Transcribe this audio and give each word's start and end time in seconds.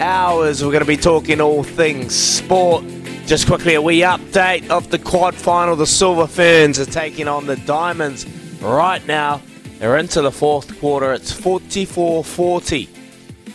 hours. 0.00 0.62
We're 0.64 0.70
going 0.72 0.82
to 0.82 0.86
be 0.86 0.96
talking 0.96 1.40
all 1.40 1.62
things 1.62 2.14
sport. 2.14 2.84
Just 3.26 3.46
quickly, 3.46 3.74
a 3.74 3.82
wee 3.82 4.00
update 4.00 4.68
of 4.68 4.90
the 4.90 4.98
quad 4.98 5.34
final. 5.34 5.76
The 5.76 5.86
Silver 5.86 6.26
Ferns 6.26 6.78
are 6.78 6.84
taking 6.86 7.26
on 7.28 7.46
the 7.46 7.56
Diamonds 7.56 8.26
right 8.60 9.04
now. 9.06 9.40
They're 9.78 9.96
into 9.96 10.20
the 10.22 10.30
fourth 10.32 10.78
quarter. 10.80 11.12
It's 11.12 11.32
44 11.32 12.22
40. 12.24 12.88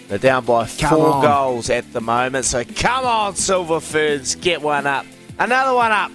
They're 0.07 0.17
down 0.17 0.45
by 0.45 0.67
Come 0.67 0.89
four 0.97 1.07
on. 1.13 1.21
goals 1.23 1.69
at 1.69 1.91
the 1.93 2.01
moment. 2.01 2.45
So 2.45 2.63
come 2.63 3.05
on, 3.05 3.35
Silver 3.35 3.79
Ferns, 3.79 4.35
get 4.35 4.61
one 4.61 4.87
up. 4.87 5.05
Another 5.37 5.75
one 5.75 5.91
up 5.91 6.11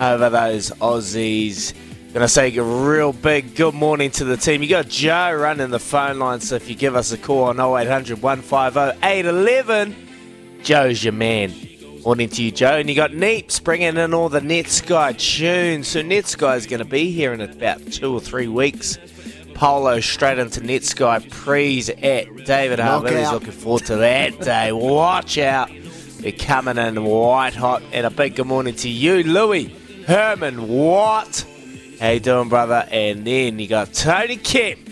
over 0.00 0.30
those 0.30 0.70
Aussies. 0.72 1.74
Gonna 2.12 2.28
say 2.28 2.54
a 2.54 2.62
real 2.62 3.14
big 3.14 3.54
good 3.54 3.72
morning 3.72 4.10
to 4.10 4.24
the 4.24 4.36
team. 4.36 4.62
You 4.62 4.68
got 4.68 4.86
Joe 4.86 5.32
running 5.32 5.70
the 5.70 5.78
phone 5.78 6.18
line, 6.18 6.40
so 6.40 6.56
if 6.56 6.68
you 6.68 6.74
give 6.74 6.94
us 6.94 7.10
a 7.10 7.16
call 7.16 7.44
on 7.44 7.58
0800 7.58 8.20
150 8.20 8.98
811, 9.02 9.96
Joe's 10.62 11.02
your 11.02 11.14
man. 11.14 11.54
Morning 12.04 12.28
to 12.28 12.42
you, 12.42 12.50
Joe. 12.50 12.76
And 12.76 12.90
you 12.90 12.94
got 12.94 13.12
Neeps 13.12 13.64
bringing 13.64 13.96
in 13.96 14.12
all 14.12 14.28
the 14.28 14.40
Netsky 14.40 15.16
tunes. 15.16 15.88
So 15.88 16.02
Netsky's 16.02 16.66
going 16.66 16.80
to 16.80 16.84
be 16.84 17.12
here 17.12 17.32
in 17.32 17.40
about 17.40 17.90
two 17.90 18.12
or 18.12 18.20
three 18.20 18.48
weeks. 18.48 18.98
Polo 19.54 20.00
straight 20.00 20.38
into 20.38 20.60
Netsky 20.60 21.30
pre's 21.30 21.88
at 21.88 22.44
David 22.44 22.78
Harvey. 22.78 23.16
He's 23.16 23.30
looking 23.30 23.52
forward 23.52 23.86
to 23.86 23.96
that 23.96 24.38
day. 24.40 24.70
Watch 24.72 25.38
out. 25.38 25.70
We're 26.22 26.32
coming 26.32 26.76
in 26.76 27.02
white 27.04 27.54
hot. 27.54 27.82
And 27.92 28.04
a 28.04 28.10
big 28.10 28.34
good 28.34 28.46
morning 28.46 28.74
to 28.76 28.88
you, 28.90 29.22
Louis 29.22 29.68
Herman 30.06 30.68
Watt. 30.68 31.46
How 32.02 32.10
you 32.10 32.18
doing, 32.18 32.48
brother? 32.48 32.84
And 32.90 33.24
then 33.24 33.60
you 33.60 33.68
got 33.68 33.92
Tony 33.92 34.36
Kemp. 34.36 34.88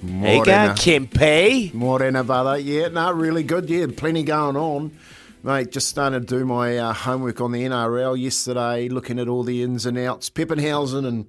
How 0.00 0.30
you 0.30 0.44
going, 0.44 0.70
Kempy? 0.76 1.74
Morena, 1.74 2.22
brother. 2.22 2.56
Yeah, 2.56 2.86
no, 2.86 3.10
really 3.10 3.42
good. 3.42 3.68
Yeah, 3.68 3.86
plenty 3.96 4.22
going 4.22 4.56
on. 4.56 4.96
Mate, 5.42 5.72
just 5.72 5.88
started 5.88 6.28
to 6.28 6.38
do 6.38 6.46
my 6.46 6.78
uh, 6.78 6.92
homework 6.92 7.40
on 7.40 7.50
the 7.50 7.64
NRL 7.64 8.16
yesterday, 8.16 8.88
looking 8.88 9.18
at 9.18 9.26
all 9.26 9.42
the 9.42 9.64
ins 9.64 9.86
and 9.86 9.98
outs. 9.98 10.30
Papenhuyzen 10.30 11.04
and 11.04 11.26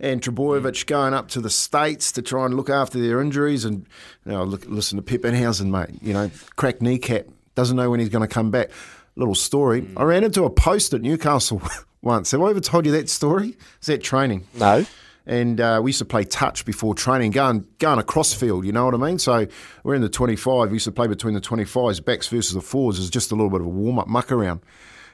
and 0.00 0.20
Trbojevic 0.20 0.86
going 0.86 1.14
up 1.14 1.28
to 1.28 1.40
the 1.40 1.48
States 1.48 2.10
to 2.10 2.22
try 2.22 2.46
and 2.46 2.54
look 2.54 2.70
after 2.70 2.98
their 2.98 3.20
injuries. 3.20 3.64
And 3.64 3.86
you 4.26 4.32
know, 4.32 4.42
look, 4.42 4.64
listen 4.66 5.00
to 5.00 5.04
Papenhuyzen, 5.04 5.70
mate. 5.70 6.02
You 6.02 6.12
know, 6.12 6.28
cracked 6.56 6.82
kneecap, 6.82 7.26
doesn't 7.54 7.76
know 7.76 7.88
when 7.88 8.00
he's 8.00 8.08
going 8.08 8.26
to 8.26 8.34
come 8.34 8.50
back. 8.50 8.70
Little 9.14 9.36
story. 9.36 9.86
I 9.96 10.02
ran 10.02 10.24
into 10.24 10.42
a 10.42 10.50
post 10.50 10.92
at 10.92 11.02
Newcastle 11.02 11.62
once. 12.02 12.30
Have 12.30 12.42
I 12.42 12.50
ever 12.50 12.60
told 12.60 12.86
you 12.86 12.92
that 12.92 13.08
story? 13.08 13.56
Is 13.80 13.86
that 13.86 14.02
training? 14.02 14.46
No. 14.54 14.84
and 15.26 15.60
uh, 15.60 15.80
we 15.82 15.90
used 15.90 15.98
to 15.98 16.04
play 16.04 16.24
touch 16.24 16.64
before 16.64 16.94
training, 16.94 17.30
going 17.30 17.66
going 17.78 17.98
across 17.98 18.32
field. 18.32 18.64
You 18.64 18.72
know 18.72 18.84
what 18.86 18.94
I 18.94 18.96
mean? 18.96 19.18
So 19.18 19.46
we're 19.84 19.94
in 19.94 20.02
the 20.02 20.08
twenty 20.08 20.36
five. 20.36 20.70
We 20.70 20.76
used 20.76 20.86
to 20.86 20.92
play 20.92 21.06
between 21.06 21.34
the 21.34 21.40
twenty 21.40 21.64
fives, 21.64 22.00
backs 22.00 22.28
versus 22.28 22.54
the 22.54 22.60
fours. 22.60 22.98
Is 22.98 23.10
just 23.10 23.30
a 23.30 23.34
little 23.34 23.50
bit 23.50 23.60
of 23.60 23.66
a 23.66 23.70
warm 23.70 23.98
up 23.98 24.08
muck 24.08 24.32
around. 24.32 24.60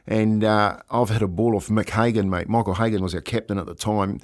And 0.07 0.45
uh, 0.45 0.79
I've 0.91 1.09
hit 1.09 1.23
a 1.23 1.27
ball 1.29 1.57
off 1.57 1.67
Mick 1.67 1.91
Hagan, 1.91 2.31
mate. 2.31 2.49
Michael 2.49 2.75
Hagan 2.75 3.03
was 3.03 3.15
our 3.15 3.21
captain 3.21 3.59
at 3.59 3.67
the 3.67 3.75
time, 3.75 4.21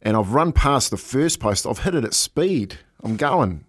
and 0.00 0.16
I've 0.16 0.32
run 0.32 0.52
past 0.52 0.90
the 0.90 0.96
first 0.96 1.40
post. 1.40 1.66
I've 1.66 1.80
hit 1.80 1.94
it 1.94 2.04
at 2.04 2.14
speed. 2.14 2.78
I'm 3.02 3.16
going 3.16 3.64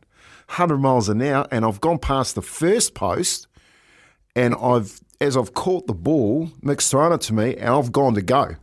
hundred 0.48 0.78
miles 0.78 1.09
an 1.09 1.22
hour, 1.22 1.45
and 1.52 1.66
I've 1.66 1.82
gone 1.82 2.00
past 2.00 2.36
the 2.36 2.42
first 2.42 2.94
post, 2.95 3.48
and 4.34 4.56
I've 4.56 5.02
as 5.20 5.36
I've 5.36 5.54
caught 5.54 5.88
the 5.88 5.94
ball, 5.94 6.52
Mick's 6.62 6.90
thrown 6.90 7.12
it 7.12 7.22
to 7.22 7.34
me, 7.34 7.56
and 7.56 7.70
I've 7.70 7.92
gone 7.92 8.14
to 8.16 8.22
go 8.22 8.56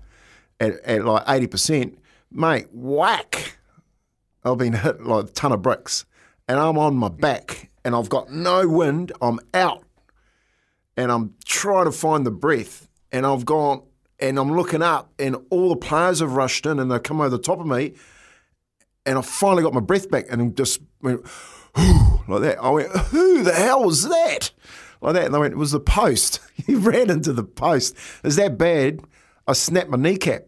at, 0.60 0.80
at 0.84 1.04
like 1.04 1.24
eighty 1.28 1.46
percent, 1.46 1.98
mate. 2.30 2.68
Whack! 2.72 3.58
I've 4.44 4.58
been 4.58 4.74
hit 4.74 5.02
like 5.02 5.24
a 5.24 5.28
ton 5.28 5.52
of 5.52 5.62
bricks, 5.62 6.04
and 6.48 6.58
I'm 6.58 6.78
on 6.78 6.96
my 6.96 7.08
back, 7.08 7.70
and 7.84 7.94
I've 7.94 8.08
got 8.08 8.30
no 8.30 8.68
wind. 8.68 9.12
I'm 9.20 9.40
out, 9.52 9.84
and 10.96 11.10
I'm 11.10 11.34
trying 11.44 11.86
to 11.86 11.92
find 11.92 12.24
the 12.26 12.30
breath, 12.30 12.88
and 13.10 13.26
I've 13.26 13.44
gone, 13.44 13.82
and 14.20 14.38
I'm 14.38 14.54
looking 14.54 14.82
up, 14.82 15.12
and 15.18 15.36
all 15.50 15.70
the 15.70 15.76
players 15.76 16.20
have 16.20 16.32
rushed 16.32 16.66
in, 16.66 16.78
and 16.78 16.90
they 16.90 16.98
come 16.98 17.20
over 17.20 17.30
the 17.30 17.38
top 17.38 17.58
of 17.58 17.66
me, 17.66 17.94
and 19.06 19.18
I 19.18 19.22
finally 19.22 19.62
got 19.62 19.74
my 19.74 19.80
breath 19.80 20.10
back, 20.10 20.26
and 20.30 20.56
just 20.56 20.80
went 21.02 21.24
like 22.28 22.42
that. 22.42 22.58
I 22.62 22.70
went, 22.70 22.90
"Who 22.90 23.42
the 23.42 23.54
hell 23.54 23.84
was 23.84 24.08
that?" 24.08 24.52
Like 25.00 25.14
that, 25.14 25.26
and 25.26 25.36
I 25.36 25.38
went, 25.38 25.52
"It 25.52 25.58
was 25.58 25.72
the 25.72 25.80
post." 25.80 26.40
he 26.66 26.74
ran 26.74 27.10
into 27.10 27.32
the 27.32 27.44
post. 27.44 27.94
It 27.94 28.24
was 28.24 28.36
that 28.36 28.58
bad. 28.58 29.00
I 29.46 29.52
snapped 29.52 29.90
my 29.90 29.98
kneecap. 29.98 30.46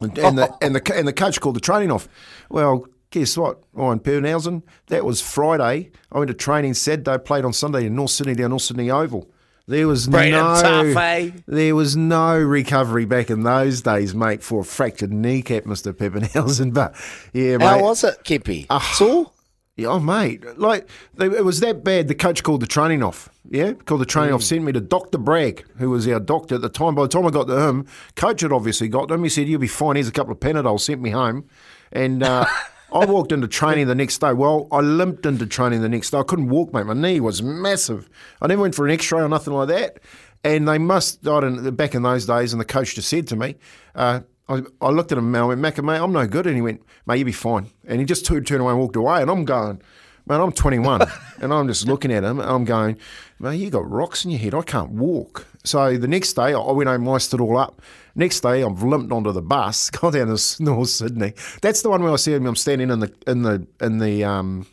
And, 0.00 0.18
and 0.18 0.38
the 0.38 0.54
and 0.62 0.74
the 0.74 0.94
and 0.94 1.06
the 1.06 1.12
coach 1.12 1.40
called 1.40 1.56
the 1.56 1.60
training 1.60 1.90
off. 1.90 2.08
Well, 2.48 2.86
guess 3.10 3.36
what? 3.36 3.62
In 3.74 4.00
Pernhausen, 4.00 4.62
that 4.86 5.04
was 5.04 5.20
Friday. 5.20 5.90
I 6.10 6.18
went 6.18 6.28
to 6.28 6.34
training 6.34 6.74
Saturday, 6.74 7.18
played 7.18 7.44
on 7.44 7.52
Sunday 7.52 7.86
in 7.86 7.94
North 7.94 8.10
Sydney 8.10 8.34
down 8.34 8.50
North 8.50 8.62
Sydney 8.62 8.90
Oval. 8.90 9.30
There 9.66 9.86
was 9.86 10.08
Bring 10.08 10.32
'em 10.34 10.40
no 10.42 10.60
tough, 10.60 10.96
eh? 10.96 11.30
there 11.46 11.76
was 11.76 11.96
no 11.96 12.36
recovery 12.36 13.04
back 13.04 13.30
in 13.30 13.42
those 13.42 13.82
days, 13.82 14.14
mate, 14.14 14.42
for 14.42 14.62
a 14.62 14.64
fractured 14.64 15.12
kneecap, 15.12 15.64
Mister 15.66 15.92
Papenhuyzen. 15.92 16.72
But 16.74 16.94
yeah, 17.32 17.58
mate. 17.58 17.66
How 17.66 17.82
was 17.82 18.02
it, 18.02 18.16
Kempy? 18.24 18.66
Sore? 18.94 19.30
Yeah, 19.80 19.88
oh, 19.88 20.00
mate. 20.00 20.44
Like, 20.58 20.88
they, 21.14 21.26
it 21.26 21.44
was 21.44 21.60
that 21.60 21.82
bad, 21.84 22.08
the 22.08 22.14
coach 22.14 22.42
called 22.42 22.60
the 22.62 22.66
training 22.66 23.02
off. 23.02 23.28
Yeah, 23.50 23.72
called 23.72 24.00
the 24.00 24.06
training 24.06 24.32
Mm. 24.32 24.36
off, 24.36 24.42
sent 24.42 24.62
me 24.64 24.72
to 24.72 24.80
Dr. 24.80 25.18
Bragg, 25.18 25.64
who 25.78 25.90
was 25.90 26.06
our 26.06 26.20
doctor 26.20 26.54
at 26.56 26.60
the 26.60 26.68
time. 26.68 26.94
By 26.94 27.02
the 27.02 27.08
time 27.08 27.26
I 27.26 27.30
got 27.30 27.48
to 27.48 27.68
him, 27.68 27.86
coach 28.14 28.42
had 28.42 28.52
obviously 28.52 28.88
got 28.88 29.08
to 29.08 29.14
him. 29.14 29.22
He 29.24 29.28
said, 29.28 29.48
You'll 29.48 29.60
be 29.60 29.66
fine. 29.66 29.96
Here's 29.96 30.08
a 30.08 30.12
couple 30.12 30.32
of 30.32 30.40
Panadol, 30.40 30.78
sent 30.78 31.00
me 31.02 31.10
home. 31.10 31.46
And 31.90 32.22
uh, 32.22 32.44
I 32.92 33.04
walked 33.06 33.32
into 33.32 33.48
training 33.48 33.86
the 33.86 33.94
next 33.94 34.18
day. 34.18 34.32
Well, 34.32 34.68
I 34.70 34.80
limped 34.80 35.26
into 35.26 35.46
training 35.46 35.80
the 35.82 35.88
next 35.88 36.10
day. 36.10 36.18
I 36.18 36.22
couldn't 36.22 36.48
walk, 36.48 36.72
mate. 36.72 36.86
My 36.86 36.94
knee 36.94 37.18
was 37.20 37.42
massive. 37.42 38.08
I 38.40 38.46
never 38.46 38.62
went 38.62 38.74
for 38.74 38.86
an 38.86 38.92
x 38.92 39.10
ray 39.10 39.20
or 39.20 39.28
nothing 39.28 39.54
like 39.54 39.68
that. 39.68 39.98
And 40.44 40.66
they 40.68 40.78
must, 40.78 41.26
I 41.26 41.40
don't, 41.40 41.76
back 41.76 41.94
in 41.94 42.02
those 42.02 42.26
days, 42.26 42.52
and 42.52 42.60
the 42.60 42.64
coach 42.64 42.94
just 42.94 43.08
said 43.08 43.26
to 43.28 43.36
me, 43.36 43.56
uh, 43.94 44.20
I, 44.50 44.62
I 44.80 44.90
looked 44.90 45.12
at 45.12 45.18
him 45.18 45.32
and 45.32 45.36
I 45.36 45.44
went, 45.44 45.60
Macca, 45.60 45.84
mate, 45.84 45.98
I'm 45.98 46.12
no 46.12 46.26
good. 46.26 46.46
And 46.46 46.56
he 46.56 46.62
went, 46.62 46.82
mate, 47.06 47.18
you'll 47.18 47.26
be 47.26 47.32
fine. 47.32 47.70
And 47.86 48.00
he 48.00 48.04
just 48.04 48.26
turned, 48.26 48.46
turned 48.46 48.60
away 48.60 48.72
and 48.72 48.80
walked 48.80 48.96
away. 48.96 49.22
And 49.22 49.30
I'm 49.30 49.44
going, 49.44 49.80
man, 50.26 50.40
I'm 50.40 50.50
21. 50.50 51.02
and 51.40 51.54
I'm 51.54 51.68
just 51.68 51.86
looking 51.86 52.12
at 52.12 52.24
him. 52.24 52.40
And 52.40 52.50
I'm 52.50 52.64
going, 52.64 52.98
mate, 53.38 53.56
you 53.56 53.70
got 53.70 53.88
rocks 53.88 54.24
in 54.24 54.32
your 54.32 54.40
head. 54.40 54.54
I 54.54 54.62
can't 54.62 54.90
walk. 54.90 55.46
So 55.62 55.96
the 55.96 56.08
next 56.08 56.32
day, 56.32 56.52
I 56.52 56.72
went 56.72 56.88
home, 56.88 57.08
iced 57.08 57.32
it 57.32 57.40
all 57.40 57.56
up. 57.56 57.80
Next 58.16 58.40
day, 58.40 58.64
I've 58.64 58.82
limped 58.82 59.12
onto 59.12 59.30
the 59.30 59.42
bus, 59.42 59.88
gone 59.90 60.14
down 60.14 60.34
to 60.34 60.62
North 60.62 60.88
Sydney. 60.88 61.34
That's 61.62 61.82
the 61.82 61.90
one 61.90 62.02
where 62.02 62.12
I 62.12 62.16
see 62.16 62.34
him. 62.34 62.46
I'm 62.46 62.56
standing 62.56 62.90
in 62.90 63.00
the 63.00 63.14
in 63.26 63.42
the 63.42 63.66
in 63.80 63.98
the 63.98 64.24
um, 64.24 64.66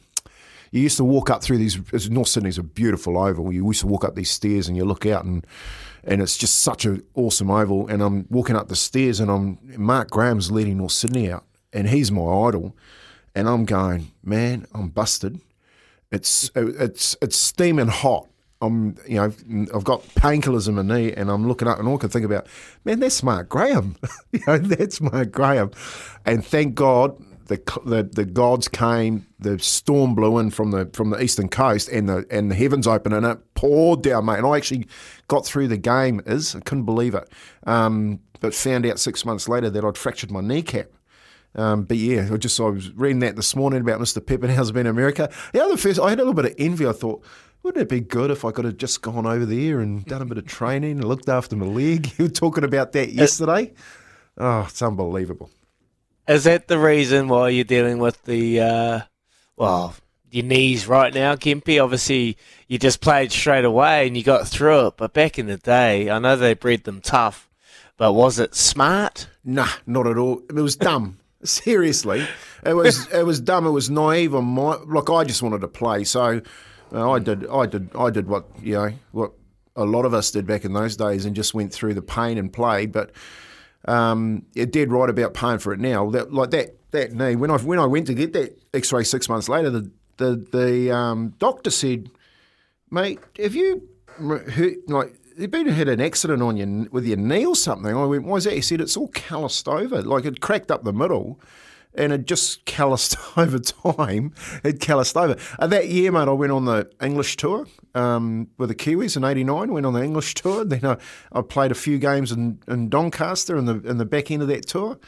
you 0.71 0.81
used 0.81 0.97
to 0.97 1.03
walk 1.03 1.29
up 1.29 1.44
through 1.44 1.57
these. 1.57 2.09
North 2.09 2.29
Sydney's 2.29 2.57
a 2.57 2.63
beautiful 2.63 3.17
oval. 3.17 3.51
You 3.53 3.65
used 3.67 3.81
to 3.81 3.88
walk 3.88 4.03
up 4.03 4.15
these 4.15 4.31
stairs 4.31 4.67
and 4.67 4.75
you 4.75 4.85
look 4.85 5.05
out 5.05 5.23
and 5.23 5.45
and 6.07 6.22
it's 6.22 6.38
just 6.38 6.59
such 6.59 6.85
an 6.85 7.03
awesome 7.13 7.51
oval. 7.51 7.88
And 7.88 8.01
I'm 8.01 8.25
walking 8.29 8.56
up 8.56 8.69
the 8.69 8.75
stairs 8.75 9.19
and 9.19 9.29
I'm 9.29 9.59
Mark 9.78 10.09
Graham's 10.09 10.50
leading 10.50 10.78
North 10.78 10.94
Sydney 10.94 11.31
out, 11.31 11.44
and 11.73 11.90
he's 11.90 12.12
my 12.12 12.22
idol. 12.22 12.75
And 13.35 13.47
I'm 13.47 13.66
going, 13.66 14.12
man, 14.23 14.66
I'm 14.73 14.88
busted. 14.88 15.40
It's 16.12 16.50
it's 16.56 17.16
it's 17.22 17.35
steaming 17.35 17.90
hot. 17.90 18.28
I'm 18.62 18.95
you 19.06 19.16
know 19.16 19.68
I've 19.75 19.84
got 19.84 20.01
painkillers 20.16 20.68
in 20.68 20.75
my 20.75 20.81
knee, 20.81 21.12
and 21.12 21.29
I'm 21.29 21.47
looking 21.47 21.68
up, 21.68 21.78
and 21.78 21.88
all 21.88 21.95
I 21.95 22.00
can 22.00 22.09
think 22.09 22.25
about, 22.25 22.47
man, 22.85 23.01
that's 23.01 23.22
Mark 23.22 23.50
Graham. 23.50 23.97
you 24.31 24.39
know, 24.47 24.57
that's 24.57 25.01
Mark 25.01 25.31
Graham. 25.31 25.72
And 26.25 26.44
thank 26.44 26.74
God 26.74 27.22
the, 27.47 27.81
the 27.85 28.03
the 28.03 28.25
gods 28.25 28.68
came. 28.68 29.28
The 29.40 29.59
storm 29.59 30.16
blew 30.16 30.38
in 30.40 30.50
from 30.52 30.72
the 30.72 30.90
from 30.94 31.09
the 31.09 31.22
eastern 31.22 31.50
coast, 31.50 31.90
and 31.90 32.08
the 32.08 32.25
and 32.30 32.52
the 32.52 32.56
heavens 32.56 32.88
opened, 32.88 33.16
and 33.16 33.25
it 33.25 33.53
poured 33.56 34.03
down, 34.03 34.25
mate. 34.25 34.38
And 34.38 34.47
I 34.47 34.58
actually 34.58 34.88
got 35.28 35.46
through 35.46 35.68
the 35.68 35.78
game. 35.78 36.22
Is 36.25 36.56
I 36.56 36.59
couldn't 36.59 36.86
believe 36.86 37.16
it, 37.16 37.30
um, 37.66 38.19
but 38.40 38.53
found 38.53 38.86
out 38.86 39.00
six 39.00 39.25
months 39.25 39.47
later 39.47 39.69
that 39.69 39.84
I'd 39.84 39.97
fractured 39.97 40.31
my 40.31 40.41
kneecap. 40.41 40.88
Um, 41.56 41.84
but 41.84 41.97
yeah, 41.97 42.30
I 42.31 42.38
just 42.38 42.60
I 42.60 42.66
was 42.66 42.92
reading 42.94 43.19
that 43.19 43.36
this 43.36 43.56
morning 43.56 43.81
about 43.81 44.00
Mr. 44.00 44.19
Papenhuyzen 44.19 44.74
being 44.74 44.86
in 44.86 44.92
America. 44.92 45.30
The 45.54 45.63
other 45.63 45.77
first, 45.77 46.00
I 46.00 46.10
had 46.10 46.19
a 46.19 46.24
little 46.24 46.33
bit 46.33 46.45
of 46.45 46.56
envy. 46.60 46.86
I 46.86 46.92
thought, 46.92 47.24
wouldn't 47.63 47.81
it 47.81 47.89
be 47.89 48.00
good 48.00 48.30
if 48.30 48.45
I 48.45 48.51
could 48.51 48.66
have 48.66 48.77
just 48.77 49.01
gone 49.01 49.25
over 49.25 49.45
there 49.45 49.80
and 49.80 50.06
done 50.06 50.21
a 50.21 50.25
bit 50.25 50.38
of 50.38 50.45
training 50.45 51.00
and 51.00 51.06
looked 51.06 51.30
after 51.30 51.56
my 51.56 51.66
leg? 51.66 52.13
You 52.18 52.25
were 52.25 52.30
talking 52.31 52.63
about 52.63 52.92
that 52.92 53.12
yesterday. 53.13 53.74
Oh, 54.38 54.66
it's 54.69 54.81
unbelievable. 54.81 55.50
Is 56.27 56.44
that 56.44 56.68
the 56.68 56.77
reason 56.77 57.29
why 57.29 57.50
you're 57.50 57.63
dealing 57.63 58.00
with 58.00 58.24
the, 58.24 58.59
uh, 58.59 59.01
well, 59.56 59.95
your 60.29 60.45
knees 60.45 60.85
right 60.85 61.13
now, 61.13 61.35
Kempy? 61.35 61.81
Obviously, 61.81 62.38
you 62.68 62.77
just 62.77 63.00
played 63.00 63.31
straight 63.31 63.63
away 63.63 64.07
and 64.07 64.18
you 64.18 64.24
got 64.24 64.47
through 64.47 64.88
it. 64.88 64.97
But 64.97 65.13
back 65.13 65.39
in 65.39 65.47
the 65.47 65.57
day, 65.57 66.09
I 66.09 66.19
know 66.19 66.35
they 66.35 66.53
bred 66.53 66.83
them 66.83 67.00
tough, 67.00 67.50
but 67.95 68.12
was 68.12 68.39
it 68.39 68.56
smart? 68.56 69.29
Nah, 69.45 69.69
not 69.85 70.06
at 70.06 70.18
all. 70.18 70.41
It 70.50 70.56
was 70.56 70.75
dumb. 70.75 71.19
Seriously, 71.44 72.25
it 72.65 72.73
was 72.73 73.07
it 73.13 73.23
was 73.23 73.39
dumb. 73.39 73.68
It 73.68 73.71
was 73.71 73.91
naive 73.91 74.33
on 74.33 74.44
my. 74.45 74.75
Like 74.85 75.09
I 75.09 75.23
just 75.23 75.44
wanted 75.44 75.62
to 75.62 75.68
play, 75.68 76.03
so 76.03 76.41
uh, 76.91 77.12
I 77.12 77.19
did. 77.19 77.47
I 77.47 77.68
did. 77.68 77.95
I 77.95 78.09
did 78.09 78.27
what 78.27 78.47
you 78.59 78.73
know 78.73 78.91
what 79.12 79.33
a 79.75 79.85
lot 79.85 80.06
of 80.06 80.15
us 80.15 80.31
did 80.31 80.47
back 80.47 80.65
in 80.65 80.73
those 80.73 80.97
days, 80.97 81.25
and 81.25 81.35
just 81.35 81.53
went 81.53 81.71
through 81.71 81.94
the 81.94 82.01
pain 82.01 82.39
and 82.39 82.51
played. 82.51 82.91
But 82.91 83.12
um, 83.88 84.45
it 84.56 84.72
did 84.72 84.92
right 84.92 85.10
about 85.10 85.34
paying 85.34 85.60
for 85.60 85.74
it 85.74 85.80
now. 85.80 86.10
That 86.10 86.34
like 86.34 86.51
that 86.51 86.75
that 86.92 87.13
knee. 87.13 87.36
When 87.36 87.51
I 87.51 87.57
when 87.57 87.80
I 87.80 87.86
went 87.86 88.07
to 88.07 88.13
get 88.13 88.34
that 88.34 88.57
X 88.74 88.92
ray 88.92 89.04
six 89.04 89.30
months 89.30 89.50
later, 89.50 89.69
the 89.69 89.92
the 90.18 90.36
the 90.51 90.92
um, 90.92 91.34
doctor 91.39 91.69
said 91.69 92.10
Mate, 92.89 93.19
have 93.38 93.56
you 93.56 93.88
hurt, 94.18 94.78
like, 94.88 95.13
you've 95.38 95.51
been 95.51 95.68
had 95.68 95.89
an 95.89 96.00
accident 96.00 96.42
on 96.42 96.56
your 96.56 96.89
with 96.89 97.06
your 97.06 97.18
knee 97.18 97.45
or 97.45 97.56
something? 97.56 97.95
I 97.95 98.06
went, 98.06 98.24
why 98.24 98.38
is 98.38 98.45
that? 98.45 98.54
He 98.54 98.62
said 98.62 98.80
it's 98.80 98.95
all 98.95 99.10
calloused 99.10 99.68
over, 99.68 100.01
like 100.01 100.25
it 100.25 100.40
cracked 100.40 100.72
up 100.72 100.83
the 100.83 100.94
middle, 100.94 101.40
and 101.97 102.13
it 102.13 102.25
just 102.25 102.65
calloused 102.65 103.17
over 103.38 103.59
time. 103.59 104.33
It 104.63 104.79
calloused 104.79 105.17
over. 105.17 105.35
Uh, 105.59 105.67
that 105.67 105.89
year, 105.89 106.11
mate, 106.11 106.27
I 106.27 106.31
went 106.31 106.51
on 106.51 106.65
the 106.65 106.89
English 107.01 107.38
tour 107.38 107.67
um, 107.95 108.47
with 108.57 108.69
the 108.69 108.75
Kiwis 108.75 109.17
in 109.17 109.23
'89. 109.23 109.73
Went 109.73 109.85
on 109.85 109.94
the 109.94 110.03
English 110.03 110.35
tour. 110.35 110.63
Then 110.65 110.85
I, 110.85 110.97
I 111.31 111.41
played 111.41 111.71
a 111.71 111.75
few 111.75 111.97
games 111.97 112.31
in, 112.31 112.59
in 112.67 112.89
Doncaster 112.89 113.57
in 113.57 113.65
the 113.65 113.79
in 113.81 113.97
the 113.97 114.05
back 114.05 114.31
end 114.31 114.41
of 114.41 114.47
that 114.47 114.67
tour. 114.67 114.99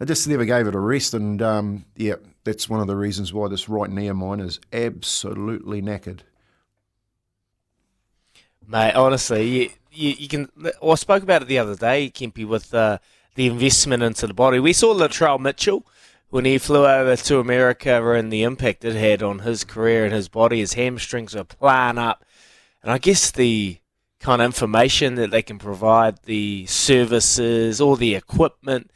I 0.00 0.04
just 0.04 0.28
never 0.28 0.44
gave 0.44 0.66
it 0.66 0.74
a 0.74 0.80
rest, 0.80 1.12
and 1.12 1.42
um, 1.42 1.84
yeah, 1.96 2.14
that's 2.44 2.68
one 2.68 2.80
of 2.80 2.86
the 2.86 2.96
reasons 2.96 3.32
why 3.32 3.48
this 3.48 3.68
right 3.68 3.90
knee 3.90 4.06
of 4.06 4.16
mine 4.16 4.40
is 4.40 4.60
absolutely 4.72 5.82
knackered. 5.82 6.20
Mate, 8.66 8.94
honestly, 8.94 9.48
you, 9.48 9.70
you, 9.90 10.10
you 10.18 10.28
can. 10.28 10.48
Well, 10.80 10.92
I 10.92 10.94
spoke 10.94 11.22
about 11.22 11.42
it 11.42 11.48
the 11.48 11.58
other 11.58 11.74
day, 11.74 12.10
Kempy, 12.10 12.46
with 12.46 12.72
uh, 12.72 12.98
the 13.34 13.46
investment 13.46 14.02
into 14.02 14.26
the 14.26 14.34
body. 14.34 14.60
We 14.60 14.72
saw 14.72 14.94
Latrell 14.94 15.40
Mitchell 15.40 15.86
when 16.30 16.44
he 16.44 16.58
flew 16.58 16.86
over 16.86 17.16
to 17.16 17.38
America 17.38 18.10
and 18.12 18.32
the 18.32 18.42
impact 18.42 18.84
it 18.84 18.94
had 18.94 19.22
on 19.22 19.40
his 19.40 19.64
career 19.64 20.04
and 20.04 20.14
his 20.14 20.28
body. 20.28 20.58
His 20.60 20.74
hamstrings 20.74 21.34
were 21.34 21.44
playing 21.44 21.98
up, 21.98 22.24
and 22.82 22.92
I 22.92 22.98
guess 22.98 23.30
the 23.30 23.78
kind 24.20 24.42
of 24.42 24.46
information 24.46 25.14
that 25.14 25.30
they 25.30 25.42
can 25.42 25.58
provide, 25.58 26.22
the 26.24 26.66
services, 26.66 27.80
all 27.80 27.96
the 27.96 28.14
equipment. 28.14 28.90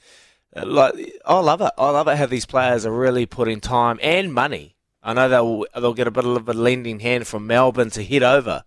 Uh, 0.54 0.66
like, 0.66 1.20
I 1.24 1.38
love 1.38 1.60
it. 1.60 1.72
I 1.78 1.90
love 1.90 2.08
it 2.08 2.18
how 2.18 2.26
these 2.26 2.46
players 2.46 2.84
are 2.84 2.92
really 2.92 3.26
putting 3.26 3.60
time 3.60 3.98
and 4.02 4.32
money. 4.32 4.76
I 5.02 5.14
know 5.14 5.28
they'll 5.28 5.64
they'll 5.74 5.94
get 5.94 6.06
a 6.06 6.12
bit 6.12 6.24
of 6.24 6.48
a 6.48 6.52
lending 6.52 7.00
hand 7.00 7.26
from 7.26 7.46
Melbourne 7.46 7.90
to 7.90 8.04
head 8.04 8.22
over 8.22 8.64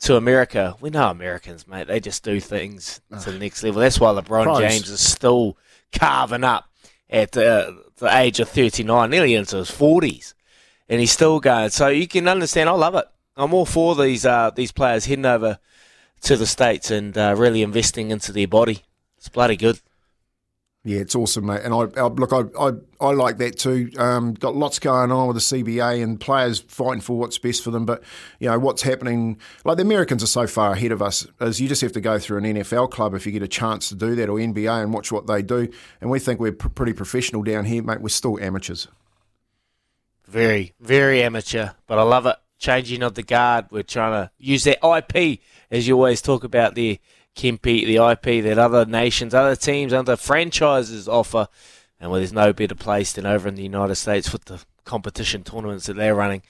to 0.00 0.16
America. 0.16 0.76
We 0.80 0.90
know 0.90 1.10
Americans, 1.10 1.66
mate. 1.66 1.88
They 1.88 2.00
just 2.00 2.22
do 2.22 2.40
things 2.40 3.00
to 3.22 3.30
the 3.32 3.38
next 3.38 3.62
level. 3.62 3.80
That's 3.80 4.00
why 4.00 4.12
LeBron 4.12 4.60
James 4.60 4.88
is 4.88 5.00
still 5.00 5.58
carving 5.92 6.44
up 6.44 6.68
at 7.14 7.32
the 7.32 7.78
age 8.02 8.40
of 8.40 8.48
39, 8.48 9.08
nearly 9.08 9.34
into 9.34 9.56
his 9.56 9.70
40s. 9.70 10.34
And 10.88 11.00
he's 11.00 11.12
still 11.12 11.40
going. 11.40 11.70
So 11.70 11.88
you 11.88 12.06
can 12.06 12.28
understand. 12.28 12.68
I 12.68 12.72
love 12.72 12.94
it. 12.94 13.06
I'm 13.36 13.54
all 13.54 13.64
for 13.64 13.94
these 13.94 14.26
uh, 14.26 14.50
these 14.50 14.70
players 14.70 15.06
heading 15.06 15.24
over 15.24 15.58
to 16.22 16.36
the 16.36 16.46
States 16.46 16.90
and 16.90 17.16
uh, 17.16 17.34
really 17.36 17.62
investing 17.62 18.10
into 18.10 18.32
their 18.32 18.46
body. 18.46 18.82
It's 19.16 19.28
bloody 19.28 19.56
good. 19.56 19.80
Yeah, 20.86 20.98
it's 20.98 21.14
awesome, 21.14 21.46
mate. 21.46 21.62
And 21.64 21.72
I, 21.72 21.86
I 21.98 22.08
look, 22.08 22.30
I, 22.30 22.42
I, 22.60 22.72
I 23.00 23.12
like 23.12 23.38
that 23.38 23.58
too. 23.58 23.90
Um, 23.96 24.34
got 24.34 24.54
lots 24.54 24.78
going 24.78 25.10
on 25.10 25.28
with 25.28 25.36
the 25.36 25.40
CBA 25.40 26.02
and 26.02 26.20
players 26.20 26.60
fighting 26.60 27.00
for 27.00 27.16
what's 27.16 27.38
best 27.38 27.64
for 27.64 27.70
them. 27.70 27.86
But 27.86 28.02
you 28.38 28.50
know 28.50 28.58
what's 28.58 28.82
happening. 28.82 29.38
Like 29.64 29.78
the 29.78 29.82
Americans 29.82 30.22
are 30.22 30.26
so 30.26 30.46
far 30.46 30.72
ahead 30.72 30.92
of 30.92 31.00
us. 31.00 31.26
As 31.40 31.58
you 31.58 31.68
just 31.68 31.80
have 31.80 31.92
to 31.92 32.02
go 32.02 32.18
through 32.18 32.38
an 32.38 32.44
NFL 32.44 32.90
club 32.90 33.14
if 33.14 33.24
you 33.24 33.32
get 33.32 33.42
a 33.42 33.48
chance 33.48 33.88
to 33.88 33.94
do 33.94 34.14
that, 34.16 34.28
or 34.28 34.36
NBA 34.36 34.82
and 34.82 34.92
watch 34.92 35.10
what 35.10 35.26
they 35.26 35.40
do. 35.40 35.70
And 36.02 36.10
we 36.10 36.18
think 36.18 36.38
we're 36.38 36.52
pr- 36.52 36.68
pretty 36.68 36.92
professional 36.92 37.42
down 37.42 37.64
here, 37.64 37.82
mate. 37.82 38.02
We're 38.02 38.08
still 38.10 38.38
amateurs. 38.38 38.86
Very, 40.26 40.74
very 40.80 41.22
amateur, 41.22 41.70
but 41.86 41.98
I 41.98 42.02
love 42.02 42.26
it. 42.26 42.36
Changing 42.58 43.02
of 43.02 43.14
the 43.14 43.22
guard. 43.22 43.66
We're 43.70 43.84
trying 43.84 44.12
to 44.12 44.30
use 44.36 44.64
that 44.64 44.84
IP 44.84 45.40
as 45.70 45.88
you 45.88 45.94
always 45.94 46.20
talk 46.20 46.44
about 46.44 46.74
there 46.74 46.98
Kempy, 47.36 47.84
the 47.84 47.96
IP 47.96 48.44
that 48.44 48.58
other 48.58 48.84
nations, 48.84 49.34
other 49.34 49.56
teams, 49.56 49.92
other 49.92 50.16
franchises 50.16 51.08
offer, 51.08 51.48
and 52.00 52.10
where 52.10 52.20
there's 52.20 52.32
no 52.32 52.52
better 52.52 52.74
place 52.74 53.12
than 53.12 53.26
over 53.26 53.48
in 53.48 53.54
the 53.54 53.62
United 53.62 53.96
States 53.96 54.32
with 54.32 54.44
the 54.44 54.62
competition 54.84 55.42
tournaments 55.42 55.86
that 55.86 55.94
they're 55.94 56.14
running, 56.14 56.42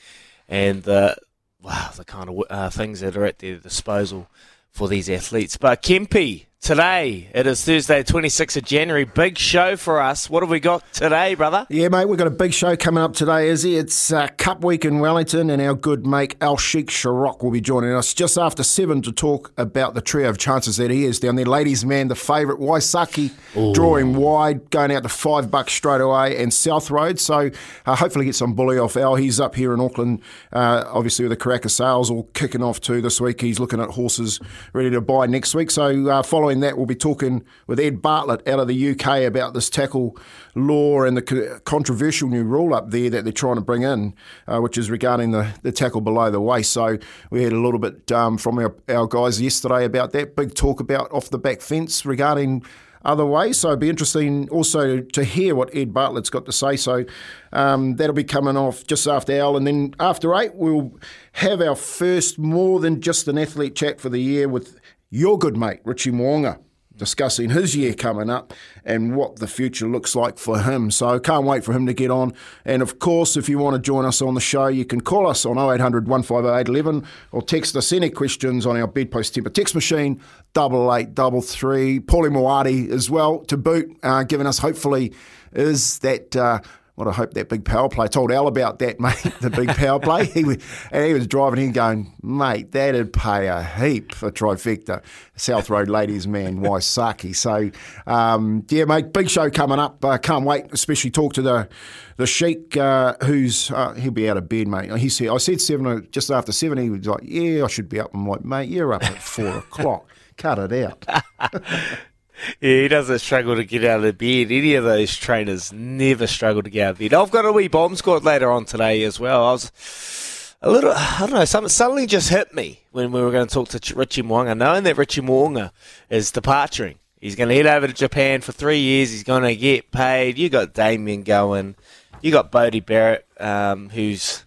and 0.49 0.87
uh, 0.89 1.15
wow, 1.63 1.91
the 1.97 2.05
kind 2.05 2.29
of 2.29 2.43
uh, 2.51 2.71
things 2.71 3.01
that 3.01 3.17
are 3.17 3.25
at 3.25 3.39
their 3.39 3.57
disposal 3.57 4.29
for 4.71 4.89
these 4.89 5.09
athletes. 5.09 5.57
But 5.57 5.83
Kempy, 5.83 6.47
today. 6.65 7.29
It 7.35 7.47
is 7.47 7.63
Thursday, 7.63 8.03
26th 8.03 8.57
of 8.57 8.65
January. 8.65 9.05
Big 9.05 9.37
show 9.37 9.77
for 9.77 10.01
us. 10.01 10.31
What 10.31 10.43
have 10.43 10.49
we 10.49 10.61
got 10.61 10.83
today, 10.95 11.35
brother? 11.35 11.67
Yeah, 11.69 11.89
mate, 11.89 12.09
we've 12.09 12.17
got 12.17 12.27
a 12.27 12.31
big 12.31 12.55
show 12.55 12.75
coming 12.75 13.05
up 13.05 13.13
today, 13.13 13.51
Izzy. 13.51 13.77
It's 13.77 14.11
uh, 14.11 14.29
Cup 14.39 14.65
Week 14.65 14.87
in 14.87 14.99
Wellington, 14.99 15.51
and 15.51 15.61
our 15.61 15.75
good 15.75 16.07
mate 16.07 16.37
Al 16.41 16.57
Sheikh 16.57 16.87
Sharrock 16.87 17.43
will 17.43 17.51
be 17.51 17.61
joining 17.61 17.93
us 17.93 18.15
just 18.15 18.39
after 18.39 18.63
seven 18.63 19.03
to 19.03 19.13
talk 19.13 19.53
about 19.59 19.93
the 19.93 20.01
trio 20.01 20.31
of 20.31 20.39
chances 20.39 20.79
that 20.79 20.91
he 20.91 21.05
is 21.05 21.21
down 21.21 21.37
there. 21.37 21.45
Ladies' 21.45 21.85
man, 21.85 22.09
the 22.09 22.15
favourite, 22.15 22.59
Waisake, 22.59 23.31
Ooh. 23.59 23.75
drawing 23.75 24.17
wide, 24.17 24.71
going 24.71 24.91
out 24.91 25.03
to 25.03 25.11
five 25.11 25.51
bucks 25.51 25.75
straight 25.75 26.01
away, 26.01 26.43
and 26.43 26.53
South 26.53 26.91
Road. 26.91 27.21
So 27.21 27.51
uh, 27.85 27.95
hopefully 27.95 28.25
get 28.25 28.37
some 28.37 28.55
bully 28.55 28.79
off 28.79 28.97
Al. 28.97 29.17
He's 29.17 29.39
up 29.39 29.55
here 29.55 29.75
in 29.75 29.81
Auckland, 29.83 30.23
uh, 30.55 30.85
obviously 30.87 31.29
with 31.29 31.39
the 31.39 31.45
Karaka 31.45 31.71
sales 31.71 32.11
all 32.11 32.23
kicking 32.33 32.63
off 32.63 32.81
too 32.81 33.03
this 33.03 33.21
week. 33.21 33.43
He's 33.43 33.61
looking 33.61 33.83
at 33.83 33.91
horses 33.91 34.41
ready 34.73 34.89
to 34.89 35.03
buy 35.03 35.27
next 35.27 35.55
week. 35.55 35.71
So 35.71 36.09
uh, 36.09 36.23
following 36.23 36.54
following 36.55 36.61
that, 36.61 36.77
we'll 36.77 36.87
be 36.87 36.95
talking 36.95 37.45
with 37.67 37.81
Ed 37.81 38.01
Bartlett 38.01 38.47
out 38.47 38.61
of 38.61 38.69
the 38.69 38.91
UK 38.91 39.23
about 39.23 39.55
this 39.55 39.69
tackle 39.69 40.17
law 40.55 41.03
and 41.03 41.17
the 41.17 41.61
controversial 41.65 42.29
new 42.29 42.45
rule 42.45 42.73
up 42.75 42.91
there 42.91 43.11
that 43.11 43.25
they're 43.25 43.33
trying 43.33 43.57
to 43.57 43.61
bring 43.61 43.83
in, 43.83 44.15
uh, 44.47 44.61
which 44.61 44.79
is 44.79 44.89
regarding 44.89 45.33
the, 45.33 45.53
the 45.63 45.73
tackle 45.73 46.01
below 46.01 46.31
the 46.31 46.41
waist. 46.41 46.71
So 46.71 46.99
we 47.31 47.43
had 47.43 47.53
a 47.53 47.59
little 47.59 47.81
bit 47.81 48.13
um, 48.13 48.39
from 48.39 48.59
our, 48.61 48.73
our 48.89 49.09
guys 49.09 49.41
yesterday 49.41 49.85
about 49.85 50.13
that. 50.13 50.37
Big 50.37 50.55
talk 50.55 50.79
about 50.79 51.11
off 51.11 51.29
the 51.29 51.39
back 51.39 51.61
fence 51.61 52.07
regarding 52.07 52.65
other 53.05 53.27
ways. 53.27 53.59
So 53.59 53.69
it'd 53.69 53.81
be 53.81 53.91
interesting 53.91 54.49
also 54.49 55.01
to 55.01 55.25
hear 55.25 55.55
what 55.55 55.75
Ed 55.75 55.93
Bartlett's 55.93 56.31
got 56.31 56.47
to 56.47 56.53
say. 56.53 56.77
So 56.77 57.05
um, 57.53 57.97
that'll 57.97 58.15
be 58.15 58.25
coming 58.25 58.57
off 58.57 58.87
just 58.87 59.07
after 59.07 59.33
Al. 59.33 59.57
And 59.57 59.67
then 59.67 59.95
after 60.01 60.35
eight, 60.37 60.55
we'll 60.55 60.93
have 61.33 61.61
our 61.61 61.77
first 61.77 62.39
more 62.39 62.81
than 62.81 63.01
just 63.01 63.29
an 63.29 63.39
athlete 63.39 63.75
chat 63.75 64.01
for 64.01 64.09
the 64.09 64.21
year 64.21 64.49
with 64.49 64.79
your 65.15 65.39
good 65.39 65.57
mate, 65.57 65.79
Richie 65.85 66.11
Mo'unga, 66.11 66.59
discussing 66.97 67.51
his 67.51 67.77
year 67.77 67.95
coming 67.95 68.29
up 68.29 68.53
and 68.85 69.15
what 69.15 69.37
the 69.37 69.47
future 69.47 69.87
looks 69.87 70.17
like 70.17 70.39
for 70.39 70.61
him. 70.61 70.91
So 70.91 71.21
can't 71.21 71.45
wait 71.45 71.63
for 71.63 71.73
him 71.73 71.87
to 71.87 71.95
get 71.95 72.11
on. 72.11 72.35
And 72.65 72.83
of 72.83 72.99
course, 72.99 73.37
if 73.37 73.49
you 73.49 73.59
want 73.59 73.77
to 73.77 73.81
join 73.81 74.05
us 74.05 74.21
on 74.21 74.35
the 74.35 74.41
show, 74.41 74.67
you 74.67 74.85
can 74.85 75.01
call 75.01 75.29
us 75.29 75.47
on 75.47 75.57
0800 75.57 76.09
150 76.09 77.09
or 77.31 77.43
text 77.43 77.77
us 77.77 77.93
any 77.93 78.11
questions 78.11 78.67
on 78.67 78.77
our 78.77 78.89
bedpost 78.89 79.37
Tempur 79.37 79.55
text 79.55 79.77
machine, 79.77 80.21
double 80.53 80.93
eight 80.93 81.15
double 81.15 81.43
three. 81.43 82.01
Paulie 82.01 82.31
Moati 82.31 82.91
as 82.91 83.09
well 83.09 83.39
to 83.45 83.57
boot, 83.57 83.97
uh, 84.03 84.25
giving 84.25 84.49
us 84.49 84.59
hopefully 84.59 85.13
is 85.53 86.01
that. 86.01 86.35
Uh, 86.35 86.61
what 86.95 87.09
I 87.09 87.13
hope 87.13 87.35
that 87.35 87.49
big 87.49 87.65
power 87.65 87.89
play. 87.89 88.07
Told 88.07 88.31
Al 88.31 88.47
about 88.47 88.79
that, 88.79 89.01
mate, 89.01 89.23
the 89.41 89.51
big 89.51 89.69
power 89.71 89.99
play. 89.99 90.27
He 90.27 90.45
was, 90.45 90.59
and 90.93 91.05
he 91.05 91.13
was 91.13 91.27
driving 91.27 91.65
in 91.65 91.73
going, 91.73 92.15
mate, 92.23 92.73
that'd 92.73 93.13
pay 93.13 93.49
a 93.49 93.63
heap 93.63 94.15
for 94.15 94.31
trifecta. 94.31 95.03
South 95.37 95.69
Road 95.71 95.89
Ladies 95.89 96.29
Man, 96.29 96.61
Waisake. 96.61 97.35
So, 97.35 97.71
um, 98.07 98.65
yeah, 98.69 98.85
mate, 98.85 99.13
big 99.13 99.29
show 99.29 99.51
coming 99.51 99.79
up. 99.79 100.05
Uh, 100.05 100.19
can't 100.19 100.45
wait, 100.45 100.67
especially 100.73 101.11
talk 101.11 101.33
to 101.35 101.43
the 101.43 101.69
the 102.17 102.27
Sheikh, 102.27 102.77
uh, 102.77 103.17
who's, 103.25 103.73
uh, 103.73 103.93
he'll 103.95 104.13
be 104.13 104.29
out 104.31 104.37
of 104.37 104.49
bed, 104.49 104.69
mate. 104.69 104.89
He 104.99 105.09
said, 105.09 105.29
I 105.29 105.39
said 105.39 105.61
seven, 105.61 106.07
just 106.13 106.31
after 106.31 106.53
seven, 106.53 106.79
he 106.79 106.89
was 106.89 107.05
like, 107.09 107.23
yeah, 107.25 107.65
I 107.65 107.67
should 107.67 107.89
be 107.89 107.99
up. 107.99 108.15
I'm 108.15 108.25
like, 108.29 108.45
mate, 108.45 108.69
you're 108.69 108.93
up 108.93 109.03
at 109.03 109.21
four 109.21 109.49
o'clock. 109.59 110.09
Cut 110.37 110.59
it 110.61 110.85
out. 110.85 111.05
Yeah, 112.61 112.83
he 112.83 112.89
doesn't 112.89 113.19
struggle 113.21 113.57
to 113.57 113.65
get 113.65 113.85
out 113.85 114.05
of 114.05 114.19
bed. 114.19 114.51
Any 114.51 114.75
of 114.75 114.85
those 114.85 115.17
trainers 115.17 115.73
never 115.73 116.27
struggle 116.27 116.63
to 116.63 116.71
get 116.71 116.87
out 116.87 116.91
of 116.93 116.99
bed. 116.99 117.15
I've 117.15 117.31
got 117.31 117.45
a 117.45 117.53
wee 117.53 117.69
bomb 117.69 117.97
squad 117.97 118.25
later 118.25 118.51
on 118.51 118.65
today 118.65 119.03
as 119.05 119.19
well. 119.21 119.45
I 119.45 119.53
was 119.53 120.57
a 120.63 120.71
little, 120.71 120.93
I 120.93 121.19
don't 121.21 121.33
know, 121.33 121.45
something 121.45 121.69
suddenly 121.69 122.07
just 122.07 122.31
hit 122.31 122.55
me 122.55 122.81
when 122.91 123.13
we 123.13 123.21
were 123.21 123.31
going 123.31 123.47
to 123.47 123.53
talk 123.55 123.69
to 123.69 123.95
Richie 123.95 124.23
Mo'unga, 124.23 124.57
knowing 124.57 124.85
that 124.85 124.97
Richie 124.97 125.21
Mo'unga 125.21 125.73
is 126.09 126.31
departing. 126.31 126.99
He's 127.21 127.37
going 127.37 127.49
to 127.49 127.55
head 127.55 127.67
over 127.67 127.87
to 127.87 127.93
Japan 127.93 128.41
for 128.41 128.53
three 128.53 128.81
years. 128.81 129.11
He's 129.11 129.25
going 129.25 129.45
to 129.45 129.57
get 129.57 129.91
paid. 129.91 130.39
You 130.39 130.49
got 130.51 130.75
Damien 130.75 131.23
going. 131.23 131.75
You 132.21 132.31
got 132.33 132.51
Bodie 132.51 132.81
Barrett, 132.81 133.27
um, 133.39 133.91
who's, 133.91 134.45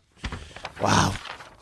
wow, 0.82 1.14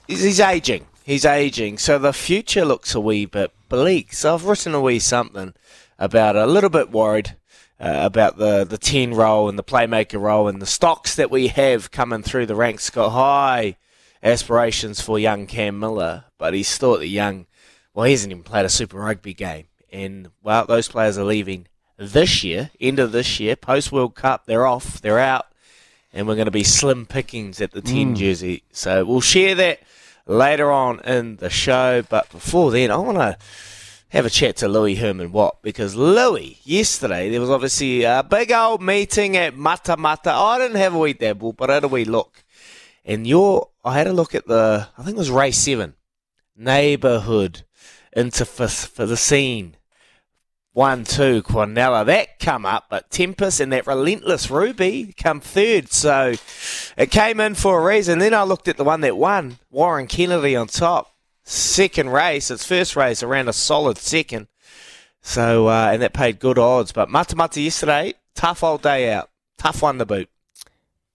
he's, 0.08 0.24
he's 0.24 0.40
aging. 0.40 0.86
He's 1.04 1.26
aging. 1.26 1.78
So 1.78 2.00
the 2.00 2.14
future 2.14 2.66
looks 2.66 2.96
a 2.96 3.00
wee 3.00 3.26
bit 3.26 3.52
bleak. 3.70 4.14
So 4.14 4.34
I've 4.34 4.46
written 4.46 4.74
a 4.74 4.82
wee 4.82 5.00
something 5.00 5.54
about 5.98 6.36
a 6.36 6.46
little 6.46 6.70
bit 6.70 6.92
worried 6.92 7.36
uh, 7.80 8.00
about 8.04 8.38
the, 8.38 8.64
the 8.64 8.78
10 8.78 9.14
role 9.14 9.50
and 9.50 9.60
the 9.60 9.64
playmaker 9.64 10.20
role 10.20 10.48
and 10.48 10.62
the 10.62 10.66
stocks 10.66 11.16
that 11.16 11.32
we 11.32 11.48
have 11.48 11.92
coming 11.92 12.24
through 12.24 12.46
the 12.46 12.56
ranks. 12.56 12.90
Got 12.90 13.10
high 13.10 13.78
aspirations 14.24 15.02
for 15.02 15.20
young 15.20 15.46
Cam 15.46 15.80
Millar, 15.80 16.26
but 16.38 16.54
he's 16.54 16.68
still 16.68 16.94
at 16.94 17.02
the 17.02 17.08
young. 17.08 17.46
Well, 17.94 18.06
he 18.06 18.12
hasn't 18.12 18.32
even 18.32 18.44
played 18.44 18.66
a 18.66 18.70
Super 18.70 18.98
Rugby 18.98 19.34
game. 19.34 19.66
And, 19.92 20.32
well, 20.44 20.66
those 20.66 20.88
players 20.88 21.18
are 21.18 21.24
leaving 21.24 21.68
this 21.98 22.44
year, 22.44 22.72
end 22.82 23.00
of 23.00 23.12
this 23.12 23.40
year, 23.40 23.56
post 23.56 23.92
World 23.92 24.16
Cup. 24.16 24.46
They're 24.46 24.66
off, 24.66 25.02
they're 25.02 25.20
out, 25.20 25.48
and 26.12 26.28
we're 26.28 26.36
going 26.36 26.46
to 26.46 26.52
be 26.52 26.64
slim 26.64 27.06
pickings 27.06 27.62
at 27.62 27.72
the 27.72 27.82
10 27.82 28.14
mm. 28.14 28.18
jersey. 28.18 28.64
So 28.72 29.06
we'll 29.06 29.22
share 29.22 29.56
that 29.56 29.80
later 30.26 30.72
on 30.72 31.00
in 31.02 31.38
the 31.38 31.50
show. 31.50 32.02
But 32.02 32.30
before 32.32 32.72
then, 32.72 32.92
I 32.92 32.98
want 32.98 33.18
to 33.18 33.38
have 34.10 34.26
a 34.26 34.30
chat 34.30 34.58
to 34.58 34.68
Louis 34.68 34.96
Herman 34.96 35.32
Watt 35.32 35.62
because 35.62 35.96
Louis, 35.96 36.60
yesterday, 36.64 37.30
there 37.30 37.42
was 37.42 37.50
obviously 37.50 38.04
a 38.04 38.24
big 38.24 38.52
old 38.52 38.82
meeting 38.82 39.36
at 39.36 39.58
Mata 39.58 39.98
Mata. 39.98 40.32
Oh, 40.34 40.46
I 40.46 40.60
didn't 40.60 40.78
have 40.78 40.94
a 40.94 41.00
wee 41.00 41.14
dabble, 41.14 41.54
but 41.54 41.70
I 41.70 41.76
had 41.76 41.84
a 41.84 41.90
wee 41.90 42.06
look. 42.06 42.44
And 43.04 43.28
your, 43.28 43.70
I 43.84 43.98
had 43.98 44.08
a 44.08 44.14
look 44.14 44.34
at 44.34 44.48
the, 44.48 44.88
I 44.98 45.04
think 45.04 45.16
it 45.16 45.20
was 45.20 45.32
race 45.32 45.58
seven. 45.58 45.96
neighbourhood 46.56 47.64
into 48.14 48.46
for, 48.46 48.68
for 48.68 49.06
the 49.06 49.18
scene. 49.18 49.76
One, 50.72 51.06
two, 51.06 51.42
Quinella. 51.42 52.06
That 52.06 52.40
come 52.40 52.66
up, 52.66 52.88
but 52.90 53.10
Tempest 53.10 53.62
and 53.62 53.72
that 53.72 53.88
relentless 53.88 54.52
Ruby 54.52 55.14
come 55.18 55.40
third. 55.40 55.90
So 55.92 56.34
it 56.98 57.12
came 57.12 57.40
in 57.40 57.56
for 57.56 57.80
a 57.80 57.86
reason. 57.86 58.20
Then 58.20 58.34
I 58.34 58.44
looked 58.44 58.68
at 58.68 58.76
the 58.76 58.84
one 58.84 59.02
that 59.02 59.16
won, 59.16 59.58
Warren 59.72 60.08
Kennedy 60.08 60.56
on 60.56 60.68
top. 60.68 61.15
Second 61.46 62.10
race, 62.10 62.50
its 62.50 62.66
first 62.66 62.96
race 62.96 63.22
around 63.22 63.48
a 63.48 63.54
solid 63.54 63.98
second. 63.98 64.48
So, 65.22 65.68
uh, 65.68 65.92
and 65.94 66.02
that 66.02 66.14
paid 66.14 66.40
good 66.40 66.60
odds. 66.60 66.92
But 66.92 67.10
Mata 67.10 67.36
Mata 67.36 67.62
yesterday, 67.62 68.16
tough 68.34 68.64
old 68.64 68.82
day 68.82 69.14
out. 69.14 69.30
Tough 69.58 69.82
one 69.82 69.98
to 70.00 70.06
boot. 70.06 70.30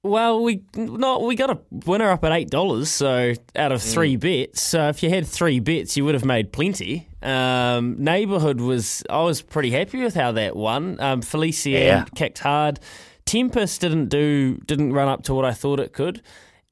Well, 0.02 0.42
we 0.42 0.62
not 0.74 1.22
we 1.22 1.36
got 1.36 1.50
a 1.50 1.58
winner 1.70 2.10
up 2.10 2.24
at 2.24 2.32
eight 2.32 2.48
dollars, 2.48 2.88
so 2.88 3.34
out 3.54 3.70
of 3.70 3.82
three 3.82 4.16
mm. 4.16 4.20
bets. 4.20 4.62
So 4.62 4.88
if 4.88 5.02
you 5.02 5.10
had 5.10 5.26
three 5.26 5.60
bets, 5.60 5.96
you 5.96 6.06
would 6.06 6.14
have 6.14 6.24
made 6.24 6.52
plenty. 6.52 7.08
Um, 7.22 8.02
neighborhood 8.02 8.62
was 8.62 9.02
I 9.10 9.22
was 9.22 9.42
pretty 9.42 9.70
happy 9.70 10.02
with 10.02 10.14
how 10.14 10.32
that 10.32 10.56
won. 10.56 10.98
Um, 11.00 11.20
Felicia 11.20 11.70
yeah. 11.70 12.04
kicked 12.14 12.38
hard. 12.38 12.80
Tempest 13.26 13.82
didn't 13.82 14.08
do 14.08 14.56
didn't 14.64 14.94
run 14.94 15.08
up 15.08 15.24
to 15.24 15.34
what 15.34 15.44
I 15.44 15.52
thought 15.52 15.80
it 15.80 15.92
could, 15.92 16.22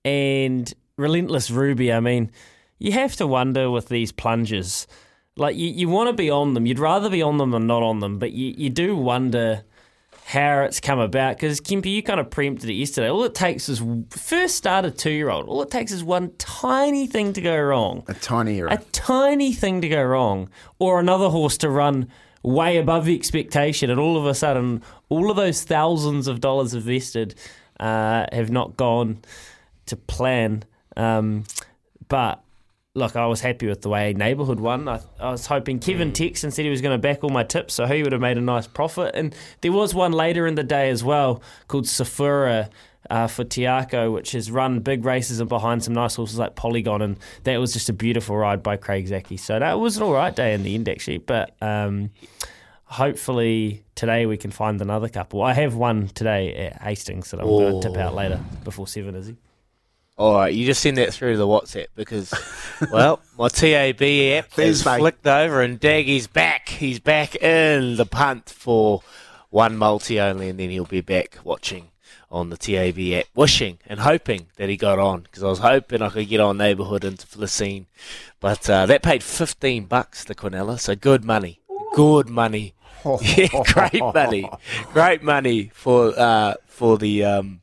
and 0.07 0.73
Relentless 0.97 1.51
Ruby. 1.51 1.93
I 1.93 2.01
mean, 2.01 2.31
you 2.79 2.93
have 2.93 3.17
to 3.17 3.27
wonder 3.27 3.71
with 3.71 3.89
these 3.89 4.13
plunges. 4.13 4.87
Like 5.37 5.57
you, 5.57 5.69
you 5.69 5.89
want 5.89 6.09
to 6.09 6.13
be 6.13 6.31
on 6.31 6.55
them. 6.55 6.67
You'd 6.67 6.79
rather 6.79 7.11
be 7.11 7.23
on 7.23 7.39
them 7.39 7.51
than 7.51 7.67
not 7.67 7.83
on 7.83 8.01
them, 8.01 8.19
but 8.19 8.33
you, 8.33 8.55
you 8.57 8.71
do 8.71 8.97
wonder 8.97 9.63
how 10.29 10.61
it's 10.61 10.79
come 10.79 10.99
about 10.99 11.37
because 11.37 11.59
Kempy, 11.59 11.87
you 11.87 12.03
kind 12.03 12.21
of 12.21 12.29
preempted 12.29 12.69
it 12.69 12.75
yesterday. 12.75 13.09
All 13.09 13.25
it 13.25 13.35
takes 13.35 13.69
is 13.71 13.83
first 14.11 14.57
start 14.57 14.85
a 14.85 14.91
two 14.91 15.11
year 15.11 15.31
old. 15.31 15.47
All 15.47 15.63
it 15.63 15.71
takes 15.71 15.91
is 15.91 16.05
one 16.05 16.33
tiny 16.37 17.07
thing 17.07 17.33
to 17.33 17.41
go 17.41 17.59
wrong. 17.59 18.05
A 18.09 18.15
tiny 18.15 18.59
error. 18.59 18.69
A 18.69 18.77
tiny 18.93 19.55
thing 19.55 19.81
to 19.81 19.89
go 19.89 20.03
wrong, 20.03 20.51
or 20.79 21.01
another 21.01 21.31
horse 21.31 21.57
to 21.59 21.71
run 21.71 22.09
way 22.43 22.77
above 22.77 23.07
the 23.07 23.17
expectation, 23.17 23.89
and 23.89 23.99
all 23.99 24.19
of 24.19 24.27
a 24.27 24.35
sudden, 24.35 24.83
all 25.09 25.31
of 25.31 25.37
those 25.37 25.65
thousands 25.65 26.29
of 26.29 26.41
dollars 26.41 26.75
invested 26.75 27.35
uh, 27.81 28.27
have 28.31 28.51
not 28.51 28.77
gone 28.77 29.23
to 29.87 29.97
plan. 29.97 30.63
Um, 30.95 31.45
but 32.09 32.43
look, 32.99 33.17
I 33.17 33.27
was 33.27 33.41
happy 33.41 33.67
with 33.67 33.83
the 33.83 33.89
way 33.89 34.13
neighbourhood 34.13 34.61
won. 34.61 34.89
I, 34.89 35.01
I 35.19 35.31
was 35.31 35.47
hoping 35.47 35.79
Kevin 35.79 36.13
mm. 36.13 36.45
and 36.45 36.53
said 36.53 36.65
he 36.65 36.71
was 36.71 36.83
going 36.83 36.95
to 36.95 37.01
back 37.01 37.25
all 37.25 37.31
my 37.31 37.45
tips, 37.45 37.75
so 37.75 37.87
he 37.87 38.03
would 38.03 38.13
have 38.13 38.21
made 38.21 38.37
a 38.37 38.43
nice 38.43 38.67
profit. 38.67 39.15
And 39.15 39.35
there 39.61 39.73
was 39.73 39.95
one 39.95 40.13
later 40.13 40.47
in 40.47 40.55
the 40.55 40.65
day 40.65 40.91
as 40.91 41.03
well 41.03 41.43
called 41.69 41.85
Safura. 41.85 42.71
Uh, 43.11 43.27
for 43.27 43.43
Tiako, 43.43 44.13
which 44.13 44.33
has 44.33 44.51
run 44.51 44.81
big 44.81 45.03
races 45.03 45.41
and 45.41 45.49
behind 45.49 45.83
some 45.83 45.95
nice 45.95 46.17
horses 46.17 46.39
like 46.39 46.57
Polygon, 46.57 47.01
and 47.01 47.17
that 47.45 47.57
was 47.57 47.73
just 47.73 47.89
a 47.89 47.95
beautiful 47.95 48.37
ride 48.37 48.63
by 48.63 48.77
Craig 48.77 49.07
Zaki. 49.07 49.39
So 49.39 49.59
that 49.59 49.79
was 49.81 49.97
an 49.97 50.03
all 50.03 50.13
right 50.13 50.35
day 50.35 50.53
in 50.53 50.63
the 50.63 50.75
end, 50.75 50.91
actually. 50.91 51.17
But 51.17 51.57
um, 51.63 52.11
hopefully 52.85 53.85
today 53.95 54.27
we 54.27 54.37
can 54.37 54.51
find 54.51 54.83
another 54.83 55.09
couple. 55.09 55.43
I 55.43 55.55
have 55.55 55.75
one 55.75 56.09
today 56.09 56.55
at 56.55 56.83
Hastings 56.83 57.31
that 57.31 57.41
I'm 57.41 57.47
going 57.47 57.81
to 57.81 57.89
tip 57.89 57.97
out 57.97 58.15
later 58.15 58.41
before 58.65 58.87
seven, 58.87 59.15
is 59.15 59.29
he? 59.29 59.37
All 60.19 60.35
right, 60.35 60.53
you 60.53 60.67
just 60.67 60.83
send 60.83 60.97
that 60.97 61.15
through 61.15 61.35
to 61.35 61.39
the 61.39 61.47
WhatsApp 61.47 61.87
because, 61.95 62.35
well, 62.91 63.21
my 63.39 63.47
TAB 63.47 64.03
app 64.03 64.53
has 64.55 64.83
flicked 64.83 65.29
over 65.29 65.63
and 65.63 65.79
Daggy's 65.79 66.27
back. 66.27 66.69
He's 66.69 66.99
back 66.99 67.37
in 67.37 67.95
the 67.95 68.05
punt 68.05 68.51
for 68.51 69.03
one 69.51 69.77
multi 69.77 70.19
only, 70.21 70.49
and 70.49 70.59
then 70.59 70.71
he'll 70.71 70.87
be 70.87 71.03
back 71.03 71.39
watching 71.45 71.91
on 72.33 72.51
the 72.51 72.57
TAB 72.57 72.99
app, 73.21 73.27
wishing 73.37 73.79
and 73.87 74.01
hoping 74.01 74.47
that 74.57 74.69
he 74.69 74.77
got 74.77 74.99
on 74.99 75.21
because 75.21 75.45
I 75.45 75.47
was 75.47 75.61
hoping 75.61 76.03
I 76.03 76.09
could 76.09 76.29
get 76.29 76.41
on 76.41 76.59
neighbourhood 76.59 77.05
into 77.05 77.25
Felicine, 77.25 77.87
but 78.41 78.69
uh, 78.69 78.87
that 78.87 79.05
paid 79.05 79.23
fifteen 79.23 79.85
bucks 79.85 80.25
to 80.25 80.35
Quinella, 80.35 80.81
so 80.81 80.97
good 80.97 81.25
money, 81.25 81.61
good 81.95 82.29
money, 82.29 82.75
yeah, 83.23 83.47
great 83.73 84.03
money, 84.03 84.51
great 84.93 85.23
money 85.23 85.71
for 85.73 86.13
uh, 86.19 86.55
for 86.67 86.99
the. 86.99 87.25
Um, 87.25 87.61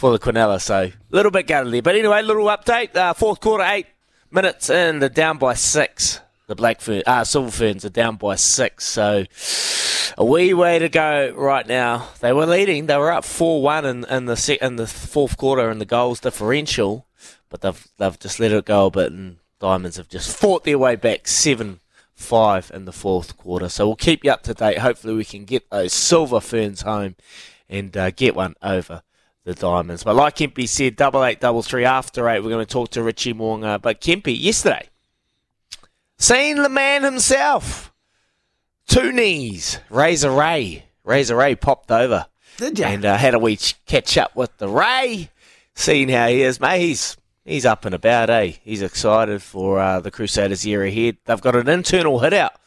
for 0.00 0.12
the 0.12 0.18
Quinella. 0.18 0.58
So 0.62 0.84
a 0.84 0.92
little 1.10 1.30
bit 1.30 1.46
gutted 1.46 1.74
there. 1.74 1.82
But 1.82 1.94
anyway, 1.94 2.22
little 2.22 2.46
update. 2.46 2.96
Uh, 2.96 3.12
fourth 3.12 3.38
quarter, 3.38 3.64
eight 3.64 3.86
minutes 4.30 4.70
in. 4.70 4.98
They're 4.98 5.10
down 5.10 5.36
by 5.36 5.52
six. 5.52 6.20
The 6.46 6.54
Black 6.54 6.80
Fern, 6.80 7.02
uh, 7.06 7.22
Silver 7.22 7.50
Ferns 7.50 7.84
are 7.84 7.90
down 7.90 8.16
by 8.16 8.36
six. 8.36 8.86
So 8.86 9.26
a 10.16 10.24
wee 10.24 10.54
way 10.54 10.78
to 10.78 10.88
go 10.88 11.34
right 11.36 11.66
now. 11.66 12.08
They 12.20 12.32
were 12.32 12.46
leading. 12.46 12.86
They 12.86 12.96
were 12.96 13.12
up 13.12 13.26
4 13.26 13.62
1 13.62 13.84
in, 13.84 14.04
in, 14.06 14.24
the, 14.24 14.36
se- 14.36 14.58
in 14.62 14.76
the 14.76 14.86
fourth 14.86 15.36
quarter 15.36 15.70
in 15.70 15.78
the 15.78 15.84
goals 15.84 16.18
differential. 16.18 17.06
But 17.50 17.60
they've, 17.60 17.88
they've 17.98 18.18
just 18.18 18.40
let 18.40 18.52
it 18.52 18.64
go 18.64 18.86
a 18.86 18.90
bit. 18.90 19.12
And 19.12 19.36
Diamonds 19.60 19.98
have 19.98 20.08
just 20.08 20.34
fought 20.34 20.64
their 20.64 20.78
way 20.78 20.96
back 20.96 21.28
7 21.28 21.78
5 22.14 22.70
in 22.74 22.86
the 22.86 22.92
fourth 22.92 23.36
quarter. 23.36 23.68
So 23.68 23.86
we'll 23.86 23.96
keep 23.96 24.24
you 24.24 24.30
up 24.30 24.42
to 24.44 24.54
date. 24.54 24.78
Hopefully, 24.78 25.14
we 25.14 25.26
can 25.26 25.44
get 25.44 25.68
those 25.68 25.92
Silver 25.92 26.40
Ferns 26.40 26.82
home 26.82 27.16
and 27.68 27.94
uh, 27.96 28.10
get 28.10 28.34
one 28.34 28.54
over 28.62 29.02
the 29.44 29.54
Diamonds. 29.54 30.04
But 30.04 30.16
like 30.16 30.36
Kempy 30.36 30.68
said, 30.68 30.96
double 30.96 31.24
eight, 31.24 31.40
double 31.40 31.62
three 31.62 31.84
after 31.84 32.28
eight, 32.28 32.42
we're 32.42 32.50
going 32.50 32.64
to 32.64 32.72
talk 32.72 32.90
to 32.90 33.02
Richie 33.02 33.32
Mo'unga. 33.32 33.80
But 33.80 34.00
Kempy, 34.00 34.38
yesterday, 34.38 34.88
seen 36.18 36.56
the 36.56 36.68
man 36.68 37.02
himself, 37.02 37.92
two 38.86 39.12
knees, 39.12 39.78
Razor 39.88 40.30
Ray. 40.30 40.84
Razor 41.04 41.36
Ray 41.36 41.54
popped 41.54 41.90
over. 41.90 42.26
Did 42.58 42.78
you? 42.78 42.84
And 42.84 43.04
uh, 43.04 43.16
had 43.16 43.34
a 43.34 43.38
wee 43.38 43.58
catch 43.86 44.18
up 44.18 44.36
with 44.36 44.56
the 44.58 44.68
Ray, 44.68 45.30
seeing 45.74 46.10
how 46.10 46.28
he 46.28 46.42
is. 46.42 46.60
Mate, 46.60 46.80
he's, 46.80 47.16
he's 47.44 47.64
up 47.64 47.86
and 47.86 47.94
about, 47.94 48.28
eh? 48.28 48.52
He's 48.62 48.82
excited 48.82 49.42
for 49.42 49.78
uh, 49.80 50.00
the 50.00 50.10
Crusaders 50.10 50.66
year 50.66 50.84
ahead. 50.84 51.16
They've 51.24 51.40
got 51.40 51.56
an 51.56 51.68
internal 51.68 52.18
hit 52.20 52.34
out 52.34 52.59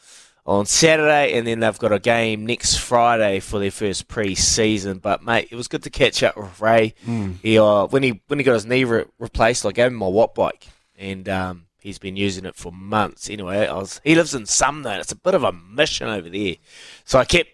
on 0.46 0.66
Saturday, 0.66 1.32
and 1.38 1.46
then 1.46 1.60
they've 1.60 1.78
got 1.78 1.92
a 1.92 1.98
game 1.98 2.44
next 2.44 2.76
Friday 2.76 3.40
for 3.40 3.58
their 3.58 3.70
first 3.70 4.08
pre-season. 4.08 4.98
But 4.98 5.22
mate, 5.22 5.48
it 5.50 5.56
was 5.56 5.68
good 5.68 5.82
to 5.84 5.90
catch 5.90 6.22
up 6.22 6.36
with 6.36 6.60
Ray. 6.60 6.94
Mm. 7.06 7.36
He 7.42 7.58
uh, 7.58 7.86
when 7.86 8.02
he 8.02 8.22
when 8.26 8.38
he 8.38 8.44
got 8.44 8.54
his 8.54 8.66
knee 8.66 8.84
re- 8.84 9.06
replaced, 9.18 9.64
I 9.64 9.72
gave 9.72 9.86
him 9.86 9.94
my 9.94 10.08
watt 10.08 10.34
bike, 10.34 10.66
and 10.98 11.28
um, 11.28 11.66
he's 11.78 11.98
been 11.98 12.16
using 12.16 12.44
it 12.44 12.56
for 12.56 12.72
months. 12.72 13.30
Anyway, 13.30 13.66
I 13.66 13.74
was 13.74 14.00
he 14.04 14.14
lives 14.14 14.34
in 14.34 14.46
Sumner. 14.46 14.98
It's 15.00 15.12
a 15.12 15.16
bit 15.16 15.34
of 15.34 15.44
a 15.44 15.52
mission 15.52 16.08
over 16.08 16.28
there, 16.28 16.56
so 17.04 17.18
I 17.18 17.24
kept 17.24 17.50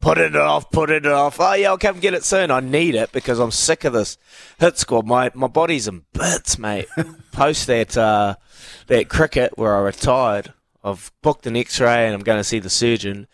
putting 0.00 0.24
it 0.24 0.36
off, 0.36 0.70
putting 0.70 0.96
it 0.96 1.06
off. 1.06 1.40
Oh 1.40 1.54
yeah, 1.54 1.70
I'll 1.70 1.78
come 1.78 1.98
get 1.98 2.14
it 2.14 2.24
soon. 2.24 2.50
I 2.50 2.60
need 2.60 2.94
it 2.94 3.10
because 3.10 3.40
I'm 3.40 3.50
sick 3.50 3.84
of 3.84 3.92
this 3.92 4.16
hit 4.60 4.78
squad. 4.78 5.06
My 5.06 5.30
my 5.34 5.48
body's 5.48 5.88
in 5.88 6.04
bits, 6.12 6.58
mate. 6.58 6.86
Post 7.32 7.66
that 7.66 7.96
uh, 7.96 8.36
that 8.86 9.08
cricket 9.08 9.58
where 9.58 9.76
I 9.76 9.80
retired. 9.80 10.52
I've 10.90 11.12
booked 11.22 11.46
an 11.46 11.56
X-ray 11.56 12.06
and 12.06 12.14
I'm 12.14 12.22
going 12.22 12.40
to 12.40 12.44
see 12.44 12.58
the 12.58 12.70
surgeon, 12.70 13.26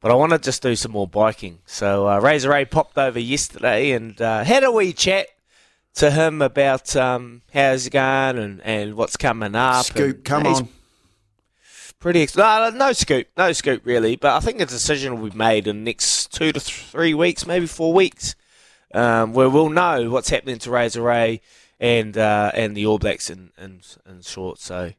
but 0.00 0.10
I 0.10 0.14
want 0.14 0.32
to 0.32 0.38
just 0.38 0.62
do 0.62 0.76
some 0.76 0.92
more 0.92 1.06
biking. 1.06 1.60
So 1.66 2.08
uh, 2.08 2.18
Razor 2.20 2.50
Ray 2.50 2.64
popped 2.64 2.98
over 2.98 3.18
yesterday 3.18 3.92
and 3.92 4.20
uh, 4.20 4.44
had 4.44 4.64
a 4.64 4.70
wee 4.70 4.92
chat 4.92 5.26
to 5.94 6.10
him 6.10 6.42
about 6.42 6.94
um, 6.94 7.42
how's 7.52 7.86
it 7.86 7.90
going 7.90 8.38
and, 8.38 8.60
and 8.62 8.94
what's 8.94 9.16
coming 9.16 9.54
up. 9.54 9.86
Scoop, 9.86 10.16
and, 10.16 10.24
come 10.24 10.46
on. 10.46 10.68
Pretty 11.98 12.22
ex- 12.22 12.36
no, 12.36 12.70
no 12.70 12.92
scoop, 12.92 13.26
no 13.36 13.52
scoop 13.52 13.82
really. 13.84 14.16
But 14.16 14.36
I 14.36 14.40
think 14.40 14.60
a 14.60 14.66
decision 14.66 15.18
will 15.20 15.30
be 15.30 15.36
made 15.36 15.66
in 15.66 15.78
the 15.78 15.90
next 15.90 16.32
two 16.32 16.52
to 16.52 16.60
three 16.60 17.14
weeks, 17.14 17.46
maybe 17.46 17.66
four 17.66 17.92
weeks, 17.94 18.36
um, 18.94 19.32
where 19.32 19.48
we'll 19.48 19.70
know 19.70 20.10
what's 20.10 20.28
happening 20.28 20.58
to 20.58 20.70
Razor 20.70 21.02
Ray 21.02 21.40
and 21.80 22.16
uh, 22.16 22.52
and 22.54 22.76
the 22.76 22.86
All 22.86 22.98
Blacks 22.98 23.30
in, 23.30 23.50
in, 23.58 23.80
in 24.08 24.20
short. 24.20 24.58
So 24.58 24.92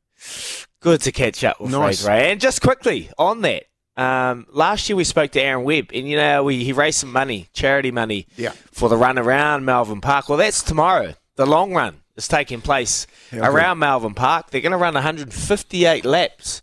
Good 0.80 1.02
to 1.02 1.12
catch 1.12 1.44
up 1.44 1.60
with 1.60 1.72
nice. 1.72 2.04
Fraser. 2.04 2.12
And 2.12 2.40
just 2.40 2.62
quickly 2.62 3.10
on 3.18 3.42
that, 3.42 3.64
um, 3.98 4.46
last 4.52 4.88
year 4.90 4.96
we 4.96 5.04
spoke 5.04 5.32
to 5.32 5.42
Aaron 5.42 5.64
Webb, 5.64 5.90
and 5.94 6.08
you 6.08 6.18
know 6.18 6.44
we 6.44 6.64
he 6.64 6.72
raised 6.72 7.00
some 7.00 7.12
money, 7.12 7.50
charity 7.54 7.92
money, 7.92 8.28
yeah. 8.36 8.52
for 8.72 8.90
the 8.90 8.98
run 8.98 9.18
around 9.18 9.66
Melbourne 9.66 10.02
Park. 10.02 10.30
Well, 10.30 10.38
that's 10.38 10.62
tomorrow. 10.62 11.16
The 11.36 11.48
long 11.48 11.74
run 11.74 12.02
is 12.16 12.28
taking 12.28 12.62
place 12.62 13.08
yeah, 13.32 13.48
around 13.48 13.80
Melbourne 13.80 14.14
Park. 14.14 14.52
They're 14.52 14.62
going 14.62 14.72
to 14.72 14.78
run 14.78 14.94
158 14.94 16.06
laps, 16.06 16.62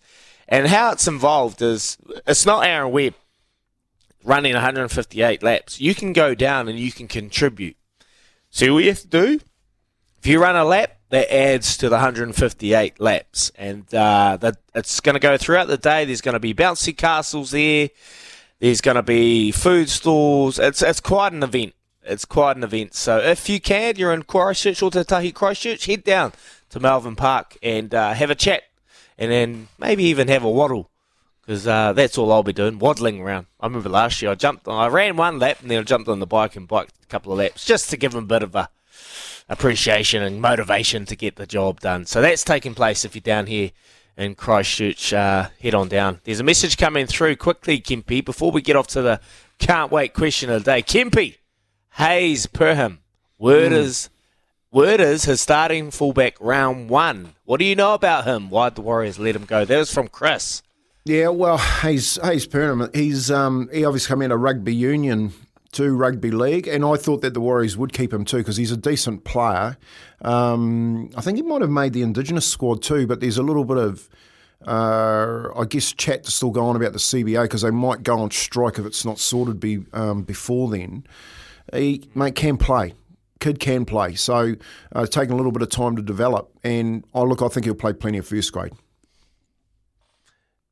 and 0.49 0.69
how 0.69 0.93
it's 0.93 1.09
involved 1.09 1.61
is 1.61 1.99
it's 2.27 2.47
not 2.47 2.67
Aaron 2.67 2.93
Webb 2.93 3.15
running 4.25 4.55
158 4.55 5.43
laps. 5.43 5.81
You 5.81 5.95
can 5.95 6.13
go 6.13 6.35
down 6.35 6.69
and 6.69 6.79
you 6.79 6.93
can 6.93 7.09
contribute. 7.09 7.77
See 8.51 8.71
what 8.71 8.85
you 8.85 8.91
have 8.91 9.01
to 9.01 9.09
do. 9.09 9.41
If 10.19 10.27
you 10.27 10.41
run 10.41 10.57
a 10.57 10.65
lap, 10.65 10.97
that 11.15 11.33
adds 11.33 11.77
to 11.77 11.89
the 11.89 11.95
158 11.95 13.01
laps, 13.01 13.53
and 13.57 13.93
uh, 13.95 14.37
that 14.41 14.57
it's 14.75 14.99
going 15.01 15.15
to 15.15 15.21
go 15.21 15.37
throughout 15.37 15.69
the 15.69 15.79
day. 15.79 16.05
There's 16.05 16.21
going 16.21 16.35
to 16.35 16.41
be 16.41 16.53
bouncy 16.53 16.97
castles 16.97 17.53
there. 17.53 17.91
There's 18.59 18.81
going 18.81 18.97
to 18.97 19.03
be 19.03 19.53
food 19.53 19.89
stalls. 19.89 20.59
It's 20.59 20.83
it's 20.83 21.01
quite 21.01 21.33
an 21.33 21.43
event. 21.43 21.75
It's 22.03 22.25
quite 22.25 22.57
an 22.57 22.65
event. 22.65 22.95
So 22.95 23.19
if 23.19 23.49
you 23.49 23.61
can, 23.61 23.95
you're 23.97 24.13
in 24.13 24.25
Christchurch 24.25 24.83
or 24.83 24.91
Tahi 24.91 25.33
Christchurch, 25.33 25.87
head 25.87 26.05
down 26.05 26.33
to 26.71 26.81
Melbourne 26.81 27.17
Park 27.17 27.57
and 27.63 27.95
uh, 27.95 28.13
have 28.13 28.31
a 28.31 28.35
chat, 28.35 28.65
and 29.17 29.31
then 29.31 29.69
maybe 29.79 30.05
even 30.05 30.29
have 30.29 30.43
a 30.43 30.51
waddle 30.51 30.91
because 31.47 31.67
uh, 31.67 31.93
that's 31.93 32.19
all 32.19 32.33
I'll 32.33 32.43
be 32.43 32.53
doing, 32.53 32.79
waddling 32.79 33.21
around. 33.21 33.47
I 33.61 33.67
remember 33.67 33.89
last 33.89 34.21
year 34.21 34.31
I 34.31 34.35
jumped, 34.35 34.67
I 34.67 34.89
ran 34.89 35.17
one 35.17 35.39
lap 35.39 35.61
and 35.61 35.71
then 35.71 35.79
I 35.79 35.83
jumped 35.83 36.09
on 36.09 36.19
the 36.19 36.27
bike 36.27 36.57
and 36.57 36.67
biked 36.67 36.95
a 37.03 37.07
couple 37.07 37.33
of 37.33 37.39
laps 37.39 37.65
just 37.65 37.91
to 37.91 37.97
give 37.97 38.13
them 38.13 38.25
a 38.25 38.27
bit 38.27 38.43
of 38.43 38.55
a 38.55 38.71
appreciation 39.49 40.23
and 40.23 40.41
motivation 40.41 41.05
to 41.07 41.17
get 41.17 41.37
the 41.37 41.47
job 41.47 41.81
done. 41.81 42.07
So 42.07 42.21
that's 42.23 42.45
taking 42.45 42.75
place 42.75 43.05
if 43.05 43.15
you're 43.15 43.21
down 43.23 43.47
here 43.47 43.71
in 44.17 44.35
Christchurch. 44.35 45.13
Uh, 45.13 45.49
head 45.61 45.75
on 45.75 45.89
down. 45.89 46.21
There's 46.25 46.41
a 46.41 46.45
message 46.45 46.77
coming 46.77 47.07
through 47.07 47.37
quickly, 47.37 47.81
Kimpy, 47.81 48.25
before 48.25 48.51
we 48.51 48.63
get 48.63 48.77
off 48.77 48.87
to 48.89 49.03
the 49.03 49.21
can't 49.59 49.91
wait 49.93 50.15
question 50.15 50.51
of 50.51 50.65
the 50.65 50.71
day. 50.73 50.83
Kimpy, 50.83 51.37
Hayze 51.99 52.47
Perham, 52.47 52.99
word 53.39 53.73
Hmm. 53.73 53.79
is 53.79 54.11
word 54.73 55.01
is 55.01 55.25
his 55.25 55.41
starting 55.41 55.91
fullback 55.91 56.37
round 56.41 56.89
one. 56.89 57.35
What 57.45 57.59
do 57.59 57.65
you 57.65 57.77
know 57.77 57.95
about 57.95 58.25
him? 58.25 58.51
Why'd 58.51 58.75
the 58.75 58.81
Warriors 58.83 59.19
let 59.19 59.37
him 59.37 59.45
go? 59.45 59.65
That 59.65 59.79
was 59.79 59.93
from 59.93 60.09
Chris. 60.09 60.63
Yeah, 61.05 61.29
well, 61.29 61.59
he's 61.59 62.19
he's 62.25 62.47
Perham. 62.47 62.93
He's 62.95 63.31
um, 63.31 63.69
he 63.73 63.85
obviously 63.85 64.09
come 64.09 64.23
out 64.23 64.33
of 64.33 64.41
rugby 64.41 64.75
union 64.75 65.33
to 65.75 65.95
rugby 65.95 66.31
league, 66.31 66.67
and 66.67 66.85
I 66.85 66.97
thought 66.97 67.21
that 67.23 67.35
the 67.35 67.41
Warriors 67.41 67.77
would 67.77 67.93
keep 67.93 68.13
him 68.13 68.25
too 68.25 68.39
because 68.39 68.57
he's 68.57 68.73
a 68.73 68.77
decent 68.77 69.25
player. 69.25 69.77
Um, 70.23 71.11
I 71.17 71.21
think 71.21 71.37
he 71.37 71.43
might 71.43 71.61
have 71.61 71.71
made 71.71 71.93
the 71.93 72.03
Indigenous 72.03 72.47
squad 72.47 72.83
too, 72.83 73.07
but 73.07 73.21
there's 73.21 73.39
a 73.39 73.43
little 73.43 73.65
bit 73.65 73.79
of 73.79 74.09
uh, 74.67 75.49
I 75.57 75.65
guess 75.67 75.93
chat 75.93 76.25
to 76.25 76.31
still 76.31 76.51
go 76.51 76.67
on 76.67 76.77
about 76.77 76.93
the 76.93 76.99
CBA 76.99 77.43
because 77.43 77.63
they 77.63 77.71
might 77.71 78.03
go 78.03 78.19
on 78.19 78.31
strike 78.31 78.79
if 78.79 78.87
it's 78.87 79.05
not 79.05 79.19
sorted 79.19 79.61
be, 79.61 79.85
um, 79.93 80.23
before 80.23 80.71
then. 80.71 81.07
He 81.73 82.09
mate 82.15 82.35
can 82.35 82.57
play. 82.57 82.95
Kid 83.41 83.59
can 83.59 83.85
play, 83.85 84.15
so 84.15 84.55
uh, 84.95 85.07
taken 85.07 85.35
a 85.35 85.37
little 85.37 85.53
bit 85.53 85.61
of 85.61 85.69
time 85.69 85.97
to 85.97 86.03
develop. 86.03 86.51
And 86.63 87.05
oh, 87.13 87.25
look, 87.25 87.43
I 87.43 87.49
think 87.49 87.67
he'll 87.67 87.75
play 87.75 87.93
plenty 87.93 88.19
of 88.19 88.27
first 88.27 88.53
grade. 88.53 88.73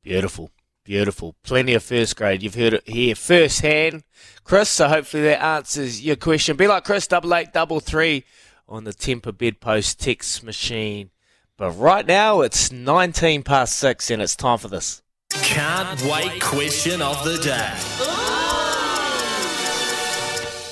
Beautiful. 0.02 0.50
Beautiful. 0.84 1.36
Plenty 1.44 1.74
of 1.74 1.82
first 1.82 2.16
grade. 2.16 2.42
You've 2.42 2.56
heard 2.56 2.74
it 2.74 2.88
here 2.88 3.14
firsthand, 3.14 4.02
Chris. 4.42 4.68
So 4.68 4.88
hopefully 4.88 5.22
that 5.24 5.42
answers 5.42 6.04
your 6.04 6.16
question. 6.16 6.56
Be 6.56 6.66
like 6.66 6.84
Chris, 6.84 7.06
double 7.06 7.34
eight, 7.34 7.52
double 7.52 7.78
three 7.78 8.24
on 8.68 8.84
the 8.84 8.92
Tempur 8.92 9.36
Bedpost 9.36 10.00
text 10.00 10.42
machine. 10.42 11.10
But 11.56 11.72
right 11.72 12.04
now 12.06 12.40
it's 12.40 12.72
19 12.72 13.44
past 13.44 13.78
six 13.78 14.10
and 14.10 14.20
it's 14.20 14.34
time 14.34 14.58
for 14.58 14.68
this. 14.68 15.02
Can't 15.30 16.02
wait 16.02 16.40
question 16.42 17.00
of 17.00 17.22
the 17.24 17.38
day. 17.38 17.70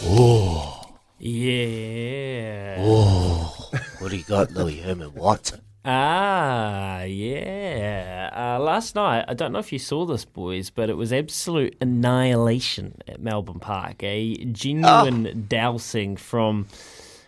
Oh. 0.02 0.96
Yeah. 1.18 2.76
Oh. 2.80 3.70
What 4.00 4.10
do 4.10 4.16
you 4.16 4.24
got, 4.24 4.50
Louis 4.50 4.80
Herman 4.80 5.14
Watson? 5.14 5.60
Ah, 5.84 7.02
yeah. 7.04 8.30
Uh, 8.32 8.62
last 8.62 8.94
night, 8.94 9.24
I 9.28 9.34
don't 9.34 9.52
know 9.52 9.58
if 9.60 9.72
you 9.72 9.78
saw 9.78 10.04
this, 10.04 10.24
boys, 10.26 10.68
but 10.68 10.90
it 10.90 10.96
was 10.96 11.12
absolute 11.12 11.76
annihilation 11.80 13.00
at 13.08 13.20
Melbourne 13.20 13.60
Park. 13.60 14.02
A 14.02 14.36
genuine 14.44 15.46
dousing 15.48 16.16
from, 16.16 16.66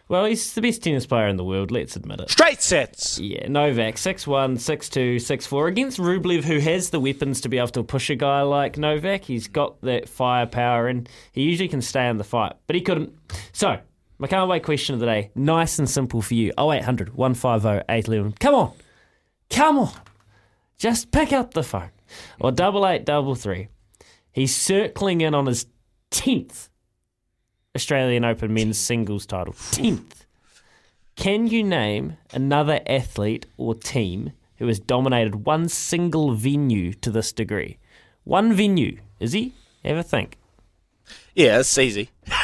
well, 0.08 0.26
he's 0.26 0.52
the 0.52 0.60
best 0.60 0.82
tennis 0.82 1.06
player 1.06 1.28
in 1.28 1.38
the 1.38 1.44
world, 1.44 1.70
let's 1.70 1.96
admit 1.96 2.20
it. 2.20 2.30
Straight 2.30 2.60
sets. 2.60 3.18
Yeah, 3.18 3.48
Novak, 3.48 3.94
6'1, 3.94 4.58
6'2, 4.58 5.16
6'4. 5.16 5.68
Against 5.68 5.98
Rublev, 5.98 6.44
who 6.44 6.58
has 6.58 6.90
the 6.90 7.00
weapons 7.00 7.40
to 7.40 7.48
be 7.48 7.56
able 7.56 7.68
to 7.68 7.82
push 7.82 8.10
a 8.10 8.16
guy 8.16 8.42
like 8.42 8.76
Novak. 8.76 9.24
He's 9.24 9.48
got 9.48 9.80
that 9.80 10.10
firepower 10.10 10.88
and 10.88 11.08
he 11.32 11.42
usually 11.44 11.68
can 11.68 11.80
stay 11.80 12.06
in 12.06 12.18
the 12.18 12.24
fight, 12.24 12.52
but 12.66 12.76
he 12.76 12.82
couldn't. 12.82 13.14
So, 13.52 13.78
my 14.22 14.28
can't 14.28 14.62
question 14.62 14.94
of 14.94 15.00
the 15.00 15.06
day. 15.06 15.32
Nice 15.34 15.80
and 15.80 15.90
simple 15.90 16.22
for 16.22 16.34
you. 16.34 16.52
0800 16.56 17.14
150 17.16 17.84
811. 17.88 18.34
Come 18.38 18.54
on. 18.54 18.72
Come 19.50 19.78
on. 19.80 19.90
Just 20.78 21.10
pick 21.10 21.32
up 21.32 21.54
the 21.54 21.64
phone. 21.64 21.90
Or 22.38 22.52
double 22.52 22.86
eight 22.86 23.04
double 23.04 23.34
three. 23.34 23.66
He's 24.30 24.54
circling 24.54 25.22
in 25.22 25.34
on 25.34 25.46
his 25.46 25.66
10th 26.12 26.68
Australian 27.74 28.24
Open 28.24 28.54
men's 28.54 28.78
singles 28.78 29.26
title. 29.26 29.54
10th. 29.54 30.24
Can 31.16 31.48
you 31.48 31.64
name 31.64 32.16
another 32.32 32.80
athlete 32.86 33.46
or 33.56 33.74
team 33.74 34.30
who 34.58 34.68
has 34.68 34.78
dominated 34.78 35.46
one 35.46 35.68
single 35.68 36.32
venue 36.34 36.92
to 36.92 37.10
this 37.10 37.32
degree? 37.32 37.78
One 38.22 38.52
venue, 38.52 38.98
is 39.18 39.32
he? 39.32 39.52
Ever 39.84 40.04
think. 40.04 40.38
Yeah, 41.34 41.58
it's 41.58 41.76
easy. 41.76 42.10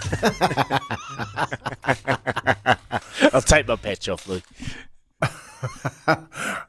I'll 3.32 3.42
take 3.42 3.68
my 3.68 3.76
patch 3.76 4.08
off, 4.08 4.26
Luke. 4.28 4.44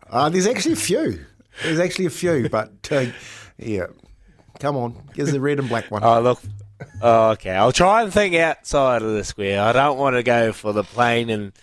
Uh, 0.10 0.28
there's 0.28 0.48
actually 0.48 0.74
a 0.74 0.76
few. 0.76 1.26
There's 1.64 1.80
actually 1.80 2.06
a 2.06 2.10
few, 2.10 2.50
but 2.50 2.74
uh, 2.92 3.06
yeah. 3.58 3.86
Come 4.60 4.76
on, 4.76 5.02
give 5.14 5.28
us 5.28 5.32
the 5.32 5.40
red 5.40 5.60
and 5.60 5.70
black 5.70 5.90
one. 5.90 6.04
Oh, 6.04 6.20
look. 6.20 6.42
Oh, 7.02 7.30
okay. 7.30 7.52
I'll 7.52 7.72
try 7.72 8.04
and 8.04 8.12
think 8.12 8.36
outside 8.36 9.02
of 9.02 9.14
the 9.14 9.24
square. 9.24 9.62
I 9.62 9.72
don't 9.72 9.98
want 9.98 10.18
to 10.18 10.24
go 10.24 10.52
for 10.52 10.74
the 10.74 10.84
plain 10.84 11.30
and 11.30 11.54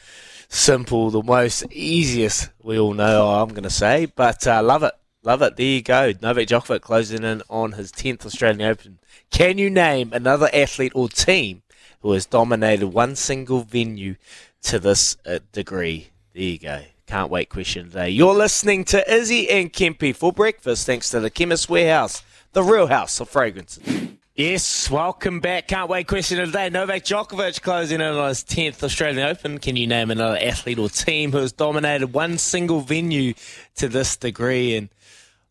simple, 0.49 1.11
the 1.11 1.23
most 1.23 1.67
easiest 1.71 2.49
we 2.63 2.79
all 2.79 2.95
know, 2.95 3.29
I'm 3.29 3.51
going 3.51 3.65
to 3.65 3.71
say. 3.71 4.07
But 4.07 4.47
uh, 4.47 4.63
love 4.63 4.83
it. 4.83 4.95
Love 5.23 5.43
it. 5.43 5.57
There 5.57 5.67
you 5.67 5.83
go. 5.83 6.13
Novak 6.23 6.49
Djokovic 6.49 6.81
closing 6.81 7.25
in 7.25 7.43
on 7.51 7.73
his 7.73 7.93
10th 7.93 8.25
Australian 8.25 8.71
Open. 8.71 8.99
Can 9.31 9.59
you 9.59 9.71
name 9.71 10.13
another 10.13 10.49
athlete 10.53 10.93
or 10.95 11.09
team 11.09 11.63
who 12.01 12.13
has 12.13 12.27
dominated 12.27 12.89
one 12.89 13.17
single 13.17 13.61
venue 13.61 14.17
to 14.63 14.79
this 14.79 15.17
uh, 15.27 15.39
degree? 15.53 16.09
There 16.35 16.43
you 16.43 16.59
go. 16.59 16.83
Can't 17.07 17.31
wait 17.31 17.49
question 17.49 17.87
today. 17.87 18.11
You're 18.11 18.35
listening 18.35 18.85
to 18.87 19.13
Izzy 19.13 19.49
and 19.49 19.73
Kempy 19.73 20.15
for 20.15 20.33
breakfast 20.33 20.87
thanks 20.87 21.11
to 21.11 21.21
the 21.21 21.31
Chemist 21.31 21.69
Warehouse, 21.69 22.23
the 22.53 22.63
real 22.63 22.89
house 22.89 23.21
of 23.21 23.29
fragrances. 23.29 24.09
Yes, 24.35 24.89
welcome 24.89 25.41
back. 25.41 25.67
Can't 25.67 25.91
wait 25.91 26.07
question 26.07 26.39
of 26.39 26.53
the 26.53 26.59
day. 26.59 26.71
Novak 26.71 27.03
Djokovic 27.03 27.61
closing 27.61 28.01
in 28.01 28.07
on 28.07 28.29
his 28.29 28.45
10th 28.45 28.85
Australian 28.85 29.27
Open. 29.27 29.59
Can 29.59 29.75
you 29.75 29.89
name 29.89 30.13
another 30.13 30.39
athlete 30.41 30.79
or 30.79 30.89
team 30.89 31.33
who 31.33 31.39
has 31.39 31.51
dominated 31.51 32.13
one 32.13 32.39
single 32.39 32.81
venue 32.81 33.35
to 33.75 33.89
this 33.89 34.17
degree? 34.17 34.77
And 34.77 34.91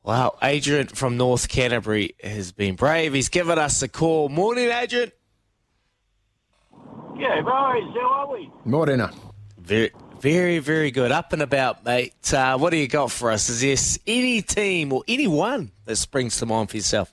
wow, 0.08 0.36
Adrian 0.41 0.88
from 0.88 1.17
North 1.17 1.50
Canterbury 1.50 2.15
has 2.24 2.54
been 2.54 2.76
brave. 2.76 3.13
He's 3.13 3.28
given 3.28 3.60
us 3.60 3.82
a 3.82 3.89
call. 3.89 4.30
Morning, 4.30 4.70
Adrian. 4.70 5.12
Yeah, 7.17 7.41
boys, 7.41 7.84
how 7.93 8.10
are 8.13 8.32
we? 8.32 8.50
Morena. 8.63 9.12
Very, 9.60 9.91
very, 10.22 10.60
very 10.60 10.91
good. 10.91 11.12
Up 11.12 11.34
and 11.34 11.41
about, 11.41 11.84
mate. 11.84 12.34
Uh, 12.34 12.58
what 12.58 12.70
do 12.70 12.78
you 12.78 12.88
got 12.88 13.12
for 13.12 13.32
us? 13.32 13.50
Is 13.50 13.60
this 13.60 14.00
any 14.08 14.41
team 14.41 14.93
or 14.93 15.04
anyone 15.10 15.72
that 15.84 15.98
springs 15.98 16.38
to 16.38 16.46
mind 16.46 16.70
for 16.70 16.78
yourself? 16.78 17.12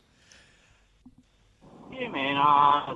Yeah, 1.92 2.10
man, 2.10 2.36
uh, 2.36 2.94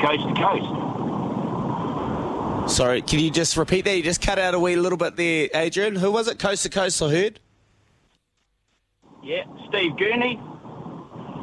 coast 0.00 0.22
to 0.28 0.34
coast. 0.34 0.68
Sorry, 2.72 3.02
can 3.02 3.18
you 3.18 3.30
just 3.30 3.56
repeat 3.56 3.84
that? 3.86 3.96
You 3.96 4.04
just 4.04 4.22
cut 4.22 4.38
out 4.38 4.54
a 4.54 4.60
wee 4.60 4.76
little 4.76 4.98
bit 4.98 5.16
there, 5.16 5.48
Adrian. 5.52 5.96
Who 5.96 6.12
was 6.12 6.28
it? 6.28 6.38
Coast 6.38 6.62
to 6.62 6.68
coast, 6.68 7.02
I 7.02 7.10
heard. 7.10 7.40
Yeah, 9.22 9.44
Steve 9.68 9.96
Gurney. 9.96 10.40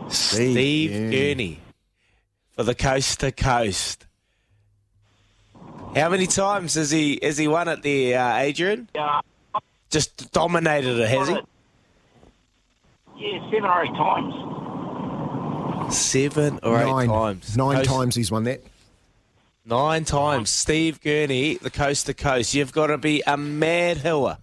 Steve 0.10 0.92
yeah. 0.92 1.10
Gurney 1.12 1.60
for 2.56 2.64
the 2.64 2.76
coast 2.76 3.22
to 3.22 3.32
coast. 3.32 4.06
How 5.96 6.10
many 6.10 6.28
times 6.28 6.74
has 6.76 6.92
he 6.92 7.20
has 7.24 7.38
he 7.38 7.48
won 7.48 7.68
it 7.68 7.82
there, 7.84 8.20
uh, 8.20 8.38
Adrian? 8.40 8.90
Uh, 8.98 9.22
Just 9.90 10.32
dominated 10.32 11.00
it, 11.00 11.10
has 11.10 11.30
he? 11.30 11.38
Yeah, 13.18 13.50
seven 13.52 13.66
or 13.66 13.84
eight 13.84 13.96
times. 13.96 14.34
Seven 15.96 16.60
or 16.64 16.80
eight 16.82 17.08
times. 17.08 17.58
Nine 17.58 17.78
Coast- 17.78 17.90
times 17.90 18.16
he's 18.16 18.32
won 18.32 18.44
that. 18.44 18.62
Nine 19.66 20.04
times. 20.06 20.50
Steve 20.50 21.00
Gurney, 21.02 21.56
the 21.56 21.70
coast 21.70 22.06
to 22.08 22.14
coast. 22.14 22.54
You've 22.54 22.72
got 22.72 22.88
to 22.88 22.98
be 22.98 23.22
a 23.28 23.38
mad 23.38 23.98
hiller 23.98 24.38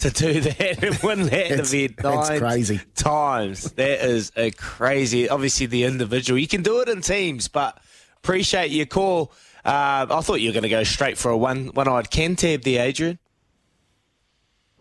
to 0.00 0.10
do 0.10 0.40
that 0.40 0.82
and 0.84 0.98
win 1.02 1.22
that 1.24 1.30
That's- 1.30 1.72
event 1.74 1.96
that's 1.98 2.28
nine 2.30 2.38
crazy. 2.40 2.80
times. 2.94 3.72
That 3.72 4.04
is 4.04 4.32
a 4.36 4.50
crazy. 4.50 5.28
Obviously, 5.28 5.66
the 5.66 5.84
individual. 5.84 6.38
You 6.38 6.48
can 6.48 6.62
do 6.62 6.80
it 6.80 6.88
in 6.88 7.00
teams, 7.00 7.48
but 7.48 7.78
appreciate 8.18 8.70
your 8.70 8.86
call. 8.86 9.32
Uh, 9.64 10.06
I 10.10 10.20
thought 10.22 10.40
you 10.40 10.48
were 10.48 10.54
going 10.54 10.62
to 10.62 10.68
go 10.68 10.84
straight 10.84 11.18
for 11.18 11.30
a 11.30 11.36
one 11.36 11.68
one-eyed 11.68 12.10
Cantab 12.10 12.62
there, 12.62 12.86
Adrian. 12.86 13.18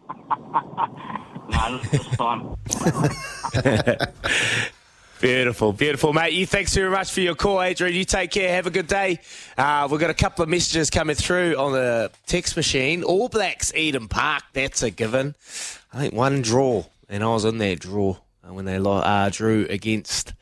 No, 1.51 1.79
this 1.91 2.05
time. 2.15 2.55
Beautiful, 5.19 5.73
beautiful, 5.73 6.13
mate. 6.13 6.31
You 6.31 6.45
thanks 6.45 6.73
very 6.73 6.89
much 6.89 7.11
for 7.11 7.19
your 7.19 7.35
call, 7.35 7.61
Adrian. 7.61 7.93
You 7.93 8.05
take 8.05 8.31
care. 8.31 8.53
Have 8.53 8.67
a 8.67 8.71
good 8.71 8.87
day. 8.87 9.19
Uh, 9.57 9.85
we've 9.91 9.99
got 9.99 10.09
a 10.09 10.13
couple 10.13 10.43
of 10.43 10.49
messages 10.49 10.89
coming 10.89 11.17
through 11.17 11.57
on 11.57 11.73
the 11.73 12.09
text 12.25 12.55
machine. 12.55 13.03
All 13.03 13.27
Blacks 13.27 13.73
Eden 13.73 14.07
Park. 14.07 14.43
That's 14.53 14.81
a 14.81 14.89
given. 14.89 15.35
I 15.91 15.99
think 15.99 16.13
one 16.13 16.41
draw, 16.41 16.85
and 17.09 17.21
I 17.21 17.27
was 17.27 17.43
in 17.43 17.57
that 17.57 17.79
draw 17.79 18.15
uh, 18.47 18.53
when 18.53 18.63
they 18.63 18.77
uh, 18.77 19.29
drew 19.29 19.67
against 19.69 20.33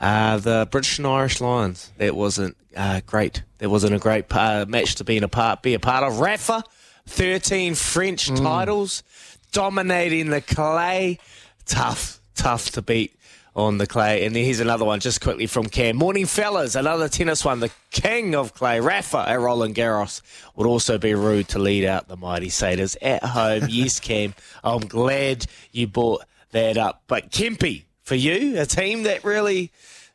uh, 0.00 0.38
the 0.38 0.66
British 0.70 0.96
and 0.96 1.06
Irish 1.06 1.42
Lions. 1.42 1.92
That 1.98 2.16
wasn't 2.16 2.56
uh, 2.74 3.02
great. 3.04 3.42
That 3.58 3.68
wasn't 3.68 3.94
a 3.94 3.98
great 3.98 4.34
uh, 4.34 4.64
match 4.66 4.94
to 4.94 5.04
be 5.04 5.18
in 5.18 5.24
a 5.24 5.28
part, 5.28 5.60
be 5.60 5.74
a 5.74 5.78
part 5.78 6.04
of. 6.04 6.20
Rafa, 6.20 6.64
thirteen 7.06 7.74
French 7.74 8.28
titles, 8.28 9.02
dominating 9.52 10.30
the 10.30 10.40
clay. 10.40 11.18
Tough, 11.66 12.18
tough 12.34 12.70
to 12.70 12.80
beat. 12.80 13.14
On 13.54 13.78
the 13.78 13.86
clay. 13.86 14.24
And 14.24 14.34
here's 14.34 14.60
another 14.60 14.84
one 14.84 15.00
just 15.00 15.20
quickly 15.20 15.46
from 15.46 15.66
Cam. 15.66 15.96
Morning, 15.96 16.26
fellas. 16.26 16.74
Another 16.74 17.08
tennis 17.08 17.44
one. 17.44 17.60
The 17.60 17.70
king 17.90 18.34
of 18.34 18.54
clay, 18.54 18.80
Rafa 18.80 19.24
at 19.28 19.40
Roland 19.40 19.74
Garros, 19.74 20.22
would 20.56 20.66
also 20.66 20.98
be 20.98 21.14
rude 21.14 21.48
to 21.48 21.58
lead 21.58 21.84
out 21.84 22.08
the 22.08 22.16
mighty 22.16 22.48
Satyrs 22.48 22.96
at 23.02 23.22
home. 23.22 23.64
yes, 23.68 24.00
Cam. 24.00 24.34
I'm 24.64 24.80
glad 24.80 25.46
you 25.70 25.86
brought 25.86 26.24
that 26.52 26.78
up. 26.78 27.02
But 27.06 27.30
Kempy, 27.30 27.84
for 28.02 28.14
you, 28.14 28.60
a 28.60 28.66
team 28.66 29.02
that 29.04 29.24
really 29.24 29.70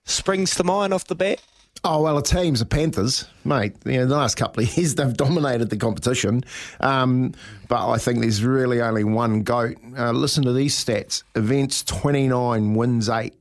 springs 0.05 0.55
to 0.55 0.63
mind 0.63 0.93
off 0.93 1.05
the 1.05 1.15
bat? 1.15 1.41
Oh 1.83 2.01
well, 2.01 2.15
the 2.15 2.21
teams, 2.21 2.59
the 2.59 2.65
Panthers, 2.65 3.25
mate. 3.45 3.75
You 3.85 3.99
know, 3.99 4.05
the 4.07 4.15
last 4.15 4.35
couple 4.35 4.63
of 4.63 4.77
years 4.77 4.95
they've 4.95 5.15
dominated 5.15 5.69
the 5.69 5.77
competition, 5.77 6.43
um, 6.79 7.33
but 7.67 7.89
I 7.89 7.97
think 7.97 8.19
there's 8.19 8.43
really 8.43 8.81
only 8.81 9.03
one 9.03 9.43
goat. 9.43 9.77
Uh, 9.97 10.11
listen 10.11 10.43
to 10.43 10.53
these 10.53 10.75
stats: 10.75 11.23
events 11.35 11.83
29, 11.83 12.73
wins 12.73 13.09
eight, 13.09 13.35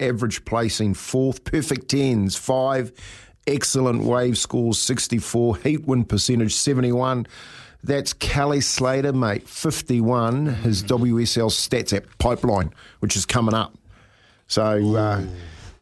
average 0.00 0.44
placing 0.44 0.94
fourth, 0.94 1.44
perfect 1.44 1.90
tens 1.90 2.34
five, 2.36 2.92
excellent 3.46 4.02
wave 4.02 4.38
scores 4.38 4.78
64, 4.78 5.56
heat 5.58 5.86
win 5.86 6.04
percentage 6.04 6.54
71. 6.54 7.26
That's 7.84 8.12
Kelly 8.12 8.60
Slater, 8.60 9.12
mate, 9.12 9.48
51. 9.48 10.46
His 10.46 10.84
WSL 10.84 11.50
stats 11.50 11.92
at 11.92 12.04
Pipeline, 12.18 12.72
which 13.00 13.16
is 13.16 13.26
coming 13.26 13.54
up. 13.54 13.76
So, 14.46 14.94
uh, 14.94 15.20
I 15.20 15.26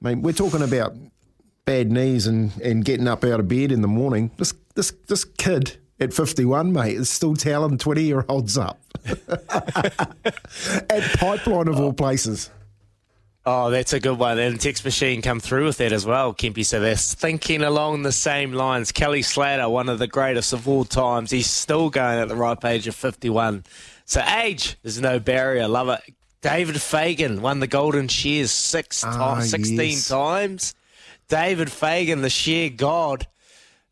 mean, 0.00 0.22
we're 0.22 0.32
talking 0.32 0.62
about 0.62 0.96
bad 1.70 1.92
knees 1.92 2.26
and, 2.26 2.50
and 2.62 2.84
getting 2.84 3.06
up 3.06 3.22
out 3.22 3.38
of 3.38 3.46
bed 3.46 3.70
in 3.70 3.80
the 3.80 3.86
morning. 3.86 4.32
This 4.38 4.52
this 4.74 4.90
this 5.06 5.24
kid 5.24 5.76
at 6.00 6.12
51, 6.12 6.72
mate, 6.72 6.96
is 6.96 7.08
still 7.08 7.36
telling 7.36 7.78
20 7.78 8.02
year 8.02 8.24
olds 8.28 8.58
up 8.58 8.80
at 9.06 11.02
Pipeline 11.18 11.68
of 11.68 11.78
all 11.78 11.92
places. 11.92 12.50
Oh, 13.46 13.70
that's 13.70 13.92
a 13.92 14.00
good 14.00 14.18
one. 14.18 14.36
And 14.40 14.60
Text 14.60 14.84
Machine 14.84 15.22
come 15.22 15.38
through 15.38 15.66
with 15.66 15.76
that 15.78 15.92
as 15.92 16.04
well, 16.04 16.34
Kempy. 16.34 16.66
So 16.66 16.80
they're 16.80 16.96
thinking 16.96 17.62
along 17.62 18.02
the 18.02 18.10
same 18.12 18.52
lines. 18.52 18.90
Kelly 18.90 19.22
Slater, 19.22 19.68
one 19.68 19.88
of 19.88 20.00
the 20.00 20.08
greatest 20.08 20.52
of 20.52 20.66
all 20.66 20.84
times. 20.84 21.30
He's 21.30 21.48
still 21.48 21.88
going 21.88 22.18
at 22.18 22.26
the 22.28 22.36
ripe 22.36 22.64
age 22.64 22.88
of 22.88 22.96
51. 22.96 23.62
So 24.06 24.22
age 24.42 24.76
is 24.82 25.00
no 25.00 25.20
barrier. 25.20 25.68
Love 25.68 25.88
it. 25.88 26.14
David 26.42 26.80
Fagan 26.82 27.42
won 27.42 27.60
the 27.60 27.66
Golden 27.68 28.08
Shears 28.08 28.50
six 28.50 29.04
Ah, 29.04 29.16
times, 29.34 29.50
16 29.50 29.78
yes. 29.78 30.08
times. 30.08 30.74
David 31.30 31.70
Fagan, 31.70 32.22
the 32.22 32.28
sheer 32.28 32.68
god, 32.68 33.28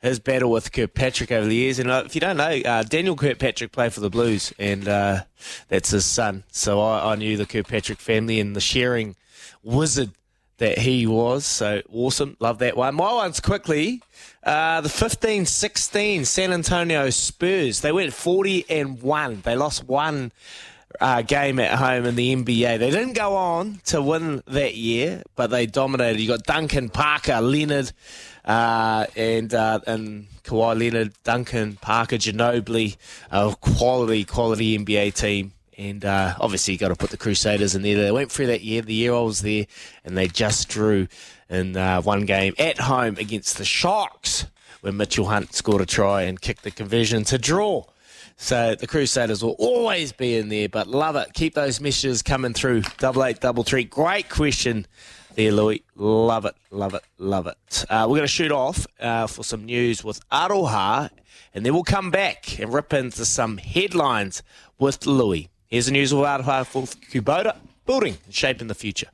his 0.03 0.19
battle 0.19 0.51
with 0.51 0.73
Kirkpatrick 0.73 1.31
over 1.31 1.47
the 1.47 1.55
years. 1.55 1.79
And 1.79 1.89
uh, 1.89 2.03
if 2.05 2.17
you 2.17 2.21
don't 2.21 2.37
know, 2.37 2.61
uh, 2.65 2.83
Daniel 2.83 3.15
Kirkpatrick 3.15 3.71
played 3.71 3.93
for 3.93 4.01
the 4.01 4.11
Blues, 4.11 4.53
and 4.59 4.89
uh, 4.89 5.23
that's 5.69 5.91
his 5.91 6.05
son. 6.05 6.43
So 6.51 6.81
I, 6.81 7.13
I 7.13 7.15
knew 7.15 7.37
the 7.37 7.47
Kirkpatrick 7.47 8.01
family 8.01 8.41
and 8.41 8.57
the 8.57 8.61
sharing 8.61 9.15
wizard 9.63 10.11
that 10.59 10.79
he 10.79 11.07
was. 11.07 11.47
So 11.47 11.81
awesome. 11.93 12.37
Love 12.41 12.59
that 12.59 12.77
one. 12.77 12.97
My 12.97 13.13
one's 13.13 13.39
quickly. 13.39 14.03
Uh, 14.43 14.81
the 14.81 14.89
15 14.89 15.47
16 15.47 16.25
San 16.25 16.53
Antonio 16.53 17.09
Spurs. 17.11 17.83
They 17.83 17.93
went 17.93 18.13
40 18.13 18.67
and 18.69 19.01
1. 19.01 19.43
They 19.45 19.55
lost 19.55 19.85
one 19.85 20.33
uh, 21.01 21.23
game 21.23 21.59
at 21.59 21.79
home 21.79 22.05
in 22.05 22.17
the 22.17 22.35
NBA. 22.35 22.79
They 22.79 22.91
didn't 22.91 23.15
go 23.15 23.37
on 23.37 23.81
to 23.87 24.03
win 24.03 24.43
that 24.47 24.75
year, 24.75 25.23
but 25.37 25.49
they 25.49 25.67
dominated. 25.67 26.21
You 26.21 26.29
got 26.29 26.45
Duncan 26.45 26.89
Parker, 26.89 27.41
Leonard, 27.41 27.93
uh, 28.45 29.07
and 29.17 29.53
uh, 29.53 29.81
and 29.87 30.27
Kawhi 30.45 30.79
Leonard, 30.79 31.13
Duncan 31.25 31.77
Parker, 31.77 32.17
Ginobili, 32.17 32.97
a 33.31 33.55
quality 33.61 34.25
quality 34.25 34.79
NBA 34.79 35.15
team. 35.15 35.53
And 35.77 36.05
uh, 36.05 36.35
obviously, 36.41 36.75
you 36.75 36.79
got 36.79 36.89
to 36.89 36.97
put 36.97 37.11
the 37.11 37.17
Crusaders 37.17 37.77
in 37.77 37.83
there. 37.83 38.03
They 38.03 38.11
went 38.11 38.33
through 38.33 38.47
that 38.49 38.63
year, 38.63 38.83
the 38.83 38.95
year 38.95 39.15
I 39.15 39.21
was 39.21 39.43
there, 39.43 39.67
and 40.05 40.19
they 40.19 40.27
just 40.27 40.69
drew 40.69 41.07
in 41.49 41.77
uh, 41.77 42.03
one 42.03 42.25
game 42.27 42.55
at 42.59 42.81
home 42.81 43.17
against 43.19 43.59
the 43.59 43.65
Sharks, 43.65 44.47
where 44.81 44.93
Mitchell 44.93 45.27
Hunt 45.27 45.55
scored 45.55 45.81
a 45.81 45.87
try 45.87 46.23
and 46.23 46.41
kicked 46.41 46.65
the 46.65 46.73
conversion 46.73 47.23
to 47.25 47.39
draw. 47.39 47.85
So 48.41 48.77
the 48.77 48.87
Crusaders 48.87 49.43
will 49.43 49.57
always 49.59 50.13
be 50.13 50.37
in 50.37 50.49
there, 50.49 50.69
but 50.69 50.87
love 50.87 51.17
it. 51.17 51.35
Keep 51.35 51.55
those 51.55 51.81
messages 51.81 52.23
coming 52.23 52.55
through. 52.55 52.83
Double 52.99 53.25
eight, 53.25 53.41
double 53.41 53.65
three. 53.65 53.83
Great 53.83 54.29
question 54.29 54.87
there, 55.35 55.51
Louis. 55.51 55.83
Love 55.97 56.45
it, 56.45 56.55
love 56.71 56.95
it, 56.95 57.03
love 57.19 57.49
it. 57.49 57.85
Uh, 57.91 58.07
we're 58.09 58.17
going 58.17 58.23
to 58.23 58.29
shoot 58.29 58.53
off 58.53 58.87
uh, 59.01 59.27
for 59.27 59.43
some 59.43 59.65
news 59.65 60.05
with 60.05 60.27
Aroha, 60.31 61.11
and 61.53 61.67
then 61.67 61.75
we'll 61.75 61.83
come 61.83 62.13
back 62.13 62.61
and 62.61 62.73
rip 62.73 62.93
into 62.93 63.25
some 63.25 63.59
headlines 63.59 64.45
with 64.79 65.05
Louis. 65.05 65.49
Here's 65.67 65.87
the 65.87 65.93
news 65.93 66.15
with 66.15 66.25
Aroha 66.25 66.65
for 66.65 66.83
Kubota, 66.83 67.57
building 67.87 68.19
and 68.25 68.35
shaping 68.35 68.69
the 68.69 68.75
future. 68.75 69.09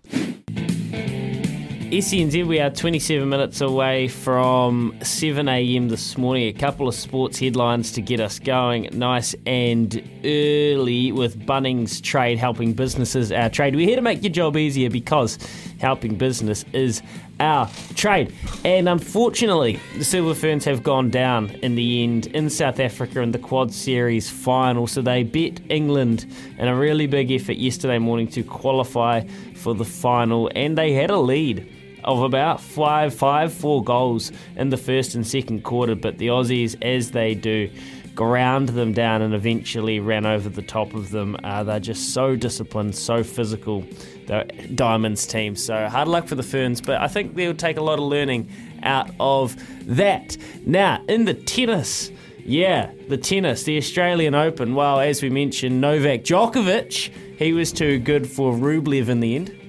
SENZ, 1.91 2.47
we 2.47 2.61
are 2.61 2.71
27 2.71 3.29
minutes 3.29 3.61
away 3.61 4.09
from 4.09 4.97
7 5.03 5.47
a.m. 5.49 5.89
this 5.91 6.17
morning. 6.17 6.49
A 6.49 6.53
couple 6.53 6.89
of 6.89 6.95
sports 6.95 7.39
headlines 7.39 7.93
to 7.93 8.01
get 8.01 8.21
us 8.21 8.39
going 8.39 8.89
nice 8.93 9.35
and 9.45 10.03
early 10.25 11.13
with 11.13 11.39
Bunnings 11.47 12.03
Trade 12.03 12.39
helping 12.39 12.73
businesses 12.73 13.31
our 13.31 13.51
trade. 13.51 13.77
We're 13.77 13.87
here 13.87 13.97
to 13.97 14.03
make 14.03 14.23
your 14.23 14.33
job 14.33 14.57
easier 14.57 14.89
because 14.89 15.39
helping 15.79 16.17
business 16.17 16.65
is 16.73 17.03
our 17.39 17.69
trade. 17.95 18.35
And 18.65 18.89
unfortunately, 18.89 19.79
the 19.99 20.05
Silver 20.05 20.35
Ferns 20.35 20.65
have 20.65 20.83
gone 20.83 21.11
down 21.11 21.51
in 21.51 21.75
the 21.75 22.03
end 22.03 22.29
in 22.29 22.49
South 22.49 22.81
Africa 22.81 23.21
in 23.21 23.33
the 23.33 23.39
Quad 23.39 23.73
Series 23.73 24.31
final. 24.31 24.87
So 24.87 25.03
they 25.03 25.23
beat 25.23 25.61
England 25.69 26.27
in 26.59 26.67
a 26.67 26.75
really 26.75 27.07
big 27.07 27.31
effort 27.31 27.57
yesterday 27.57 27.99
morning 27.99 28.29
to 28.29 28.43
qualify 28.43 29.27
for 29.55 29.75
the 29.75 29.85
final, 29.85 30.51
and 30.55 30.77
they 30.77 30.93
had 30.93 31.11
a 31.11 31.19
lead 31.19 31.74
of 32.05 32.23
about 32.23 32.61
five, 32.61 33.15
five, 33.15 33.53
four 33.53 33.83
goals 33.83 34.33
in 34.57 34.71
the 34.71 34.77
first 34.77 35.15
and 35.15 35.27
second 35.27 35.65
quarter. 35.65 35.95
But 35.95 36.19
the 36.19 36.29
Aussies, 36.29 36.77
as 36.83 37.11
they 37.11 37.35
do, 37.35 37.71
ground 38.15 38.71
them 38.71 38.93
down 38.93 39.23
and 39.23 39.35
eventually 39.35 39.99
ran 40.01 40.25
over 40.25 40.49
the 40.49 40.63
top 40.63 40.95
of 40.95 41.11
them. 41.11 41.37
Uh, 41.43 41.65
they're 41.65 41.81
just 41.81 42.15
so 42.15 42.37
disciplined, 42.37 42.95
so 42.95 43.23
physical. 43.23 43.85
The 44.27 44.45
Diamonds 44.75 45.27
team. 45.27 45.57
So 45.57 45.89
hard 45.89 46.09
luck 46.09 46.29
for 46.29 46.35
the 46.35 46.43
Ferns, 46.43 46.81
but 46.81 47.01
I 47.01 47.09
think 47.09 47.35
they'll 47.35 47.55
take 47.55 47.77
a 47.77 47.83
lot 47.83 47.99
of 47.99 48.07
learning 48.07 48.49
out 48.83 49.11
of 49.21 49.57
that. 49.97 50.37
Now, 50.65 51.03
in 51.09 51.25
the 51.25 51.35
tennis. 51.35 52.11
Yeah, 52.47 52.93
the 53.09 53.17
tennis, 53.17 53.63
the 53.63 53.79
Australian 53.79 54.35
Open. 54.35 54.75
Well, 54.75 55.01
as 55.01 55.23
we 55.23 55.31
mentioned, 55.31 55.81
Novak 55.81 56.25
Djokovic, 56.25 57.11
he 57.39 57.55
was 57.55 57.73
too 57.73 57.99
good 57.99 58.29
for 58.29 58.53
Rublev 58.53 59.09
in 59.09 59.21
the 59.21 59.35
end. 59.35 59.64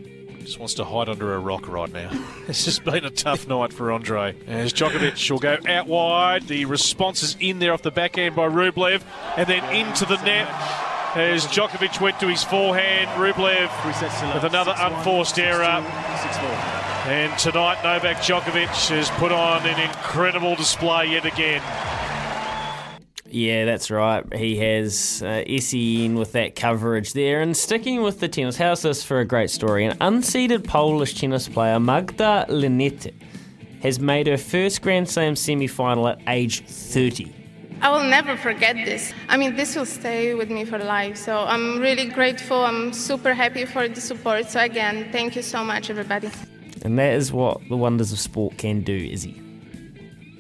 Just 0.45 0.59
wants 0.59 0.75
to 0.75 0.83
hide 0.85 1.09
under 1.09 1.33
a 1.33 1.39
rock 1.39 1.67
right 1.67 1.91
now. 1.91 2.11
It's 2.47 2.63
just 2.63 2.83
been 2.83 3.03
a 3.03 3.09
tough 3.09 3.47
night 3.47 3.73
for 3.73 3.91
Andre. 3.91 4.35
As 4.45 4.71
Djokovic 4.71 5.31
will 5.31 5.39
go 5.39 5.57
out 5.67 5.87
wide. 5.87 6.43
The 6.43 6.65
response 6.65 7.23
is 7.23 7.35
in 7.39 7.57
there 7.57 7.73
off 7.73 7.81
the 7.81 7.89
backhand 7.89 8.35
by 8.35 8.47
Rublev 8.47 9.01
and 9.35 9.47
then 9.47 9.63
into 9.75 10.05
the 10.05 10.17
net. 10.17 10.47
As 11.15 11.47
Djokovic 11.47 11.99
went 11.99 12.19
to 12.19 12.27
his 12.27 12.43
forehand, 12.43 13.09
Rublev 13.19 13.71
with 14.35 14.43
another 14.43 14.75
unforced 14.77 15.39
error. 15.39 15.63
And 17.07 17.35
tonight, 17.39 17.83
Novak 17.83 18.17
Djokovic 18.17 18.89
has 18.89 19.09
put 19.11 19.31
on 19.31 19.65
an 19.65 19.79
incredible 19.79 20.55
display 20.55 21.07
yet 21.07 21.25
again. 21.25 21.63
Yeah, 23.35 23.65
that's 23.65 23.91
right. 23.91 24.23
He 24.33 24.55
has 24.59 25.21
uh, 25.21 25.43
SEN 25.59 26.15
with 26.15 26.31
that 26.31 26.55
coverage 26.55 27.11
there. 27.11 27.41
And 27.41 27.55
sticking 27.55 28.01
with 28.01 28.21
the 28.21 28.29
tennis, 28.29 28.55
how's 28.55 28.83
this 28.83 29.03
for 29.03 29.19
a 29.19 29.25
great 29.25 29.49
story? 29.49 29.83
An 29.83 29.97
unseeded 29.97 30.65
Polish 30.65 31.19
tennis 31.19 31.49
player, 31.49 31.77
Magda 31.77 32.45
Linette, 32.47 33.13
has 33.81 33.99
made 33.99 34.27
her 34.27 34.37
first 34.37 34.81
Grand 34.81 35.09
Slam 35.09 35.35
semi 35.35 35.67
final 35.67 36.07
at 36.07 36.21
age 36.29 36.63
30. 36.65 37.35
I 37.81 37.89
will 37.89 38.09
never 38.09 38.37
forget 38.37 38.77
this. 38.85 39.13
I 39.27 39.35
mean, 39.35 39.57
this 39.57 39.75
will 39.75 39.85
stay 39.85 40.33
with 40.33 40.49
me 40.49 40.63
for 40.63 40.79
life. 40.79 41.17
So 41.17 41.39
I'm 41.39 41.81
really 41.81 42.05
grateful. 42.05 42.63
I'm 42.63 42.93
super 42.93 43.33
happy 43.33 43.65
for 43.65 43.89
the 43.89 43.99
support. 43.99 44.49
So, 44.49 44.61
again, 44.61 45.09
thank 45.11 45.35
you 45.35 45.41
so 45.41 45.61
much, 45.61 45.89
everybody. 45.89 46.29
And 46.83 46.97
that 46.99 47.15
is 47.15 47.33
what 47.33 47.59
the 47.67 47.75
wonders 47.75 48.13
of 48.13 48.19
sport 48.19 48.57
can 48.57 48.79
do, 48.79 48.95
Izzy. 48.95 49.44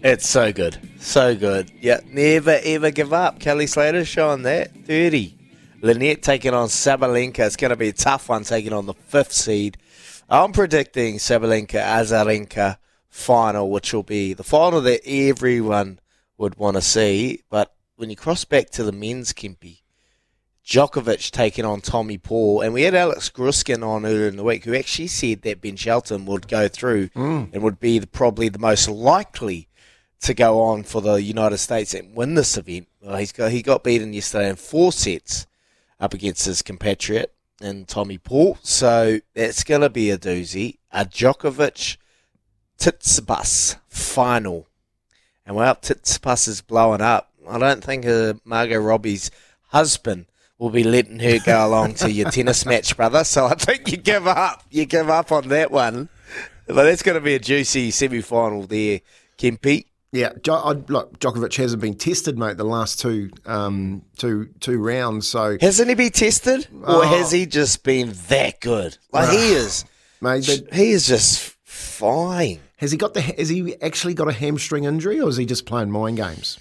It's 0.05 0.29
so 0.29 0.53
good. 0.53 0.77
So 0.99 1.35
good. 1.35 1.71
Yeah, 1.81 1.99
never 2.11 2.59
ever 2.63 2.91
give 2.91 3.11
up. 3.11 3.39
Kelly 3.39 3.65
Slater 3.65 4.05
showing 4.05 4.43
that. 4.43 4.69
30. 4.85 5.35
Linette 5.81 6.21
taking 6.21 6.53
on 6.53 6.67
Sabalenka. 6.67 7.39
It's 7.39 7.55
going 7.55 7.71
to 7.71 7.75
be 7.75 7.87
a 7.87 7.93
tough 7.93 8.29
one 8.29 8.43
taking 8.43 8.71
on 8.71 8.85
the 8.85 8.93
fifth 8.93 9.33
seed. 9.33 9.77
I'm 10.29 10.51
predicting 10.51 11.15
Sabalenka 11.15 11.81
Azarenka 11.81 12.77
final, 13.09 13.71
which 13.71 13.95
will 13.95 14.03
be 14.03 14.33
the 14.33 14.43
final 14.43 14.79
that 14.81 15.01
everyone 15.07 15.97
would 16.37 16.55
want 16.55 16.75
to 16.77 16.83
see. 16.83 17.41
But 17.49 17.73
when 17.95 18.11
you 18.11 18.15
cross 18.15 18.45
back 18.45 18.69
to 18.73 18.83
the 18.83 18.91
men's 18.91 19.33
Kimpy, 19.33 19.79
Djokovic 20.63 21.31
taking 21.31 21.65
on 21.65 21.81
Tommy 21.81 22.19
Paul, 22.19 22.61
and 22.61 22.75
we 22.75 22.83
had 22.83 22.93
Alex 22.93 23.31
Gruskin 23.31 23.83
on 23.83 24.05
earlier 24.05 24.27
in 24.27 24.37
the 24.37 24.43
week, 24.43 24.65
who 24.65 24.75
actually 24.75 25.07
said 25.07 25.41
that 25.41 25.61
Ben 25.61 25.75
Shelton 25.77 26.27
would 26.27 26.47
go 26.47 26.67
through 26.67 27.07
mm. 27.09 27.51
and 27.51 27.63
would 27.63 27.79
be 27.79 27.97
the, 27.97 28.05
probably 28.05 28.49
the 28.49 28.59
most 28.59 28.87
likely 28.87 29.67
to 30.21 30.33
go 30.33 30.61
on 30.61 30.83
for 30.83 31.01
the 31.01 31.21
United 31.21 31.57
States 31.57 31.93
and 31.93 32.15
win 32.15 32.35
this 32.35 32.57
event. 32.57 32.87
Well, 33.01 33.17
he's 33.17 33.31
got 33.31 33.51
he 33.51 33.61
got 33.61 33.83
beaten 33.83 34.13
yesterday 34.13 34.49
in 34.49 34.55
four 34.55 34.91
sets 34.91 35.45
up 35.99 36.13
against 36.13 36.45
his 36.45 36.61
compatriot. 36.61 37.31
and 37.61 37.87
Tommy 37.87 38.17
Paul. 38.17 38.57
So 38.61 39.19
it's 39.33 39.63
going 39.63 39.81
to 39.81 39.89
be 39.89 40.09
a 40.11 40.17
doozy. 40.17 40.77
A 40.91 41.05
Djokovic 41.05 41.97
Tsitsipas 42.77 43.77
final. 43.87 44.67
And 45.45 45.55
while 45.55 45.75
Tsitsipas 45.75 46.47
is 46.47 46.61
blowing 46.61 47.01
up, 47.01 47.31
I 47.47 47.57
don't 47.57 47.83
think 47.83 48.05
uh, 48.05 48.33
Margot 48.43 48.79
Robbie's 48.79 49.29
husband 49.67 50.25
will 50.57 50.69
be 50.69 50.83
letting 50.83 51.19
her 51.19 51.39
go 51.45 51.67
along 51.67 51.93
to 51.95 52.11
your 52.11 52.31
tennis 52.31 52.65
match, 52.65 52.95
brother. 52.97 53.23
So 53.23 53.45
I 53.45 53.55
think 53.55 53.91
you 53.91 53.97
give 53.97 54.27
up. 54.27 54.63
You 54.71 54.85
give 54.85 55.09
up 55.09 55.31
on 55.31 55.47
that 55.49 55.71
one. 55.71 56.09
But 56.67 56.85
that's 56.85 57.03
going 57.03 57.15
to 57.15 57.21
be 57.21 57.35
a 57.35 57.39
juicy 57.39 57.91
semi 57.91 58.21
final 58.21 58.63
there, 58.63 59.01
Kempy. 59.37 59.85
Yeah, 60.15 60.29
look, 60.45 61.19
Djokovic 61.19 61.55
hasn't 61.57 61.81
been 61.81 61.95
tested, 61.95 62.37
mate, 62.37 62.57
the 62.57 62.63
last 62.63 62.99
two 62.99 63.29
um, 63.45 64.03
two 64.17 64.49
two 64.59 64.77
rounds. 64.81 65.27
So, 65.27 65.57
Hasn't 65.59 65.89
he 65.89 65.95
been 65.95 66.11
tested? 66.11 66.67
Or 66.83 66.83
Oh. 66.87 67.01
has 67.01 67.31
he 67.31 67.45
just 67.45 67.83
been 67.83 68.13
that 68.29 68.61
good? 68.61 68.97
Like 69.11 69.29
he 69.29 69.53
is. 69.53 69.83
mate, 70.21 70.45
but 70.47 70.73
He 70.73 70.91
is 70.91 71.05
just 71.05 71.55
fine. 71.63 72.59
has 72.77 72.91
he 72.91 72.97
got 72.97 73.13
the? 73.13 73.21
Has 73.21 73.49
he 73.49 73.75
actually 73.81 74.13
got 74.13 74.27
a 74.29 74.33
hamstring 74.33 74.85
injury, 74.85 75.19
or 75.19 75.27
is 75.29 75.37
he 75.37 75.45
just 75.45 75.65
playing 75.65 75.91
mind 75.91 76.17
games? 76.17 76.59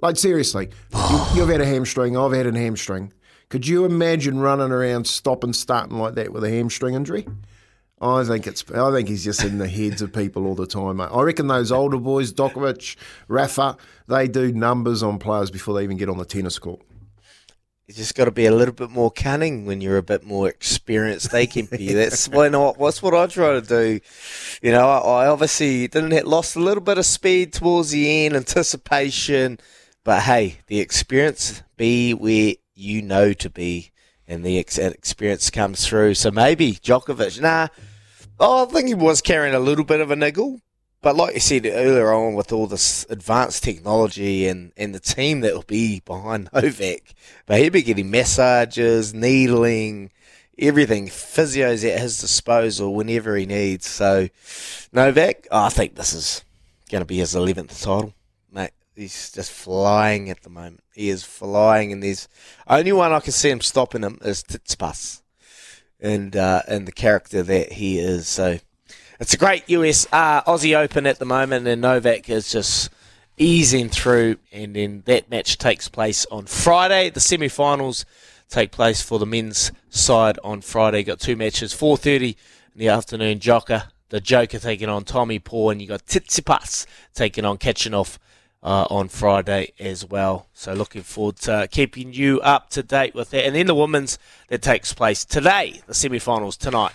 Like 0.00 0.16
seriously, 0.16 0.70
you, 0.94 1.20
you've 1.34 1.48
had 1.48 1.60
a 1.60 1.66
hamstring. 1.66 2.16
I've 2.16 2.32
had 2.32 2.46
a 2.46 2.58
hamstring. 2.58 3.12
Could 3.48 3.66
you 3.68 3.84
imagine 3.84 4.40
running 4.40 4.72
around, 4.72 5.06
stop 5.06 5.44
and 5.44 5.54
starting 5.54 5.98
like 5.98 6.14
that 6.14 6.32
with 6.32 6.44
a 6.44 6.50
hamstring 6.50 6.94
injury? 6.94 7.26
I 8.00 8.24
think 8.24 8.46
it's. 8.46 8.64
I 8.70 8.92
think 8.92 9.08
he's 9.08 9.24
just 9.24 9.42
in 9.42 9.58
the 9.58 9.68
heads 9.68 10.02
of 10.02 10.12
people 10.12 10.46
all 10.46 10.54
the 10.54 10.66
time, 10.66 10.98
mate. 10.98 11.08
I 11.10 11.22
reckon 11.22 11.46
those 11.46 11.72
older 11.72 11.96
boys, 11.96 12.32
Djokovic, 12.32 12.96
Rafa, 13.26 13.76
they 14.06 14.28
do 14.28 14.52
numbers 14.52 15.02
on 15.02 15.18
players 15.18 15.50
before 15.50 15.74
they 15.74 15.82
even 15.82 15.96
get 15.96 16.10
on 16.10 16.18
the 16.18 16.26
tennis 16.26 16.58
court. 16.58 16.82
You 17.86 17.94
just 17.94 18.16
got 18.16 18.24
to 18.24 18.32
be 18.32 18.46
a 18.46 18.54
little 18.54 18.74
bit 18.74 18.90
more 18.90 19.12
cunning 19.12 19.64
when 19.64 19.80
you're 19.80 19.96
a 19.96 20.02
bit 20.02 20.24
more 20.24 20.48
experienced. 20.48 21.30
They 21.30 21.46
can 21.46 21.66
be. 21.66 21.94
That's 21.94 22.28
why 22.32 22.48
not. 22.48 22.78
What's 22.78 23.00
what 23.00 23.14
I 23.14 23.28
try 23.28 23.52
to 23.52 23.62
do. 23.62 24.00
You 24.60 24.72
know, 24.72 24.86
I, 24.86 25.24
I 25.24 25.26
obviously 25.28 25.88
didn't 25.88 26.10
hit, 26.10 26.26
lost 26.26 26.56
a 26.56 26.60
little 26.60 26.82
bit 26.82 26.98
of 26.98 27.06
speed 27.06 27.52
towards 27.54 27.90
the 27.92 28.26
end, 28.26 28.34
anticipation, 28.34 29.58
but 30.04 30.22
hey, 30.22 30.58
the 30.66 30.80
experience 30.80 31.62
be 31.76 32.12
where 32.12 32.54
you 32.74 33.02
know 33.02 33.32
to 33.32 33.48
be, 33.48 33.92
and 34.28 34.44
the 34.44 34.58
ex- 34.58 34.78
experience 34.78 35.50
comes 35.50 35.86
through. 35.86 36.14
So 36.14 36.30
maybe 36.30 36.72
Djokovic. 36.72 37.40
Nah, 37.40 37.68
oh, 38.38 38.66
I 38.66 38.70
think 38.70 38.88
he 38.88 38.94
was 38.94 39.20
carrying 39.20 39.54
a 39.54 39.60
little 39.60 39.84
bit 39.84 40.00
of 40.00 40.10
a 40.10 40.16
niggle. 40.16 40.60
But 41.02 41.16
like 41.16 41.34
you 41.34 41.40
said 41.40 41.66
earlier 41.66 42.12
on, 42.12 42.34
with 42.34 42.52
all 42.52 42.66
this 42.66 43.06
advanced 43.08 43.62
technology 43.62 44.48
and, 44.48 44.72
and 44.76 44.94
the 44.94 44.98
team 44.98 45.40
that 45.40 45.54
will 45.54 45.62
be 45.62 46.00
behind 46.00 46.48
Novak, 46.54 47.14
but 47.46 47.60
he'll 47.60 47.70
be 47.70 47.82
getting 47.82 48.10
massages, 48.10 49.14
needling, 49.14 50.10
everything, 50.58 51.06
physios 51.06 51.88
at 51.88 52.00
his 52.00 52.18
disposal 52.18 52.94
whenever 52.94 53.36
he 53.36 53.46
needs. 53.46 53.86
So 53.86 54.28
Novak, 54.92 55.46
I 55.52 55.68
think 55.68 55.94
this 55.94 56.12
is 56.12 56.44
going 56.90 57.02
to 57.02 57.06
be 57.06 57.18
his 57.18 57.34
11th 57.34 57.80
title. 57.80 58.12
He's 58.96 59.30
just 59.30 59.52
flying 59.52 60.30
at 60.30 60.42
the 60.42 60.48
moment. 60.48 60.80
He 60.94 61.10
is 61.10 61.22
flying, 61.22 61.92
and 61.92 62.02
there's 62.02 62.28
only 62.66 62.92
one 62.92 63.12
I 63.12 63.20
can 63.20 63.32
see 63.32 63.50
him 63.50 63.60
stopping 63.60 64.02
him 64.02 64.18
is 64.24 64.42
Tsitsipas, 64.42 65.20
and 66.00 66.34
uh, 66.34 66.62
and 66.66 66.88
the 66.88 66.92
character 66.92 67.42
that 67.42 67.72
he 67.72 67.98
is. 67.98 68.26
So 68.26 68.58
it's 69.20 69.34
a 69.34 69.38
great 69.38 69.68
US 69.68 70.06
uh, 70.12 70.42
Aussie 70.44 70.74
Open 70.74 71.06
at 71.06 71.18
the 71.18 71.26
moment, 71.26 71.66
and 71.66 71.82
Novak 71.82 72.30
is 72.30 72.50
just 72.50 72.88
easing 73.36 73.90
through. 73.90 74.36
And 74.50 74.74
then 74.74 75.02
that 75.04 75.30
match 75.30 75.58
takes 75.58 75.88
place 75.88 76.24
on 76.30 76.46
Friday. 76.46 77.10
The 77.10 77.20
semi-finals 77.20 78.06
take 78.48 78.72
place 78.72 79.02
for 79.02 79.18
the 79.18 79.26
men's 79.26 79.72
side 79.90 80.38
on 80.42 80.62
Friday. 80.62 81.02
Got 81.02 81.20
two 81.20 81.36
matches, 81.36 81.74
4:30 81.74 82.36
in 82.74 82.78
the 82.78 82.88
afternoon. 82.88 83.40
Joker, 83.40 83.88
the 84.08 84.22
Joker 84.22 84.58
taking 84.58 84.88
on 84.88 85.04
Tommy 85.04 85.38
Paul, 85.38 85.70
and 85.70 85.82
you 85.82 85.88
got 85.88 86.06
Tsitsipas 86.06 86.86
taking 87.14 87.44
on 87.44 87.58
Khachanov. 87.58 88.18
Uh, 88.66 88.84
on 88.90 89.06
Friday 89.06 89.72
as 89.78 90.04
well. 90.04 90.48
So 90.52 90.72
looking 90.72 91.04
forward 91.04 91.36
to 91.42 91.68
keeping 91.70 92.12
you 92.12 92.40
up 92.40 92.68
to 92.70 92.82
date 92.82 93.14
with 93.14 93.30
that. 93.30 93.46
And 93.46 93.54
then 93.54 93.68
the 93.68 93.76
women's 93.76 94.18
that 94.48 94.60
takes 94.60 94.92
place 94.92 95.24
today, 95.24 95.82
the 95.86 95.94
semi-finals 95.94 96.56
tonight 96.56 96.94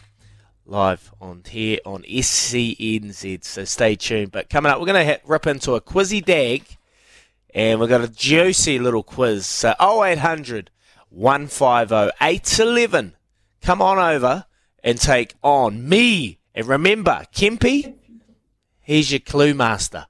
live 0.65 1.13
on 1.21 1.43
here 1.47 1.79
on 1.85 2.03
SENZ. 2.03 3.45
So 3.45 3.63
stay 3.63 3.95
tuned. 3.95 4.31
But 4.33 4.49
coming 4.49 4.69
up, 4.69 4.81
we're 4.81 4.85
going 4.85 5.07
to 5.07 5.21
rip 5.25 5.47
into 5.47 5.75
a 5.75 5.81
quizzy 5.81 6.23
dag, 6.23 6.65
and 7.53 7.79
we've 7.79 7.87
got 7.89 8.01
a 8.01 8.07
juicy 8.09 8.77
little 8.77 9.03
quiz. 9.03 9.45
So 9.45 9.73
0800 9.79 10.71
150 11.09 12.11
811. 12.21 13.15
Come 13.61 13.81
on 13.81 13.97
over 13.97 14.45
and 14.83 14.99
take 14.99 15.35
on 15.41 15.87
me. 15.87 16.39
And 16.55 16.67
remember, 16.67 17.25
Kempy, 17.33 17.95
he's 18.81 19.11
your 19.11 19.19
clue 19.19 19.53
master. 19.53 20.07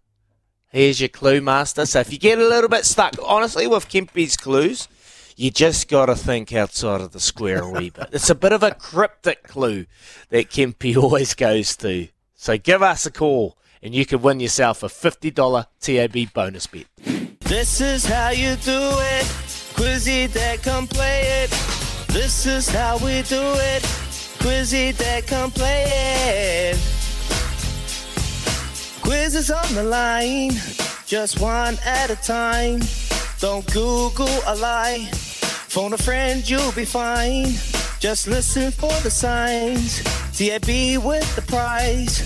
Here's 0.71 1.01
your 1.01 1.10
clue 1.10 1.41
master. 1.41 1.86
So 1.86 1.99
if 1.99 2.13
you 2.13 2.17
get 2.17 2.39
a 2.39 2.47
little 2.47 2.69
bit 2.69 2.86
stuck, 2.86 3.15
honestly, 3.25 3.67
with 3.67 3.89
Kempy's 3.89 4.38
clues, 4.38 4.88
you 5.36 5.51
just 5.51 5.89
got 5.89 6.05
to 6.05 6.15
think 6.15 6.53
outside 6.53 7.01
of 7.01 7.12
the 7.12 7.19
square 7.19 7.63
a 7.63 7.69
wee 7.69 7.89
bit. 7.89 8.07
It's 8.13 8.29
a 8.29 8.36
bit 8.36 8.53
of 8.53 8.63
a 8.63 8.73
cryptic 8.73 9.43
clue 9.43 9.86
that 10.29 10.49
Kempy 10.49 10.95
always 11.01 11.34
goes 11.34 11.75
to. 11.77 12.07
So 12.36 12.57
give 12.57 12.81
us 12.81 13.05
a 13.05 13.12
call 13.12 13.57
and 13.84 13.93
you 13.93 14.05
can 14.05 14.21
win 14.21 14.39
yourself 14.39 14.81
a 14.81 14.88
$50 14.88 15.65
TAB 15.81 16.34
bonus 16.34 16.67
bet. 16.67 16.86
This 17.41 17.81
is 17.81 18.05
how 18.05 18.29
you 18.29 18.55
do 18.55 18.79
it. 18.79 19.25
Quizzy 19.75 20.31
that 20.31 20.62
come 20.63 20.88
play 20.88 21.43
it. 21.43 21.49
This 22.07 22.45
is 22.45 22.69
how 22.69 22.97
we 22.99 23.23
do 23.23 23.41
it. 23.41 23.84
Quizzy 24.39 24.95
that 24.95 25.27
come 25.27 25.51
play 25.51 25.84
it. 25.88 27.01
Quiz 29.12 29.36
is 29.36 29.52
on 29.52 29.76
the 29.76 29.84
line, 29.84 30.52
just 31.06 31.41
one 31.41 31.78
at 31.86 32.10
a 32.10 32.15
time. 32.15 32.80
Don't 33.41 33.65
Google 33.74 34.39
a 34.47 34.56
lie. 34.56 35.10
Phone 35.67 35.91
a 35.91 35.97
friend, 35.97 36.50
you'll 36.50 36.71
be 36.71 36.86
fine. 36.86 37.47
Just 38.00 38.30
listen 38.30 38.71
for 38.71 38.93
the 39.04 39.12
signs. 39.12 40.02
TAB 40.32 41.04
with 41.04 41.28
the 41.36 41.43
prize. 41.45 42.19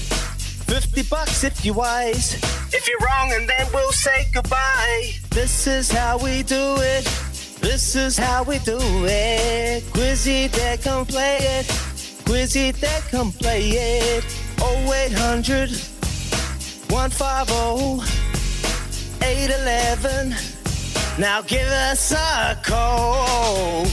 50 0.69 1.01
bucks 1.09 1.43
if 1.43 1.65
you're 1.65 1.73
wise. 1.73 2.35
If 2.71 2.87
you're 2.87 2.99
wrong, 2.99 3.33
and 3.33 3.49
then 3.49 3.65
we'll 3.73 3.91
say 3.91 4.27
goodbye. 4.31 5.09
This 5.31 5.65
is 5.65 5.89
how 5.89 6.19
we 6.19 6.43
do 6.43 6.75
it. 6.77 7.03
This 7.61 7.95
is 7.95 8.15
how 8.15 8.43
we 8.43 8.59
do 8.59 8.77
it. 8.79 9.81
Quizzy 9.85 10.51
that 10.51 10.83
come 10.83 11.07
play 11.07 11.37
it. 11.39 11.65
Quizzy 12.25 12.79
that 12.79 13.01
come 13.09 13.31
play 13.31 13.69
it. 13.71 14.23
0800 14.61 15.94
150 16.89 18.03
811. 19.23 20.35
Now 21.19 21.41
give 21.41 21.67
us 21.67 22.11
a 22.11 22.59
call. 22.63 23.85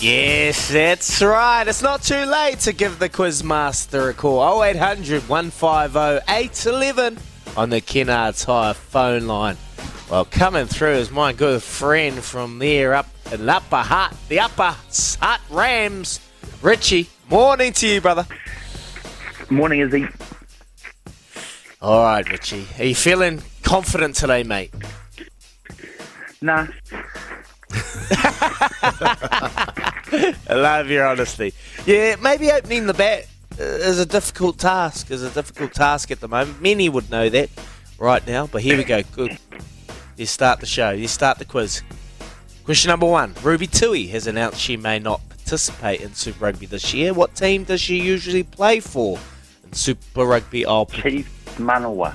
Yes, 0.00 0.68
that's 0.68 1.22
right. 1.22 1.66
It's 1.66 1.82
not 1.82 2.02
too 2.02 2.24
late 2.24 2.58
to 2.60 2.72
give 2.72 2.98
the 2.98 3.08
Quizmaster 3.08 4.10
a 4.10 4.14
call. 4.14 4.62
0800 4.62 5.28
150 5.28 6.30
811 6.30 7.18
on 7.56 7.70
the 7.70 7.80
Kennards 7.80 8.44
Hire 8.44 8.74
phone 8.74 9.26
line. 9.26 9.56
Well, 10.10 10.24
coming 10.26 10.66
through 10.66 10.94
is 10.94 11.10
my 11.10 11.32
good 11.32 11.62
friend 11.62 12.16
from 12.16 12.58
there 12.58 12.94
up 12.94 13.08
in 13.32 13.48
Upper 13.48 13.76
Hut, 13.76 14.14
the 14.28 14.40
Upper 14.40 14.76
Hut 15.20 15.40
Rams, 15.50 16.20
Richie. 16.60 17.08
Morning 17.30 17.72
to 17.72 17.88
you, 17.88 18.00
brother. 18.00 18.26
Morning, 19.48 19.80
Izzy. 19.80 20.06
All 21.84 22.02
right, 22.02 22.26
Richie. 22.30 22.66
Are 22.78 22.84
you 22.86 22.94
feeling 22.94 23.42
confident 23.62 24.16
today, 24.16 24.42
mate? 24.42 24.72
Nah, 26.40 26.66
I 30.48 30.54
love 30.54 30.88
your 30.88 31.06
honesty. 31.06 31.52
Yeah, 31.84 32.16
maybe 32.22 32.50
opening 32.50 32.86
the 32.86 32.94
bat 32.94 33.26
uh, 33.60 33.64
is 33.64 34.00
a 34.00 34.06
difficult 34.06 34.58
task. 34.58 35.10
Is 35.10 35.22
a 35.22 35.28
difficult 35.28 35.74
task 35.74 36.10
at 36.10 36.20
the 36.20 36.28
moment. 36.28 36.62
Many 36.62 36.88
would 36.88 37.10
know 37.10 37.28
that 37.28 37.50
right 37.98 38.26
now. 38.26 38.46
But 38.46 38.62
here 38.62 38.78
we 38.78 38.84
go. 38.84 39.02
Good. 39.12 39.36
You 40.16 40.24
start 40.24 40.60
the 40.60 40.66
show. 40.66 40.88
You 40.88 41.06
start 41.06 41.36
the 41.36 41.44
quiz. 41.44 41.82
Question 42.64 42.88
number 42.88 43.04
one: 43.04 43.34
Ruby 43.42 43.66
Tui 43.66 44.06
has 44.06 44.26
announced 44.26 44.58
she 44.58 44.78
may 44.78 44.98
not 44.98 45.20
participate 45.28 46.00
in 46.00 46.14
Super 46.14 46.46
Rugby 46.46 46.64
this 46.64 46.94
year. 46.94 47.12
What 47.12 47.34
team 47.34 47.64
does 47.64 47.82
she 47.82 48.00
usually 48.00 48.42
play 48.42 48.80
for 48.80 49.18
in 49.64 49.74
Super 49.74 50.24
Rugby? 50.24 50.64
Chief 50.90 51.43
Manawa. 51.56 52.14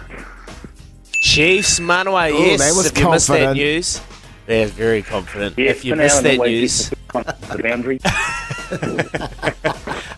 Chiefs 1.22 1.80
Manawa. 1.80 2.32
Ooh, 2.32 2.38
yes. 2.38 2.60
that 2.60 2.76
was 2.76 2.86
if 2.88 2.98
you 2.98 3.10
missed 3.10 3.28
that 3.28 3.56
news, 3.56 4.02
they're 4.46 4.68
very 4.68 5.02
confident. 5.02 5.58
Yeah, 5.58 5.70
if 5.72 5.86
you 5.86 5.94
for 5.94 5.98
now, 5.98 6.04
missed 6.04 6.24
that 6.24 6.40
news. 6.40 6.90
the 6.90 7.62
boundary. 7.62 8.00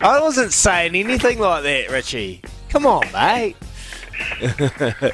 I 0.00 0.20
wasn't 0.20 0.52
saying 0.52 0.94
anything 0.94 1.38
like 1.38 1.62
that, 1.64 1.90
Richie. 1.90 2.42
Come 2.68 2.86
on, 2.86 3.02
mate. 3.12 3.56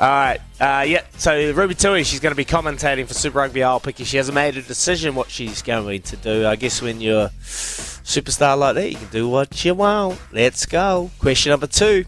All 0.00 0.08
right. 0.08 0.40
Uh, 0.60 0.84
yeah, 0.86 1.02
so 1.16 1.52
Ruby 1.52 1.74
Tui, 1.74 2.04
she's 2.04 2.20
going 2.20 2.32
to 2.32 2.36
be 2.36 2.44
commentating 2.44 3.06
for 3.06 3.14
Super 3.14 3.38
Rugby 3.38 3.60
Aupiki. 3.60 4.06
She 4.06 4.16
hasn't 4.16 4.34
made 4.34 4.56
a 4.56 4.62
decision 4.62 5.14
what 5.14 5.30
she's 5.30 5.62
going 5.62 6.02
to 6.02 6.16
do. 6.16 6.46
I 6.46 6.56
guess 6.56 6.80
when 6.80 7.00
you're 7.00 7.26
a 7.26 7.30
superstar 7.40 8.58
like 8.58 8.74
that, 8.76 8.90
you 8.90 8.96
can 8.96 9.08
do 9.08 9.28
what 9.28 9.64
you 9.64 9.74
want. 9.74 10.20
Let's 10.32 10.66
go. 10.66 11.10
Question 11.18 11.50
number 11.50 11.66
two. 11.66 12.04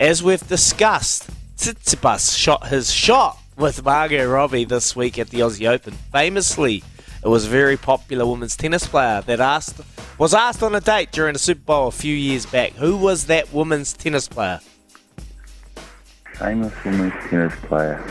As 0.00 0.22
we've 0.22 0.46
discussed, 0.46 1.28
Tsitsipas 1.56 2.36
shot 2.36 2.68
his 2.68 2.92
shot 2.92 3.38
with 3.56 3.84
Margot 3.84 4.28
Robbie 4.30 4.64
this 4.64 4.94
week 4.94 5.18
at 5.18 5.30
the 5.30 5.40
Aussie 5.40 5.68
Open. 5.68 5.94
Famously, 6.12 6.84
it 7.24 7.28
was 7.28 7.46
a 7.46 7.48
very 7.48 7.76
popular 7.76 8.24
women's 8.24 8.56
tennis 8.56 8.86
player 8.86 9.22
that 9.22 9.40
asked 9.40 9.80
was 10.18 10.34
asked 10.34 10.62
on 10.62 10.74
a 10.74 10.80
date 10.80 11.10
during 11.12 11.32
the 11.32 11.38
Super 11.38 11.60
Bowl 11.62 11.88
a 11.88 11.92
few 11.92 12.14
years 12.14 12.46
back. 12.46 12.72
Who 12.72 12.96
was 12.96 13.26
that 13.26 13.52
women's 13.52 13.92
tennis 13.92 14.28
player? 14.28 14.60
Famous 16.34 16.72
women's 16.84 17.12
tennis 17.28 17.54
player. 17.62 18.04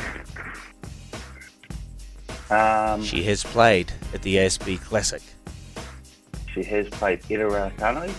Um, 2.50 3.04
She 3.04 3.24
has 3.24 3.44
played 3.44 3.92
at 4.14 4.22
the 4.22 4.38
ASB 4.38 4.82
Classic. 4.84 5.22
she 6.54 6.64
has 6.64 6.88
played 6.90 7.20
Ida 7.30 7.44
Raducanu. 7.44 8.12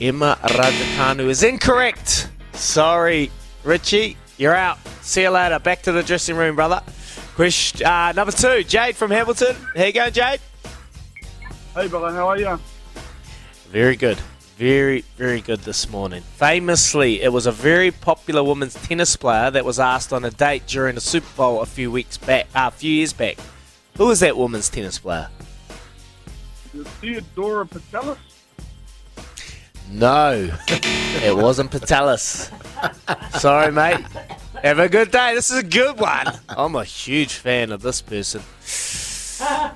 Emma 0.00 0.38
Raducanu 0.42 1.28
is 1.28 1.42
incorrect. 1.42 2.30
Sorry, 2.54 3.30
Richie. 3.64 4.16
You're 4.38 4.54
out. 4.54 4.78
See 5.02 5.22
you 5.22 5.30
later. 5.30 5.58
Back 5.58 5.82
to 5.82 5.92
the 5.92 6.02
dressing 6.02 6.36
room, 6.36 6.56
brother. 6.56 6.82
Question 7.34 7.86
uh, 7.86 8.12
number 8.12 8.32
two, 8.32 8.64
Jade 8.64 8.96
from 8.96 9.10
Hamilton. 9.10 9.54
How 9.76 9.84
you 9.84 9.92
going, 9.92 10.12
Jade? 10.12 10.40
Hey, 11.74 11.88
brother, 11.88 12.10
how 12.12 12.28
are 12.28 12.38
you? 12.38 12.58
Very 13.68 13.96
good. 13.96 14.18
Very, 14.56 15.02
very 15.16 15.42
good 15.42 15.60
this 15.60 15.88
morning. 15.90 16.22
Famously, 16.36 17.22
it 17.22 17.32
was 17.32 17.46
a 17.46 17.52
very 17.52 17.90
popular 17.90 18.42
women's 18.42 18.74
tennis 18.74 19.16
player 19.16 19.50
that 19.50 19.64
was 19.64 19.78
asked 19.78 20.12
on 20.12 20.24
a 20.24 20.30
date 20.30 20.66
during 20.66 20.94
the 20.94 21.00
Super 21.00 21.28
Bowl 21.36 21.60
a 21.60 21.66
few 21.66 21.90
weeks 21.90 22.16
back, 22.16 22.46
uh, 22.54 22.68
a 22.68 22.70
few 22.70 22.92
years 22.92 23.12
back. 23.12 23.38
Who 23.96 24.06
was 24.06 24.20
that 24.20 24.36
women's 24.36 24.70
tennis 24.70 24.98
player? 24.98 25.28
Theodora 26.72 27.66
Patelis? 27.66 28.18
No, 29.90 30.48
it 30.68 31.36
wasn't 31.36 31.70
Patelis. 31.70 32.50
Sorry, 33.40 33.72
mate. 33.72 34.04
Have 34.62 34.78
a 34.78 34.88
good 34.88 35.10
day. 35.10 35.34
This 35.34 35.50
is 35.50 35.58
a 35.58 35.62
good 35.62 35.98
one. 35.98 36.26
I'm 36.48 36.76
a 36.76 36.84
huge 36.84 37.34
fan 37.34 37.72
of 37.72 37.82
this 37.82 38.00
person. 38.00 38.42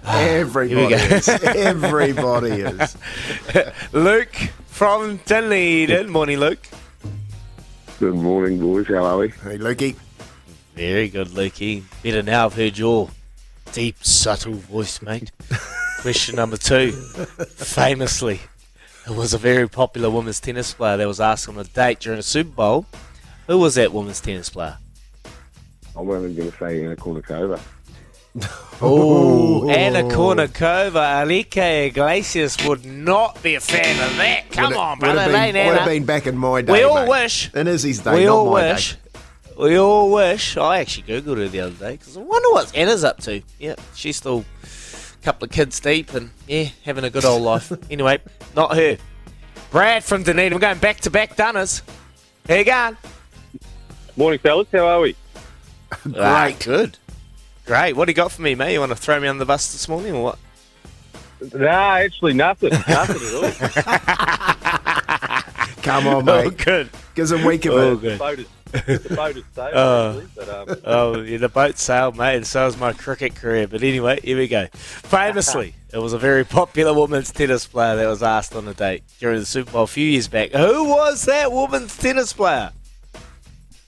Everybody 0.04 0.68
Here 0.68 1.14
is. 1.16 1.28
Everybody 1.28 2.50
is. 2.62 2.96
Luke 3.92 4.34
from 4.66 5.20
Dunedin. 5.24 6.08
Morning, 6.10 6.38
Luke. 6.38 6.66
Good 7.98 8.14
morning, 8.14 8.60
boys. 8.60 8.86
How 8.86 9.04
are 9.04 9.18
we? 9.18 9.28
Hey, 9.28 9.58
Lukey. 9.58 9.96
Very 10.74 11.08
good, 11.08 11.28
Lukey. 11.28 11.82
Better 12.02 12.22
now 12.22 12.46
I've 12.46 12.54
heard 12.54 12.76
your 12.76 13.08
deep, 13.72 13.96
subtle 14.04 14.54
voice, 14.54 15.00
mate. 15.02 15.32
Question 16.00 16.36
number 16.36 16.56
two. 16.56 16.92
Famously, 16.92 18.40
it 19.06 19.14
was 19.14 19.34
a 19.34 19.38
very 19.38 19.68
popular 19.68 20.10
women's 20.10 20.40
tennis 20.40 20.72
player 20.74 20.96
that 20.96 21.06
was 21.08 21.20
asked 21.20 21.48
on 21.48 21.58
a 21.58 21.64
date 21.64 22.00
during 22.00 22.18
a 22.18 22.22
Super 22.22 22.50
Bowl. 22.50 22.86
Who 23.46 23.58
was 23.58 23.74
that 23.74 23.92
women's 23.92 24.20
tennis 24.20 24.48
player? 24.50 24.78
I'm 25.96 26.08
only 26.10 26.34
going 26.34 26.50
to 26.50 26.58
say 26.58 26.84
Anna 26.84 26.96
Kournikova. 26.96 27.60
Oh, 28.82 29.68
Anna 29.70 30.02
Kournikova, 30.02 31.22
Alike 31.22 31.56
Iglesias 31.56 32.56
would 32.66 32.84
not 32.84 33.40
be 33.42 33.54
a 33.54 33.60
fan 33.60 34.02
of 34.10 34.16
that. 34.16 34.50
Come 34.50 34.64
Would 34.70 34.72
it- 34.72 34.78
on, 34.78 34.98
would 34.98 35.08
have 35.18 35.30
been, 35.30 35.56
Ain't 35.56 35.68
would 35.68 35.78
have 35.78 35.88
been 35.88 36.04
back 36.04 36.26
in 36.26 36.36
my 36.36 36.62
day. 36.62 36.72
We 36.72 36.82
all 36.82 37.02
mate. 37.02 37.08
wish. 37.10 37.54
In 37.54 37.68
Izzy's 37.68 38.00
day, 38.00 38.14
we 38.14 38.24
not 38.24 38.34
all 38.34 38.46
my 38.46 38.72
wish. 38.72 38.94
day. 38.94 38.98
We 39.56 39.78
all 39.78 40.10
wish. 40.10 40.56
I 40.56 40.80
actually 40.80 41.04
googled 41.04 41.36
her 41.38 41.46
the 41.48 41.60
other 41.60 41.74
day 41.74 41.92
because 41.92 42.16
I 42.16 42.20
wonder 42.20 42.50
what 42.50 42.74
Anna's 42.76 43.04
up 43.04 43.18
to. 43.20 43.40
Yeah, 43.60 43.76
she's 43.94 44.16
still 44.16 44.44
a 44.64 44.66
couple 45.24 45.46
of 45.46 45.50
kids 45.50 45.80
deep 45.80 46.12
and 46.14 46.30
yeah, 46.46 46.68
having 46.84 47.02
a 47.04 47.10
good 47.10 47.24
old 47.24 47.42
life. 47.42 47.72
anyway, 47.90 48.18
not 48.54 48.76
her. 48.76 48.98
Brad 49.70 50.04
from 50.04 50.22
Dunedin. 50.22 50.52
We're 50.52 50.60
going 50.60 50.78
back 50.78 50.98
to 51.00 51.10
back 51.10 51.34
Dunners. 51.36 51.82
How 52.48 52.54
you 52.56 52.64
going? 52.64 52.96
Morning, 54.16 54.38
fellas. 54.38 54.68
How 54.70 54.86
are 54.86 55.00
we? 55.00 55.16
Great, 56.12 56.58
good, 56.60 56.98
great. 57.66 57.94
What 57.94 58.04
do 58.06 58.10
you 58.10 58.14
got 58.14 58.32
for 58.32 58.42
me, 58.42 58.54
mate? 58.54 58.72
You 58.74 58.80
want 58.80 58.90
to 58.90 58.96
throw 58.96 59.18
me 59.20 59.28
on 59.28 59.38
the 59.38 59.44
bus 59.46 59.72
this 59.72 59.88
morning 59.88 60.14
or 60.14 60.22
what? 60.24 60.38
Nah, 61.54 61.96
actually 61.98 62.32
nothing. 62.34 62.70
nothing 62.88 63.16
at 63.16 63.34
all. 63.34 63.50
Come 65.82 66.06
on, 66.08 66.28
Oh, 66.28 66.44
mate. 66.44 66.56
good. 66.58 66.90
Gives 67.14 67.30
a 67.32 67.46
week 67.46 67.64
of 67.66 67.74
Oh, 67.74 67.92
it. 67.94 68.00
good. 68.00 68.46
The 68.86 69.14
boat 69.14 69.36
is 69.36 69.44
sailed, 69.54 69.72
Oh. 69.74 70.10
actually, 70.22 70.28
but 70.36 70.48
um, 70.70 70.76
Oh, 70.84 71.20
yeah, 71.22 71.38
the 71.38 71.48
boat 71.48 71.78
sailed, 71.78 72.16
mate, 72.16 72.36
and 72.36 72.46
so 72.46 72.64
was 72.66 72.76
my 72.76 72.92
cricket 72.92 73.34
career. 73.34 73.66
But 73.68 73.82
anyway, 73.82 74.20
here 74.22 74.36
we 74.36 74.48
go. 74.48 74.66
Famously, 74.72 75.74
it 75.92 75.98
was 75.98 76.12
a 76.12 76.18
very 76.18 76.44
popular 76.44 76.92
women's 76.92 77.30
tennis 77.32 77.66
player 77.66 77.96
that 77.96 78.06
was 78.06 78.22
asked 78.22 78.54
on 78.54 78.66
a 78.68 78.74
date 78.74 79.02
during 79.20 79.38
the 79.40 79.46
Super 79.46 79.70
Bowl 79.72 79.82
a 79.84 79.86
few 79.86 80.06
years 80.06 80.28
back. 80.28 80.50
Who 80.52 80.84
was 80.88 81.24
that 81.24 81.52
women's 81.52 81.96
tennis 81.96 82.32
player? 82.32 82.72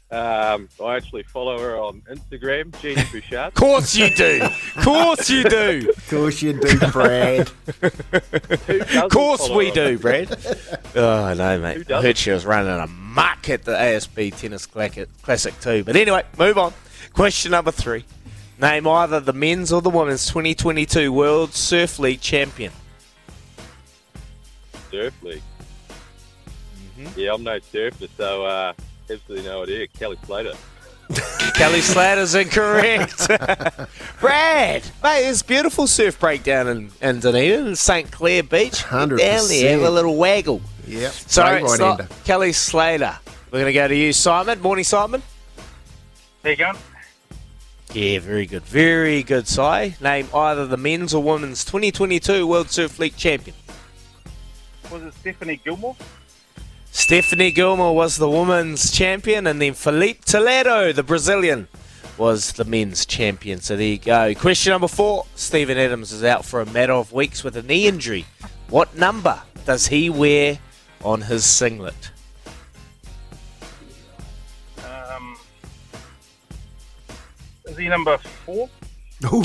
Um, 0.08 0.68
I 0.82 0.96
actually 0.96 1.24
follow 1.24 1.58
her 1.58 1.76
on 1.76 2.02
Instagram, 2.02 2.78
Genie 2.80 3.02
Bouchard. 3.12 3.48
Of 3.48 3.54
course 3.54 3.96
you 3.96 4.08
do. 4.14 4.40
Of 4.42 4.84
course 4.84 5.28
you 5.28 5.42
do. 5.42 5.92
Of 5.96 6.08
course 6.08 6.42
you 6.42 6.52
do, 6.52 6.78
Brad. 6.92 7.50
Of 7.82 9.10
course 9.10 9.50
we 9.50 9.72
do, 9.72 9.98
Brad. 9.98 10.30
Oh, 10.94 11.34
no, 11.34 11.58
mate. 11.58 11.90
I 11.90 12.02
heard 12.02 12.16
she 12.16 12.30
was 12.30 12.46
running 12.46 12.78
a 12.78 12.86
muck 12.86 13.48
at 13.48 13.64
the 13.64 13.72
ASB 13.72 14.36
Tennis 14.36 14.66
Classic 14.66 15.08
Classic 15.22 15.58
too. 15.60 15.82
But 15.82 15.96
anyway, 15.96 16.22
move 16.38 16.56
on. 16.56 16.72
Question 17.12 17.50
number 17.50 17.72
three. 17.72 18.04
Name 18.60 18.86
either 18.86 19.20
the 19.20 19.32
men's 19.32 19.72
or 19.72 19.82
the 19.82 19.90
women's 19.90 20.26
2022 20.28 21.12
World 21.12 21.52
Surf 21.52 21.98
League 21.98 22.20
champion. 22.20 22.72
Surf 24.90 25.14
League. 25.22 25.42
Mm-hmm. 26.98 27.20
Yeah, 27.20 27.34
I'm 27.34 27.42
no 27.42 27.58
surfer, 27.58 28.06
so 28.16 28.46
uh, 28.46 28.72
absolutely 29.10 29.44
no 29.44 29.62
idea. 29.62 29.86
Kelly 29.88 30.16
Slater. 30.24 30.54
Kelly 31.54 31.80
Slater's 31.80 32.34
incorrect. 32.34 33.28
Brad, 34.20 34.82
mate, 35.02 35.22
there's 35.22 35.42
beautiful 35.42 35.86
surf 35.86 36.18
breakdown 36.18 36.66
in, 36.68 36.90
in 37.00 37.20
Dunedin, 37.20 37.68
in 37.68 37.76
St. 37.76 38.10
Clair 38.10 38.42
Beach. 38.42 38.82
Get 38.82 38.90
Down 38.90 39.08
there, 39.16 39.78
have 39.78 39.82
a 39.82 39.90
little 39.90 40.16
waggle. 40.16 40.60
Yep. 40.86 41.12
Sorry, 41.12 41.60
Great 41.60 41.70
it's 41.70 41.78
not 41.78 42.00
hander. 42.00 42.14
Kelly 42.24 42.52
Slater. 42.52 43.16
We're 43.50 43.60
going 43.60 43.66
to 43.66 43.72
go 43.72 43.88
to 43.88 43.96
you, 43.96 44.12
Simon. 44.12 44.60
Morning, 44.60 44.84
Simon. 44.84 45.22
How 46.42 46.50
you 46.50 46.56
going? 46.56 46.76
Yeah, 47.92 48.18
very 48.18 48.46
good. 48.46 48.64
Very 48.64 49.22
good, 49.22 49.46
Si. 49.48 49.94
Name 50.00 50.28
either 50.34 50.66
the 50.66 50.76
men's 50.76 51.14
or 51.14 51.22
women's 51.22 51.64
2022 51.64 52.46
World 52.46 52.70
Surf 52.70 52.98
League 52.98 53.16
champion. 53.16 53.56
Was 54.90 55.02
it 55.02 55.14
Stephanie 55.14 55.60
Gilmore? 55.64 55.96
Stephanie 56.96 57.52
Gilmore 57.52 57.94
was 57.94 58.16
the 58.16 58.28
women's 58.28 58.90
champion, 58.90 59.46
and 59.46 59.60
then 59.60 59.74
Filipe 59.74 60.24
Toledo, 60.24 60.94
the 60.94 61.02
Brazilian, 61.02 61.68
was 62.16 62.54
the 62.54 62.64
men's 62.64 63.04
champion. 63.04 63.60
So 63.60 63.76
there 63.76 63.86
you 63.86 63.98
go. 63.98 64.34
Question 64.34 64.70
number 64.70 64.88
four 64.88 65.26
Steven 65.34 65.76
Adams 65.76 66.10
is 66.10 66.24
out 66.24 66.46
for 66.46 66.62
a 66.62 66.66
matter 66.66 66.94
of 66.94 67.12
weeks 67.12 67.44
with 67.44 67.54
a 67.54 67.62
knee 67.62 67.86
injury. 67.86 68.24
What 68.70 68.96
number 68.96 69.42
does 69.66 69.88
he 69.88 70.08
wear 70.08 70.58
on 71.04 71.20
his 71.20 71.44
singlet? 71.44 72.10
Um, 74.82 75.36
is 77.66 77.76
he 77.76 77.88
number 77.88 78.16
four? 78.46 78.70
Ooh, 79.24 79.40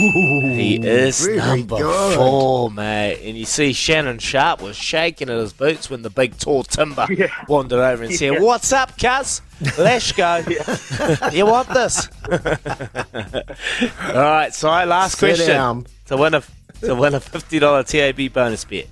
He 0.53 0.75
is 0.75 1.25
number 1.27 1.77
good. 1.77 2.15
four, 2.17 2.69
mate. 2.69 3.21
And 3.23 3.37
you 3.37 3.45
see 3.45 3.71
Shannon 3.71 4.19
Sharpe 4.19 4.61
was 4.61 4.75
shaking 4.75 5.29
at 5.29 5.37
his 5.37 5.53
boots 5.53 5.89
when 5.89 6.01
the 6.01 6.09
big 6.09 6.37
tall 6.37 6.63
timber 6.63 7.07
Yeah. 7.09 7.27
wandered 7.47 7.79
over 7.79 8.03
and 8.03 8.13
said, 8.13 8.41
What's 8.41 8.73
up, 8.73 8.97
cuz? 8.99 9.41
Let's 9.77 10.11
go. 10.11 10.43
you 11.31 11.45
want 11.45 11.69
this? 11.69 12.09
All 12.29 14.13
right, 14.13 14.53
so 14.53 14.67
last 14.69 15.17
Sit 15.17 15.29
question. 15.35 15.47
down. 15.47 15.85
To 16.07 16.17
win 16.17 16.33
a 16.33 16.43
to 16.81 16.95
win 16.95 17.13
a 17.13 17.19
fifty 17.19 17.59
dollar 17.59 17.83
TAB 17.83 18.33
bonus 18.33 18.65
bet. 18.65 18.87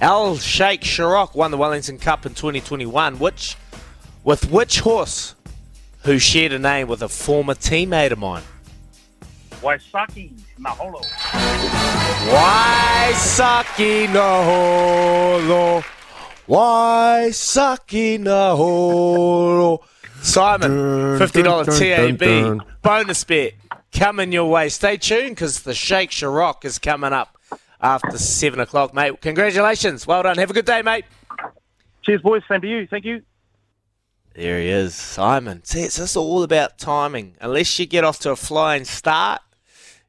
Al 0.00 0.36
Sheikh 0.36 0.80
Sharrock 0.80 1.34
won 1.34 1.50
the 1.50 1.58
Wellington 1.58 1.98
Cup 1.98 2.24
in 2.24 2.32
2021. 2.34 3.18
Which, 3.18 3.56
with 4.24 4.50
which 4.50 4.80
horse, 4.80 5.34
who 6.04 6.18
shared 6.18 6.52
a 6.52 6.58
name 6.58 6.88
with 6.88 7.02
a 7.02 7.08
former 7.08 7.54
teammate 7.54 8.12
of 8.12 8.18
mine? 8.18 8.42
Waisake 9.62 10.32
Naholo. 10.58 11.02
Waisake 12.32 14.08
Naholo. 14.08 15.84
Waisake 16.48 18.18
Naholo. 18.18 19.78
Simon, 20.20 20.70
$50 21.18 21.32
dun, 21.32 21.44
dun, 21.44 21.78
TAB 21.78 22.18
dun, 22.18 22.58
dun. 22.58 22.66
bonus 22.82 23.24
bet 23.24 23.54
coming 23.92 24.32
your 24.32 24.50
way. 24.50 24.68
Stay 24.68 24.96
tuned 24.96 25.30
because 25.30 25.62
the 25.62 25.74
Sheikh 25.74 26.10
Sharrock 26.10 26.64
is 26.64 26.78
coming 26.78 27.12
up 27.12 27.38
after 27.80 28.18
7 28.18 28.58
o'clock, 28.60 28.94
mate. 28.94 29.20
Congratulations. 29.20 30.06
Well 30.06 30.22
done. 30.24 30.38
Have 30.38 30.50
a 30.50 30.54
good 30.54 30.64
day, 30.64 30.82
mate. 30.82 31.04
Cheers, 32.02 32.22
boys. 32.22 32.42
Same 32.48 32.60
to 32.60 32.68
you. 32.68 32.86
Thank 32.88 33.04
you. 33.04 33.22
There 34.34 34.58
he 34.58 34.68
is, 34.68 34.94
Simon. 34.94 35.62
See, 35.64 35.82
it's 35.82 35.98
just 35.98 36.16
all 36.16 36.42
about 36.42 36.78
timing. 36.78 37.36
Unless 37.40 37.78
you 37.78 37.86
get 37.86 38.02
off 38.02 38.18
to 38.20 38.30
a 38.30 38.36
flying 38.36 38.84
start, 38.84 39.42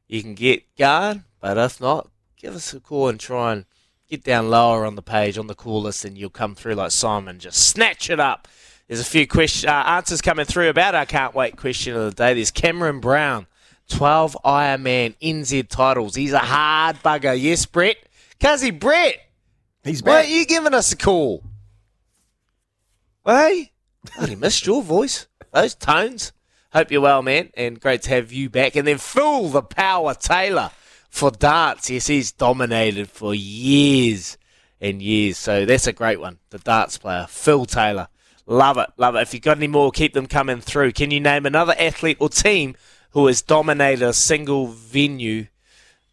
you 0.06 0.22
can 0.22 0.34
get 0.34 0.62
going. 0.76 1.24
But 1.40 1.58
if 1.58 1.80
not, 1.80 2.08
give 2.36 2.54
us 2.54 2.72
a 2.72 2.80
call 2.80 3.08
and 3.08 3.20
try 3.20 3.52
and 3.52 3.64
get 4.08 4.24
down 4.24 4.50
lower 4.50 4.84
on 4.84 4.94
the 4.94 5.02
page 5.02 5.38
on 5.38 5.46
the 5.46 5.54
call 5.54 5.82
list, 5.82 6.04
and 6.04 6.16
you'll 6.16 6.30
come 6.30 6.54
through 6.54 6.74
like 6.74 6.90
Simon. 6.90 7.38
Just 7.38 7.68
snatch 7.68 8.10
it 8.10 8.20
up. 8.20 8.48
There's 8.88 9.00
a 9.00 9.04
few 9.04 9.26
question, 9.26 9.70
uh, 9.70 9.84
answers 9.86 10.20
coming 10.20 10.44
through 10.44 10.68
about 10.68 10.94
our 10.94 11.06
can't 11.06 11.34
wait 11.34 11.56
question 11.56 11.96
of 11.96 12.04
the 12.04 12.12
day. 12.12 12.34
There's 12.34 12.50
Cameron 12.50 13.00
Brown, 13.00 13.46
12 13.88 14.36
Ironman 14.44 15.16
NZ 15.22 15.68
titles. 15.68 16.14
He's 16.14 16.32
a 16.32 16.38
hard 16.38 16.96
bugger. 17.02 17.40
Yes, 17.40 17.64
Brett. 17.64 17.96
Cuzzy 18.40 18.78
Brett, 18.78 19.20
He's 19.84 20.02
why 20.02 20.16
aren't 20.16 20.28
you 20.28 20.46
giving 20.46 20.74
us 20.74 20.92
a 20.92 20.96
call? 20.96 21.42
Hey, 23.24 23.72
bloody 24.16 24.34
missed 24.34 24.66
your 24.66 24.82
voice. 24.82 25.28
Those 25.52 25.74
tones. 25.74 26.32
Hope 26.74 26.90
you're 26.90 27.00
well, 27.00 27.22
man, 27.22 27.50
and 27.56 27.80
great 27.80 28.02
to 28.02 28.10
have 28.10 28.32
you 28.32 28.50
back. 28.50 28.74
And 28.74 28.84
then 28.84 28.98
Phil 28.98 29.48
the 29.48 29.62
Power 29.62 30.12
Taylor 30.12 30.72
for 31.08 31.30
darts. 31.30 31.88
Yes, 31.88 32.08
he's 32.08 32.32
dominated 32.32 33.08
for 33.08 33.32
years 33.32 34.36
and 34.80 35.00
years. 35.00 35.38
So 35.38 35.66
that's 35.66 35.86
a 35.86 35.92
great 35.92 36.18
one. 36.18 36.38
The 36.50 36.58
darts 36.58 36.98
player, 36.98 37.26
Phil 37.28 37.64
Taylor. 37.64 38.08
Love 38.44 38.76
it, 38.78 38.90
love 38.96 39.14
it. 39.14 39.20
If 39.20 39.32
you've 39.32 39.44
got 39.44 39.56
any 39.58 39.68
more, 39.68 39.92
keep 39.92 40.14
them 40.14 40.26
coming 40.26 40.60
through. 40.60 40.90
Can 40.94 41.12
you 41.12 41.20
name 41.20 41.46
another 41.46 41.76
athlete 41.78 42.16
or 42.18 42.28
team 42.28 42.74
who 43.10 43.28
has 43.28 43.40
dominated 43.40 44.04
a 44.04 44.12
single 44.12 44.66
venue 44.66 45.46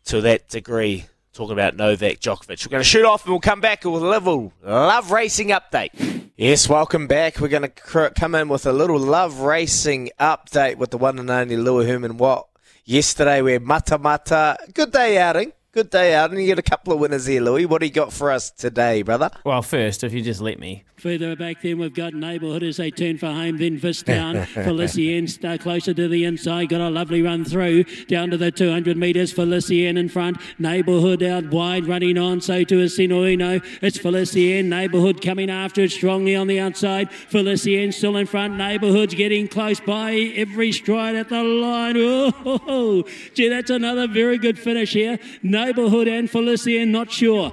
to 0.06 0.22
that 0.22 0.48
degree? 0.48 1.06
Talking 1.34 1.54
about 1.54 1.78
Novak 1.78 2.20
Djokovic. 2.20 2.66
We're 2.66 2.72
going 2.72 2.82
to 2.82 2.90
shoot 2.90 3.06
off 3.06 3.24
and 3.24 3.32
we'll 3.32 3.40
come 3.40 3.62
back 3.62 3.86
with 3.86 4.04
a 4.04 4.06
little 4.06 4.52
love 4.62 5.12
racing 5.12 5.48
update. 5.50 5.92
Yes, 6.36 6.68
welcome 6.68 7.08
back. 7.08 7.40
We're 7.40 7.48
going 7.48 7.62
to 7.62 7.70
cr- 7.70 8.08
come 8.08 8.36
in 8.36 8.50
with 8.50 8.66
a 8.66 8.74
little 8.74 9.00
love 9.00 9.40
racing 9.40 10.10
update 10.20 10.76
with 10.76 10.92
the 10.92 10.98
one 10.98 11.20
and 11.20 11.30
only 11.30 11.56
Louis 11.56 11.88
Herman 11.88 12.18
Watt. 12.18 12.50
Yesterday 12.84 13.42
we 13.42 13.54
had 13.54 13.64
Mata 13.64 13.98
Mata. 13.98 14.58
Good 14.74 14.92
day 14.92 15.18
outing. 15.20 15.54
Good 15.74 15.90
day 15.90 16.14
outing. 16.14 16.38
You 16.38 16.48
get 16.48 16.60
a 16.60 16.62
couple 16.62 16.92
of 16.92 17.00
winners 17.00 17.26
here, 17.26 17.42
Louis. 17.42 17.66
What 17.66 17.80
do 17.80 17.88
you 17.88 17.94
got 17.94 18.12
for 18.12 18.30
us 18.30 18.52
today, 18.52 19.04
brother? 19.04 19.30
Well, 19.46 19.62
first, 19.62 20.04
if 20.04 20.12
you 20.12 20.22
just 20.22 20.42
let 20.42 20.60
me. 20.60 20.84
Further 20.98 21.36
back, 21.36 21.62
then 21.62 21.80
we've 21.80 21.96
got 21.96 22.14
Neighbourhood 22.14 22.62
as 22.62 22.78
they 22.78 22.92
turn 22.92 23.18
for 23.18 23.28
home. 23.28 23.58
Then 23.58 23.80
Vistown, 23.80 24.46
Felicien 24.54 25.44
uh, 25.44 25.58
closer 25.58 25.94
to 25.96 26.08
the 26.10 26.26
inside. 26.26 26.70
Got 26.70 26.82
a 26.82 26.90
lovely 26.90 27.22
run 27.24 27.44
through 27.46 27.86
down 28.06 28.30
to 28.32 28.38
the 28.38 28.52
200 28.52 28.98
metres. 28.98 29.34
Felicien 29.34 29.98
in 29.98 30.10
front. 30.10 30.38
Neighbourhood 30.60 31.24
out 31.24 31.46
wide, 31.46 31.88
running 31.88 32.18
on. 32.20 32.42
So 32.42 32.64
to 32.66 32.82
a 32.82 32.86
Sinoino. 32.86 33.66
It's 33.82 33.98
Felicien. 33.98 34.66
Neighbourhood 34.66 35.24
coming 35.24 35.50
after 35.50 35.82
it 35.82 35.92
strongly 35.92 36.36
on 36.36 36.48
the 36.48 36.60
outside. 36.60 37.10
Felicien 37.10 37.94
still 37.94 38.18
in 38.18 38.28
front. 38.28 38.58
Neighbourhood's 38.58 39.16
getting 39.16 39.48
close 39.48 39.80
by 39.80 40.12
every 40.36 40.74
stride 40.74 41.16
at 41.16 41.30
the 41.30 41.44
line. 41.44 41.96
Oh, 41.98 43.06
gee, 43.34 43.48
that's 43.48 43.72
another 43.72 44.08
very 44.08 44.38
good 44.38 44.60
finish 44.60 44.94
here. 44.94 45.18
Neighbourhood 45.66 46.08
and 46.08 46.28
Felicien, 46.28 46.88
not 46.88 47.12
sure. 47.12 47.52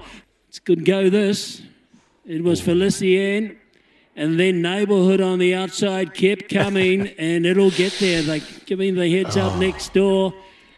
It's 0.49 0.59
good 0.59 0.87
go 0.87 1.11
this. 1.11 1.61
It 2.25 2.43
was 2.43 2.63
Felicien. 2.63 3.57
And 4.17 4.41
then 4.41 4.63
neighbourhood 4.63 5.21
on 5.21 5.39
the 5.39 5.55
outside 5.55 6.15
kept 6.15 6.49
coming, 6.49 7.09
and 7.19 7.45
it'll 7.45 7.71
get 7.71 7.93
there. 8.01 8.23
They 8.23 8.41
giving 8.65 8.95
the 8.95 9.11
heads 9.11 9.37
up 9.37 9.53
oh. 9.53 9.59
next 9.59 9.93
door. 9.93 10.33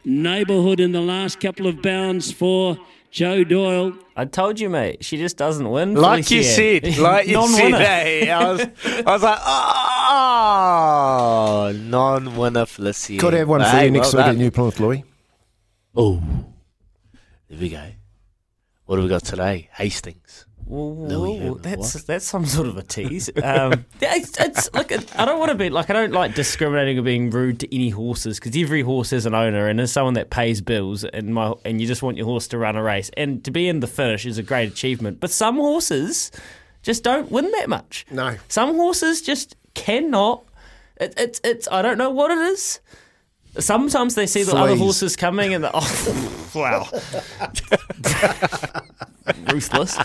Neighbourhood 0.05 0.81
in 0.81 0.91
the 0.91 1.01
last 1.01 1.39
couple 1.39 1.69
of 1.69 1.81
bounds 1.81 2.33
for 2.33 2.77
Joe 3.13 3.45
Doyle. 3.45 3.95
I 4.17 4.25
told 4.25 4.59
you, 4.59 4.69
mate. 4.69 5.05
She 5.05 5.17
just 5.17 5.37
doesn't 5.37 5.71
win. 5.71 5.95
Like 5.95 6.29
you 6.33 6.41
Felicien. 6.41 6.95
said, 6.95 6.99
like 7.03 7.29
you 7.29 7.47
said, 7.49 7.71
Non-winner. 7.71 7.79
hey, 7.79 8.29
I 8.29 8.53
was, 8.53 8.61
I 8.61 9.03
was 9.13 9.23
like, 9.23 9.39
oh, 10.67 11.73
non-winner 11.77 12.65
Felicien. 12.65 13.21
Could 13.21 13.35
have 13.35 13.49
one 13.49 13.61
for 13.61 13.67
Hey, 13.69 13.85
you 13.85 13.93
next 13.93 14.15
well 14.15 14.25
week 14.25 14.33
at. 14.33 14.37
New 14.37 14.51
Plymouth, 14.51 14.81
Louis. 14.81 15.05
Oh, 15.95 16.21
there 17.51 17.59
we 17.59 17.69
go. 17.69 17.85
What 18.87 18.97
have 18.97 19.05
we 19.05 19.09
got 19.11 19.25
today? 19.25 19.69
Hastings. 19.73 20.47
Whoa, 20.65 20.93
Louis 20.93 21.41
whoa, 21.41 21.55
that's 21.55 21.95
what? 21.97 22.07
that's 22.07 22.25
some 22.25 22.47
sort 22.47 22.69
of 22.69 22.77
a 22.77 22.83
tease. 22.83 23.29
Um, 23.43 23.85
it's, 24.01 24.39
it's 24.39 24.73
look. 24.73 24.93
I 25.19 25.25
don't 25.25 25.41
want 25.41 25.51
to 25.51 25.57
be 25.57 25.69
like 25.69 25.91
I 25.91 25.95
don't 25.95 26.13
like 26.13 26.37
discriminating 26.37 26.97
or 26.97 27.03
being 27.03 27.31
rude 27.31 27.59
to 27.61 27.75
any 27.75 27.91
horses 27.91 28.39
because 28.39 28.57
every 28.57 28.83
horse 28.83 29.11
has 29.11 29.27
an 29.27 29.35
owner 29.35 29.67
and 29.67 29.81
is 29.81 29.91
someone 29.91 30.15
that 30.15 30.31
pays 30.31 30.61
bills 30.61 31.03
and 31.03 31.35
my 31.35 31.55
and 31.65 31.81
you 31.81 31.89
just 31.89 32.03
want 32.03 32.17
your 32.17 32.27
horse 32.27 32.47
to 32.49 32.59
run 32.59 32.77
a 32.77 32.83
race 32.85 33.11
and 33.17 33.45
to 33.45 33.51
be 33.51 33.69
in 33.69 33.81
the 33.81 33.89
finish 33.89 34.25
is 34.27 34.39
a 34.39 34.45
great 34.45 34.71
achievement. 34.71 35.19
But 35.19 35.31
some 35.31 35.57
horses 35.57 36.31
just 36.83 37.03
don't 37.03 37.33
win 37.33 37.51
that 37.51 37.69
much. 37.69 38.07
No. 38.11 38.37
some 38.47 38.77
horses 38.77 39.23
just 39.23 39.57
cannot. 39.75 40.45
It, 41.01 41.15
it's 41.17 41.41
it's 41.43 41.69
I 41.73 41.83
don't 41.83 41.99
know 41.99 42.11
what 42.11 42.31
it 42.31 42.39
is. 42.39 42.79
Sometimes 43.59 44.15
they 44.15 44.27
see 44.27 44.43
the 44.45 44.55
other 44.55 44.69
Fleas. 44.69 44.81
horses 44.81 45.17
coming 45.17 45.55
and 45.55 45.65
the, 45.65 45.71
oh 45.75 46.51
wow, 46.55 46.89
ruthless. 49.53 49.99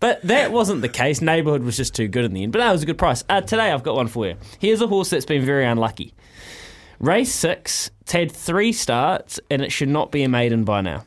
But 0.00 0.22
that 0.22 0.52
wasn't 0.52 0.82
the 0.82 0.88
case. 0.88 1.20
Neighbourhood 1.20 1.62
was 1.64 1.76
just 1.76 1.94
too 1.94 2.06
good 2.08 2.24
in 2.24 2.32
the 2.34 2.42
end. 2.44 2.52
But 2.52 2.60
that 2.60 2.70
was 2.72 2.82
a 2.82 2.86
good 2.86 2.98
price. 2.98 3.24
Uh, 3.28 3.40
today 3.40 3.72
I've 3.72 3.82
got 3.82 3.96
one 3.96 4.06
for 4.06 4.26
you. 4.26 4.36
Here's 4.60 4.80
a 4.80 4.86
horse 4.86 5.10
that's 5.10 5.24
been 5.24 5.44
very 5.44 5.64
unlucky. 5.66 6.14
Race 7.00 7.32
six. 7.32 7.90
It's 8.02 8.12
had 8.12 8.30
three 8.30 8.72
starts 8.72 9.40
and 9.50 9.62
it 9.62 9.72
should 9.72 9.88
not 9.88 10.12
be 10.12 10.22
a 10.22 10.28
maiden 10.28 10.64
by 10.64 10.80
now. 10.80 11.04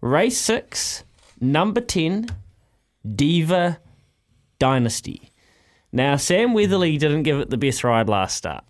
Race 0.00 0.38
six, 0.38 1.04
number 1.40 1.80
ten, 1.80 2.26
Diva 3.14 3.78
Dynasty. 4.58 5.30
Now 5.92 6.16
Sam 6.16 6.54
Weatherley 6.54 6.98
didn't 6.98 7.24
give 7.24 7.38
it 7.38 7.50
the 7.50 7.58
best 7.58 7.84
ride 7.84 8.08
last 8.08 8.36
start. 8.36 8.64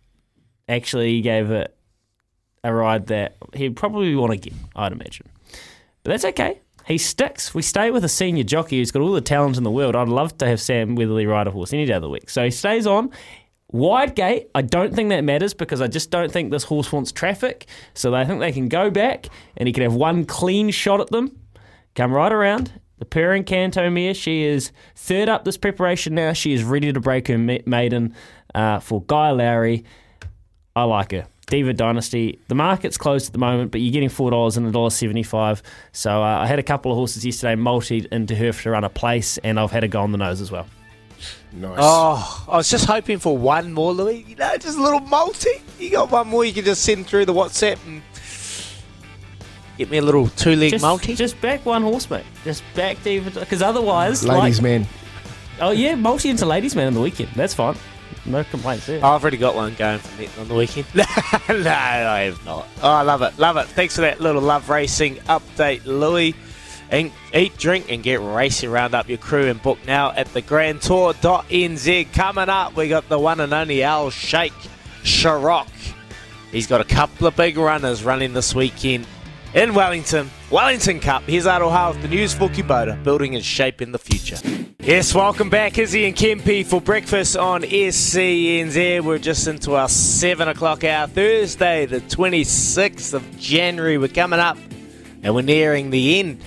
Actually, 0.69 1.13
he 1.13 1.21
gave 1.21 1.51
it 1.51 1.77
a 2.65 2.73
ride 2.73 3.07
that 3.09 3.37
he'd 3.55 3.77
probably 3.77 4.15
want 4.15 4.33
to 4.33 4.39
get, 4.39 4.53
I'd 4.77 4.93
imagine. 4.93 5.29
But 6.03 6.11
that's 6.11 6.25
okay. 6.25 6.61
He 6.87 6.99
sticks. 6.99 7.55
We 7.55 7.63
stay 7.63 7.91
with 7.91 8.05
a 8.05 8.09
senior 8.09 8.45
jockey 8.45 8.79
who's 8.79 8.91
got 8.91 9.03
all 9.03 9.13
the 9.13 9.21
talent 9.21 9.57
in 9.57 9.63
the 9.63 9.71
world. 9.71 9.95
I'd 9.95 10.09
love 10.09 10.37
to 10.39 10.47
have 10.47 10.61
Sam 10.61 10.97
Weatherley 10.97 11.27
ride 11.27 11.47
a 11.47 11.51
horse 11.51 11.73
any 11.73 11.87
day 11.87 11.95
of 11.95 12.03
the 12.03 12.09
week. 12.09 12.29
So 12.29 12.45
he 12.45 12.51
stays 12.51 12.87
on. 12.87 13.11
Wide 13.71 14.15
gate, 14.15 14.51
I 14.55 14.61
don't 14.61 14.95
think 14.95 15.09
that 15.09 15.23
matters 15.25 15.55
because 15.55 15.81
I 15.81 15.87
just 15.87 16.11
don't 16.11 16.31
think 16.31 16.51
this 16.51 16.65
horse 16.65 16.93
wants 16.93 17.11
traffic. 17.11 17.67
So 17.95 18.15
I 18.15 18.25
think 18.25 18.41
they 18.41 18.53
can 18.53 18.69
go 18.69 18.91
back 18.91 19.29
and 19.57 19.67
he 19.67 19.73
can 19.73 19.83
have 19.83 19.95
one 19.95 20.27
clean 20.27 20.71
shot 20.71 21.01
at 21.01 21.09
them, 21.09 21.39
come 21.95 22.13
right 22.13 22.33
around. 22.33 22.73
The 22.99 23.07
Per 23.07 23.37
Incanto 23.37 23.91
mare, 23.91 24.15
she 24.15 24.45
is 24.45 24.73
third 24.95 25.29
up 25.29 25.45
this 25.45 25.57
preparation 25.57 26.15
now. 26.15 26.35
She 26.35 26.53
is 26.53 26.63
ready 26.63 26.93
to 26.93 27.01
break 27.01 27.29
her 27.29 27.39
maiden 27.39 28.15
uh, 28.55 28.81
for 28.81 29.03
Guy 29.03 29.31
Lowry. 29.31 29.85
I 30.77 30.85
like 30.85 31.13
her. 31.13 31.27
Diva 31.49 31.73
Dynasty. 31.73 32.39
The 32.49 32.55
market's 32.55 32.97
closed 32.97 33.27
at 33.27 33.33
the 33.33 33.39
moment, 33.39 33.73
but 33.73 33.81
you're 33.81 33.93
getting 33.93 34.09
four 34.09 34.31
dollars 34.31 34.57
and 34.57 34.67
a 34.67 34.71
dollar 34.71 34.91
seventy-five. 34.91 35.63
So 35.93 36.23
uh, 36.23 36.39
I 36.41 36.47
had 36.47 36.59
a 36.59 36.63
couple 36.63 36.93
of 36.93 36.97
horses 36.97 37.25
yesterday 37.25 37.57
multied 37.57 38.07
into 38.07 38.35
her 38.35 38.53
to 38.53 38.71
run 38.71 38.85
a 38.85 38.89
place, 38.89 39.39
and 39.39 39.59
I've 39.61 39.71
had 39.71 39.85
a 39.85 39.89
go 39.89 40.01
on 40.01 40.13
the 40.13 40.19
nose 40.19 40.41
as 40.41 40.51
well. 40.51 40.67
Nice. 41.53 41.79
Oh, 41.79 42.45
I 42.49 42.57
was 42.57 42.71
just 42.71 42.87
hoping 42.87 43.19
for 43.19 43.37
one 43.37 43.73
more, 43.73 43.93
Louis. 43.93 44.25
You 44.27 44.37
know, 44.37 44.57
just 44.57 44.79
a 44.79 44.83
little 44.83 45.01
multi. 45.01 45.51
You 45.79 45.91
got 45.91 46.11
one 46.11 46.29
more 46.29 46.45
you 46.45 46.53
can 46.53 46.65
just 46.65 46.83
send 46.83 47.07
through 47.07 47.27
the 47.27 47.35
WhatsApp 47.35 47.79
and 47.87 48.03
get 49.79 49.91
me 49.91 49.99
a 49.99 50.03
little 50.03 50.29
two-leg 50.29 50.81
multi. 50.81 51.15
just 51.15 51.41
back 51.41 51.65
one 51.67 51.83
horse, 51.83 52.09
mate. 52.11 52.25
Just 52.45 52.63
back 52.75 53.03
Diva, 53.03 53.31
because 53.39 53.63
otherwise, 53.63 54.25
Ladies' 54.25 54.59
like, 54.59 54.63
man. 54.63 54.87
oh 55.61 55.71
yeah, 55.71 55.95
multi 55.95 56.31
into 56.31 56.47
ladies 56.47 56.75
man 56.75 56.87
on 56.89 56.95
the 56.95 57.01
weekend. 57.01 57.31
That's 57.37 57.55
fine. 57.55 57.77
No 58.25 58.45
complaints 58.45 58.87
there. 58.87 58.99
I've 58.99 59.23
already 59.23 59.37
got 59.37 59.57
one 59.57 59.75
going 59.75 59.99
for 59.99 60.21
me 60.21 60.29
on 60.39 60.49
the 60.49 60.55
weekend. 60.55 60.87
no, 60.95 61.03
I 61.05 62.31
have 62.31 62.45
not. 62.45 62.69
Oh, 62.83 62.91
I 62.91 63.03
love 63.03 63.23
it. 63.23 63.37
Love 63.39 63.57
it. 63.57 63.67
Thanks 63.67 63.97
for 63.97 64.03
that 64.03 64.21
little 64.21 64.43
love 64.43 64.69
racing 64.69 65.17
update, 65.17 65.85
Louis. 65.85 66.35
And 66.91 67.11
eat, 67.35 67.57
drink, 67.57 67.91
and 67.91 68.03
get 68.03 68.21
racing. 68.21 68.71
Round 68.71 68.95
up 68.95 69.09
your 69.09 69.19
crew 69.19 69.47
and 69.47 69.61
book 69.61 69.79
now 69.87 70.13
at 70.13 70.29
the 70.35 70.43
Grand 70.43 70.83
Tour.nz. 70.83 72.13
Coming 72.13 72.49
up, 72.49 72.77
we 72.77 72.89
got 72.89 73.09
the 73.09 73.19
one 73.19 73.41
and 73.41 73.53
only 73.53 73.83
Al 73.83 74.11
Sheikh 74.11 74.53
Sharrock. 75.03 75.69
He's 76.53 76.67
got 76.67 76.81
a 76.81 76.85
couple 76.85 77.27
of 77.27 77.35
big 77.35 77.57
runners 77.57 78.05
running 78.05 78.35
this 78.35 78.55
weekend 78.55 79.07
in 79.55 79.75
Wellington. 79.75 80.31
Wellington 80.51 81.01
Cup. 81.01 81.23
Here's 81.25 81.47
Aroha 81.47 81.93
with 81.93 82.03
the 82.03 82.09
news 82.09 82.35
for 82.35 82.49
Kubota, 82.49 83.03
building 83.03 83.35
and 83.35 83.45
shaping 83.45 83.93
the 83.93 83.99
future. 83.99 84.37
Yes, 84.81 85.15
welcome 85.15 85.51
back, 85.51 85.79
Izzy 85.79 86.07
and 86.07 86.17
Kempy, 86.17 86.65
for 86.65 86.81
breakfast 86.81 87.37
on 87.37 87.63
SENZ. 87.63 89.01
We're 89.03 89.19
just 89.19 89.47
into 89.47 89.75
our 89.75 89.89
7 89.89 90.49
o'clock 90.49 90.85
hour, 90.85 91.07
Thursday, 91.07 91.87
the 91.87 92.01
26th 92.01 93.15
of 93.15 93.39
January. 93.39 93.99
We're 93.99 94.09
coming 94.09 94.41
up 94.41 94.59
and 95.23 95.35
we're 95.35 95.43
nearing 95.43 95.91
the 95.91 96.19
end 96.19 96.41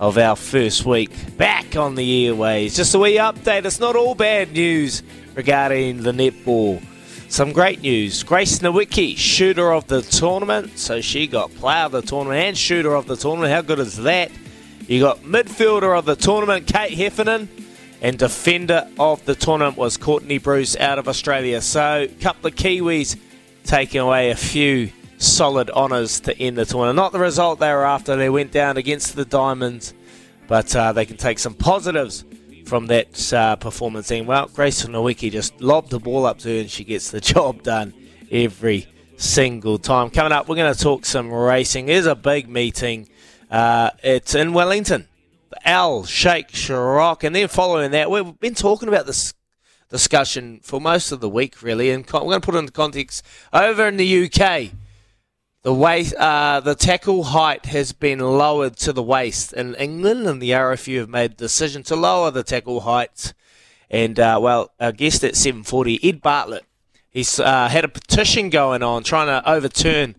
of 0.00 0.18
our 0.18 0.36
first 0.36 0.84
week 0.84 1.36
back 1.36 1.76
on 1.76 1.94
the 1.94 2.26
airways. 2.26 2.74
Just 2.74 2.94
a 2.94 2.98
wee 2.98 3.16
update. 3.16 3.64
It's 3.64 3.78
not 3.78 3.94
all 3.94 4.14
bad 4.14 4.52
news 4.52 5.02
regarding 5.34 6.02
the 6.02 6.12
netball. 6.12 6.82
Some 7.32 7.52
great 7.52 7.80
news. 7.80 8.22
Grace 8.24 8.58
Nweke, 8.58 9.16
shooter 9.16 9.72
of 9.72 9.86
the 9.86 10.02
tournament. 10.02 10.78
So 10.78 11.00
she 11.00 11.26
got 11.26 11.50
player 11.54 11.86
of 11.86 11.92
the 11.92 12.02
tournament 12.02 12.38
and 12.38 12.58
shooter 12.58 12.94
of 12.94 13.06
the 13.06 13.16
tournament. 13.16 13.50
How 13.50 13.62
good 13.62 13.78
is 13.78 13.96
that? 14.02 14.30
You 14.86 15.00
got 15.00 15.22
midfielder 15.22 15.98
of 15.98 16.04
the 16.04 16.14
tournament, 16.14 16.66
Kate 16.66 16.92
Heffernan, 16.92 17.48
And 18.02 18.18
defender 18.18 18.86
of 18.98 19.24
the 19.24 19.34
tournament 19.34 19.78
was 19.78 19.96
Courtney 19.96 20.36
Bruce 20.36 20.76
out 20.76 20.98
of 20.98 21.08
Australia. 21.08 21.62
So, 21.62 22.02
a 22.02 22.08
couple 22.08 22.48
of 22.48 22.54
Kiwis 22.54 23.18
taking 23.64 24.02
away 24.02 24.28
a 24.28 24.36
few 24.36 24.90
solid 25.16 25.70
honours 25.70 26.20
to 26.20 26.38
end 26.38 26.58
the 26.58 26.66
tournament. 26.66 26.96
Not 26.96 27.12
the 27.12 27.18
result 27.18 27.60
they 27.60 27.72
were 27.72 27.86
after. 27.86 28.14
They 28.14 28.28
went 28.28 28.52
down 28.52 28.76
against 28.76 29.16
the 29.16 29.24
Diamonds, 29.24 29.94
but 30.48 30.76
uh, 30.76 30.92
they 30.92 31.06
can 31.06 31.16
take 31.16 31.38
some 31.38 31.54
positives 31.54 32.26
from 32.66 32.86
that 32.86 33.32
uh, 33.32 33.56
performance. 33.56 34.10
And 34.10 34.26
well, 34.26 34.46
Grace 34.46 34.84
Nweke 34.84 35.30
just 35.30 35.60
lobbed 35.60 35.90
the 35.90 35.98
ball 35.98 36.26
up 36.26 36.38
to 36.40 36.48
her 36.48 36.60
and 36.60 36.70
she 36.70 36.84
gets 36.84 37.10
the 37.10 37.20
job 37.32 37.62
done 37.62 37.94
every 38.30 38.86
single 39.16 39.78
time. 39.78 40.10
Coming 40.10 40.32
up, 40.32 40.48
we're 40.48 40.56
going 40.56 40.72
to 40.72 40.78
talk 40.78 41.04
some 41.04 41.32
racing. 41.32 41.86
There's 41.86 42.06
a 42.06 42.14
big 42.14 42.48
meeting. 42.48 43.08
Uh, 43.50 43.90
it's 44.02 44.34
in 44.34 44.52
Wellington. 44.52 45.08
Al 45.64 46.04
Sheikh 46.04 46.48
Sharrock. 46.48 47.24
And 47.24 47.34
then 47.34 47.48
following 47.48 47.90
that, 47.92 48.10
we've 48.10 48.38
been 48.40 48.54
talking 48.54 48.88
about 48.88 49.06
this 49.06 49.34
discussion 49.90 50.60
for 50.62 50.80
most 50.80 51.12
of 51.12 51.20
the 51.20 51.28
week, 51.28 51.62
really. 51.62 51.90
And 51.90 52.04
we're 52.06 52.20
going 52.20 52.40
to 52.40 52.44
put 52.44 52.54
it 52.54 52.58
into 52.58 52.72
context. 52.72 53.24
Over 53.52 53.86
in 53.86 53.96
the 53.96 54.24
UK, 54.24 54.72
the 55.62 55.72
waist, 55.72 56.14
uh, 56.14 56.60
the 56.60 56.74
tackle 56.74 57.22
height 57.24 57.66
has 57.66 57.92
been 57.92 58.18
lowered 58.18 58.76
to 58.78 58.92
the 58.92 59.02
waist 59.02 59.52
in 59.52 59.74
England, 59.76 60.26
and 60.26 60.42
the 60.42 60.50
RFU 60.50 60.98
have 60.98 61.08
made 61.08 61.32
the 61.32 61.44
decision 61.44 61.84
to 61.84 61.96
lower 61.96 62.30
the 62.30 62.42
tackle 62.42 62.80
height. 62.80 63.32
And 63.88 64.18
uh, 64.18 64.38
well, 64.42 64.72
our 64.80 64.92
guest 64.92 65.22
at 65.22 65.34
7:40, 65.34 66.00
Ed 66.02 66.20
Bartlett, 66.20 66.64
he's 67.10 67.38
uh, 67.38 67.68
had 67.68 67.84
a 67.84 67.88
petition 67.88 68.50
going 68.50 68.82
on 68.82 69.04
trying 69.04 69.28
to 69.28 69.48
overturn 69.48 70.16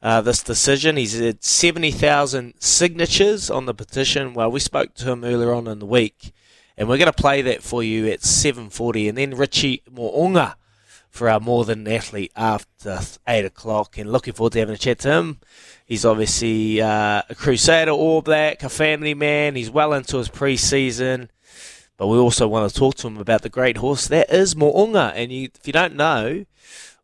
uh, 0.00 0.22
this 0.22 0.42
decision. 0.42 0.96
He's 0.96 1.18
had 1.18 1.44
70,000 1.44 2.54
signatures 2.58 3.50
on 3.50 3.66
the 3.66 3.74
petition. 3.74 4.32
Well, 4.32 4.50
we 4.50 4.60
spoke 4.60 4.94
to 4.94 5.10
him 5.10 5.24
earlier 5.24 5.52
on 5.52 5.66
in 5.66 5.80
the 5.80 5.86
week, 5.86 6.32
and 6.78 6.88
we're 6.88 6.98
going 6.98 7.12
to 7.12 7.22
play 7.22 7.42
that 7.42 7.62
for 7.62 7.82
you 7.82 8.06
at 8.06 8.20
7:40, 8.20 9.10
and 9.10 9.18
then 9.18 9.34
Richie 9.34 9.82
Mo'unga 9.90 10.54
for 11.18 11.28
our 11.28 11.40
More 11.40 11.64
Than 11.64 11.88
Athlete 11.88 12.32
after 12.36 13.00
8 13.26 13.44
o'clock. 13.44 13.98
And 13.98 14.10
looking 14.12 14.32
forward 14.32 14.52
to 14.52 14.60
having 14.60 14.76
a 14.76 14.78
chat 14.78 15.00
to 15.00 15.10
him. 15.10 15.40
He's 15.84 16.04
obviously 16.04 16.80
uh, 16.80 17.22
a 17.28 17.34
Crusader 17.34 17.90
All 17.90 18.22
Black, 18.22 18.62
a 18.62 18.68
family 18.68 19.14
man. 19.14 19.56
He's 19.56 19.70
well 19.70 19.92
into 19.92 20.18
his 20.18 20.28
pre 20.28 20.56
season. 20.56 21.30
But 21.96 22.06
we 22.06 22.16
also 22.16 22.46
want 22.46 22.70
to 22.70 22.78
talk 22.78 22.94
to 22.96 23.08
him 23.08 23.18
about 23.18 23.42
the 23.42 23.48
great 23.48 23.78
horse 23.78 24.06
that 24.06 24.30
is 24.30 24.54
Mo'unga. 24.54 25.12
And 25.16 25.32
you, 25.32 25.48
if 25.52 25.66
you 25.66 25.72
don't 25.72 25.96
know, 25.96 26.44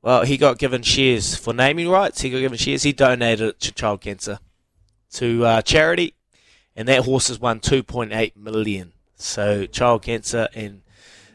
well, 0.00 0.24
he 0.24 0.36
got 0.36 0.58
given 0.58 0.82
shares 0.82 1.34
for 1.34 1.52
naming 1.52 1.88
rights. 1.88 2.20
He 2.20 2.30
got 2.30 2.38
given 2.38 2.56
shares. 2.56 2.84
He 2.84 2.92
donated 2.92 3.48
it 3.48 3.60
to 3.60 3.72
child 3.72 4.02
cancer, 4.02 4.38
to 5.14 5.44
uh, 5.44 5.62
charity. 5.62 6.14
And 6.76 6.86
that 6.86 7.04
horse 7.04 7.26
has 7.28 7.40
won 7.40 7.58
2.8 7.58 8.36
million. 8.36 8.92
So 9.16 9.66
child 9.66 10.02
cancer 10.02 10.48
and 10.54 10.82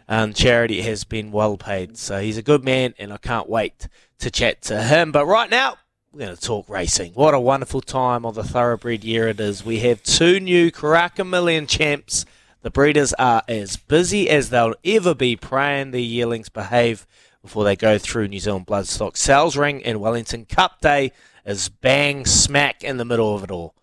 um, 0.10 0.34
charity 0.34 0.82
has 0.82 1.04
been 1.04 1.32
well 1.32 1.56
paid. 1.56 1.96
So 1.96 2.20
he's 2.20 2.38
a 2.38 2.42
good 2.42 2.64
man, 2.66 2.96
and 2.98 3.14
I 3.14 3.18
can't 3.18 3.48
wait 3.48 3.88
to 4.18 4.32
chat 4.32 4.64
to 4.64 4.82
him. 4.82 5.12
But 5.12 5.28
right 5.28 5.50
now, 5.50 5.78
we're 6.12 6.26
going 6.26 6.36
to 6.36 6.42
talk 6.42 6.68
racing. 6.68 7.14
What 7.14 7.36
a 7.36 7.40
wonderful 7.40 7.82
time 7.82 8.26
of 8.26 8.34
the 8.34 8.44
thoroughbred 8.44 9.04
year 9.04 9.28
it 9.28 9.40
is. 9.40 9.64
We 9.64 9.80
have 9.82 10.02
two 10.02 10.40
new 10.40 10.72
Karaka 10.72 11.26
Million 11.26 11.68
champs. 11.68 12.26
The 12.64 12.72
breeders 12.72 13.14
are 13.14 13.44
as 13.48 13.78
busy 13.78 14.30
as 14.30 14.50
they'll 14.50 14.74
ever 14.84 15.14
be 15.14 15.36
praying 15.36 15.92
the 15.92 16.04
yearlings 16.04 16.50
behave 16.50 17.06
before 17.44 17.64
they 17.64 17.76
go 17.76 18.00
through 18.00 18.28
New 18.28 18.40
Zealand 18.40 18.66
Bloodstock 18.66 19.16
Sales 19.16 19.56
Ring 19.56 19.84
and 19.86 20.02
Wellington 20.02 20.46
Cup 20.46 20.82
Day 20.82 21.12
is 21.46 21.70
bang 21.70 22.26
smack 22.26 22.84
in 22.84 22.98
the 22.98 23.06
middle 23.06 23.36
of 23.36 23.44
it 23.44 23.52
all. 23.52 23.76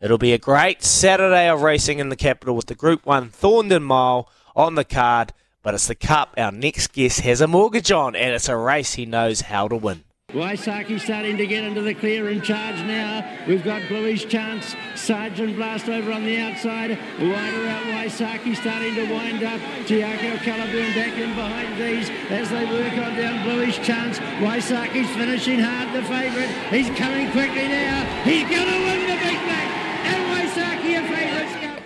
It'll 0.00 0.18
be 0.18 0.32
a 0.34 0.38
great 0.38 0.82
Saturday 0.82 1.48
of 1.48 1.62
racing 1.62 1.98
in 1.98 2.10
the 2.10 2.16
capital 2.16 2.54
with 2.54 2.66
the 2.66 2.74
Group 2.74 3.04
1 3.06 3.30
Thorndon 3.30 3.82
Mile 3.82 4.28
on 4.54 4.74
the 4.74 4.84
card 4.84 5.32
but 5.62 5.74
it's 5.74 5.88
the 5.88 5.94
Cup 5.94 6.34
our 6.36 6.52
next 6.52 6.92
guest 6.92 7.20
has 7.20 7.40
a 7.40 7.46
mortgage 7.46 7.92
on, 7.92 8.16
and 8.16 8.34
it's 8.34 8.48
a 8.48 8.56
race 8.56 8.94
he 8.94 9.06
knows 9.06 9.42
how 9.42 9.68
to 9.68 9.76
win. 9.76 10.04
Waisake 10.32 11.00
starting 11.00 11.36
to 11.38 11.46
get 11.46 11.64
into 11.64 11.82
the 11.82 11.92
clear 11.92 12.28
and 12.28 12.42
charge 12.42 12.76
now. 12.82 13.26
We've 13.48 13.64
got 13.64 13.86
Bluish 13.88 14.26
Chance, 14.26 14.76
Sergeant 14.94 15.56
Blast 15.56 15.88
over 15.88 16.12
on 16.12 16.24
the 16.24 16.38
outside. 16.38 16.90
Wider 17.18 17.66
out 17.66 17.82
Waisake 17.84 18.54
starting 18.54 18.94
to 18.94 19.12
wind 19.12 19.42
up. 19.42 19.60
Giaco 19.86 20.36
Calaburn 20.38 20.94
back 20.94 21.18
in 21.18 21.34
behind 21.34 21.80
these 21.80 22.08
as 22.30 22.48
they 22.50 22.64
work 22.64 22.92
on 22.92 23.16
down 23.16 23.42
Bluish 23.42 23.80
Chance. 23.80 24.18
Waisake's 24.38 25.10
finishing 25.16 25.58
hard, 25.58 25.92
the 25.94 26.06
favourite. 26.06 26.50
He's 26.70 26.90
coming 26.96 27.30
quickly 27.32 27.66
now. 27.66 28.04
He's 28.22 28.48
going 28.48 28.68
to 28.68 28.78
win 28.86 29.00
the 29.08 29.16
big 29.16 29.38
black. 29.42 29.68
And 30.06 30.48
Waisake 30.48 30.96
a 30.96 31.08
favourite. 31.08 31.82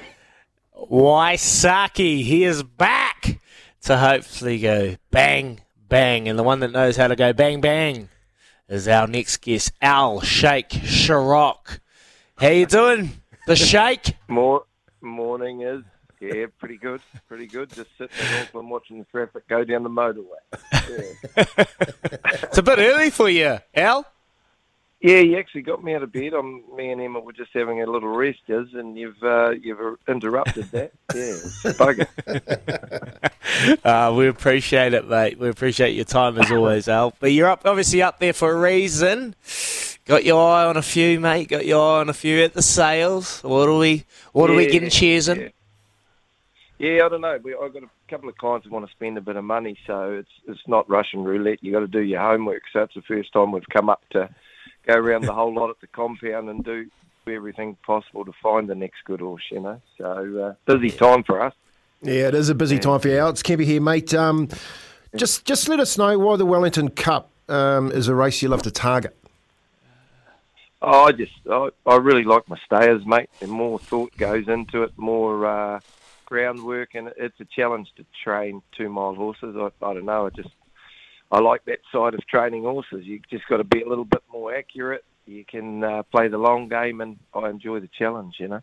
Waisake, 0.90 2.22
he 2.22 2.44
is 2.44 2.62
back 2.62 3.40
to 3.84 3.98
hopefully 3.98 4.58
go 4.58 4.96
bang, 5.10 5.60
bang. 5.88 6.28
And 6.28 6.38
the 6.38 6.42
one 6.42 6.60
that 6.60 6.72
knows 6.72 6.96
how 6.96 7.08
to 7.08 7.16
go 7.16 7.32
bang, 7.32 7.60
bang 7.60 8.08
is 8.68 8.88
our 8.88 9.06
next 9.06 9.38
guest, 9.38 9.72
Al 9.80 10.20
Sheikh 10.20 10.68
Sharrock. 10.70 11.80
How 12.38 12.48
you 12.48 12.66
doing, 12.66 13.12
the 13.46 13.56
Sheikh? 13.56 14.16
More 14.28 14.64
morning 15.00 15.62
is 15.62 15.82
yeah, 16.20 16.46
pretty 16.58 16.78
good, 16.78 17.02
pretty 17.28 17.46
good. 17.46 17.70
Just 17.70 17.90
sitting 17.98 18.16
in 18.18 18.42
Auckland 18.42 18.70
watching 18.70 18.98
the 18.98 19.04
traffic 19.04 19.46
go 19.46 19.64
down 19.64 19.82
the 19.82 19.90
motorway. 19.90 20.40
Yeah. 21.36 21.64
it's 22.42 22.58
a 22.58 22.62
bit 22.62 22.78
early 22.78 23.10
for 23.10 23.28
you, 23.28 23.58
Al. 23.74 24.06
Yeah, 25.04 25.18
you 25.18 25.36
actually 25.36 25.60
got 25.60 25.84
me 25.84 25.94
out 25.94 26.02
of 26.02 26.12
bed. 26.12 26.32
I'm, 26.32 26.62
me 26.74 26.90
and 26.90 26.98
Emma 26.98 27.20
were 27.20 27.34
just 27.34 27.50
having 27.52 27.82
a 27.82 27.86
little 27.86 28.08
rest, 28.08 28.38
is, 28.48 28.72
and 28.72 28.96
you've 28.96 29.22
uh, 29.22 29.50
you've 29.50 29.98
interrupted 30.08 30.70
that. 30.70 30.92
Yeah, 31.14 31.34
bugger. 31.74 32.08
uh, 33.84 34.14
we 34.14 34.28
appreciate 34.28 34.94
it, 34.94 35.06
mate. 35.06 35.38
We 35.38 35.50
appreciate 35.50 35.90
your 35.90 36.06
time 36.06 36.38
as 36.38 36.50
always, 36.50 36.88
Al. 36.88 37.12
But 37.20 37.32
you're 37.32 37.50
up, 37.50 37.66
obviously 37.66 38.00
up 38.00 38.18
there 38.18 38.32
for 38.32 38.50
a 38.50 38.58
reason. 38.58 39.34
Got 40.06 40.24
your 40.24 40.42
eye 40.42 40.64
on 40.64 40.78
a 40.78 40.82
few, 40.82 41.20
mate. 41.20 41.48
Got 41.50 41.66
your 41.66 41.96
eye 41.96 42.00
on 42.00 42.08
a 42.08 42.14
few 42.14 42.42
at 42.42 42.54
the 42.54 42.62
sales. 42.62 43.42
What 43.42 43.68
are 43.68 43.76
we? 43.76 44.06
What 44.32 44.48
are 44.48 44.54
we 44.54 44.68
getting 44.68 44.88
cheers 44.88 45.28
in? 45.28 45.38
yeah. 45.38 45.48
Yeah, 46.78 47.04
I 47.04 47.08
don't 47.10 47.20
know. 47.20 47.38
We, 47.42 47.54
I've 47.54 47.74
got 47.74 47.82
a 47.82 47.90
couple 48.08 48.30
of 48.30 48.38
clients 48.38 48.66
who 48.66 48.72
want 48.72 48.86
to 48.86 48.92
spend 48.92 49.18
a 49.18 49.20
bit 49.20 49.36
of 49.36 49.44
money, 49.44 49.76
so 49.86 50.12
it's 50.12 50.32
it's 50.48 50.66
not 50.66 50.88
Russian 50.88 51.24
roulette. 51.24 51.62
You 51.62 51.72
got 51.72 51.80
to 51.80 51.88
do 51.88 52.00
your 52.00 52.22
homework. 52.22 52.62
So 52.72 52.80
it's 52.80 52.94
the 52.94 53.02
first 53.02 53.34
time 53.34 53.52
we've 53.52 53.62
come 53.70 53.90
up 53.90 54.00
to 54.12 54.30
go 54.86 54.94
around 54.94 55.22
the 55.22 55.32
whole 55.32 55.54
lot 55.54 55.70
at 55.70 55.80
the 55.80 55.86
compound 55.86 56.48
and 56.48 56.64
do 56.64 56.88
everything 57.26 57.76
possible 57.86 58.24
to 58.24 58.32
find 58.42 58.68
the 58.68 58.74
next 58.74 59.04
good 59.04 59.20
horse. 59.20 59.44
You 59.50 59.60
know, 59.60 59.80
so 59.98 60.56
uh, 60.66 60.72
busy 60.72 60.90
time 60.90 61.22
for 61.22 61.40
us. 61.40 61.54
Yeah, 62.02 62.28
it 62.28 62.34
is 62.34 62.48
a 62.48 62.54
busy 62.54 62.78
time 62.78 63.00
for 63.00 63.08
you. 63.08 63.18
Alex 63.18 63.42
Kemper 63.42 63.62
here, 63.62 63.80
mate. 63.80 64.12
Um, 64.12 64.48
just 65.16 65.44
just 65.44 65.68
let 65.68 65.80
us 65.80 65.96
know 65.96 66.18
why 66.18 66.36
the 66.36 66.46
Wellington 66.46 66.90
Cup 66.90 67.30
um, 67.48 67.90
is 67.92 68.08
a 68.08 68.14
race 68.14 68.42
you 68.42 68.48
love 68.48 68.62
to 68.62 68.70
target. 68.70 69.16
Oh, 70.82 71.04
I 71.04 71.12
just 71.12 71.32
I, 71.50 71.70
I 71.86 71.96
really 71.96 72.24
like 72.24 72.46
my 72.48 72.58
stayers, 72.66 73.06
mate. 73.06 73.30
And 73.40 73.50
more 73.50 73.78
thought 73.78 74.14
goes 74.18 74.48
into 74.48 74.82
it, 74.82 74.92
more 74.98 75.46
uh, 75.46 75.80
groundwork, 76.26 76.94
and 76.94 77.10
it's 77.16 77.40
a 77.40 77.46
challenge 77.46 77.88
to 77.96 78.04
train 78.22 78.60
two 78.76 78.90
mile 78.90 79.14
horses. 79.14 79.56
I, 79.56 79.70
I 79.84 79.94
don't 79.94 80.04
know. 80.04 80.26
I 80.26 80.30
just 80.30 80.50
I 81.34 81.40
like 81.40 81.64
that 81.64 81.80
side 81.90 82.14
of 82.14 82.24
training 82.28 82.62
horses. 82.62 83.04
You've 83.04 83.28
just 83.28 83.46
got 83.48 83.56
to 83.56 83.64
be 83.64 83.82
a 83.82 83.88
little 83.88 84.04
bit 84.04 84.22
more 84.32 84.54
accurate. 84.54 85.04
You 85.26 85.44
can 85.44 85.82
uh, 85.82 86.04
play 86.04 86.28
the 86.28 86.38
long 86.38 86.68
game, 86.68 87.00
and 87.00 87.18
I 87.34 87.50
enjoy 87.50 87.80
the 87.80 87.88
challenge. 87.88 88.36
You 88.38 88.48
know. 88.48 88.60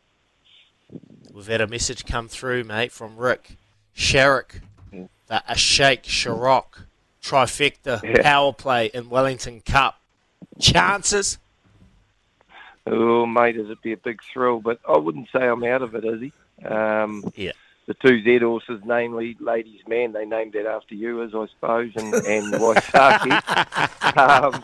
We've 1.33 1.47
had 1.47 1.59
a 1.59 1.67
message 1.67 2.05
come 2.05 2.29
through, 2.29 2.63
mate, 2.63 2.93
from 2.93 3.17
Rick 3.17 3.57
Sharrock, 3.93 4.61
the 4.91 5.43
a 5.49 5.57
Sheikh 5.57 6.03
Sharrock 6.03 6.85
trifecta 7.21 8.01
Yeah. 8.03 8.21
power 8.21 8.53
play 8.53 8.85
in 8.93 9.09
Wellington 9.09 9.59
Cup. 9.61 9.99
Chances? 10.57 11.39
Oh, 12.87 13.25
mate, 13.25 13.57
is 13.57 13.69
it 13.69 13.81
be 13.81 13.91
a 13.91 13.97
big 13.97 14.21
thrill? 14.33 14.61
But 14.61 14.79
I 14.87 14.97
wouldn't 14.97 15.27
say 15.35 15.45
I'm 15.45 15.63
out 15.65 15.81
of 15.81 15.93
it, 15.93 16.05
is 16.05 16.21
he? 16.21 16.65
Um, 16.65 17.23
yeah. 17.35 17.51
The 17.87 17.93
two 17.95 18.23
Z 18.23 18.39
horses, 18.39 18.81
namely 18.85 19.35
Ladies 19.39 19.81
Man, 19.87 20.13
they 20.13 20.25
named 20.25 20.55
it 20.55 20.65
after 20.65 20.95
you, 20.95 21.23
as 21.23 21.33
I 21.33 21.47
suppose, 21.47 21.91
and, 21.95 22.13
and 22.13 22.53
Waisake. 22.53 24.17
um, 24.17 24.63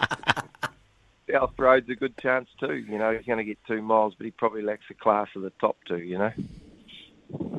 South 1.29 1.53
Road's 1.57 1.89
a 1.89 1.95
good 1.95 2.15
chance 2.17 2.47
too. 2.59 2.75
You 2.75 2.97
know, 2.97 3.11
he's 3.11 3.25
going 3.25 3.39
to 3.39 3.43
get 3.43 3.57
two 3.67 3.81
miles, 3.81 4.13
but 4.15 4.25
he 4.25 4.31
probably 4.31 4.61
lacks 4.61 4.85
the 4.87 4.93
class 4.93 5.27
of 5.35 5.41
the 5.41 5.51
top 5.59 5.77
two. 5.87 5.97
You 5.97 6.19
know. 6.19 6.31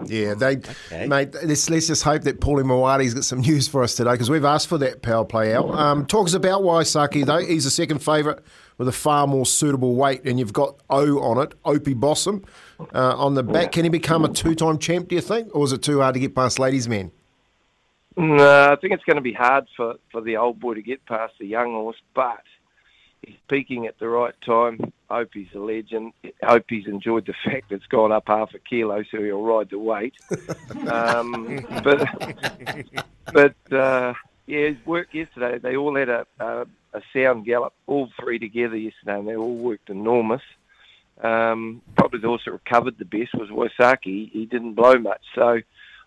Yeah, 0.06 0.34
they, 0.34 0.60
mate. 1.06 1.34
Let's, 1.44 1.68
let's 1.68 1.86
just 1.86 2.02
hope 2.02 2.22
that 2.22 2.40
Paulie 2.40 2.64
Mawadi's 2.64 3.12
got 3.12 3.24
some 3.24 3.40
news 3.40 3.68
for 3.68 3.82
us 3.82 3.94
today 3.94 4.12
because 4.12 4.30
we've 4.30 4.44
asked 4.44 4.68
for 4.68 4.78
that 4.78 5.02
power 5.02 5.24
play 5.24 5.54
out. 5.54 5.68
Um, 5.70 6.06
talk 6.06 6.26
us 6.26 6.34
about 6.34 6.62
Waisake 6.62 7.26
though. 7.26 7.38
He's 7.38 7.64
the 7.64 7.70
second 7.70 7.98
favourite 7.98 8.38
with 8.78 8.88
a 8.88 8.92
far 8.92 9.26
more 9.26 9.44
suitable 9.44 9.94
weight, 9.96 10.22
and 10.24 10.38
you've 10.38 10.52
got 10.52 10.76
O 10.88 11.20
on 11.20 11.38
it, 11.38 11.52
Opie 11.64 11.94
Bosson, 11.94 12.44
uh, 12.94 13.16
on 13.16 13.34
the 13.34 13.42
back. 13.42 13.72
Can 13.72 13.84
he 13.84 13.90
become 13.90 14.24
a 14.24 14.28
two-time 14.28 14.78
champ? 14.78 15.08
Do 15.08 15.16
you 15.16 15.20
think, 15.20 15.54
or 15.54 15.64
is 15.64 15.72
it 15.72 15.82
too 15.82 16.00
hard 16.00 16.14
to 16.14 16.20
get 16.20 16.34
past 16.34 16.58
Ladies 16.58 16.88
men? 16.88 17.10
No, 18.16 18.72
I 18.72 18.76
think 18.76 18.94
it's 18.94 19.04
going 19.04 19.16
to 19.16 19.22
be 19.22 19.32
hard 19.32 19.66
for, 19.76 19.96
for 20.10 20.20
the 20.20 20.36
old 20.36 20.58
boy 20.58 20.74
to 20.74 20.82
get 20.82 21.04
past 21.06 21.34
the 21.38 21.46
young 21.46 21.72
horse, 21.72 21.96
but 22.14 22.42
he's 23.22 23.36
peaking 23.48 23.86
at 23.86 23.98
the 23.98 24.08
right 24.08 24.34
time. 24.44 24.92
Hope 25.10 25.30
he's 25.32 25.52
a 25.54 25.58
legend. 25.58 26.12
Hope 26.42 26.64
he's 26.68 26.86
enjoyed 26.86 27.26
the 27.26 27.34
fact 27.44 27.72
it's 27.72 27.86
gone 27.86 28.12
up 28.12 28.24
half 28.26 28.54
a 28.54 28.58
kilo, 28.58 29.02
so 29.10 29.22
he'll 29.22 29.42
ride 29.42 29.70
the 29.70 29.78
weight. 29.78 30.14
um, 30.88 31.66
but 31.82 32.06
but 33.32 33.72
uh, 33.72 34.14
yeah, 34.46 34.68
his 34.68 34.86
work 34.86 35.12
yesterday. 35.12 35.58
They 35.58 35.76
all 35.76 35.96
had 35.96 36.08
a, 36.08 36.26
a 36.40 36.66
a 36.94 37.02
sound 37.12 37.44
gallop, 37.44 37.74
all 37.86 38.10
three 38.18 38.38
together 38.38 38.76
yesterday, 38.76 39.18
and 39.18 39.28
they 39.28 39.36
all 39.36 39.54
worked 39.54 39.90
enormous. 39.90 40.42
Um, 41.22 41.82
probably 41.96 42.20
the 42.20 42.28
horse 42.28 42.42
that 42.44 42.52
recovered 42.52 42.98
the 42.98 43.04
best 43.04 43.34
was 43.34 43.50
Waisake. 43.50 44.30
He 44.32 44.46
didn't 44.50 44.74
blow 44.74 44.98
much, 44.98 45.22
so 45.34 45.60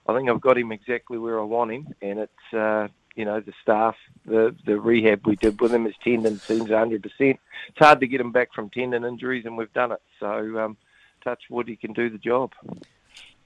I 0.08 0.16
think 0.16 0.30
I've 0.30 0.42
got 0.42 0.58
him 0.58 0.72
exactly 0.72 1.18
where 1.18 1.40
I 1.40 1.44
want 1.44 1.72
him, 1.72 1.94
and 2.02 2.20
it's 2.20 2.54
uh, 2.54 2.88
you 3.16 3.26
know 3.26 3.40
the 3.40 3.54
staff, 3.62 3.96
the 4.26 4.56
the 4.66 4.80
rehab 4.80 5.26
we 5.26 5.36
did 5.36 5.60
with 5.60 5.74
him, 5.74 5.86
his 5.86 5.96
tendon 6.04 6.40
seems 6.40 6.70
100. 6.70 7.04
percent 7.04 7.40
It's 7.70 7.80
hard 7.80 8.00
to 8.00 8.08
get 8.08 8.22
him 8.22 8.32
back 8.32 8.54
from 8.54 8.70
tendon 8.70 9.06
injuries, 9.06 9.46
and 9.46 9.58
we've 9.58 9.74
done 9.74 9.92
it. 9.92 10.02
So 10.20 10.60
um, 10.60 10.78
touch 11.24 11.44
wood, 11.50 11.68
he 11.68 11.76
can 11.76 11.94
do 11.94 12.10
the 12.10 12.18
job. 12.18 12.52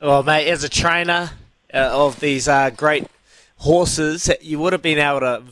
Well, 0.01 0.23
mate, 0.23 0.47
as 0.49 0.63
a 0.63 0.69
trainer 0.69 1.31
uh, 1.73 1.89
of 1.91 2.19
these 2.19 2.47
uh, 2.47 2.69
great 2.69 3.07
horses, 3.57 4.29
you 4.41 4.59
would 4.59 4.73
have 4.73 4.81
been 4.81 4.99
able 4.99 5.21
to 5.21 5.43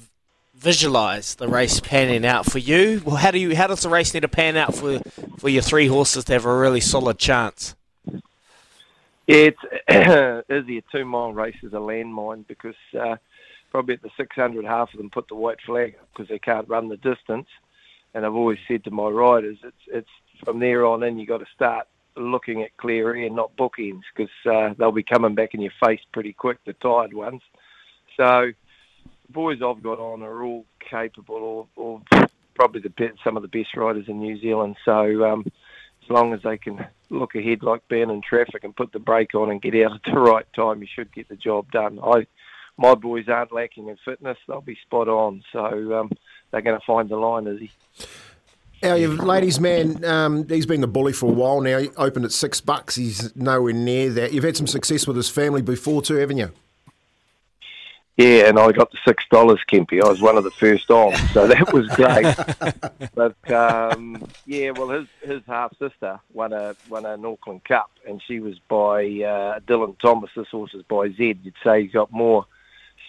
visualize 0.53 1.35
the 1.35 1.47
race 1.47 1.79
panning 1.79 2.25
out 2.25 2.45
for 2.45 2.59
you. 2.59 3.01
Well, 3.05 3.17
how 3.17 3.31
do 3.31 3.39
you? 3.39 3.55
How 3.55 3.67
does 3.67 3.81
the 3.81 3.89
race 3.89 4.13
need 4.13 4.21
to 4.21 4.27
pan 4.27 4.57
out 4.57 4.75
for 4.75 4.99
for 5.37 5.49
your 5.49 5.61
three 5.61 5.87
horses 5.87 6.25
to 6.25 6.33
have 6.33 6.45
a 6.45 6.55
really 6.55 6.81
solid 6.81 7.17
chance? 7.19 7.75
It's 9.27 9.59
Izzy, 9.87 10.77
a 10.77 10.83
two 10.91 11.05
mile 11.05 11.33
race 11.33 11.55
is 11.63 11.73
a 11.73 11.77
landmine 11.77 12.45
because 12.47 12.75
uh, 12.99 13.15
probably 13.73 13.95
at 13.95 14.03
the 14.03 14.11
600, 14.15 14.63
half 14.63 14.93
of 14.93 14.99
them 14.99 15.09
put 15.09 15.27
the 15.27 15.35
white 15.35 15.57
flag 15.65 15.95
up 15.99 16.07
because 16.13 16.29
they 16.29 16.39
can't 16.39 16.69
run 16.69 16.87
the 16.87 16.97
distance. 16.97 17.47
And 18.13 18.25
I've 18.25 18.35
always 18.35 18.59
said 18.67 18.83
to 18.83 18.91
my 18.91 19.09
riders, 19.09 19.57
it's 19.63 19.75
it's 19.87 20.09
from 20.45 20.59
there 20.59 20.85
on 20.85 21.01
in 21.01 21.17
you 21.17 21.25
got 21.25 21.39
to 21.39 21.47
start 21.55 21.87
looking 22.15 22.61
at 22.61 22.77
clear 22.77 23.15
air, 23.15 23.29
not 23.31 23.57
bookends, 23.57 24.03
because 24.15 24.31
uh, 24.45 24.75
they'll 24.77 24.91
be 24.91 25.01
coming 25.01 25.33
back 25.33 25.55
in 25.55 25.61
your 25.61 25.73
face 25.83 26.01
pretty 26.11 26.31
quick, 26.31 26.59
the 26.65 26.73
tired 26.73 27.13
ones. 27.13 27.41
So 28.15 28.51
the 29.03 29.33
boys 29.33 29.63
I've 29.65 29.81
got 29.81 29.97
on 29.97 30.21
are 30.21 30.43
all 30.43 30.65
capable, 30.79 31.35
or, 31.35 31.67
or 31.75 32.27
probably 32.53 32.81
the 32.81 32.89
best, 32.89 33.17
some 33.23 33.35
of 33.35 33.41
the 33.41 33.49
best 33.49 33.75
riders 33.75 34.05
in 34.07 34.19
New 34.19 34.39
Zealand. 34.39 34.75
So 34.85 35.25
um, 35.25 35.43
as 36.03 36.09
long 36.11 36.33
as 36.33 36.41
they 36.43 36.59
can 36.59 36.85
look 37.09 37.33
ahead 37.33 37.63
like 37.63 37.87
being 37.87 38.11
in 38.11 38.21
traffic 38.21 38.63
and 38.63 38.75
put 38.75 38.91
the 38.91 38.99
brake 38.99 39.33
on 39.33 39.49
and 39.49 39.59
get 39.59 39.73
out 39.83 39.95
at 39.95 40.03
the 40.05 40.19
right 40.19 40.45
time, 40.55 40.81
you 40.81 40.87
should 40.93 41.11
get 41.11 41.29
the 41.29 41.35
job 41.35 41.71
done. 41.71 41.97
I, 42.03 42.27
my 42.77 42.95
boys 42.95 43.27
aren't 43.27 43.51
lacking 43.51 43.87
in 43.89 43.97
fitness; 44.03 44.37
they'll 44.47 44.61
be 44.61 44.77
spot 44.83 45.07
on. 45.07 45.43
So 45.51 45.99
um, 45.99 46.11
they're 46.51 46.61
going 46.61 46.79
to 46.79 46.85
find 46.85 47.09
the 47.09 47.17
line, 47.17 47.47
is 47.47 47.59
he? 47.59 47.71
Our 48.83 48.97
ladies' 48.97 49.61
man, 49.61 50.03
um, 50.03 50.47
he's 50.49 50.65
been 50.65 50.81
the 50.81 50.87
bully 50.87 51.13
for 51.13 51.27
a 51.27 51.33
while 51.33 51.61
now. 51.61 51.77
He 51.77 51.89
opened 51.95 52.25
at 52.25 52.33
six 52.33 52.59
bucks. 52.59 52.95
He's 52.95 53.33
nowhere 53.35 53.71
near 53.71 54.09
that. 54.11 54.33
You've 54.33 54.43
had 54.43 54.57
some 54.57 54.67
success 54.67 55.07
with 55.07 55.15
his 55.15 55.29
family 55.29 55.61
before 55.61 56.01
too, 56.01 56.15
haven't 56.15 56.37
you? 56.37 56.51
Yeah, 58.17 58.47
and 58.49 58.59
I 58.59 58.71
got 58.71 58.91
the 58.91 58.99
six 59.07 59.23
dollars, 59.31 59.59
Kempy. 59.71 60.03
I 60.03 60.07
was 60.07 60.21
one 60.21 60.37
of 60.37 60.43
the 60.43 60.51
first 60.51 60.91
on, 60.91 61.15
so 61.29 61.47
that 61.47 61.73
was 61.73 61.87
great. 61.89 62.35
but 63.15 63.51
um, 63.51 64.23
yeah, 64.45 64.69
well, 64.71 64.89
his 64.89 65.07
his 65.21 65.41
half 65.47 65.75
sister 65.79 66.19
won 66.31 66.53
a 66.53 66.75
won 66.89 67.05
an 67.05 67.25
Auckland 67.25 67.63
Cup, 67.63 67.89
and 68.07 68.21
she 68.21 68.39
was 68.39 68.59
by 68.67 69.03
uh, 69.03 69.59
Dylan 69.61 69.97
Thomas. 69.97 70.29
This 70.35 70.49
horse 70.49 70.75
is 70.75 70.83
by 70.83 71.07
Zed. 71.09 71.39
You'd 71.41 71.55
say 71.63 71.83
he's 71.83 71.91
got 71.91 72.11
more 72.11 72.45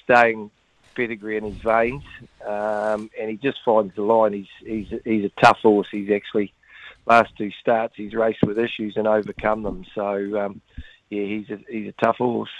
staying 0.04 0.50
pedigree 0.94 1.36
in 1.36 1.44
his 1.44 1.56
veins, 1.56 2.04
um, 2.46 3.10
and 3.18 3.28
he 3.28 3.36
just 3.36 3.58
finds 3.64 3.94
the 3.96 4.02
line. 4.02 4.32
He's 4.32 4.46
he's 4.60 5.00
he's 5.04 5.24
a 5.24 5.40
tough 5.40 5.58
horse. 5.58 5.88
He's 5.90 6.10
actually 6.10 6.52
last 7.06 7.36
two 7.36 7.50
starts 7.60 7.94
he's 7.96 8.14
raced 8.14 8.42
with 8.42 8.58
issues 8.58 8.96
and 8.96 9.06
overcome 9.06 9.62
them. 9.62 9.84
So 9.94 10.40
um, 10.40 10.60
yeah, 11.10 11.24
he's 11.24 11.50
a 11.50 11.58
he's 11.68 11.88
a 11.88 12.04
tough 12.04 12.16
horse. 12.16 12.50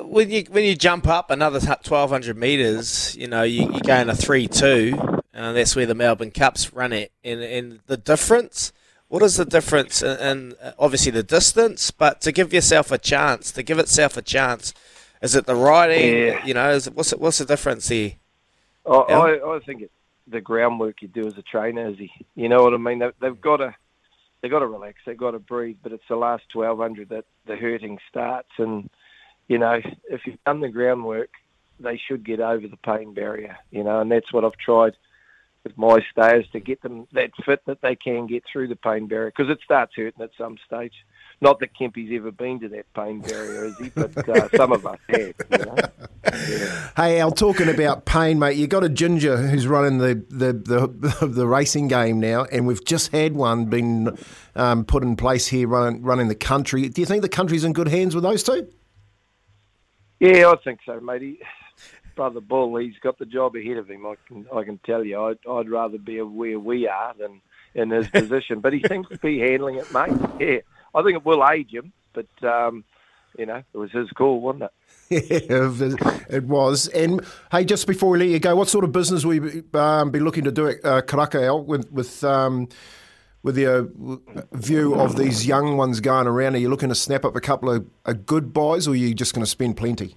When 0.00 0.30
you 0.30 0.44
when 0.50 0.64
you 0.64 0.74
jump 0.74 1.06
up 1.06 1.30
another 1.30 1.60
twelve 1.82 2.10
hundred 2.10 2.36
meters, 2.36 3.14
you 3.16 3.28
know 3.28 3.42
you, 3.42 3.72
you 3.72 3.80
go 3.80 4.02
a 4.02 4.14
three 4.14 4.48
two, 4.48 5.22
and 5.32 5.56
that's 5.56 5.76
where 5.76 5.86
the 5.86 5.94
Melbourne 5.94 6.32
Cups 6.32 6.72
run 6.72 6.92
it. 6.92 7.12
And, 7.22 7.40
and 7.40 7.80
the 7.86 7.96
difference, 7.96 8.72
what 9.06 9.22
is 9.22 9.36
the 9.36 9.44
difference? 9.44 10.02
And 10.02 10.56
obviously 10.78 11.12
the 11.12 11.22
distance, 11.22 11.92
but 11.92 12.20
to 12.22 12.32
give 12.32 12.52
yourself 12.52 12.90
a 12.90 12.98
chance, 12.98 13.52
to 13.52 13.62
give 13.62 13.78
itself 13.78 14.16
a 14.16 14.22
chance, 14.22 14.74
is 15.22 15.34
it 15.34 15.46
the 15.46 15.54
riding? 15.54 16.16
Yeah. 16.16 16.46
You 16.46 16.54
know, 16.54 16.70
is 16.70 16.86
it, 16.86 16.94
what's 16.94 17.12
it, 17.12 17.20
what's 17.20 17.38
the 17.38 17.44
difference 17.44 17.88
there? 17.88 18.12
I, 18.86 18.90
I, 18.90 19.56
I 19.56 19.60
think 19.60 19.82
it's 19.82 19.92
the 20.26 20.40
groundwork 20.40 21.02
you 21.02 21.08
do 21.08 21.26
as 21.26 21.36
a 21.36 21.42
trainer, 21.42 21.88
is 21.88 21.98
he? 21.98 22.10
You 22.34 22.48
know 22.48 22.62
what 22.62 22.74
I 22.74 22.78
mean? 22.78 22.98
They, 22.98 23.10
they've 23.20 23.40
got 23.40 23.58
to 23.58 23.74
they've 24.40 24.50
got 24.50 24.60
to 24.60 24.66
relax, 24.66 24.98
they've 25.04 25.16
got 25.16 25.32
to 25.32 25.38
breathe, 25.38 25.78
but 25.82 25.92
it's 25.92 26.08
the 26.08 26.16
last 26.16 26.44
twelve 26.52 26.78
hundred 26.78 27.08
that 27.10 27.24
the 27.46 27.56
hurting 27.56 27.98
starts 28.08 28.50
and 28.58 28.88
you 29.48 29.58
know, 29.58 29.80
if 30.10 30.26
you've 30.26 30.44
done 30.44 30.60
the 30.60 30.68
groundwork, 30.68 31.30
they 31.80 31.96
should 31.96 32.24
get 32.24 32.40
over 32.40 32.68
the 32.68 32.76
pain 32.76 33.14
barrier, 33.14 33.56
you 33.70 33.82
know, 33.82 34.00
and 34.00 34.12
that's 34.12 34.32
what 34.32 34.44
I've 34.44 34.58
tried 34.58 34.94
with 35.64 35.76
my 35.76 36.04
stayers 36.12 36.46
to 36.52 36.60
get 36.60 36.82
them 36.82 37.06
that 37.12 37.30
fit 37.44 37.62
that 37.66 37.80
they 37.80 37.96
can 37.96 38.26
get 38.26 38.44
through 38.50 38.68
the 38.68 38.76
pain 38.76 39.06
barrier 39.06 39.32
because 39.34 39.50
it 39.50 39.60
starts 39.64 39.94
hurting 39.96 40.22
at 40.22 40.30
some 40.38 40.56
stage. 40.66 40.92
Not 41.40 41.60
that 41.60 41.70
Kempy's 41.78 42.10
ever 42.16 42.32
been 42.32 42.58
to 42.60 42.68
that 42.70 42.92
pain 42.94 43.20
barrier, 43.20 43.66
is 43.66 43.78
he? 43.78 43.90
But 43.90 44.28
uh, 44.28 44.48
some 44.56 44.72
of 44.72 44.84
us 44.84 44.98
have. 45.08 45.18
You 45.18 45.34
know? 45.50 45.76
yeah. 46.24 46.90
Hey, 46.96 47.20
Al, 47.20 47.30
talking 47.30 47.68
about 47.68 48.06
pain, 48.06 48.40
mate, 48.40 48.56
you 48.56 48.66
got 48.66 48.82
a 48.82 48.88
ginger 48.88 49.36
who's 49.36 49.68
running 49.68 49.98
the, 49.98 50.14
the, 50.28 50.52
the, 50.52 51.26
the, 51.26 51.46
racing 51.46 51.86
game 51.86 52.18
now, 52.18 52.44
and 52.44 52.66
we've 52.66 52.84
just 52.84 53.12
had 53.12 53.36
one 53.36 53.66
been 53.66 54.18
um, 54.56 54.84
put 54.84 55.04
in 55.04 55.14
place 55.14 55.46
here 55.46 55.68
running, 55.68 56.02
running 56.02 56.26
the 56.26 56.34
country. 56.34 56.88
Do 56.88 57.00
you 57.00 57.06
think 57.06 57.22
the 57.22 57.28
country's 57.28 57.62
in 57.62 57.72
good 57.72 57.86
hands 57.86 58.16
with 58.16 58.24
those 58.24 58.42
two? 58.42 58.68
Yeah, 60.18 60.50
I 60.50 60.56
think 60.64 60.80
so, 60.84 60.98
mate. 60.98 61.22
He, 61.22 61.38
brother 62.16 62.40
Bull, 62.40 62.76
he's 62.76 62.98
got 63.00 63.16
the 63.18 63.26
job 63.26 63.54
ahead 63.54 63.76
of 63.76 63.88
him. 63.88 64.04
I 64.04 64.14
can, 64.26 64.46
I 64.52 64.64
can 64.64 64.78
tell 64.78 65.04
you. 65.04 65.22
I'd, 65.22 65.38
I'd 65.48 65.70
rather 65.70 65.98
be 65.98 66.20
where 66.20 66.58
we 66.58 66.88
are 66.88 67.14
than 67.16 67.40
in 67.74 67.90
his 67.90 68.08
position. 68.12 68.60
But 68.60 68.72
he 68.72 68.84
seems 68.88 69.08
to 69.08 69.18
be 69.18 69.38
handling 69.38 69.76
it, 69.76 69.92
mate. 69.92 70.18
Yeah, 70.40 70.58
I 70.94 71.02
think 71.02 71.16
it 71.16 71.24
will 71.24 71.46
age 71.48 71.72
him, 71.72 71.92
but 72.12 72.26
um, 72.42 72.84
you 73.38 73.46
know, 73.46 73.62
it 73.72 73.76
was 73.76 73.90
his 73.90 74.10
call, 74.10 74.40
wasn't 74.40 74.64
it? 74.64 74.72
Yeah, 75.10 76.18
it 76.28 76.44
was. 76.44 76.88
And 76.88 77.24
hey, 77.50 77.64
just 77.64 77.86
before 77.86 78.10
we 78.10 78.18
let 78.18 78.28
you 78.28 78.38
go, 78.38 78.54
what 78.54 78.68
sort 78.68 78.84
of 78.84 78.92
business 78.92 79.24
will 79.24 79.34
you 79.34 79.64
um, 79.72 80.10
be 80.10 80.20
looking 80.20 80.44
to 80.44 80.52
do 80.52 80.68
at 80.68 80.84
uh, 80.84 81.00
Karaka, 81.00 81.46
Al, 81.46 81.64
with 81.64 81.90
with 81.90 82.22
um, 82.24 82.68
with 83.42 83.56
your 83.56 83.88
view 84.52 84.94
of 84.94 85.16
these 85.16 85.46
young 85.46 85.78
ones 85.78 86.00
going 86.00 86.26
around? 86.26 86.56
Are 86.56 86.58
you 86.58 86.68
looking 86.68 86.90
to 86.90 86.94
snap 86.94 87.24
up 87.24 87.36
a 87.36 87.40
couple 87.40 87.70
of, 87.70 87.86
of 88.04 88.26
good 88.26 88.52
buys, 88.52 88.86
or 88.86 88.90
are 88.90 88.96
you 88.96 89.14
just 89.14 89.32
going 89.32 89.44
to 89.44 89.50
spend 89.50 89.78
plenty? 89.78 90.16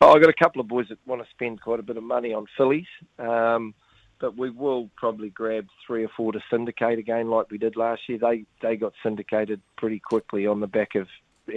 Oh, 0.00 0.12
I've 0.12 0.20
got 0.20 0.30
a 0.30 0.34
couple 0.34 0.60
of 0.60 0.66
boys 0.66 0.86
that 0.88 0.98
want 1.06 1.22
to 1.22 1.30
spend 1.30 1.60
quite 1.60 1.78
a 1.78 1.84
bit 1.84 1.96
of 1.96 2.02
money 2.02 2.34
on 2.34 2.46
fillies, 2.56 2.88
um, 3.20 3.74
but 4.22 4.38
we 4.38 4.48
will 4.48 4.88
probably 4.96 5.28
grab 5.28 5.66
three 5.84 6.04
or 6.04 6.08
four 6.16 6.32
to 6.32 6.40
syndicate 6.48 7.00
again, 7.00 7.28
like 7.28 7.50
we 7.50 7.58
did 7.58 7.76
last 7.76 8.02
year. 8.08 8.18
They 8.18 8.44
they 8.62 8.76
got 8.76 8.94
syndicated 9.02 9.60
pretty 9.76 9.98
quickly 9.98 10.46
on 10.46 10.60
the 10.60 10.68
back 10.68 10.94
of 10.94 11.08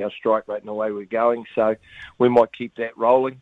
our 0.01 0.11
strike 0.11 0.47
rate 0.47 0.61
and 0.61 0.67
the 0.67 0.73
way 0.73 0.91
we're 0.91 1.05
going, 1.05 1.45
so 1.53 1.75
we 2.17 2.27
might 2.27 2.51
keep 2.57 2.75
that 2.75 2.97
rolling. 2.97 3.39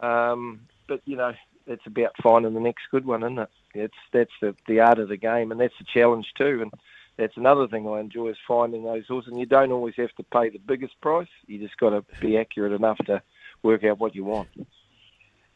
Um, 0.00 0.62
but 0.88 1.00
you 1.06 1.16
know, 1.16 1.32
it's 1.68 1.86
about 1.86 2.16
finding 2.20 2.54
the 2.54 2.60
next 2.60 2.82
good 2.90 3.06
one, 3.06 3.22
isn't 3.22 3.38
it? 3.38 3.50
It's 3.72 3.94
that's 4.12 4.32
the 4.42 4.56
the 4.66 4.80
art 4.80 4.98
of 4.98 5.08
the 5.08 5.16
game, 5.16 5.52
and 5.52 5.60
that's 5.60 5.78
the 5.78 5.86
challenge 5.94 6.26
too. 6.36 6.62
And 6.62 6.72
that's 7.16 7.36
another 7.36 7.68
thing 7.68 7.88
I 7.88 8.00
enjoy 8.00 8.30
is 8.30 8.36
finding 8.48 8.82
those 8.82 9.06
horses. 9.06 9.30
And 9.30 9.38
you 9.38 9.46
don't 9.46 9.70
always 9.70 9.94
have 9.96 10.12
to 10.16 10.24
pay 10.24 10.50
the 10.50 10.58
biggest 10.58 11.00
price. 11.00 11.28
You 11.46 11.60
just 11.60 11.78
got 11.78 11.90
to 11.90 12.04
be 12.20 12.36
accurate 12.36 12.72
enough 12.72 12.98
to 13.06 13.22
work 13.62 13.84
out 13.84 14.00
what 14.00 14.16
you 14.16 14.24
want. 14.24 14.48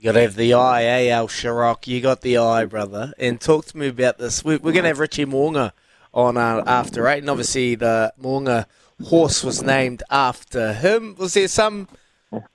You 0.01 0.05
got 0.05 0.13
to 0.13 0.23
have 0.23 0.35
the 0.35 0.55
eye, 0.55 0.85
eh, 0.85 1.09
Al 1.11 1.29
Sharrock? 1.29 1.87
You 1.87 2.01
got 2.01 2.23
the 2.23 2.39
eye, 2.39 2.65
brother. 2.65 3.13
And 3.19 3.39
talk 3.39 3.67
to 3.67 3.77
me 3.77 3.89
about 3.89 4.17
this. 4.17 4.43
We're, 4.43 4.57
we're 4.57 4.73
going 4.73 4.85
to 4.85 4.89
have 4.89 4.99
Richie 4.99 5.27
Mo'unga 5.27 5.73
on 6.15 6.39
uh, 6.39 6.65
after 6.67 7.07
eight, 7.07 7.19
and 7.19 7.29
obviously 7.29 7.75
the 7.75 8.11
Mo'unga 8.19 8.65
horse 9.05 9.45
was 9.45 9.63
named 9.63 10.03
after 10.09 10.73
him. 10.73 11.17
Was 11.19 11.35
there 11.35 11.49
some? 11.49 11.87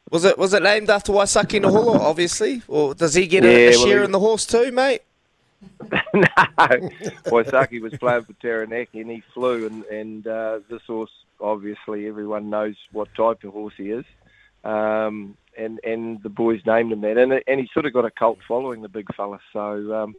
Was 0.09 0.25
it 0.25 0.39
was 0.39 0.53
it 0.55 0.63
named 0.63 0.89
after 0.89 1.11
Waisake 1.11 1.61
Naholo, 1.61 1.99
obviously, 1.99 2.63
or 2.67 2.95
does 2.95 3.13
he 3.13 3.27
get 3.27 3.43
Yeah, 3.43 3.49
a, 3.51 3.67
a 3.67 3.69
well, 3.77 3.85
share 3.85 3.99
he- 3.99 4.05
in 4.05 4.11
the 4.11 4.19
horse 4.19 4.47
too, 4.47 4.71
mate? 4.71 5.01
no, 5.91 6.25
Waisake 7.27 7.79
was 7.79 7.93
playing 7.99 8.23
for 8.23 8.33
Taranaki 8.41 9.01
and 9.01 9.11
he 9.11 9.21
flew, 9.35 9.67
and 9.67 9.83
and 9.85 10.25
uh, 10.25 10.59
this 10.67 10.81
horse 10.87 11.11
obviously 11.39 12.07
everyone 12.07 12.49
knows 12.49 12.75
what 12.91 13.13
type 13.13 13.43
of 13.43 13.53
horse 13.53 13.73
he 13.77 13.91
is, 13.91 14.05
um, 14.63 15.37
and 15.57 15.79
and 15.83 16.21
the 16.23 16.29
boys 16.29 16.61
named 16.65 16.91
him 16.91 17.01
that, 17.01 17.17
and 17.17 17.33
and 17.47 17.59
he 17.59 17.69
sort 17.73 17.85
of 17.85 17.93
got 17.93 18.05
a 18.05 18.11
cult 18.11 18.39
following, 18.47 18.81
the 18.81 18.89
big 18.89 19.13
fella. 19.15 19.39
So 19.53 19.93
um, 19.93 20.15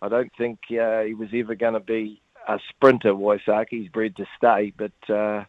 I 0.00 0.08
don't 0.08 0.32
think 0.36 0.60
uh, 0.70 1.02
he 1.02 1.14
was 1.14 1.28
ever 1.34 1.54
going 1.54 1.74
to 1.74 1.80
be 1.80 2.20
a 2.48 2.58
sprinter. 2.68 3.12
Waisake, 3.12 3.66
he's 3.70 3.88
bred 3.88 4.16
to 4.16 4.26
stay, 4.36 4.72
but 4.76 4.92
uh, 5.08 5.44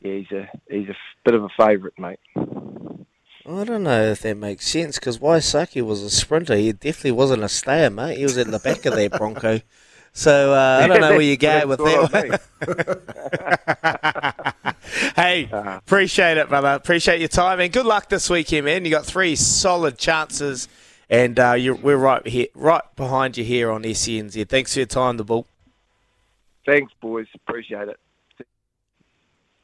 yeah, 0.00 0.12
he's 0.14 0.32
a 0.32 0.48
he's 0.70 0.88
a 0.88 0.96
bit 1.24 1.34
of 1.34 1.44
a 1.44 1.48
favourite, 1.56 1.98
mate. 1.98 2.20
I 2.36 3.64
don't 3.64 3.84
know 3.84 4.02
if 4.02 4.20
that 4.22 4.36
makes 4.36 4.66
sense 4.66 4.98
because 4.98 5.18
Waisake 5.18 5.82
was 5.82 6.02
a 6.02 6.10
sprinter. 6.10 6.54
He 6.54 6.72
definitely 6.72 7.12
wasn't 7.12 7.44
a 7.44 7.48
stayer, 7.48 7.88
mate. 7.88 8.18
He 8.18 8.24
was 8.24 8.36
at 8.36 8.48
the 8.48 8.58
back 8.58 8.84
of 8.84 8.94
that 8.94 9.12
Bronco. 9.12 9.60
So 10.12 10.52
uh, 10.52 10.80
I 10.82 10.86
don't 10.88 11.00
know 11.00 11.10
where 11.10 11.20
you 11.20 11.36
go 11.36 11.66
with 11.66 11.78
that. 11.78 12.40
hey, 15.16 15.48
appreciate 15.52 16.38
it, 16.38 16.48
brother. 16.48 16.68
Appreciate 16.68 17.20
your 17.20 17.28
time 17.28 17.60
and 17.60 17.72
good 17.72 17.86
luck 17.86 18.08
this 18.08 18.28
weekend, 18.28 18.64
man. 18.64 18.84
You 18.84 18.90
got 18.90 19.06
three 19.06 19.36
solid 19.36 19.98
chances, 19.98 20.68
and 21.08 21.38
uh, 21.38 21.52
you're, 21.52 21.76
we're 21.76 21.96
right 21.96 22.26
here, 22.26 22.48
right 22.54 22.82
behind 22.96 23.36
you 23.36 23.44
here 23.44 23.70
on 23.70 23.82
SENZ. 23.82 24.48
Thanks 24.48 24.74
for 24.74 24.80
your 24.80 24.86
time, 24.86 25.16
the 25.16 25.24
bull. 25.24 25.46
Thanks, 26.66 26.92
boys. 27.00 27.26
Appreciate 27.34 27.88
it. 27.88 27.98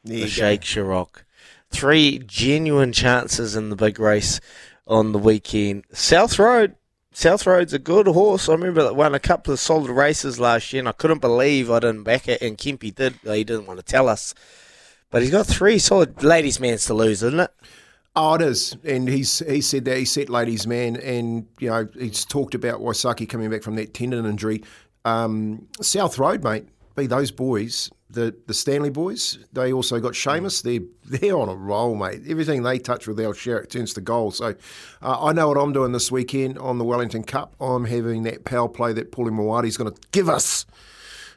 the 0.05 0.27
Sheikh 0.27 0.63
Sharrock. 0.63 1.25
Three 1.71 2.21
genuine 2.21 2.93
chances 2.93 3.57
in 3.57 3.71
the 3.71 3.77
big 3.77 3.99
race 3.99 4.41
on 4.87 5.13
the 5.13 5.19
weekend. 5.19 5.85
South 5.93 6.39
Road. 6.39 6.77
South 7.17 7.47
Road's 7.47 7.73
a 7.73 7.79
good 7.79 8.09
horse. 8.09 8.49
I 8.49 8.53
remember 8.53 8.83
that 8.83 8.97
won 8.97 9.15
a 9.15 9.21
couple 9.21 9.53
of 9.53 9.61
solid 9.61 9.89
races 9.89 10.41
last 10.41 10.73
year, 10.73 10.81
and 10.81 10.89
I 10.89 10.93
couldn't 10.93 11.21
believe 11.21 11.71
I 11.71 11.79
didn't 11.79 12.03
back 12.03 12.27
it. 12.27 12.43
And 12.43 12.59
Kempy 12.59 12.93
did. 12.93 13.15
He 13.23 13.45
didn't 13.45 13.67
want 13.67 13.79
to 13.79 13.85
tell 13.85 14.09
us, 14.09 14.35
but 15.11 15.23
he's 15.23 15.31
got 15.31 15.47
three 15.47 15.79
solid 15.79 16.25
ladies' 16.25 16.59
mans 16.59 16.87
to 16.87 16.95
lose, 16.95 17.23
isn't 17.23 17.39
it? 17.39 17.53
Oh, 18.17 18.35
it 18.35 18.43
is, 18.43 18.77
and 18.85 19.09
he's 19.09 19.39
he 19.39 19.61
said 19.61 19.85
that 19.85 19.97
he 19.97 20.05
set 20.05 20.29
ladies 20.29 20.67
man, 20.67 20.97
and 20.97 21.47
you 21.61 21.71
know 21.71 21.89
he's 21.97 22.25
talked 22.25 22.55
about 22.55 22.81
Waisake 22.81 23.29
coming 23.29 23.49
back 23.49 23.63
from 23.63 23.77
that 23.77 23.95
tendon 23.95 24.27
injury. 24.27 24.65
Um, 25.05 25.69
South 25.81 26.19
Road, 26.19 26.43
mate, 26.43 26.67
be 26.97 27.07
those 27.07 27.31
boys, 27.31 27.91
the 28.15 28.35
the 28.47 28.55
Stanley 28.55 28.91
boys. 28.91 29.39
They 29.53 29.73
also 29.73 30.01
got 30.01 30.13
Seamus. 30.13 30.63
They're 30.63 30.87
they're 31.05 31.37
on 31.37 31.49
a 31.49 31.55
roll, 31.55 31.95
mate. 31.95 32.23
Everything 32.29 32.63
they 32.63 32.79
touch 32.79 33.07
with 33.07 33.21
Al 33.21 33.33
Sharrock 33.33 33.69
turns 33.69 33.95
to 33.95 34.01
gold. 34.01 34.35
So 34.37 34.55
uh, 35.03 35.25
I 35.25 35.33
know 35.33 35.49
what 35.49 35.59
I'm 35.59 35.73
doing 35.73 35.93
this 35.93 36.11
weekend 36.11 36.59
on 36.59 36.79
the 36.79 36.85
Wellington 36.85 37.25
Cup. 37.25 37.55
I'm 37.61 37.85
having 37.85 38.23
that 38.23 38.45
power 38.45 38.69
play 38.69 38.93
that 38.95 39.13
Paulie 39.13 39.31
Mawadi's 39.31 39.77
going 39.77 39.93
to 39.93 40.01
give 40.13 40.29
us 40.29 40.65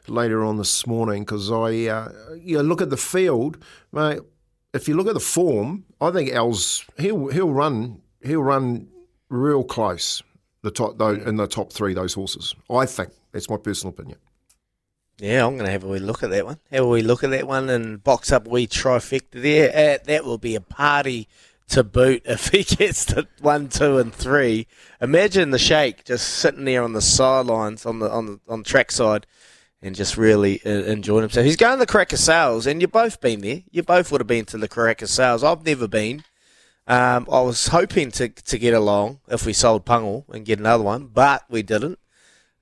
later 0.06 0.44
on 0.44 0.56
this 0.56 0.86
morning 0.86 1.22
because 1.22 1.50
I 1.50 1.86
uh, 1.86 2.12
you 2.40 2.56
know, 2.56 2.62
look 2.62 2.80
at 2.80 2.90
the 2.90 2.96
field, 2.96 3.62
mate. 3.92 4.20
If 4.74 4.86
you 4.86 4.94
look 4.94 5.06
at 5.06 5.14
the 5.14 5.20
form, 5.20 5.84
I 6.00 6.10
think 6.10 6.30
Al's 6.30 6.84
he'll 6.98 7.28
he'll 7.28 7.52
run 7.52 8.00
he'll 8.22 8.42
run 8.42 8.88
real 9.28 9.64
close 9.64 10.22
the 10.62 10.70
top 10.70 10.98
though 10.98 11.14
in 11.14 11.36
the 11.36 11.46
top 11.46 11.72
three 11.72 11.94
those 11.94 12.14
horses. 12.14 12.54
I 12.70 12.86
think 12.86 13.10
that's 13.32 13.48
my 13.48 13.56
personal 13.56 13.92
opinion. 13.92 14.18
Yeah, 15.20 15.44
I'm 15.44 15.54
going 15.54 15.66
to 15.66 15.72
have 15.72 15.82
a 15.82 15.88
wee 15.88 15.98
look 15.98 16.22
at 16.22 16.30
that 16.30 16.46
one. 16.46 16.58
Have 16.70 16.84
a 16.84 16.88
wee 16.88 17.02
look 17.02 17.24
at 17.24 17.30
that 17.30 17.46
one 17.46 17.68
and 17.68 18.02
box 18.02 18.30
up 18.30 18.46
wee 18.46 18.68
trifecta 18.68 19.42
there. 19.42 19.70
Uh, 19.70 19.98
that 20.04 20.24
will 20.24 20.38
be 20.38 20.54
a 20.54 20.60
party 20.60 21.28
to 21.70 21.82
boot 21.82 22.22
if 22.24 22.48
he 22.48 22.62
gets 22.76 23.04
to 23.06 23.26
one, 23.40 23.68
two, 23.68 23.98
and 23.98 24.14
three. 24.14 24.66
Imagine 25.00 25.50
the 25.50 25.58
shake 25.58 26.04
just 26.04 26.28
sitting 26.28 26.64
there 26.64 26.82
on 26.82 26.92
the 26.92 27.02
sidelines 27.02 27.84
on 27.84 27.98
the 27.98 28.10
on 28.10 28.26
the 28.26 28.40
on 28.48 28.62
the 28.62 28.68
track 28.68 28.92
side 28.92 29.26
and 29.82 29.94
just 29.94 30.16
really 30.16 30.60
uh, 30.64 30.70
enjoying 30.70 31.22
himself. 31.22 31.44
He's 31.44 31.56
going 31.56 31.78
to 31.78 31.84
the 31.84 31.92
Karaka 31.92 32.16
Sales, 32.16 32.66
and 32.66 32.80
you've 32.80 32.92
both 32.92 33.20
been 33.20 33.40
there. 33.40 33.62
You 33.70 33.82
both 33.82 34.10
would 34.10 34.20
have 34.20 34.28
been 34.28 34.44
to 34.46 34.58
the 34.58 34.68
Karaka 34.68 35.06
Sales. 35.08 35.44
I've 35.44 35.64
never 35.64 35.88
been. 35.88 36.24
Um, 36.86 37.26
I 37.30 37.40
was 37.40 37.68
hoping 37.68 38.10
to 38.12 38.28
to 38.28 38.58
get 38.58 38.72
along 38.72 39.20
if 39.28 39.44
we 39.44 39.52
sold 39.52 39.84
Pungle 39.84 40.24
and 40.32 40.44
get 40.44 40.58
another 40.58 40.84
one, 40.84 41.06
but 41.06 41.42
we 41.50 41.62
didn't. 41.62 41.98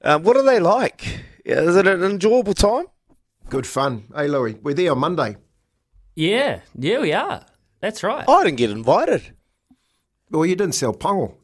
Um, 0.03 0.23
what 0.23 0.37
are 0.37 0.43
they 0.43 0.59
like? 0.59 1.21
Yeah, 1.47 1.61
Is 1.61 1.77
it 1.77 1.87
an 1.87 2.03
enjoyable 2.03 2.55
time? 2.55 2.87
Good 3.49 3.67
fun. 3.69 4.05
Hey 4.15 4.27
Louis, 4.27 4.55
we're 4.63 4.75
there 4.75 4.91
on 4.91 4.99
Monday. 4.99 5.37
Yeah, 6.17 6.61
yeah, 6.77 6.99
we 7.01 7.13
are. 7.13 7.45
That's 7.81 8.03
right. 8.03 8.25
I 8.29 8.43
didn't 8.45 8.57
get 8.57 8.71
invited. 8.71 9.23
Well, 10.31 10.45
you 10.45 10.57
didn't 10.57 10.75
sell 10.75 10.93
Pungle. 10.93 11.37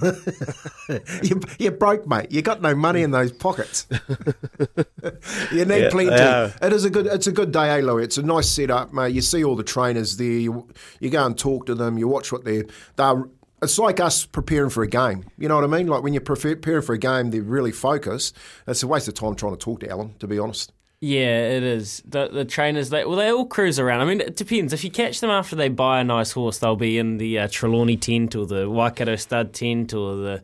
you, 1.24 1.40
you're 1.58 1.72
broke, 1.72 2.06
mate. 2.06 2.30
You 2.30 2.40
got 2.42 2.62
no 2.62 2.74
money 2.74 3.02
in 3.02 3.10
those 3.10 3.32
pockets. 3.32 3.86
you 5.52 5.64
need 5.64 5.82
Yeah, 5.82 5.90
plenty. 5.90 6.10
yeah. 6.10 6.52
It 6.62 6.72
is 6.72 6.84
a 6.84 6.90
good. 6.90 7.06
It's 7.06 7.26
a 7.26 7.32
good 7.32 7.50
day, 7.52 7.68
eh, 7.70 7.80
Louis? 7.82 8.04
It's 8.04 8.16
a 8.18 8.22
nice 8.22 8.48
setup, 8.48 8.92
mate. 8.92 9.12
You 9.14 9.20
see 9.22 9.42
all 9.44 9.56
the 9.56 9.64
trainers 9.64 10.16
there. 10.16 10.26
You 10.28 10.68
you 11.00 11.10
go 11.10 11.26
and 11.26 11.36
talk 11.36 11.66
to 11.66 11.74
them. 11.74 11.98
You 11.98 12.06
watch 12.06 12.30
what 12.32 12.44
they're. 12.44 12.64
They're. 12.96 13.24
It's 13.62 13.78
like 13.78 14.00
us 14.00 14.24
preparing 14.24 14.70
for 14.70 14.82
a 14.82 14.88
game. 14.88 15.24
You 15.36 15.48
know 15.48 15.56
what 15.56 15.64
I 15.64 15.66
mean? 15.66 15.86
Like 15.86 16.02
when 16.02 16.14
you're 16.14 16.22
preparing 16.22 16.82
for 16.82 16.94
a 16.94 16.98
game, 16.98 17.30
they're 17.30 17.42
really 17.42 17.72
focused. 17.72 18.36
It's 18.66 18.82
a 18.82 18.86
waste 18.86 19.08
of 19.08 19.14
time 19.14 19.34
trying 19.34 19.52
to 19.52 19.58
talk 19.58 19.80
to 19.80 19.90
Alan, 19.90 20.14
to 20.18 20.26
be 20.26 20.38
honest. 20.38 20.72
Yeah, 21.02 21.48
it 21.48 21.62
is. 21.62 22.02
The 22.04 22.28
the 22.28 22.44
trainers, 22.44 22.90
they 22.90 23.06
well, 23.06 23.16
they 23.16 23.32
all 23.32 23.46
cruise 23.46 23.78
around. 23.78 24.02
I 24.02 24.04
mean, 24.04 24.20
it 24.20 24.36
depends. 24.36 24.74
If 24.74 24.84
you 24.84 24.90
catch 24.90 25.20
them 25.20 25.30
after 25.30 25.56
they 25.56 25.70
buy 25.70 26.00
a 26.00 26.04
nice 26.04 26.32
horse, 26.32 26.58
they'll 26.58 26.76
be 26.76 26.98
in 26.98 27.16
the 27.16 27.38
uh, 27.38 27.48
Trelawney 27.50 27.96
tent 27.96 28.36
or 28.36 28.44
the 28.44 28.68
Waikato 28.68 29.16
Stud 29.16 29.54
tent 29.54 29.94
or 29.94 30.16
the 30.16 30.42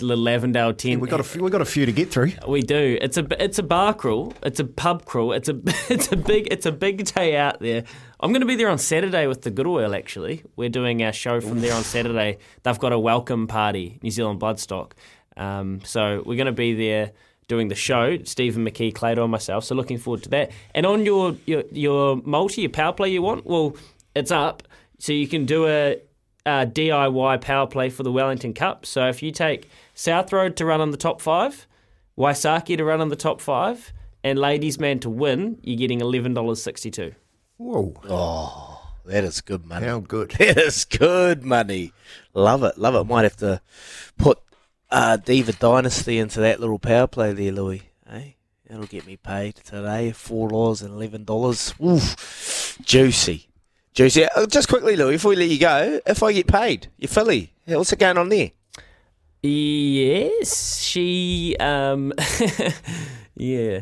little 0.00 0.28
Avondale 0.28 0.72
tent. 0.72 1.00
We 1.00 1.08
got 1.08 1.18
a 1.18 1.24
few, 1.24 1.42
we 1.42 1.50
got 1.50 1.62
a 1.62 1.64
few 1.64 1.84
to 1.84 1.90
get 1.90 2.12
through. 2.12 2.30
We 2.46 2.62
do. 2.62 2.96
It's 3.00 3.16
a 3.16 3.26
it's 3.42 3.58
a 3.58 3.64
bar 3.64 3.92
crawl. 3.92 4.34
It's 4.44 4.60
a 4.60 4.64
pub 4.64 5.04
crawl. 5.04 5.32
It's 5.32 5.48
a 5.48 5.60
it's 5.88 6.12
a 6.12 6.16
big 6.16 6.46
it's 6.48 6.66
a 6.66 6.72
big 6.72 7.04
day 7.12 7.36
out 7.36 7.58
there. 7.58 7.82
I'm 8.20 8.32
going 8.32 8.40
to 8.40 8.46
be 8.46 8.56
there 8.56 8.68
on 8.68 8.78
Saturday 8.78 9.28
with 9.28 9.42
the 9.42 9.50
Good 9.50 9.68
Oil. 9.68 9.94
Actually, 9.94 10.42
we're 10.56 10.68
doing 10.68 11.04
our 11.04 11.12
show 11.12 11.40
from 11.40 11.60
there 11.60 11.72
on 11.72 11.84
Saturday. 11.84 12.38
They've 12.64 12.78
got 12.78 12.92
a 12.92 12.98
welcome 12.98 13.46
party, 13.46 14.00
New 14.02 14.10
Zealand 14.10 14.40
Bloodstock. 14.40 14.92
Um, 15.36 15.80
so 15.84 16.24
we're 16.26 16.36
going 16.36 16.46
to 16.46 16.52
be 16.52 16.74
there 16.74 17.12
doing 17.46 17.68
the 17.68 17.76
show. 17.76 18.18
Stephen 18.24 18.64
McKee, 18.64 18.92
Clado, 18.92 19.22
and 19.22 19.30
myself. 19.30 19.62
So 19.62 19.76
looking 19.76 19.98
forward 19.98 20.24
to 20.24 20.30
that. 20.30 20.50
And 20.74 20.84
on 20.84 21.06
your 21.06 21.36
your 21.46 21.62
your 21.70 22.16
multi, 22.24 22.62
your 22.62 22.70
power 22.70 22.92
play 22.92 23.10
you 23.10 23.22
want, 23.22 23.46
well, 23.46 23.76
it's 24.16 24.32
up. 24.32 24.64
So 24.98 25.12
you 25.12 25.28
can 25.28 25.46
do 25.46 25.68
a 25.68 26.00
uh, 26.44 26.66
DIY 26.66 27.40
power 27.40 27.68
play 27.68 27.88
for 27.88 28.02
the 28.02 28.10
Wellington 28.10 28.52
Cup. 28.52 28.84
So 28.84 29.06
if 29.08 29.22
you 29.22 29.30
take 29.30 29.70
South 29.94 30.32
Road 30.32 30.56
to 30.56 30.64
run 30.64 30.80
on 30.80 30.90
the 30.90 30.96
top 30.96 31.20
five, 31.20 31.68
Waisake 32.18 32.78
to 32.78 32.84
run 32.84 33.00
on 33.00 33.10
the 33.10 33.16
top 33.16 33.40
five, 33.40 33.92
and 34.24 34.40
Ladies 34.40 34.80
Man 34.80 34.98
to 35.00 35.08
win, 35.08 35.60
you're 35.62 35.78
getting 35.78 36.00
eleven 36.00 36.34
dollars 36.34 36.60
sixty 36.60 36.90
two. 36.90 37.14
Whoa. 37.58 37.92
Oh, 38.08 38.92
that 39.04 39.24
is 39.24 39.40
good 39.40 39.66
money. 39.66 39.86
How 39.86 39.98
good. 40.00 40.30
That 40.38 40.56
is 40.58 40.84
good 40.84 41.44
money. 41.44 41.92
Love 42.32 42.62
it, 42.62 42.78
love 42.78 42.94
it. 42.94 43.04
Might 43.04 43.24
have 43.24 43.36
to 43.38 43.60
put 44.16 44.38
uh, 44.90 45.16
Diva 45.16 45.52
Dynasty 45.52 46.18
into 46.18 46.40
that 46.40 46.60
little 46.60 46.78
power 46.78 47.06
play 47.06 47.32
there, 47.32 47.52
Louis. 47.52 47.82
Hey, 48.08 48.36
that'll 48.68 48.86
get 48.86 49.06
me 49.06 49.16
paid 49.16 49.56
today. 49.56 50.12
Four 50.12 50.48
dollars 50.50 50.82
and 50.82 50.94
eleven 50.94 51.24
dollars. 51.24 51.74
Oof, 51.84 52.78
juicy, 52.82 53.48
juicy. 53.92 54.24
Uh, 54.24 54.46
Just 54.46 54.68
quickly, 54.68 54.94
Louis, 54.96 55.14
before 55.16 55.30
we 55.30 55.36
let 55.36 55.48
you 55.48 55.58
go, 55.58 56.00
if 56.06 56.22
I 56.22 56.32
get 56.32 56.46
paid, 56.46 56.86
you 56.96 57.08
Philly, 57.08 57.52
yeah, 57.66 57.76
what's 57.76 57.92
it 57.92 57.98
going 57.98 58.18
on 58.18 58.28
there? 58.28 58.52
Yes, 59.42 60.80
she. 60.80 61.56
Um, 61.58 62.12
yeah, 63.36 63.80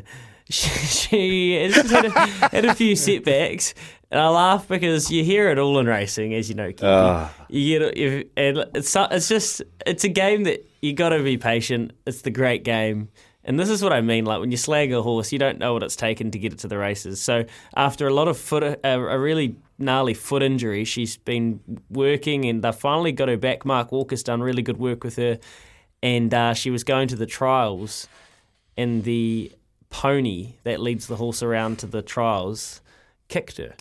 she, 0.48 0.68
she 0.68 1.54
has 1.54 1.90
had 1.90 2.04
a, 2.04 2.10
had 2.10 2.64
a 2.64 2.74
few 2.74 2.96
setbacks, 2.96 3.74
and 4.10 4.20
I 4.20 4.28
laugh 4.28 4.68
because 4.68 5.10
you 5.10 5.24
hear 5.24 5.50
it 5.50 5.58
all 5.58 5.78
in 5.78 5.86
racing, 5.86 6.34
as 6.34 6.48
you 6.48 6.54
know. 6.54 6.72
Ah. 6.82 7.34
You 7.48 7.78
get 7.78 7.96
it, 7.96 8.30
and 8.36 8.58
it's 8.74 8.94
it's 8.96 9.28
just 9.28 9.62
it's 9.84 10.04
a 10.04 10.08
game 10.08 10.44
that 10.44 10.64
you 10.82 10.92
got 10.92 11.10
to 11.10 11.22
be 11.22 11.36
patient. 11.36 11.92
It's 12.06 12.22
the 12.22 12.30
great 12.30 12.64
game. 12.64 13.08
And 13.46 13.60
this 13.60 13.70
is 13.70 13.80
what 13.80 13.92
I 13.92 14.00
mean. 14.00 14.24
Like 14.24 14.40
when 14.40 14.50
you 14.50 14.56
slag 14.56 14.92
a 14.92 15.02
horse, 15.02 15.30
you 15.30 15.38
don't 15.38 15.58
know 15.58 15.72
what 15.72 15.84
it's 15.84 15.94
taken 15.94 16.32
to 16.32 16.38
get 16.38 16.52
it 16.52 16.58
to 16.60 16.68
the 16.68 16.78
races. 16.78 17.20
So 17.20 17.44
after 17.76 18.08
a 18.08 18.12
lot 18.12 18.26
of 18.26 18.36
foot, 18.36 18.64
a, 18.64 18.78
a 18.84 19.18
really 19.18 19.54
gnarly 19.78 20.14
foot 20.14 20.42
injury, 20.42 20.84
she's 20.84 21.16
been 21.16 21.60
working, 21.88 22.44
and 22.44 22.62
they 22.62 22.72
finally 22.72 23.12
got 23.12 23.28
her 23.28 23.36
back. 23.36 23.64
Mark 23.64 23.92
Walker's 23.92 24.24
done 24.24 24.42
really 24.42 24.62
good 24.62 24.78
work 24.78 25.04
with 25.04 25.14
her, 25.16 25.38
and 26.02 26.34
uh, 26.34 26.54
she 26.54 26.70
was 26.70 26.82
going 26.82 27.06
to 27.08 27.16
the 27.16 27.26
trials, 27.26 28.08
and 28.76 29.04
the 29.04 29.52
pony 29.96 30.52
that 30.64 30.78
leads 30.78 31.06
the 31.06 31.16
horse 31.16 31.42
around 31.42 31.78
to 31.78 31.86
the 31.86 32.02
trials 32.02 32.82
kicked 33.28 33.56
her. 33.56 33.74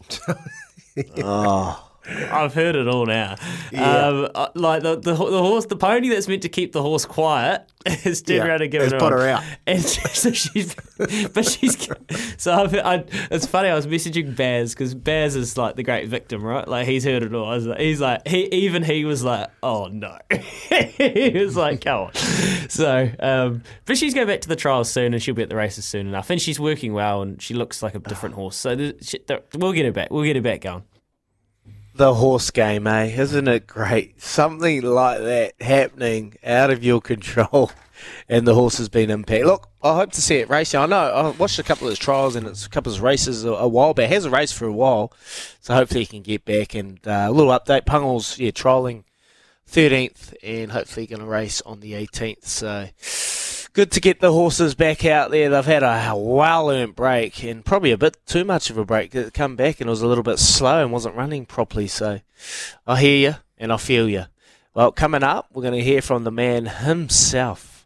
Oh, 1.18 1.85
I've 2.08 2.54
heard 2.54 2.76
it 2.76 2.88
all 2.88 3.06
now. 3.06 3.36
Um, 3.76 4.30
uh, 4.36 4.50
like 4.56 4.84
the, 4.84 4.96
the 4.96 5.14
the 5.14 5.42
horse, 5.42 5.66
the 5.66 5.76
pony 5.76 6.10
that's 6.10 6.28
meant 6.28 6.42
to 6.44 6.50
keep 6.50 6.72
the 6.72 6.82
horse 6.82 7.06
quiet 7.06 7.70
is 7.86 8.22
turned 8.22 8.38
Yeah, 8.40 8.46
around 8.46 8.62
and 8.62 8.72
given 8.72 8.90
put 9.00 9.12
her 9.12 9.28
out. 9.28 9.44
And 9.68 9.82
so 9.82 10.32
she's, 10.32 10.76
but 11.34 11.46
she's. 11.46 11.88
So 12.38 12.54
I've, 12.54 12.76
I, 12.76 13.04
it's 13.32 13.48
funny. 13.48 13.70
I 13.70 13.76
was 13.76 13.88
messaging 13.88 14.36
Baz 14.36 14.74
because 14.74 14.94
Baz 14.94 15.36
is 15.36 15.58
like 15.58 15.76
the 15.76 15.84
great 15.84 16.08
victim, 16.08 16.44
right? 16.44 16.68
Like 16.68 16.88
he's 16.88 17.04
heard 17.04 17.24
it 17.24 17.34
all. 17.34 17.50
I 17.50 17.56
was 17.56 17.66
like, 17.66 17.80
he's 17.80 18.00
like, 18.02 18.28
he 18.28 18.46
even 18.46 18.84
he 18.84 19.06
was 19.06 19.24
like, 19.24 19.50
oh 19.64 19.88
no. 19.88 20.18
he 20.32 21.32
was 21.36 21.56
like, 21.58 21.82
come 21.82 22.02
on. 22.02 22.14
So, 22.70 23.10
um, 23.20 23.64
but 23.86 23.98
she's 23.98 24.14
going 24.14 24.28
back 24.28 24.42
to 24.42 24.48
the 24.50 24.56
trials 24.56 24.92
soon, 24.92 25.14
and 25.14 25.22
she'll 25.24 25.36
be 25.36 25.44
at 25.44 25.50
the 25.50 25.56
races 25.56 25.86
soon 25.86 26.08
enough. 26.08 26.30
And 26.30 26.42
she's 26.42 26.60
working 26.60 26.94
well, 26.94 27.22
and 27.22 27.42
she 27.42 27.54
looks 27.54 27.82
like 27.82 27.96
a 27.96 28.00
different 28.00 28.36
horse. 28.36 28.56
So 28.56 28.94
she, 29.02 29.20
we'll 29.56 29.74
get 29.74 29.86
her 29.86 29.92
back. 29.92 30.12
We'll 30.12 30.24
get 30.24 30.36
her 30.36 30.42
back 30.42 30.62
going. 30.62 30.84
The 31.96 32.16
horse 32.16 32.52
game, 32.52 32.88
eh? 32.88 33.06
Isn't 33.06 33.48
it 33.48 33.68
great? 33.68 34.22
Something 34.22 34.82
like 34.82 35.20
that 35.20 35.54
happening 35.62 36.36
out 36.44 36.70
of 36.72 36.84
your 36.84 37.02
control. 37.12 37.72
and 38.28 38.46
the 38.46 38.54
horse 38.54 38.78
has 38.78 38.90
been 38.90 39.10
impacted. 39.10 39.48
Look, 39.48 39.70
I 39.82 39.96
hope 39.96 40.12
to 40.14 40.22
see 40.22 40.36
it 40.38 40.50
racing. 40.50 40.80
I 40.80 40.86
know 40.86 40.98
I 40.98 41.30
watched 41.32 41.60
a 41.60 41.64
couple 41.64 41.88
of 41.88 41.92
his 41.92 42.00
trials 42.00 42.36
and 42.36 42.46
it's 42.48 42.66
a 42.66 42.70
couple 42.70 42.92
of 42.92 42.98
his 42.98 43.02
races 43.02 43.46
a, 43.46 43.52
a 43.52 43.68
while 43.68 43.94
back. 43.94 44.10
He 44.10 44.14
hasn't 44.14 44.34
raced 44.34 44.56
for 44.56 44.66
a 44.66 44.74
while, 44.74 45.14
so 45.62 45.74
hopefully 45.74 46.02
he 46.02 46.06
can 46.06 46.22
get 46.22 46.44
back. 46.44 46.76
And 46.76 47.00
uh, 47.08 47.28
a 47.28 47.32
little 47.32 47.58
update: 47.58 47.86
Pungel's 47.86 48.38
yeah 48.38 48.52
trialing 48.52 49.04
13th 49.70 50.36
and 50.44 50.72
hopefully 50.72 51.08
going 51.08 51.22
to 51.22 51.26
race 51.26 51.62
on 51.62 51.80
the 51.80 51.94
18th. 51.94 52.46
So 52.46 52.88
good 53.76 53.92
to 53.92 54.00
get 54.00 54.22
the 54.22 54.32
horses 54.32 54.74
back 54.74 55.04
out 55.04 55.32
there. 55.32 55.50
They've 55.50 55.66
had 55.66 55.84
a 55.84 56.16
well 56.16 56.72
earned 56.72 56.96
break 56.96 57.44
and 57.44 57.64
probably 57.64 57.92
a 57.92 57.98
bit 57.98 58.18
too 58.26 58.46
much 58.46 58.70
of 58.70 58.78
a 58.78 58.86
break. 58.86 59.12
They 59.12 59.30
come 59.30 59.58
back 59.58 59.82
and 59.82 59.90
it 59.90 59.92
was 59.92 60.02
a 60.02 60.08
little 60.08 60.24
bit 60.24 60.40
slow 60.40 60.82
and 60.82 60.94
wasn't 60.94 61.16
running 61.16 61.46
properly. 61.46 61.88
So 61.88 62.22
I 62.88 63.00
hear 63.02 63.32
you 63.32 63.36
and 63.58 63.74
I 63.74 63.78
feel 63.78 64.08
you. 64.08 64.26
Well, 64.74 64.94
coming 64.94 65.24
up, 65.24 65.50
we're 65.54 65.62
going 65.62 65.74
to 65.74 65.84
hear 65.84 66.02
from 66.02 66.24
the 66.24 66.32
man 66.32 66.66
himself, 66.66 67.86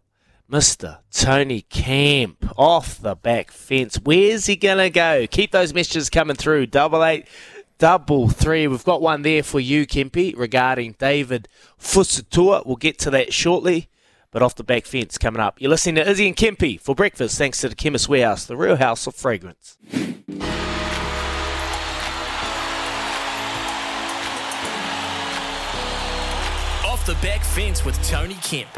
Mr. 0.50 1.00
Tony 1.12 1.62
Kemp, 1.62 2.54
off 2.56 3.02
the 3.02 3.16
back 3.16 3.50
fence. 3.50 4.00
Where's 4.02 4.46
he 4.46 4.56
going 4.56 4.78
to 4.78 4.90
go? 4.92 5.26
Keep 5.26 5.52
those 5.52 5.74
messages 5.74 6.12
coming 6.12 6.36
through. 6.36 6.68
Double 6.68 7.04
eight, 7.04 7.28
double 7.80 8.30
three. 8.30 8.68
We've 8.68 8.84
got 8.84 9.02
one 9.02 9.24
there 9.24 9.42
for 9.42 9.60
you, 9.60 9.88
Kempy, 9.88 10.38
regarding 10.38 10.98
David 11.00 11.48
Fusitu'a. 11.80 12.66
We'll 12.68 12.76
get 12.76 13.00
to 13.00 13.12
that 13.12 13.34
shortly. 13.34 13.89
But 14.32 14.44
off 14.44 14.54
the 14.56 14.64
back 14.64 14.86
fence 14.86 15.18
coming 15.18 15.42
up. 15.42 15.60
You're 15.60 15.72
listening 15.72 15.96
to 15.96 16.08
Izzy 16.08 16.28
and 16.28 16.36
Kempy 16.36 16.80
for 16.80 16.94
breakfast, 16.94 17.38
thanks 17.38 17.62
to 17.62 17.70
the 17.70 17.76
Chemist 17.76 18.08
Warehouse, 18.08 18.46
the 18.46 18.56
real 18.56 18.76
house 18.76 19.08
of 19.08 19.16
fragrance. 19.16 19.76
Off 26.86 27.06
the 27.08 27.18
back 27.24 27.44
fence 27.44 27.84
with 27.84 28.00
Tony 28.08 28.38
Kemp. 28.44 28.70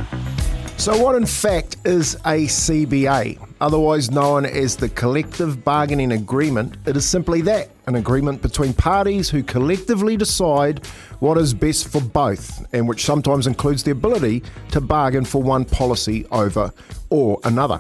So, 0.77 0.97
what 0.97 1.15
in 1.15 1.25
fact 1.25 1.75
is 1.83 2.15
a 2.25 2.45
CBA, 2.47 3.37
otherwise 3.61 4.09
known 4.09 4.45
as 4.45 4.75
the 4.75 4.89
Collective 4.89 5.63
Bargaining 5.63 6.11
Agreement? 6.13 6.75
It 6.87 6.97
is 6.97 7.05
simply 7.07 7.41
that 7.41 7.69
an 7.85 7.95
agreement 7.95 8.41
between 8.41 8.73
parties 8.73 9.29
who 9.29 9.43
collectively 9.43 10.17
decide 10.17 10.85
what 11.19 11.37
is 11.37 11.53
best 11.53 11.87
for 11.87 12.01
both, 12.01 12.65
and 12.73 12.87
which 12.87 13.05
sometimes 13.05 13.45
includes 13.45 13.83
the 13.83 13.91
ability 13.91 14.41
to 14.71 14.81
bargain 14.81 15.23
for 15.23 15.43
one 15.43 15.63
policy 15.63 16.25
over 16.31 16.73
or 17.11 17.39
another. 17.43 17.79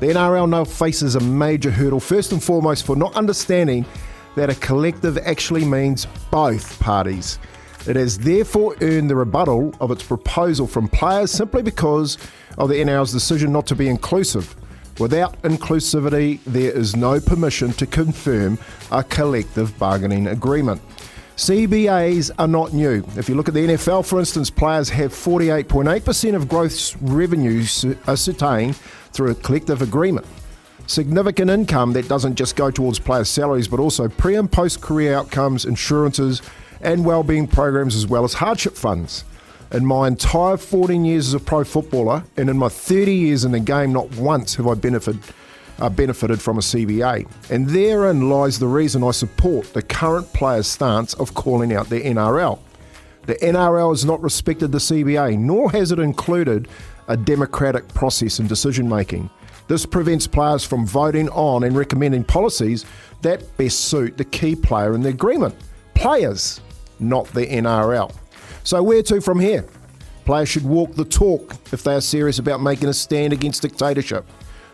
The 0.00 0.08
NRL 0.08 0.50
now 0.50 0.64
faces 0.64 1.14
a 1.14 1.20
major 1.20 1.70
hurdle, 1.70 2.00
first 2.00 2.32
and 2.32 2.42
foremost, 2.42 2.84
for 2.84 2.94
not 2.94 3.14
understanding 3.16 3.86
that 4.34 4.50
a 4.50 4.54
collective 4.56 5.16
actually 5.18 5.64
means 5.64 6.06
both 6.30 6.78
parties. 6.78 7.38
It 7.86 7.96
has 7.96 8.18
therefore 8.18 8.76
earned 8.82 9.08
the 9.08 9.16
rebuttal 9.16 9.74
of 9.80 9.90
its 9.90 10.02
proposal 10.02 10.66
from 10.66 10.88
players 10.88 11.30
simply 11.30 11.62
because 11.62 12.18
of 12.58 12.68
the 12.68 12.74
NRL's 12.74 13.12
decision 13.12 13.50
not 13.50 13.66
to 13.68 13.74
be 13.74 13.88
inclusive. 13.88 14.54
Without 14.98 15.40
inclusivity, 15.42 16.40
there 16.44 16.72
is 16.72 16.96
no 16.96 17.20
permission 17.20 17.72
to 17.74 17.86
confirm 17.86 18.58
a 18.90 19.04
collective 19.04 19.78
bargaining 19.78 20.28
agreement. 20.28 20.80
CBAs 21.36 22.30
are 22.38 22.48
not 22.48 22.72
new. 22.72 23.04
If 23.14 23.28
you 23.28 23.34
look 23.34 23.48
at 23.48 23.52
the 23.52 23.66
NFL, 23.66 24.06
for 24.06 24.18
instance, 24.18 24.48
players 24.48 24.88
have 24.88 25.12
48.8% 25.12 26.34
of 26.34 26.48
gross 26.48 26.96
revenues 26.96 27.84
ascertained 28.06 28.74
uh, 28.74 29.10
through 29.12 29.32
a 29.32 29.34
collective 29.34 29.82
agreement. 29.82 30.26
Significant 30.86 31.50
income 31.50 31.92
that 31.92 32.08
doesn't 32.08 32.36
just 32.36 32.56
go 32.56 32.70
towards 32.70 32.98
players' 32.98 33.28
salaries, 33.28 33.68
but 33.68 33.80
also 33.80 34.08
pre 34.08 34.36
and 34.36 34.50
post 34.50 34.80
career 34.80 35.14
outcomes, 35.14 35.66
insurances, 35.66 36.40
and 36.80 37.04
wellbeing 37.04 37.46
programs 37.46 37.96
as 37.96 38.06
well 38.06 38.24
as 38.24 38.32
hardship 38.32 38.74
funds. 38.74 39.24
In 39.72 39.84
my 39.84 40.06
entire 40.06 40.56
14 40.56 41.04
years 41.04 41.28
as 41.28 41.34
a 41.34 41.40
pro 41.40 41.64
footballer 41.64 42.24
and 42.36 42.48
in 42.48 42.56
my 42.56 42.68
30 42.68 43.12
years 43.12 43.44
in 43.44 43.52
the 43.52 43.60
game, 43.60 43.92
not 43.92 44.14
once 44.16 44.54
have 44.54 44.66
I 44.68 44.74
benefited, 44.74 45.20
uh, 45.80 45.88
benefited 45.88 46.40
from 46.40 46.58
a 46.58 46.60
CBA. 46.60 47.28
And 47.50 47.68
therein 47.68 48.30
lies 48.30 48.58
the 48.58 48.68
reason 48.68 49.02
I 49.02 49.10
support 49.10 49.72
the 49.72 49.82
current 49.82 50.32
players' 50.32 50.68
stance 50.68 51.14
of 51.14 51.34
calling 51.34 51.72
out 51.72 51.88
the 51.88 52.00
NRL. 52.00 52.60
The 53.26 53.34
NRL 53.34 53.90
has 53.90 54.04
not 54.04 54.22
respected 54.22 54.70
the 54.70 54.78
CBA, 54.78 55.36
nor 55.36 55.70
has 55.72 55.90
it 55.90 55.98
included 55.98 56.68
a 57.08 57.16
democratic 57.16 57.88
process 57.88 58.38
in 58.38 58.46
decision 58.46 58.88
making. 58.88 59.28
This 59.66 59.84
prevents 59.84 60.28
players 60.28 60.64
from 60.64 60.86
voting 60.86 61.28
on 61.30 61.64
and 61.64 61.76
recommending 61.76 62.22
policies 62.22 62.84
that 63.22 63.56
best 63.56 63.80
suit 63.86 64.16
the 64.16 64.24
key 64.24 64.54
player 64.54 64.94
in 64.94 65.02
the 65.02 65.08
agreement. 65.08 65.56
Players, 65.94 66.60
not 67.00 67.26
the 67.28 67.46
NRL. 67.46 68.12
So, 68.66 68.82
where 68.82 69.00
to 69.04 69.20
from 69.20 69.38
here? 69.38 69.64
Players 70.24 70.48
should 70.48 70.64
walk 70.64 70.92
the 70.94 71.04
talk 71.04 71.54
if 71.72 71.84
they 71.84 71.94
are 71.94 72.00
serious 72.00 72.40
about 72.40 72.60
making 72.60 72.88
a 72.88 72.92
stand 72.92 73.32
against 73.32 73.62
dictatorship. 73.62 74.26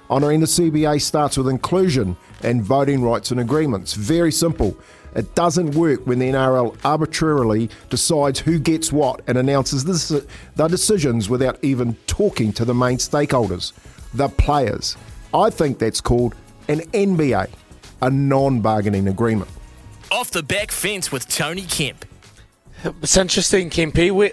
Honouring 0.08 0.40
the 0.40 0.46
CBA 0.46 0.98
starts 0.98 1.36
with 1.36 1.46
inclusion 1.46 2.16
and 2.42 2.62
voting 2.62 3.02
rights 3.02 3.32
and 3.32 3.40
agreements. 3.40 3.92
Very 3.92 4.32
simple. 4.32 4.74
It 5.14 5.34
doesn't 5.34 5.72
work 5.72 6.06
when 6.06 6.20
the 6.20 6.30
NRL 6.30 6.74
arbitrarily 6.86 7.68
decides 7.90 8.40
who 8.40 8.58
gets 8.58 8.92
what 8.92 9.20
and 9.26 9.36
announces 9.36 9.84
the, 9.84 10.26
the 10.56 10.68
decisions 10.68 11.28
without 11.28 11.62
even 11.62 11.94
talking 12.06 12.50
to 12.54 12.64
the 12.64 12.72
main 12.74 12.96
stakeholders, 12.96 13.74
the 14.14 14.30
players. 14.30 14.96
I 15.34 15.50
think 15.50 15.78
that's 15.78 16.00
called 16.00 16.34
an 16.68 16.80
NBA, 16.92 17.50
a 18.00 18.08
non 18.08 18.62
bargaining 18.62 19.08
agreement. 19.08 19.50
Off 20.10 20.30
the 20.30 20.42
back 20.42 20.70
fence 20.70 21.12
with 21.12 21.28
Tony 21.28 21.66
Kemp. 21.66 22.06
It's 22.84 23.16
interesting, 23.16 23.70
Kempy. 23.70 24.10
We, 24.10 24.32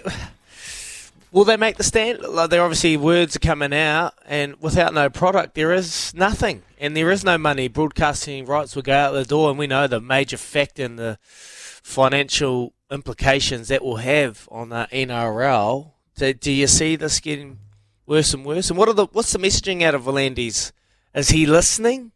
will 1.30 1.44
they 1.44 1.56
make 1.56 1.76
the 1.76 1.84
stand? 1.84 2.20
Like, 2.20 2.50
there 2.50 2.62
obviously 2.62 2.96
words 2.96 3.36
are 3.36 3.40
coming 3.40 3.72
out, 3.72 4.14
and 4.26 4.56
without 4.60 4.92
no 4.92 5.08
product, 5.08 5.54
there 5.54 5.72
is 5.72 6.12
nothing, 6.14 6.62
and 6.78 6.96
there 6.96 7.10
is 7.10 7.24
no 7.24 7.38
money. 7.38 7.68
Broadcasting 7.68 8.46
rights 8.46 8.74
will 8.74 8.82
go 8.82 8.94
out 8.94 9.12
the 9.12 9.24
door, 9.24 9.50
and 9.50 9.58
we 9.58 9.66
know 9.66 9.86
the 9.86 10.00
major 10.00 10.36
factor 10.36 10.82
in 10.82 10.96
the 10.96 11.18
financial 11.22 12.72
implications 12.90 13.68
that 13.68 13.82
will 13.82 13.96
have 13.96 14.48
on 14.50 14.70
the 14.70 14.88
NRL. 14.92 15.92
Do, 16.16 16.34
do 16.34 16.50
you 16.50 16.66
see 16.66 16.96
this 16.96 17.20
getting 17.20 17.58
worse 18.06 18.34
and 18.34 18.44
worse? 18.44 18.68
And 18.68 18.78
what 18.78 18.88
are 18.88 18.94
the 18.94 19.06
what's 19.06 19.32
the 19.32 19.38
messaging 19.38 19.82
out 19.82 19.94
of 19.94 20.02
V'landys? 20.02 20.72
Is 21.14 21.30
he 21.30 21.46
listening? 21.46 22.12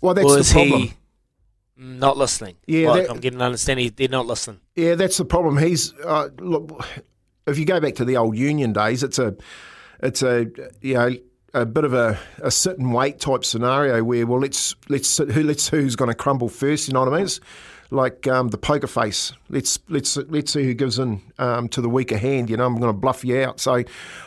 Well, 0.00 0.14
that's 0.14 0.48
the 0.48 0.52
problem. 0.52 0.80
He, 0.82 0.94
not 1.76 2.16
listening. 2.16 2.56
Yeah, 2.66 2.90
like, 2.90 3.02
that, 3.02 3.10
I'm 3.10 3.20
getting 3.20 3.38
to 3.38 3.44
understand 3.44 3.80
he, 3.80 3.88
they're 3.88 4.08
not 4.08 4.26
listening. 4.26 4.60
Yeah, 4.76 4.94
that's 4.94 5.16
the 5.16 5.24
problem. 5.24 5.58
He's 5.58 5.94
uh, 6.04 6.28
look. 6.38 6.84
If 7.46 7.58
you 7.58 7.64
go 7.64 7.80
back 7.80 7.96
to 7.96 8.04
the 8.04 8.16
old 8.16 8.36
union 8.36 8.72
days, 8.72 9.02
it's 9.02 9.18
a, 9.18 9.34
it's 10.00 10.22
a 10.22 10.46
you 10.80 10.94
know 10.94 11.10
a 11.54 11.66
bit 11.66 11.84
of 11.84 11.92
a, 11.92 12.18
a 12.42 12.50
sit 12.50 12.78
and 12.78 12.94
wait 12.94 13.20
type 13.20 13.44
scenario 13.44 14.02
where 14.02 14.26
well 14.26 14.40
let's 14.40 14.74
let's 14.88 15.18
who 15.18 15.42
let's 15.42 15.68
who's 15.68 15.96
going 15.96 16.08
to 16.08 16.14
crumble 16.14 16.48
first. 16.48 16.88
You 16.88 16.94
know 16.94 17.00
what 17.00 17.12
I 17.12 17.16
mean? 17.16 17.24
It's 17.24 17.40
like 17.90 18.26
um, 18.26 18.48
the 18.48 18.58
poker 18.58 18.86
face. 18.86 19.32
Let's 19.48 19.78
let's 19.88 20.16
let's 20.16 20.52
see 20.52 20.64
who 20.64 20.74
gives 20.74 20.98
in 20.98 21.20
um, 21.38 21.68
to 21.68 21.80
the 21.80 21.88
weaker 21.88 22.16
hand. 22.16 22.48
You 22.48 22.56
know, 22.56 22.66
I'm 22.66 22.76
going 22.76 22.92
to 22.92 22.98
bluff 22.98 23.24
you 23.24 23.40
out. 23.42 23.60
So, 23.60 23.84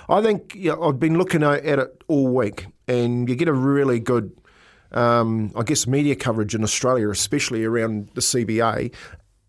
I 0.08 0.22
think 0.22 0.56
you 0.56 0.72
know, 0.72 0.84
I've 0.84 1.00
been 1.00 1.18
looking 1.18 1.43
at 1.43 1.66
it 1.66 2.04
all 2.08 2.28
week, 2.28 2.68
and 2.88 3.28
you 3.28 3.36
get 3.36 3.48
a 3.48 3.54
really 3.54 4.00
good 4.00 4.36
um, 4.96 5.52
I 5.56 5.64
guess, 5.64 5.86
media 5.86 6.16
coverage 6.16 6.56
in 6.56 6.64
Australia, 6.64 7.10
especially 7.10 7.66
around 7.66 8.10
the 8.14 8.22
CBA. 8.22 8.93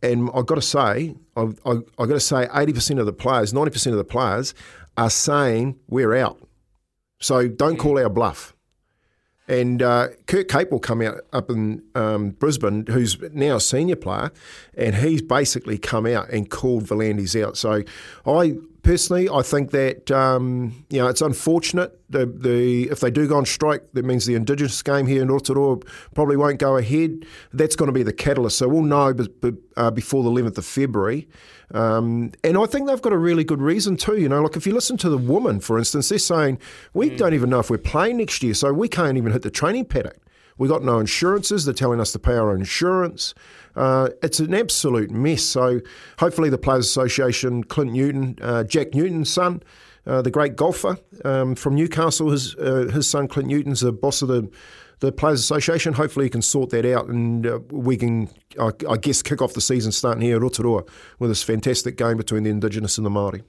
And 0.03 0.29
I've 0.35 0.47
got 0.47 0.57
to 0.57 0.63
say, 0.63 1.15
I've, 1.37 1.59
I've 1.65 1.85
got 1.97 2.07
to 2.09 2.21
say, 2.21 2.47
80% 2.47 2.99
of 2.99 3.07
the 3.07 3.13
players, 3.13 3.53
90% 3.53 3.87
of 3.93 3.97
the 3.97 4.05
players 4.05 4.55
are 4.97 5.11
saying 5.11 5.79
we're 5.89 6.15
out. 6.15 6.39
So 7.21 7.49
don't 7.49 7.77
call 7.77 7.99
our 7.99 8.09
bluff. 8.09 8.56
And 9.49 9.81
uh, 9.81 10.09
Kurt 10.27 10.49
Capewell 10.49 10.83
come 10.83 11.01
out 11.03 11.21
up 11.33 11.51
in 11.51 11.83
um, 11.95 12.31
Brisbane, 12.31 12.87
who's 12.87 13.21
now 13.33 13.57
a 13.57 13.61
senior 13.61 13.97
player, 13.97 14.33
and 14.77 14.97
he's 14.97 15.23
basically 15.23 15.79
come 15.79 16.05
out 16.07 16.29
and 16.31 16.51
called 16.51 16.85
V'landys 16.85 17.41
out. 17.41 17.57
So 17.57 17.83
I 18.27 18.57
personally, 18.87 19.29
I 19.29 19.43
think 19.43 19.73
that 19.73 20.11
um, 20.11 20.85
you 20.91 20.99
know 20.99 21.09
it's 21.09 21.21
unfortunate. 21.21 22.01
The, 22.11 22.27
the 22.27 22.85
if 22.91 23.01
they 23.01 23.11
do 23.11 23.29
go 23.29 23.37
on 23.37 23.45
strike, 23.45 23.83
that 23.93 24.05
means 24.05 24.27
the 24.27 24.35
Indigenous 24.35 24.83
game 24.83 25.07
here 25.07 25.23
in 25.23 25.29
Rotorua 25.29 25.79
probably 26.15 26.37
won't 26.37 26.59
go 26.59 26.77
ahead. 26.77 27.27
That's 27.53 27.77
going 27.77 27.89
to 27.89 27.93
be 27.93 28.03
the 28.03 28.13
catalyst. 28.13 28.59
So 28.59 28.69
we'll 28.69 28.83
know 28.83 29.13
b- 29.13 29.29
b- 29.41 29.53
uh, 29.77 29.91
before 29.91 30.23
the 30.23 30.31
11th 30.31 30.59
of 30.59 30.65
February. 30.65 31.29
Um, 31.75 32.33
and 32.45 32.57
I 32.57 32.67
think 32.67 32.87
they've 32.87 33.03
got 33.03 33.13
a 33.13 33.19
really 33.19 33.45
good 33.45 33.61
reason 33.61 33.97
too. 33.97 34.17
You 34.17 34.29
know, 34.29 34.43
like 34.43 34.57
if 34.57 34.67
you 34.67 34.73
listen 34.73 34.97
to 34.99 35.09
the 35.09 35.19
woman, 35.19 35.61
for 35.61 35.79
instance, 35.79 36.09
they're 36.09 36.19
saying 36.19 36.59
we 36.95 37.11
mm. 37.11 37.17
don't 37.17 37.35
even 37.35 37.51
know 37.51 37.59
if 37.59 37.71
we're 37.71 37.79
playing 37.79 38.19
next 38.19 38.43
year, 38.43 38.55
so 38.55 38.73
we 38.73 38.89
can't 38.89 39.17
even 39.17 39.33
hit 39.33 39.43
the 39.43 39.51
training 39.51 39.87
paddock. 39.87 40.19
We 40.59 40.69
got 40.69 40.83
no 40.83 40.99
insurances. 40.99 41.65
They're 41.65 41.75
telling 41.75 42.01
us 42.01 42.13
to 42.13 42.19
pay 42.19 42.35
our 42.35 42.55
insurance. 42.55 43.35
Uh, 43.75 44.09
it's 44.23 44.41
an 44.41 44.55
absolute 44.55 45.11
mess. 45.11 45.43
So 45.43 45.81
hopefully 46.19 46.49
the 46.49 46.59
Players 46.59 46.87
Association, 46.87 47.63
Clint 47.65 47.93
Newton, 47.93 48.39
uh, 48.41 48.65
Jack 48.65 48.95
Newton's 48.95 49.29
son, 49.29 49.63
uh, 50.07 50.23
the 50.23 50.31
great 50.31 50.57
golfer 50.57 50.99
um, 51.25 51.55
from 51.55 51.75
Newcastle, 51.75 52.31
his 52.31 52.55
uh, 52.57 52.89
his 52.93 53.09
son 53.09 53.29
Clint 53.29 53.49
Newton's 53.49 53.81
the 53.81 53.93
boss 53.93 54.23
of 54.23 54.29
the 54.29 54.49
the 55.01 55.13
Players 55.13 55.41
Association. 55.41 55.95
Hopefully 55.95 56.27
he 56.27 56.31
can 56.31 56.43
sort 56.43 56.71
that 56.71 56.85
out 56.87 57.09
and 57.09 57.47
uh, 57.47 57.61
we 57.71 57.97
can, 57.97 58.31
I, 58.61 58.71
I, 58.89 58.97
guess, 58.97 59.23
kick 59.23 59.43
off 59.43 59.55
the 59.55 59.61
season 59.61 59.93
starting 59.93 60.23
here 60.23 60.37
at 60.37 60.43
Rotorua 60.43 60.85
with 61.19 61.31
this 61.31 61.43
fantastic 61.43 61.97
game 61.97 62.17
between 62.17 62.45
the 62.45 62.51
Indigenous 62.51 62.99
and 62.99 63.05
the 63.05 63.11
Māori. 63.11 63.43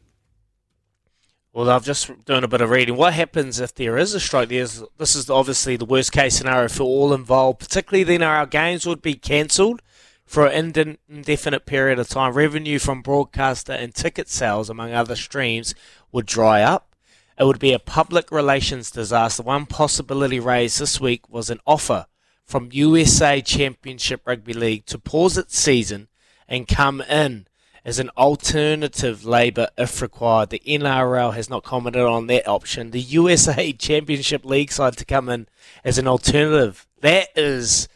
Well, 1.54 1.72
I've 1.72 1.86
just 1.86 2.26
done 2.26 2.44
a 2.44 2.48
bit 2.48 2.62
of 2.62 2.70
reading. 2.70 2.96
What 2.98 3.14
happens 3.14 3.60
if 3.60 3.74
there 3.74 3.98
is 3.98 4.14
a 4.14 4.20
strike? 4.20 4.50
There's, 4.50 4.84
this 4.98 5.16
is 5.16 5.28
obviously 5.28 5.76
the 5.76 5.86
worst 5.86 6.12
case 6.12 6.36
scenario 6.36 6.68
for 6.68 6.84
all 6.84 7.14
involved. 7.14 7.60
Particularly 7.60 8.04
then, 8.04 8.22
our 8.22 8.46
games 8.46 8.86
would 8.86 9.02
be 9.02 9.16
cancelled 9.16 9.82
for 10.24 10.46
an 10.46 10.98
indefinite 11.10 11.66
period 11.66 11.98
of 11.98 12.10
time. 12.10 12.34
Revenue 12.34 12.78
from 12.78 13.02
broadcaster 13.02 13.72
and 13.72 13.96
ticket 13.96 14.30
sales, 14.30 14.70
among 14.70 14.92
other 14.92 15.16
streams, 15.16 15.74
would 16.12 16.28
dry 16.28 16.62
up. 16.62 16.94
It 17.40 17.44
would 17.46 17.60
be 17.60 17.74
a 17.74 17.80
public 17.80 18.32
relations 18.32 18.90
disaster. 18.90 19.44
One 19.44 19.68
possibility 19.68 20.40
raised 20.40 20.80
this 20.80 21.00
week 21.00 21.30
was 21.30 21.50
an 21.50 21.60
offer 21.68 22.08
from 22.44 22.70
USA 22.72 23.42
Championship 23.42 24.22
Rugby 24.26 24.54
League 24.54 24.86
to 24.88 24.98
pause 24.98 25.38
its 25.38 25.58
season 25.58 26.08
and 26.48 26.68
come 26.68 27.02
in 27.02 27.46
as 27.86 28.00
an 28.00 28.10
alternative 28.18 29.24
labour 29.24 29.68
if 29.78 30.02
required. 30.02 30.50
The 30.50 30.62
NRL 30.66 31.36
has 31.36 31.50
not 31.50 31.64
commented 31.64 32.02
on 32.02 32.26
that 32.28 32.48
option. 32.48 32.92
The 32.92 33.02
USA 33.02 33.72
Championship 33.78 34.44
League 34.44 34.72
side 34.72 34.98
to 34.98 35.06
come 35.06 35.30
in 35.30 35.48
as 35.84 36.00
an 36.00 36.08
alternative. 36.08 36.88
That 37.02 37.30
is 37.36 37.88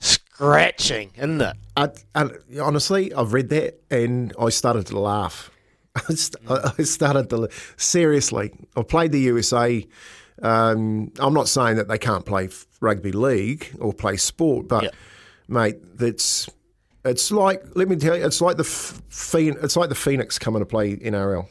scratching, 0.00 1.10
isn't 1.16 1.42
it? 1.42 1.56
I, 1.76 1.90
I, 2.14 2.30
honestly, 2.60 3.12
I've 3.12 3.34
read 3.34 3.50
that 3.50 3.80
and 3.90 4.32
I 4.40 4.48
started 4.48 4.86
to 4.86 4.98
laugh. 4.98 5.50
I 6.48 6.82
started 6.82 7.30
to 7.30 7.48
seriously. 7.76 8.52
I've 8.76 8.88
played 8.88 9.12
the 9.12 9.20
USA. 9.20 9.86
Um, 10.42 11.12
I'm 11.18 11.32
not 11.32 11.48
saying 11.48 11.76
that 11.76 11.88
they 11.88 11.98
can't 11.98 12.26
play 12.26 12.48
rugby 12.80 13.12
league 13.12 13.74
or 13.80 13.92
play 13.92 14.16
sport, 14.16 14.68
but 14.68 14.84
mate, 15.48 15.76
that's 15.98 16.48
it's 17.04 17.30
like 17.30 17.62
let 17.74 17.88
me 17.88 17.96
tell 17.96 18.16
you, 18.16 18.26
it's 18.26 18.40
like 18.40 18.56
the 18.56 18.64
f- 18.64 19.00
Phoen- 19.08 19.56
it's 19.62 19.76
like 19.76 19.88
the 19.88 19.94
Phoenix 19.94 20.38
coming 20.38 20.60
to 20.60 20.66
play 20.66 20.96
NRL. 20.96 21.46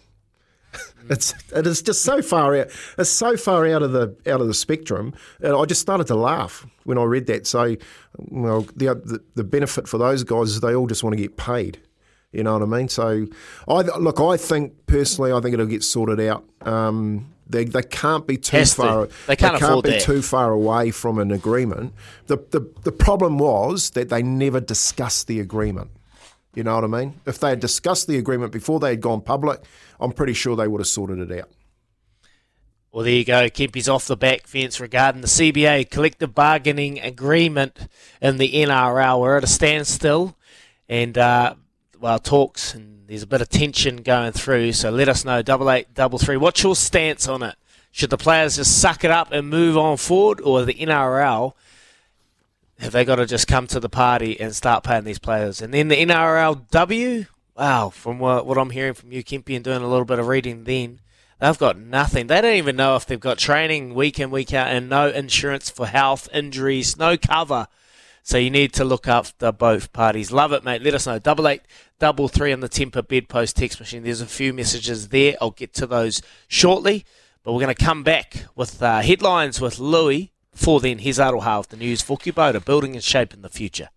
It's 1.08 1.36
it 1.56 1.68
is 1.68 1.84
just 1.84 2.02
so 2.02 2.24
far 2.24 2.56
out. 2.56 2.68
It's 2.98 3.12
so 3.12 3.38
far 3.38 3.68
out 3.68 3.84
of 3.84 3.92
the 3.92 4.18
out 4.26 4.42
of 4.42 4.48
the 4.48 4.56
spectrum. 4.56 5.14
And 5.40 5.54
I 5.56 5.66
just 5.66 5.80
started 5.80 6.08
to 6.08 6.16
laugh 6.16 6.66
when 6.84 6.98
I 6.98 7.04
read 7.04 7.28
that. 7.28 7.46
So, 7.46 7.76
well, 8.18 8.62
the 8.76 8.88
the, 8.96 9.24
the 9.36 9.44
benefit 9.44 9.88
for 9.88 10.00
those 10.00 10.24
guys 10.24 10.50
is 10.50 10.62
they 10.62 10.74
all 10.74 10.88
just 10.88 11.04
want 11.04 11.16
to 11.16 11.22
get 11.22 11.38
paid. 11.38 11.80
You 12.36 12.44
know 12.44 12.54
what 12.54 12.62
I 12.62 12.66
mean? 12.66 12.90
So, 12.90 13.28
I 13.68 13.82
look. 13.82 14.20
I 14.20 14.38
think 14.38 14.74
personally, 14.88 15.32
I 15.32 15.40
think 15.40 15.54
it'll 15.54 15.66
get 15.66 15.84
sorted 15.84 16.20
out. 16.20 16.44
Um, 16.62 17.32
they, 17.48 17.64
they 17.66 17.84
can't 17.84 18.26
be 18.26 18.38
too 18.38 18.58
Has 18.58 18.72
to. 18.72 18.76
far. 18.82 19.10
They 19.28 19.36
can't 19.36 19.56
afford 19.62 19.86
be 19.86 19.92
that. 19.92 20.02
too 20.02 20.22
far 20.22 20.52
away 20.52 20.92
from 20.92 21.20
an 21.20 21.32
agreement. 21.32 21.94
The, 22.28 22.38
the 22.38 22.68
the 22.84 22.92
problem 22.92 23.38
was 23.38 23.92
that 23.92 24.10
they 24.10 24.24
never 24.24 24.60
discussed 24.60 25.28
the 25.28 25.40
agreement. 25.40 25.92
You 26.56 26.64
know 26.64 26.76
what 26.76 26.84
I 26.84 26.88
mean? 26.88 27.20
If 27.26 27.40
they 27.40 27.50
had 27.50 27.60
discussed 27.60 28.08
the 28.08 28.18
agreement 28.18 28.52
before 28.52 28.80
they 28.80 28.90
had 28.92 29.02
gone 29.02 29.22
public, 29.22 29.62
I'm 30.00 30.12
pretty 30.12 30.34
sure 30.34 30.56
they 30.56 30.68
would 30.68 30.80
have 30.82 30.88
sorted 30.88 31.20
it 31.20 31.40
out. 31.40 31.50
Well, 32.92 33.04
there 33.04 33.14
you 33.14 33.26
go. 33.26 33.50
Kempy's 33.50 33.90
off 33.90 34.08
the 34.08 34.16
back 34.16 34.48
fence 34.48 34.80
regarding 34.80 35.20
the 35.20 35.28
CBA 35.28 35.90
collective 35.92 36.34
bargaining 36.34 37.02
agreement 37.02 37.90
in 38.22 38.38
the 38.38 38.54
NRL. 38.54 39.20
We're 39.20 39.36
at 39.38 39.44
a 39.44 39.48
standstill, 39.48 40.38
and 40.88 41.18
uh, 41.18 41.56
well, 42.06 42.20
talks 42.20 42.76
and 42.76 43.08
there's 43.08 43.24
a 43.24 43.28
bit 43.28 43.42
of 43.42 43.50
tension 43.50 44.04
going 44.04 44.32
through. 44.32 44.74
So 44.74 44.92
let 44.92 45.10
us 45.10 45.26
know. 45.26 45.42
Double 45.42 45.72
eight, 45.72 45.96
double 45.96 46.20
three. 46.20 46.38
What's 46.38 46.62
your 46.62 46.76
stance 46.76 47.28
on 47.28 47.42
it? 47.42 47.56
Should 47.90 48.12
the 48.12 48.18
players 48.18 48.58
just 48.58 48.80
suck 48.80 49.04
it 49.04 49.10
up 49.10 49.32
and 49.32 49.50
move 49.50 49.76
on 49.76 49.98
forward, 49.98 50.40
or 50.40 50.64
the 50.64 50.76
NRL 50.76 51.54
have 52.78 52.92
they 52.92 53.06
got 53.06 53.16
to 53.16 53.26
just 53.26 53.48
come 53.48 53.66
to 53.66 53.80
the 53.80 53.90
party 53.90 54.40
and 54.40 54.56
start 54.56 54.84
paying 54.84 55.04
these 55.04 55.18
players? 55.18 55.64
And 55.64 55.74
then 55.74 55.88
the 55.88 55.96
NRLW, 55.96 57.26
wow, 57.58 57.90
from 57.90 58.20
what, 58.20 58.46
what 58.46 58.60
I'm 58.60 58.70
hearing 58.70 58.94
from 58.94 59.12
you, 59.12 59.24
Kempy, 59.24 59.56
and 59.56 59.66
doing 59.66 59.82
a 59.82 59.88
little 59.88 60.06
bit 60.06 60.20
of 60.20 60.28
reading 60.28 60.66
then, 60.66 61.00
they've 61.40 61.58
got 61.58 61.80
nothing. 61.80 62.28
They 62.28 62.40
don't 62.40 62.54
even 62.54 62.76
know 62.76 62.96
if 62.96 63.08
they've 63.08 63.20
got 63.20 63.40
training 63.40 63.96
week 63.96 64.20
in, 64.20 64.30
week 64.30 64.54
out, 64.54 64.68
and 64.68 64.90
no 64.90 65.10
insurance 65.10 65.72
for 65.72 65.88
health, 65.88 66.30
injuries, 66.32 66.98
no 66.98 67.18
cover. 67.18 67.68
So 68.26 68.40
you 68.40 68.50
need 68.50 68.74
to 68.74 68.84
look 68.84 69.08
after 69.08 69.52
both 69.52 69.94
parties. 69.94 70.32
Love 70.32 70.52
it, 70.52 70.64
mate. 70.64 70.82
Let 70.82 70.96
us 70.96 71.06
know. 71.06 71.20
Double 71.20 71.48
eight, 71.48 71.62
double 72.00 72.28
three 72.28 72.52
on 72.52 72.60
the 72.60 72.68
Tempur 72.68 73.08
bedpost 73.08 73.56
text 73.56 73.80
machine. 73.80 74.02
There's 74.02 74.20
a 74.20 74.26
few 74.26 74.52
messages 74.52 75.10
there. 75.10 75.36
I'll 75.40 75.52
get 75.52 75.76
to 75.76 75.86
those 75.86 76.24
shortly. 76.48 77.06
But 77.44 77.54
we're 77.54 77.62
going 77.62 77.76
to 77.76 77.86
come 77.86 78.02
back 78.02 78.46
with 78.56 78.82
uh, 78.82 79.02
headlines 79.02 79.62
with 79.62 79.78
Louis. 79.78 80.32
Before 80.52 80.80
then, 80.80 80.98
here's 80.98 81.20
Aroha 81.20 81.60
with 81.60 81.70
the 81.70 81.78
news 81.78 82.02
for 82.02 82.18
Kubota, 82.18 82.66
building 82.66 82.96
and 82.96 83.04
shaping 83.04 83.44
the 83.44 83.50
future. 83.50 83.90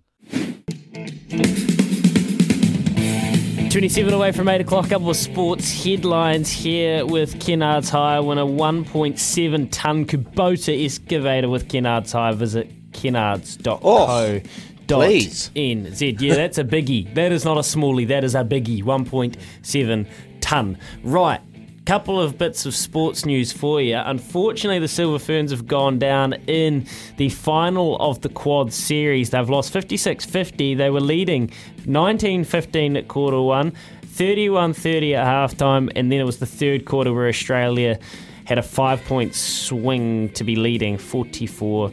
27 3.71 4.13
away 4.13 4.33
from 4.33 4.47
8 4.51 4.61
o'clock. 4.61 4.91
couple 4.91 5.09
of 5.09 5.17
sports 5.17 5.85
headlines 5.85 6.51
here 6.51 7.07
with 7.07 7.41
Kennard's 7.41 7.89
Hire. 7.89 8.19
A 8.19 8.23
1.7 8.23 9.69
tonne 9.71 10.05
Kubota 10.05 10.85
excavator 10.85 11.49
with 11.49 11.71
Kennard's 11.71 12.13
Hire. 12.13 12.35
Visit 12.35 12.78
kennards.co. 12.93 13.81
Oh, 13.83 14.41
please. 14.87 15.51
NZ. 15.55 16.21
Yeah, 16.21 16.35
that's 16.35 16.59
a 16.59 16.65
biggie. 16.65 17.13
That 17.15 17.33
is 17.33 17.45
not 17.45 17.57
a 17.57 17.61
smallie. 17.61 18.09
That 18.09 18.25
is 18.25 18.35
a 18.35 18.45
biggie. 18.45 18.83
1.7 18.83 20.07
tonne. 20.41 20.79
Right. 21.03 21.41
Couple 21.87 22.21
of 22.21 22.37
bits 22.37 22.67
of 22.67 22.75
sports 22.75 23.25
news 23.25 23.51
for 23.51 23.81
you. 23.81 23.97
Unfortunately, 23.97 24.79
the 24.79 24.89
Silver 24.89 25.19
Ferns 25.19 25.51
have 25.51 25.67
gone 25.67 25.99
down 25.99 26.35
in 26.47 26.87
the 27.17 27.31
final 27.31 27.97
of 27.97 28.21
the 28.21 28.29
quad 28.29 28.75
series. 28.75 29.31
They've 29.31 29.49
lost 29.49 29.73
56 29.73 30.27
50. 30.27 30.75
They 30.75 30.91
were 30.91 31.01
leading 31.01 31.51
19 31.87 32.45
15 32.45 32.97
at 32.99 33.09
quarter 33.09 33.41
one, 33.41 33.73
31 34.03 34.75
30 34.75 35.15
at 35.15 35.27
halftime, 35.27 35.91
and 35.97 36.13
then 36.13 36.21
it 36.21 36.25
was 36.25 36.39
the 36.41 36.47
third 36.47 36.85
quarter 36.85 37.11
where 37.15 37.27
Australia 37.27 37.99
had 38.45 38.59
a 38.59 38.63
five 38.63 39.03
point 39.05 39.35
swing 39.35 40.29
to 40.31 40.45
be 40.45 40.57
leading 40.57 40.99
44 40.99 41.91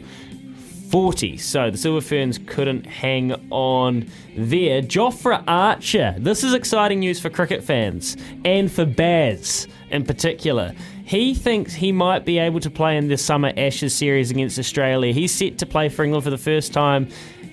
40. 0.96 1.36
So 1.36 1.70
the 1.70 1.76
Silver 1.76 2.00
Ferns 2.00 2.40
couldn't 2.46 2.86
hang 2.86 3.34
on 3.50 4.10
there. 4.34 4.80
Jofra 4.80 5.44
Archer. 5.46 6.14
This 6.16 6.42
is 6.42 6.54
exciting 6.54 7.00
news 7.00 7.20
for 7.20 7.28
cricket 7.28 7.62
fans 7.62 8.16
and 8.46 8.72
for 8.72 8.86
Baz 8.86 9.68
in 9.90 10.06
particular. 10.06 10.72
He 11.04 11.34
thinks 11.34 11.74
he 11.74 11.92
might 11.92 12.24
be 12.24 12.38
able 12.38 12.60
to 12.60 12.70
play 12.70 12.96
in 12.96 13.08
the 13.08 13.18
Summer 13.18 13.52
Ashes 13.58 13.94
series 13.94 14.30
against 14.30 14.58
Australia. 14.58 15.12
He's 15.12 15.32
set 15.32 15.58
to 15.58 15.66
play 15.66 15.90
for 15.90 16.02
England 16.02 16.24
for 16.24 16.30
the 16.30 16.38
first 16.38 16.72
time 16.72 17.10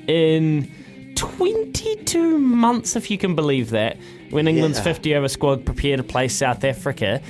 in 0.08 0.72
22 1.16 2.38
months, 2.38 2.96
if 2.96 3.12
you 3.12 3.18
can 3.18 3.36
believe 3.36 3.72
that, 3.72 3.98
when 4.30 4.48
England's 4.48 4.78
Yeah. 4.78 4.84
50 4.86 5.16
over 5.16 5.28
squad 5.28 5.66
prepare 5.66 5.98
to 5.98 6.04
play 6.04 6.30
South 6.30 6.64
Africa. 6.64 7.22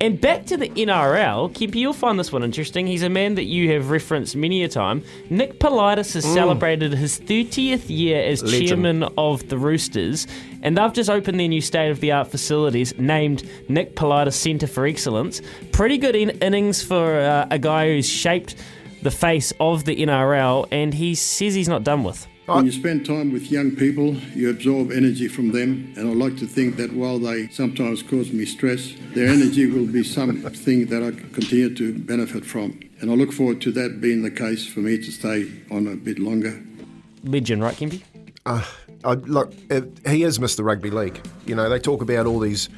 And 0.00 0.20
back 0.20 0.44
to 0.46 0.56
the 0.56 0.68
NRL, 0.70 1.52
Kempy, 1.52 1.76
you'll 1.76 1.92
find 1.92 2.18
this 2.18 2.32
one 2.32 2.42
interesting. 2.42 2.86
He's 2.86 3.02
a 3.02 3.08
man 3.08 3.36
that 3.36 3.44
you 3.44 3.72
have 3.72 3.90
referenced 3.90 4.34
many 4.34 4.64
a 4.64 4.68
time. 4.68 5.02
Nick 5.30 5.60
Politis 5.60 6.14
has 6.14 6.24
celebrated 6.24 6.92
his 6.92 7.18
30th 7.20 7.84
year 7.88 8.20
as 8.22 8.42
Legend. 8.42 8.68
chairman 8.68 9.02
of 9.16 9.48
the 9.48 9.56
Roosters, 9.56 10.26
and 10.62 10.76
they've 10.76 10.92
just 10.92 11.08
opened 11.08 11.38
their 11.38 11.48
new 11.48 11.60
state 11.60 11.90
of 11.90 12.00
the 12.00 12.10
art 12.12 12.28
facilities 12.28 12.96
named 12.98 13.48
Nick 13.68 13.94
Politis 13.94 14.34
Centre 14.34 14.66
for 14.66 14.84
Excellence. 14.84 15.40
Pretty 15.72 15.96
good 15.96 16.16
in- 16.16 16.30
innings 16.42 16.82
for 16.82 17.20
uh, 17.20 17.46
a 17.50 17.58
guy 17.58 17.88
who's 17.88 18.08
shaped 18.08 18.56
the 19.02 19.10
face 19.12 19.52
of 19.60 19.84
the 19.84 19.96
NRL, 19.96 20.66
and 20.72 20.92
he 20.92 21.14
says 21.14 21.54
he's 21.54 21.68
not 21.68 21.84
done 21.84 22.02
with. 22.04 22.26
When 22.46 22.66
you 22.66 22.72
spend 22.72 23.06
time 23.06 23.32
with 23.32 23.50
young 23.50 23.70
people, 23.74 24.16
you 24.34 24.50
absorb 24.50 24.92
energy 24.92 25.28
from 25.28 25.52
them, 25.52 25.94
and 25.96 26.06
I 26.06 26.12
like 26.12 26.36
to 26.40 26.46
think 26.46 26.76
that 26.76 26.92
while 26.92 27.18
they 27.18 27.48
sometimes 27.48 28.02
cause 28.02 28.32
me 28.32 28.44
stress, 28.44 28.92
their 29.14 29.28
energy 29.28 29.64
will 29.64 29.86
be 29.86 30.04
something 30.04 30.86
that 30.86 31.02
I 31.02 31.12
continue 31.32 31.74
to 31.74 31.98
benefit 32.00 32.44
from. 32.44 32.78
And 33.00 33.10
I 33.10 33.14
look 33.14 33.32
forward 33.32 33.62
to 33.62 33.72
that 33.72 34.02
being 34.02 34.22
the 34.22 34.30
case 34.30 34.66
for 34.66 34.80
me 34.80 34.98
to 34.98 35.10
stay 35.10 35.50
on 35.70 35.86
a 35.86 35.96
bit 35.96 36.18
longer. 36.18 36.62
Legend, 37.22 37.62
right, 37.62 37.74
Kempy? 37.74 38.02
Uh, 38.44 38.62
I, 39.04 39.14
look, 39.14 39.54
it, 39.70 40.06
he 40.06 40.22
is 40.22 40.38
Mr. 40.38 40.62
Rugby 40.62 40.90
League. 40.90 41.18
You 41.46 41.54
know, 41.54 41.70
they 41.70 41.78
talk 41.78 42.02
about 42.02 42.26
all 42.26 42.40
these 42.40 42.68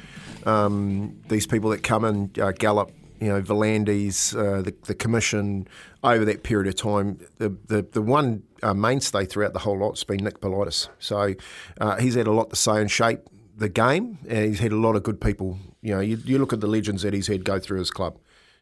um, 0.45 1.19
these 1.27 1.45
people 1.45 1.71
that 1.71 1.83
come 1.83 2.05
in, 2.05 2.31
uh, 2.41 2.53
Gallop, 2.53 2.89
you 3.19 3.27
know, 3.27 3.41
V'landys, 3.41 4.33
uh, 4.33 4.61
the, 4.61 4.73
the 4.85 4.95
commission 4.95 5.67
over 6.05 6.23
that 6.23 6.43
period 6.43 6.69
of 6.69 6.75
time. 6.75 7.19
The 7.37 7.49
the, 7.67 7.81
the 7.81 8.01
one 8.01 8.43
uh, 8.63 8.73
mainstay 8.73 9.25
throughout 9.25 9.53
the 9.53 9.59
whole 9.59 9.77
lot's 9.77 10.03
been 10.03 10.23
Nick 10.23 10.39
Politis. 10.39 10.89
So 10.99 11.35
uh, 11.79 11.97
he's 11.97 12.15
had 12.15 12.27
a 12.27 12.31
lot 12.31 12.49
to 12.49 12.55
say 12.55 12.81
and 12.81 12.89
shape 12.89 13.21
the 13.55 13.69
game, 13.69 14.19
and 14.27 14.45
he's 14.45 14.59
had 14.59 14.71
a 14.71 14.77
lot 14.77 14.95
of 14.95 15.03
good 15.03 15.19
people. 15.19 15.57
You 15.81 15.95
know, 15.95 15.99
you, 15.99 16.17
you 16.25 16.37
look 16.39 16.53
at 16.53 16.61
the 16.61 16.67
legends 16.67 17.01
that 17.03 17.13
he's 17.13 17.27
had 17.27 17.43
go 17.43 17.59
through 17.59 17.79
his 17.79 17.91
club. 17.91 18.17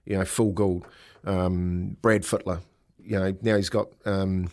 You 0.06 0.18
know, 0.18 0.26
Phil 0.26 0.52
Gould, 0.52 0.86
um, 1.26 1.98
Brad 2.02 2.22
Fittler. 2.22 2.62
You 3.04 3.20
know, 3.20 3.38
now 3.42 3.56
he's 3.56 3.70
got. 3.70 3.90
Um, 4.06 4.50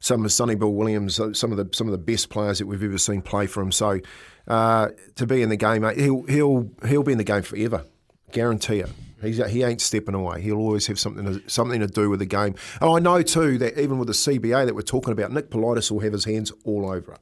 some 0.00 0.22
of 0.22 0.30
Sonny 0.32 0.54
Bill 0.54 0.72
Williams, 0.72 1.18
uh, 1.18 1.32
some 1.32 1.50
of 1.50 1.56
the 1.56 1.74
some 1.74 1.86
of 1.86 1.92
the 1.92 1.98
best 1.98 2.28
players 2.28 2.58
that 2.58 2.66
we've 2.66 2.82
ever 2.82 2.98
seen 2.98 3.22
play 3.22 3.46
for 3.46 3.62
him. 3.62 3.72
So 3.72 4.00
uh, 4.46 4.88
to 5.14 5.26
be 5.26 5.40
in 5.40 5.48
the 5.48 5.56
game, 5.56 5.82
he'll 5.96 6.24
he'll 6.24 6.70
he'll 6.86 7.02
be 7.02 7.12
in 7.12 7.18
the 7.18 7.24
game 7.24 7.40
forever, 7.40 7.84
guarantee 8.30 8.80
it. 8.80 8.90
He's, 9.24 9.44
he 9.50 9.62
ain't 9.62 9.80
stepping 9.80 10.14
away. 10.14 10.40
He'll 10.40 10.58
always 10.58 10.86
have 10.86 10.98
something 10.98 11.24
to, 11.24 11.50
something 11.50 11.80
to 11.80 11.86
do 11.86 12.10
with 12.10 12.20
the 12.20 12.26
game. 12.26 12.54
And 12.80 12.90
I 12.90 12.98
know 12.98 13.22
too 13.22 13.58
that 13.58 13.78
even 13.78 13.98
with 13.98 14.08
the 14.08 14.14
CBA 14.14 14.66
that 14.66 14.74
we're 14.74 14.82
talking 14.82 15.12
about, 15.12 15.32
Nick 15.32 15.50
Politis 15.50 15.90
will 15.90 16.00
have 16.00 16.12
his 16.12 16.24
hands 16.24 16.52
all 16.64 16.90
over 16.90 17.12
it. 17.12 17.20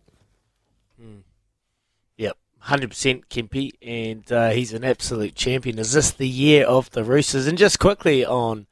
Yep, 2.17 2.37
100% 2.67 3.25
Kempy, 3.27 3.73
and 3.83 4.31
uh, 4.31 4.51
he's 4.51 4.73
an 4.73 4.85
absolute 4.85 5.35
champion. 5.35 5.79
Is 5.79 5.93
this 5.93 6.11
the 6.11 6.29
year 6.29 6.65
of 6.67 6.91
the 6.91 7.05
Roosters? 7.05 7.47
And 7.47 7.59
just 7.59 7.79
quickly 7.79 8.25
on 8.25 8.67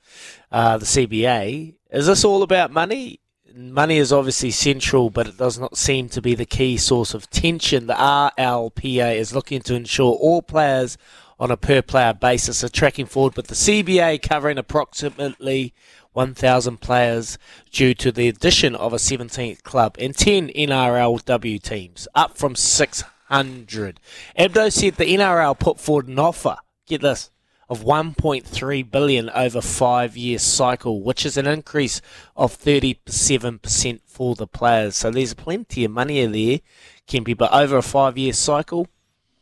uh, 0.53 0.79
the 0.79 0.87
CBA, 0.87 1.75
is 1.91 2.07
this 2.07 2.25
all 2.25 2.43
about 2.43 2.71
money? 2.71 3.21
Money 3.53 3.97
is 3.97 4.13
obviously 4.13 4.53
central, 4.53 5.11
but 5.11 5.27
it 5.27 5.37
does 5.37 5.59
not 5.59 5.77
seem 5.77 6.09
to 6.11 6.23
be 6.23 6.37
the 6.37 6.47
key 6.47 6.77
source 6.77 7.15
of 7.15 7.29
tension. 7.31 7.89
The 7.89 7.95
RLPA 7.95 9.17
is 9.17 9.35
looking 9.35 9.61
to 9.63 9.75
ensure 9.75 10.13
all 10.13 10.41
players 10.41 10.97
on 11.41 11.51
a 11.51 11.57
per 11.57 11.81
player 11.81 12.13
basis 12.13 12.63
are 12.63 12.69
tracking 12.69 13.07
forward, 13.07 13.35
but 13.35 13.49
the 13.49 13.55
CBA 13.55 14.21
covering 14.21 14.59
approximately 14.59 15.73
1,000 16.13 16.77
players 16.81 17.39
due 17.71 17.95
to 17.95 18.13
the 18.13 18.29
addition 18.29 18.77
of 18.77 18.93
a 18.93 18.97
17th 18.97 19.63
club 19.63 19.97
and 19.99 20.15
10 20.15 20.49
NRLW 20.49 21.63
teams, 21.63 22.07
up 22.15 22.37
from 22.37 22.55
600. 22.55 24.01
Abdo 24.39 24.71
said 24.71 24.97
the 24.97 25.05
NRL 25.07 25.59
put 25.59 25.81
forward 25.81 26.09
an 26.09 26.19
offer, 26.19 26.59
get 26.87 27.01
this, 27.01 27.31
of 27.71 27.85
1.3 27.85 28.91
billion 28.91 29.31
over 29.31 29.63
five 29.63 30.17
year 30.17 30.39
cycle, 30.39 31.03
which 31.03 31.25
is 31.25 31.39
an 31.39 31.47
increase 31.47 32.03
of 32.37 32.59
37% 32.59 34.01
for 34.05 34.35
the 34.35 34.47
players. 34.47 34.97
So 34.97 35.11
there's 35.11 35.35
plenty 35.35 35.85
of 35.85 35.93
money 35.93 36.27
there, 36.27 36.61
Kempy, 37.09 37.35
but 37.35 37.53
over 37.53 37.79
a 37.79 37.83
five 37.83 38.19
year 38.19 38.35
cycle. 38.35 38.89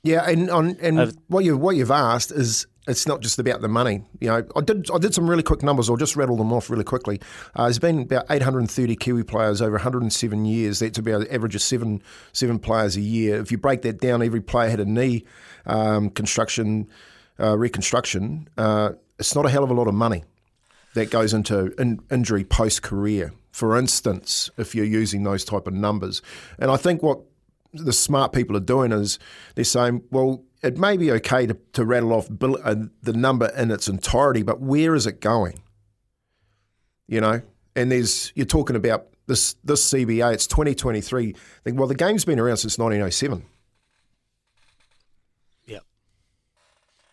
Yeah, 0.02 0.28
and 0.28 0.50
on 0.50 0.76
and 0.80 1.16
what 1.26 1.44
you 1.44 1.56
what 1.56 1.76
you've 1.76 1.90
asked 1.90 2.30
is 2.30 2.66
it's 2.86 3.06
not 3.06 3.20
just 3.20 3.38
about 3.38 3.60
the 3.60 3.68
money. 3.68 4.02
You 4.20 4.28
know, 4.28 4.46
I 4.56 4.60
did 4.62 4.90
I 4.90 4.98
did 4.98 5.14
some 5.14 5.28
really 5.28 5.42
quick 5.42 5.62
numbers. 5.62 5.90
I'll 5.90 5.96
just 5.96 6.16
rattle 6.16 6.36
them 6.36 6.52
off 6.52 6.70
really 6.70 6.84
quickly. 6.84 7.20
Uh, 7.54 7.64
there's 7.64 7.78
been 7.78 8.00
about 8.00 8.24
830 8.30 8.96
Kiwi 8.96 9.24
players 9.24 9.60
over 9.60 9.72
107 9.72 10.44
years. 10.44 10.78
That's 10.78 10.98
about 10.98 11.22
an 11.22 11.26
average 11.30 11.54
of 11.54 11.62
seven 11.62 12.02
seven 12.32 12.58
players 12.58 12.96
a 12.96 13.00
year. 13.00 13.40
If 13.40 13.52
you 13.52 13.58
break 13.58 13.82
that 13.82 14.00
down, 14.00 14.22
every 14.22 14.40
player 14.40 14.70
had 14.70 14.80
a 14.80 14.86
knee 14.86 15.24
um, 15.66 16.10
construction 16.10 16.88
uh, 17.38 17.58
reconstruction. 17.58 18.48
Uh, 18.56 18.92
it's 19.18 19.34
not 19.34 19.46
a 19.46 19.50
hell 19.50 19.64
of 19.64 19.70
a 19.70 19.74
lot 19.74 19.88
of 19.88 19.94
money 19.94 20.24
that 20.94 21.10
goes 21.10 21.34
into 21.34 21.74
in, 21.80 22.00
injury 22.10 22.44
post 22.44 22.82
career. 22.82 23.32
For 23.52 23.76
instance, 23.76 24.50
if 24.56 24.74
you're 24.74 24.84
using 24.84 25.24
those 25.24 25.44
type 25.44 25.66
of 25.66 25.74
numbers, 25.74 26.22
and 26.58 26.70
I 26.70 26.76
think 26.76 27.02
what 27.02 27.20
the 27.72 27.92
smart 27.92 28.32
people 28.32 28.56
are 28.56 28.60
doing 28.60 28.92
is 28.92 29.18
they're 29.54 29.64
saying, 29.64 30.02
well, 30.10 30.44
it 30.62 30.78
may 30.78 30.96
be 30.96 31.10
okay 31.12 31.46
to, 31.46 31.56
to 31.72 31.84
rattle 31.84 32.12
off 32.12 32.28
bill, 32.36 32.58
uh, 32.64 32.74
the 33.02 33.12
number 33.12 33.46
in 33.56 33.70
its 33.70 33.88
entirety, 33.88 34.42
but 34.42 34.60
where 34.60 34.94
is 34.94 35.06
it 35.06 35.20
going? 35.20 35.60
You 37.06 37.20
know, 37.20 37.42
and 37.74 37.92
there's 37.92 38.32
you're 38.34 38.46
talking 38.46 38.76
about 38.76 39.06
this 39.26 39.54
this 39.64 39.88
CBA. 39.90 40.34
It's 40.34 40.46
2023. 40.46 41.34
Think, 41.64 41.78
well, 41.78 41.88
the 41.88 41.94
game's 41.94 42.24
been 42.24 42.38
around 42.38 42.58
since 42.58 42.76
1907. 42.76 43.44
Yep. 45.66 45.82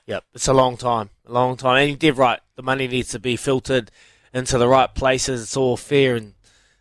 Yep. 0.08 0.24
It's 0.34 0.48
a 0.48 0.54
long 0.54 0.76
time, 0.76 1.12
a 1.26 1.32
long 1.32 1.56
time. 1.56 1.78
And 1.78 1.92
you 1.92 1.96
did 1.96 2.18
right. 2.18 2.40
The 2.56 2.64
money 2.64 2.88
needs 2.88 3.10
to 3.10 3.20
be 3.20 3.36
filtered 3.36 3.92
into 4.34 4.58
the 4.58 4.68
right 4.68 4.94
places. 4.94 5.44
It's 5.44 5.56
all 5.56 5.78
fair 5.78 6.16
and 6.16 6.35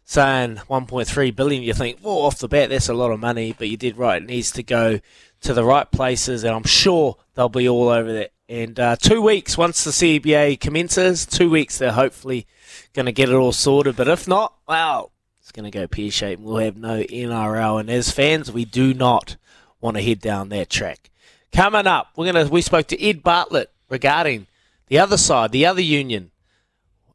saying 0.04 0.56
1.3 0.68 1.34
billion, 1.36 1.62
you 1.62 1.74
think, 1.74 1.98
well, 2.02 2.18
off 2.18 2.38
the 2.38 2.48
bat, 2.48 2.70
that's 2.70 2.88
a 2.88 2.94
lot 2.94 3.10
of 3.10 3.20
money, 3.20 3.54
but 3.56 3.68
you 3.68 3.76
did 3.76 3.96
right. 3.96 4.22
It 4.22 4.28
needs 4.28 4.52
to 4.52 4.62
go 4.62 5.00
to 5.40 5.54
the 5.54 5.64
right 5.64 5.90
places, 5.90 6.44
and 6.44 6.54
I'm 6.54 6.64
sure 6.64 7.16
they'll 7.34 7.48
be 7.48 7.68
all 7.68 7.88
over 7.88 8.12
that. 8.12 8.32
And 8.48 8.78
uh, 8.78 8.96
two 8.96 9.22
weeks 9.22 9.56
once 9.56 9.84
the 9.84 9.90
CBA 9.90 10.60
commences, 10.60 11.24
two 11.24 11.48
weeks 11.48 11.78
they're 11.78 11.92
hopefully 11.92 12.46
going 12.92 13.06
to 13.06 13.12
get 13.12 13.30
it 13.30 13.34
all 13.34 13.52
sorted. 13.52 13.96
But 13.96 14.08
if 14.08 14.28
not, 14.28 14.54
well, 14.68 15.12
it's 15.40 15.50
going 15.50 15.64
to 15.64 15.70
go 15.70 15.86
pear 15.86 16.10
shaped. 16.10 16.42
We'll 16.42 16.58
have 16.58 16.76
no 16.76 17.02
NRL, 17.02 17.80
and 17.80 17.90
as 17.90 18.10
fans, 18.10 18.52
we 18.52 18.66
do 18.66 18.92
not 18.92 19.36
want 19.80 19.96
to 19.96 20.02
head 20.02 20.20
down 20.20 20.50
that 20.50 20.68
track. 20.68 21.10
Coming 21.52 21.86
up, 21.86 22.08
we're 22.16 22.32
gonna 22.32 22.48
we 22.48 22.62
spoke 22.62 22.88
to 22.88 23.00
Ed 23.00 23.22
Bartlett 23.22 23.70
regarding 23.88 24.48
the 24.88 24.98
other 24.98 25.16
side, 25.16 25.52
the 25.52 25.66
other 25.66 25.80
union, 25.80 26.32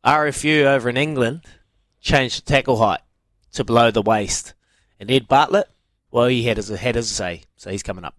RFU 0.06 0.64
over 0.64 0.88
in 0.88 0.96
England 0.96 1.42
changed 2.02 2.46
the 2.46 2.50
tackle 2.50 2.78
height 2.78 3.02
to 3.54 3.64
below 3.64 3.92
the 3.92 4.02
waist. 4.02 4.54
And 5.00 5.10
Ed 5.10 5.28
Bartlett, 5.28 5.70
well, 6.12 6.28
he 6.28 6.44
had 6.44 6.58
his, 6.58 6.70
had 6.70 6.96
his 6.96 7.10
say, 7.10 7.44
so 7.56 7.70
he's 7.70 7.84
coming 7.84 8.04
up. 8.04 8.16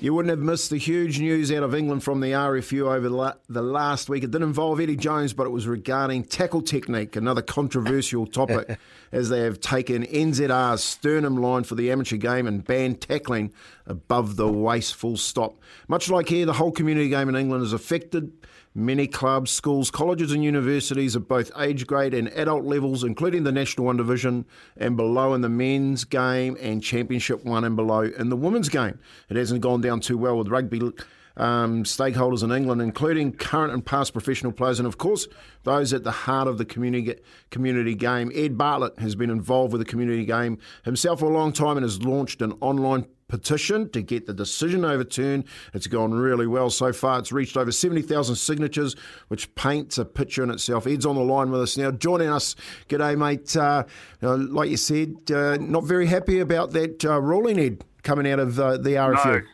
You 0.00 0.14
wouldn't 0.14 0.30
have 0.30 0.38
missed 0.38 0.70
the 0.70 0.78
huge 0.78 1.18
news 1.18 1.50
out 1.50 1.64
of 1.64 1.74
England 1.74 2.04
from 2.04 2.20
the 2.20 2.30
RFU 2.30 2.82
over 2.82 3.08
the, 3.08 3.16
la- 3.16 3.32
the 3.48 3.62
last 3.62 4.08
week. 4.08 4.22
It 4.22 4.30
didn't 4.30 4.46
involve 4.46 4.78
Eddie 4.78 4.94
Jones, 4.94 5.32
but 5.32 5.44
it 5.44 5.50
was 5.50 5.66
regarding 5.66 6.22
tackle 6.22 6.62
technique, 6.62 7.16
another 7.16 7.42
controversial 7.42 8.24
topic, 8.24 8.78
as 9.12 9.28
they 9.28 9.40
have 9.40 9.58
taken 9.58 10.06
NZR's 10.06 10.84
sternum 10.84 11.38
line 11.38 11.64
for 11.64 11.74
the 11.74 11.90
amateur 11.90 12.16
game 12.16 12.46
and 12.46 12.64
banned 12.64 13.00
tackling 13.00 13.52
above 13.86 14.36
the 14.36 14.46
waist, 14.46 14.94
full 14.94 15.16
stop. 15.16 15.58
Much 15.88 16.08
like 16.08 16.28
here, 16.28 16.46
the 16.46 16.52
whole 16.52 16.70
community 16.70 17.08
game 17.08 17.28
in 17.28 17.34
England 17.34 17.64
is 17.64 17.72
affected. 17.72 18.37
Many 18.78 19.08
clubs, 19.08 19.50
schools, 19.50 19.90
colleges, 19.90 20.30
and 20.30 20.44
universities 20.44 21.16
of 21.16 21.26
both 21.26 21.50
age 21.58 21.84
grade 21.84 22.14
and 22.14 22.28
adult 22.28 22.62
levels, 22.62 23.02
including 23.02 23.42
the 23.42 23.50
National 23.50 23.86
One 23.86 23.96
Division 23.96 24.46
and 24.76 24.96
below 24.96 25.34
in 25.34 25.40
the 25.40 25.48
men's 25.48 26.04
game 26.04 26.56
and 26.60 26.80
Championship 26.80 27.44
One 27.44 27.64
and 27.64 27.74
below 27.74 28.02
in 28.02 28.28
the 28.28 28.36
women's 28.36 28.68
game. 28.68 29.00
It 29.28 29.36
hasn't 29.36 29.62
gone 29.62 29.80
down 29.80 29.98
too 29.98 30.16
well 30.16 30.38
with 30.38 30.46
rugby 30.46 30.92
um, 31.36 31.82
stakeholders 31.82 32.44
in 32.44 32.52
England, 32.52 32.80
including 32.80 33.32
current 33.32 33.72
and 33.72 33.84
past 33.84 34.12
professional 34.12 34.52
players, 34.52 34.78
and 34.78 34.86
of 34.86 34.96
course 34.96 35.26
those 35.64 35.92
at 35.92 36.04
the 36.04 36.12
heart 36.12 36.46
of 36.46 36.56
the 36.56 36.64
community 36.64 37.16
community 37.50 37.96
game. 37.96 38.30
Ed 38.32 38.56
Bartlett 38.56 38.96
has 39.00 39.16
been 39.16 39.30
involved 39.30 39.72
with 39.72 39.80
the 39.80 39.86
community 39.86 40.24
game 40.24 40.56
himself 40.84 41.18
for 41.18 41.26
a 41.26 41.34
long 41.34 41.52
time 41.52 41.76
and 41.78 41.82
has 41.82 42.00
launched 42.04 42.42
an 42.42 42.52
online 42.60 43.06
petition 43.28 43.90
to 43.90 44.02
get 44.02 44.26
the 44.26 44.32
decision 44.32 44.84
overturned. 44.84 45.44
It's 45.74 45.86
gone 45.86 46.12
really 46.12 46.46
well 46.46 46.70
so 46.70 46.92
far. 46.92 47.18
It's 47.18 47.30
reached 47.30 47.56
over 47.56 47.70
70,000 47.70 48.34
signatures, 48.34 48.96
which 49.28 49.54
paints 49.54 49.98
a 49.98 50.04
picture 50.04 50.42
in 50.42 50.50
itself. 50.50 50.86
Ed's 50.86 51.06
on 51.06 51.14
the 51.14 51.22
line 51.22 51.50
with 51.50 51.60
us 51.60 51.76
now, 51.76 51.90
joining 51.90 52.28
us. 52.28 52.56
G'day, 52.88 53.16
mate. 53.16 53.56
Uh, 53.56 53.84
uh, 54.22 54.36
like 54.36 54.70
you 54.70 54.76
said, 54.76 55.16
uh, 55.30 55.56
not 55.58 55.84
very 55.84 56.06
happy 56.06 56.40
about 56.40 56.72
that 56.72 57.04
uh, 57.04 57.20
ruling, 57.20 57.58
Ed, 57.58 57.84
coming 58.02 58.30
out 58.30 58.40
of 58.40 58.58
uh, 58.58 58.78
the 58.78 58.90
RFU. 58.90 59.44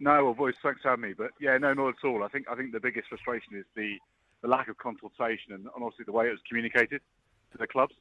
No. 0.00 0.16
no, 0.16 0.24
well, 0.24 0.34
boys, 0.34 0.54
thanks 0.62 0.80
for 0.82 0.88
having 0.88 1.08
me. 1.08 1.14
But 1.16 1.30
yeah, 1.38 1.58
no, 1.58 1.74
not 1.74 1.88
at 1.88 2.06
all. 2.06 2.24
I 2.24 2.28
think 2.28 2.46
I 2.50 2.56
think 2.56 2.72
the 2.72 2.80
biggest 2.80 3.08
frustration 3.08 3.54
is 3.56 3.66
the, 3.76 3.96
the 4.42 4.48
lack 4.48 4.68
of 4.68 4.78
consultation 4.78 5.52
and, 5.52 5.64
and 5.64 5.84
obviously 5.84 6.06
the 6.06 6.12
way 6.12 6.28
it 6.28 6.30
was 6.30 6.40
communicated 6.48 7.02
to 7.52 7.58
the 7.58 7.66
clubs. 7.66 7.94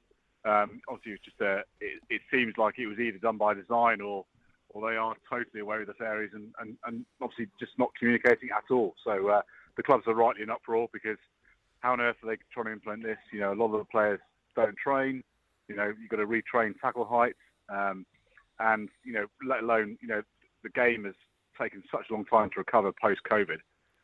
Um, 0.45 0.81
obviously, 0.89 1.13
it's 1.13 1.23
just 1.23 1.41
uh, 1.41 1.61
it, 1.79 2.01
it 2.09 2.21
seems 2.31 2.55
like 2.57 2.77
it 2.77 2.87
was 2.87 2.99
either 2.99 3.17
done 3.17 3.37
by 3.37 3.53
design 3.53 4.01
or 4.01 4.25
or 4.73 4.89
they 4.89 4.97
are 4.97 5.15
totally 5.29 5.61
aware 5.61 5.81
of 5.81 5.87
this 5.87 5.95
areas 6.01 6.31
and, 6.33 6.53
and, 6.59 6.75
and 6.85 7.05
obviously 7.21 7.47
just 7.59 7.71
not 7.77 7.89
communicating 7.97 8.49
at 8.49 8.71
all. 8.71 8.95
So 9.03 9.29
uh, 9.29 9.41
the 9.77 9.83
clubs 9.83 10.03
are 10.07 10.13
rightly 10.13 10.43
in 10.43 10.49
uproar 10.49 10.89
because 10.91 11.17
how 11.79 11.93
on 11.93 12.01
earth 12.01 12.15
are 12.23 12.31
they 12.31 12.37
trying 12.51 12.65
to 12.65 12.71
implement 12.73 13.03
this? 13.03 13.17
You 13.31 13.41
know, 13.41 13.53
a 13.53 13.55
lot 13.55 13.73
of 13.73 13.79
the 13.79 13.85
players 13.85 14.19
don't 14.55 14.75
train. 14.77 15.23
You 15.67 15.75
know, 15.75 15.93
you've 15.99 16.09
got 16.09 16.17
to 16.17 16.25
retrain 16.25 16.73
tackle 16.81 17.05
heights, 17.05 17.39
um, 17.69 18.05
and 18.59 18.89
you 19.03 19.13
know, 19.13 19.25
let 19.47 19.63
alone 19.63 19.97
you 20.01 20.07
know, 20.07 20.21
the 20.63 20.69
game 20.69 21.05
has 21.05 21.15
taken 21.59 21.83
such 21.91 22.05
a 22.09 22.13
long 22.13 22.25
time 22.25 22.49
to 22.49 22.59
recover 22.59 22.91
post 23.01 23.21
COVID, 23.29 23.57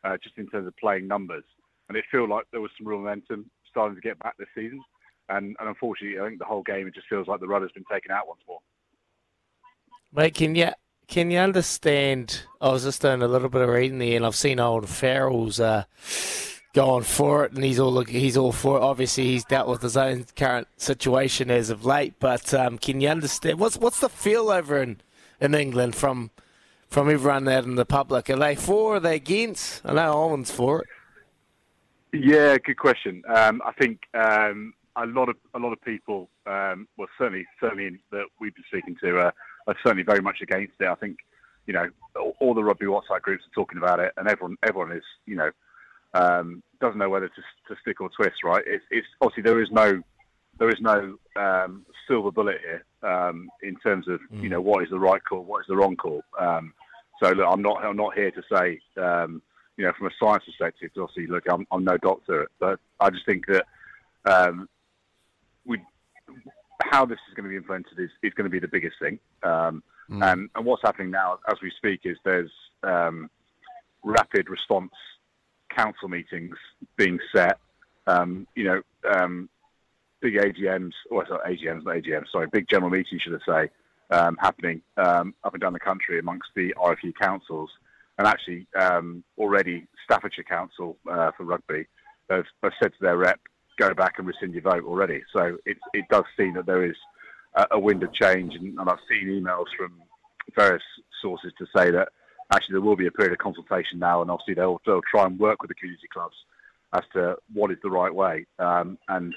uh, 0.03 0.17
just 0.24 0.38
in 0.38 0.47
terms 0.47 0.67
of 0.67 0.78
playing 0.78 1.07
numbers. 1.07 1.43
And 1.88 1.97
it 1.97 2.05
felt 2.11 2.30
like 2.30 2.45
there 2.51 2.61
was 2.61 2.72
some 2.78 2.88
real 2.88 2.99
momentum 2.99 3.49
starting 3.70 3.95
to 3.95 4.01
get 4.01 4.20
back 4.20 4.38
this 4.38 4.47
season. 4.55 4.82
And, 5.30 5.55
and 5.59 5.70
unfortunately, 5.70 6.20
I 6.20 6.28
think 6.28 6.39
the 6.39 6.45
whole 6.45 6.63
game 6.63 6.88
it 6.88 6.95
just 6.95 7.07
feels 7.07 7.28
like 7.28 7.39
the 7.39 7.47
rudder's 7.47 7.72
been 7.72 7.84
taken 7.91 8.11
out 8.11 8.28
once 8.28 8.41
more. 8.47 8.59
Mate, 10.12 10.34
can 10.34 10.55
you 10.55 10.70
can 11.07 11.30
you 11.30 11.39
understand? 11.39 12.43
I 12.60 12.70
was 12.70 12.84
just 12.84 13.01
doing 13.01 13.22
a 13.22 13.28
little 13.28 13.49
bit 13.49 13.62
of 13.62 13.70
reading 13.70 13.99
there, 13.99 14.16
and 14.16 14.26
I've 14.26 14.36
seen 14.36 14.60
old 14.60 14.89
Farrell's 14.89 15.60
uh, 15.60 15.84
going 16.74 17.03
for 17.03 17.45
it, 17.45 17.51
and 17.53 17.64
he's 17.64 17.80
all 17.80 18.03
he's 18.03 18.36
all 18.38 18.51
for 18.51 18.78
it. 18.78 18.84
Obviously, 18.84 19.26
he's 19.26 19.45
dealt 19.45 19.67
with 19.67 19.84
his 19.84 19.97
own 19.97 20.25
current 20.36 20.67
situation 20.78 21.51
as 21.51 21.70
of 21.70 21.86
late. 21.86 22.16
But 22.20 22.54
um, 22.55 22.79
can 22.79 23.01
you 23.01 23.09
understand 23.09 23.59
what's 23.59 23.78
what's 23.78 24.00
the 24.00 24.09
feel 24.09 24.50
over 24.50 24.82
in, 24.82 25.01
in 25.39 25.54
England 25.54 25.96
from 25.96 26.32
from 26.88 27.08
everyone 27.09 27.47
out 27.47 27.66
in 27.66 27.75
the 27.75 27.86
public? 27.86 28.32
Are 28.32 28.36
they 28.36 28.55
for? 28.55 28.93
Or 28.93 28.96
are 28.96 29.00
they 29.00 29.16
against? 29.16 29.86
I 29.86 29.93
know 29.93 30.13
Owen's 30.13 30.50
for 30.50 30.82
it. 30.82 30.88
Yeah, 32.12 32.58
good 32.58 32.78
question. 32.78 33.21
Um, 33.28 33.62
I 33.63 33.74
think 33.74 34.01
um, 34.16 34.74
a 34.96 35.05
lot 35.05 35.29
of 35.29 35.36
a 35.54 35.59
lot 35.59 35.71
of 35.71 35.82
people, 35.82 36.29
um, 36.47 36.88
well, 36.97 37.08
certainly 37.17 37.46
certainly 37.59 38.00
that 38.12 38.25
we've 38.39 38.55
been 38.55 38.63
speaking 38.67 38.97
to. 39.04 39.20
Uh, 39.20 39.32
are 39.70 39.78
certainly 39.83 40.04
very 40.04 40.21
much 40.21 40.39
against 40.41 40.74
it. 40.79 40.87
I 40.87 40.96
think, 40.96 41.17
you 41.67 41.74
know, 41.74 41.87
all, 42.39 42.54
the 42.54 42.63
rugby 42.63 42.87
WhatsApp 42.87 43.21
groups 43.21 43.43
are 43.43 43.55
talking 43.55 43.78
about 43.78 44.00
it, 44.00 44.12
and 44.17 44.28
everyone 44.28 44.58
everyone 44.63 44.91
is, 44.91 45.04
you 45.25 45.36
know, 45.36 45.51
um, 46.13 46.63
doesn't 46.82 46.97
know 46.97 47.09
whether 47.09 47.28
to, 47.28 47.41
to 47.67 47.79
stick 47.82 48.01
or 48.01 48.09
twist. 48.09 48.43
Right? 48.43 48.63
It's, 48.66 48.83
it's 48.89 49.08
obviously 49.21 49.43
there 49.43 49.62
is 49.62 49.70
no 49.71 50.01
there 50.58 50.70
is 50.70 50.79
no 50.82 51.17
um, 51.36 51.86
silver 52.08 52.32
bullet 52.32 52.58
here 52.62 53.09
um, 53.09 53.50
in 53.62 53.75
terms 53.78 54.08
of 54.08 54.20
mm. 54.33 54.41
you 54.41 54.50
know 54.50 54.62
what 54.62 54.83
is 54.83 54.89
the 54.89 55.00
right 55.00 55.24
call, 55.24 55.43
what 55.43 55.62
is 55.62 55.67
the 55.67 55.78
wrong 55.78 55.96
call. 55.96 56.24
Um, 56.39 56.74
so 57.21 57.29
look, 57.32 57.47
I'm 57.47 57.62
not 57.62 57.83
I'm 57.83 57.97
not 57.97 58.16
here 58.16 58.32
to 58.32 58.43
say 58.51 58.79
um, 59.01 59.41
you 59.78 59.86
know 59.86 59.93
from 59.97 60.08
a 60.08 60.12
science 60.20 60.43
perspective. 60.46 60.91
Obviously, 60.97 61.28
look, 61.28 61.43
I'm, 61.50 61.67
I'm 61.71 61.83
no 61.83 61.97
doctor, 61.97 62.47
but 62.59 62.79
I 63.00 63.09
just 63.12 63.25
think 63.25 63.46
that 63.47 63.66
um, 64.25 64.67
we 65.66 65.79
how 66.82 67.06
this 67.06 67.20
is 67.28 67.34
going 67.36 67.43
to 67.43 67.50
be 67.50 67.58
implemented 67.58 68.00
is, 68.00 68.10
is 68.24 68.34
going 68.34 68.46
to 68.46 68.50
be 68.50 68.60
the 68.60 68.68
biggest 68.68 68.97
thing. 69.00 69.20
Um, 69.43 69.84
And, 70.24 70.50
and 70.56 70.66
what's 70.66 70.82
happening 70.82 71.12
now, 71.12 71.39
as 71.47 71.62
we 71.62 71.72
speak, 71.72 72.01
is 72.04 72.18
there's 72.24 72.51
um, 72.84 73.30
rapid 74.04 74.50
response 74.50 74.92
council 75.70 76.08
meetings 76.08 76.56
being 76.97 77.20
set. 77.34 77.60
Um, 78.08 78.47
you 78.56 78.64
know, 78.64 78.82
um, 79.08 79.50
big 80.20 80.36
AGMs, 80.36 80.93
or 81.12 81.28
sorry, 81.28 81.58
AGMs, 81.58 81.86
not 81.86 81.96
AGMs, 81.96 82.32
sorry, 82.32 82.47
big 82.47 82.68
general 82.68 82.89
meetings, 82.89 83.22
should 83.22 83.39
I 83.42 83.46
say, 83.46 83.70
um, 84.10 84.36
happening 84.42 84.82
um, 84.97 85.36
up 85.43 85.54
and 85.54 85.62
down 85.62 85.74
the 85.74 85.80
country 85.80 86.18
amongst 86.18 86.50
the 86.56 86.74
RFU 86.78 87.14
councils. 87.16 87.70
And 88.18 88.28
actually, 88.28 88.66
um, 88.76 89.24
already 89.38 89.86
Staffordshire 90.06 90.43
Council 90.43 90.97
uh, 91.10 91.32
for 91.38 91.43
rugby 91.43 91.86
have, 92.30 92.46
have 92.64 92.74
said 92.82 92.92
to 92.93 93.00
their 93.00 93.16
rep, 93.16 93.39
go 93.80 93.93
back 93.93 94.16
and 94.18 94.28
rescind 94.28 94.54
your 94.54 94.62
vote 94.62 94.84
already. 94.86 95.22
So 95.34 95.58
it, 95.66 95.78
it 95.93 96.06
does 96.10 96.26
seem 96.38 96.54
that 96.56 96.66
there 96.66 96.86
is 96.86 96.96
a, 97.56 97.66
a 97.72 97.80
wind 97.80 98.04
of 98.04 98.14
change. 98.14 98.54
And, 98.56 98.78
and 98.78 98.89
I've 98.89 99.00
seen 99.10 99.28
emails 99.28 99.66
from 99.78 99.93
various 100.56 100.84
sources 101.22 101.51
to 101.58 101.66
say 101.76 101.89
that 101.92 102.10
actually 102.51 102.74
there 102.74 102.82
will 102.82 102.96
be 102.96 103.08
a 103.08 103.12
period 103.12 103.34
of 103.34 103.39
consultation 103.39 104.00
now, 104.00 104.22
and 104.22 104.30
obviously 104.30 104.56
they'll, 104.56 104.82
they'll 104.86 105.01
try 105.10 105.26
and 105.26 105.39
work 105.39 105.62
with 105.62 105.70
the 105.70 105.76
community 105.76 106.08
clubs 106.12 106.36
as 106.93 107.04
to 107.14 107.36
what 107.54 107.72
is 107.72 107.78
the 107.84 107.89
right 107.89 108.14
way. 108.14 108.46
Um, 108.58 108.97
and 109.08 109.34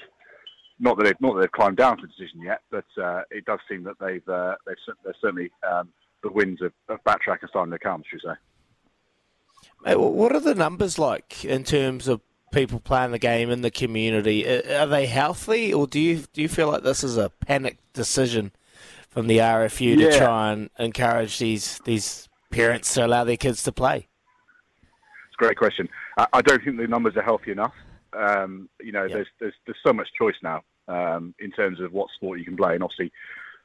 not 0.79 0.97
that 0.97 1.05
they've 1.05 1.21
not 1.21 1.35
that 1.35 1.41
they've 1.41 1.51
climbed 1.51 1.77
down 1.77 1.97
to 1.97 2.01
the 2.01 2.07
decision 2.07 2.41
yet, 2.41 2.61
but 2.71 2.85
uh, 3.01 3.21
it 3.31 3.45
does 3.45 3.59
seem 3.69 3.83
that 3.83 3.95
they've 3.99 4.27
uh, 4.27 4.55
they've 4.65 4.75
they're 5.03 5.13
certainly 5.21 5.51
um, 5.71 5.89
the 6.23 6.31
winds 6.31 6.61
of, 6.61 6.73
of 6.89 7.03
backtrack 7.03 7.43
are 7.43 7.47
starting 7.49 7.71
to 7.71 7.79
come, 7.79 8.03
should 8.09 8.21
we 8.23 8.31
say? 8.31 8.37
What 9.95 10.33
are 10.33 10.39
the 10.39 10.55
numbers 10.55 10.97
like 10.97 11.45
in 11.45 11.63
terms 11.63 12.07
of 12.07 12.21
people 12.53 12.79
playing 12.79 13.11
the 13.11 13.19
game 13.19 13.49
in 13.49 13.61
the 13.61 13.71
community 13.71 14.45
are 14.45 14.85
they 14.85 15.05
healthy, 15.05 15.73
or 15.73 15.87
do 15.87 15.99
you 15.99 16.23
do 16.33 16.41
you 16.41 16.47
feel 16.47 16.71
like 16.71 16.83
this 16.83 17.03
is 17.03 17.17
a 17.17 17.29
panic 17.45 17.77
decision 17.93 18.51
from 19.09 19.27
the 19.27 19.39
RFU 19.39 19.97
to 19.97 20.17
try 20.17 20.51
and 20.51 20.69
encourage 20.79 21.39
these 21.39 21.79
these 21.85 22.29
parents 22.51 22.93
to 22.93 23.05
allow 23.05 23.23
their 23.23 23.37
kids 23.37 23.63
to 23.63 23.71
play? 23.71 24.07
It's 25.27 25.35
a 25.39 25.43
great 25.43 25.57
question. 25.57 25.89
I, 26.17 26.27
I 26.33 26.41
don't 26.41 26.63
think 26.63 26.77
the 26.77 26.87
numbers 26.87 27.17
are 27.17 27.23
healthy 27.23 27.51
enough. 27.51 27.73
Um, 28.13 28.69
you 28.79 28.91
know, 28.91 29.07
there's, 29.07 29.27
there's 29.39 29.55
there's 29.65 29.77
so 29.83 29.91
much 29.91 30.07
choice 30.13 30.35
now 30.43 30.63
um, 30.87 31.33
in 31.39 31.51
terms 31.51 31.79
of 31.79 31.91
what 31.91 32.09
sport 32.11 32.39
you 32.39 32.45
can 32.45 32.55
play, 32.55 32.75
and 32.75 32.83
obviously, 32.83 33.11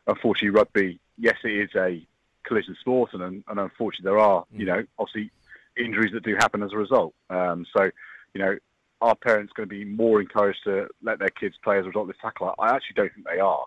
unfortunately, 0.06 0.51
rugby. 0.51 1.01
Yes, 1.19 1.36
it 1.44 1.52
is 1.52 1.70
a 1.77 2.06
collision 2.44 2.77
sport, 2.81 3.12
and, 3.12 3.44
and 3.47 3.60
unfortunately, 3.60 4.10
there 4.10 4.19
are 4.19 4.44
you 4.52 4.65
know 4.65 4.85
obviously 4.98 5.31
injuries 5.78 6.12
that 6.12 6.24
do 6.24 6.35
happen 6.36 6.62
as 6.62 6.73
a 6.73 6.77
result. 6.77 7.15
Um, 7.31 7.66
so, 7.77 7.90
you 8.35 8.40
know, 8.40 8.59
are 9.01 9.15
parents 9.15 9.53
going 9.55 9.69
to 9.69 9.75
be 9.75 9.85
more 9.85 10.20
encouraged 10.20 10.61
to 10.65 10.89
let 11.03 11.19
their 11.19 11.31
kids 11.31 11.55
play 11.62 11.79
as 11.79 11.85
a 11.85 11.89
result 11.89 12.09
of 12.09 12.09
this 12.09 12.23
tackle? 12.23 12.55
I 12.59 12.75
actually 12.75 12.95
don't 12.97 13.12
think 13.15 13.27
they 13.27 13.41
are, 13.41 13.65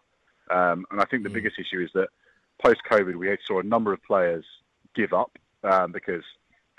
um, 0.49 0.85
and 0.91 0.99
I 0.99 1.05
think 1.05 1.23
the 1.23 1.29
biggest 1.29 1.57
issue 1.59 1.81
is 1.81 1.89
that 1.93 2.09
post-COVID, 2.63 3.15
we 3.15 3.35
saw 3.47 3.59
a 3.59 3.63
number 3.63 3.93
of 3.93 4.03
players 4.03 4.45
give 4.95 5.13
up 5.13 5.31
um, 5.63 5.91
because 5.91 6.23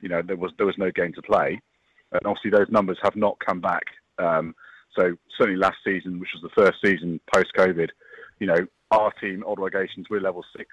you 0.01 0.09
know 0.09 0.23
there 0.23 0.37
was 0.37 0.53
there 0.59 0.66
was 0.66 0.79
no 0.79 0.91
game 0.91 1.12
to 1.15 1.23
play, 1.23 1.61
and 2.12 2.20
obviously 2.24 2.51
those 2.51 2.70
numbers 2.70 2.99
have 3.03 3.16
not 3.16 3.39
come 3.45 3.61
back. 3.61 3.85
Um, 4.19 4.55
so 4.97 5.16
certainly 5.39 5.59
last 5.59 5.79
season, 5.85 6.20
which 6.20 6.31
was 6.35 6.43
the 6.43 6.62
first 6.62 6.79
season 6.85 7.19
post-COVID, 7.33 7.89
you 8.39 8.47
know 8.47 8.66
our 8.93 9.11
team, 9.12 9.43
Old 9.47 9.59
Legations, 9.59 10.07
we're 10.11 10.20
level 10.20 10.45
six. 10.57 10.69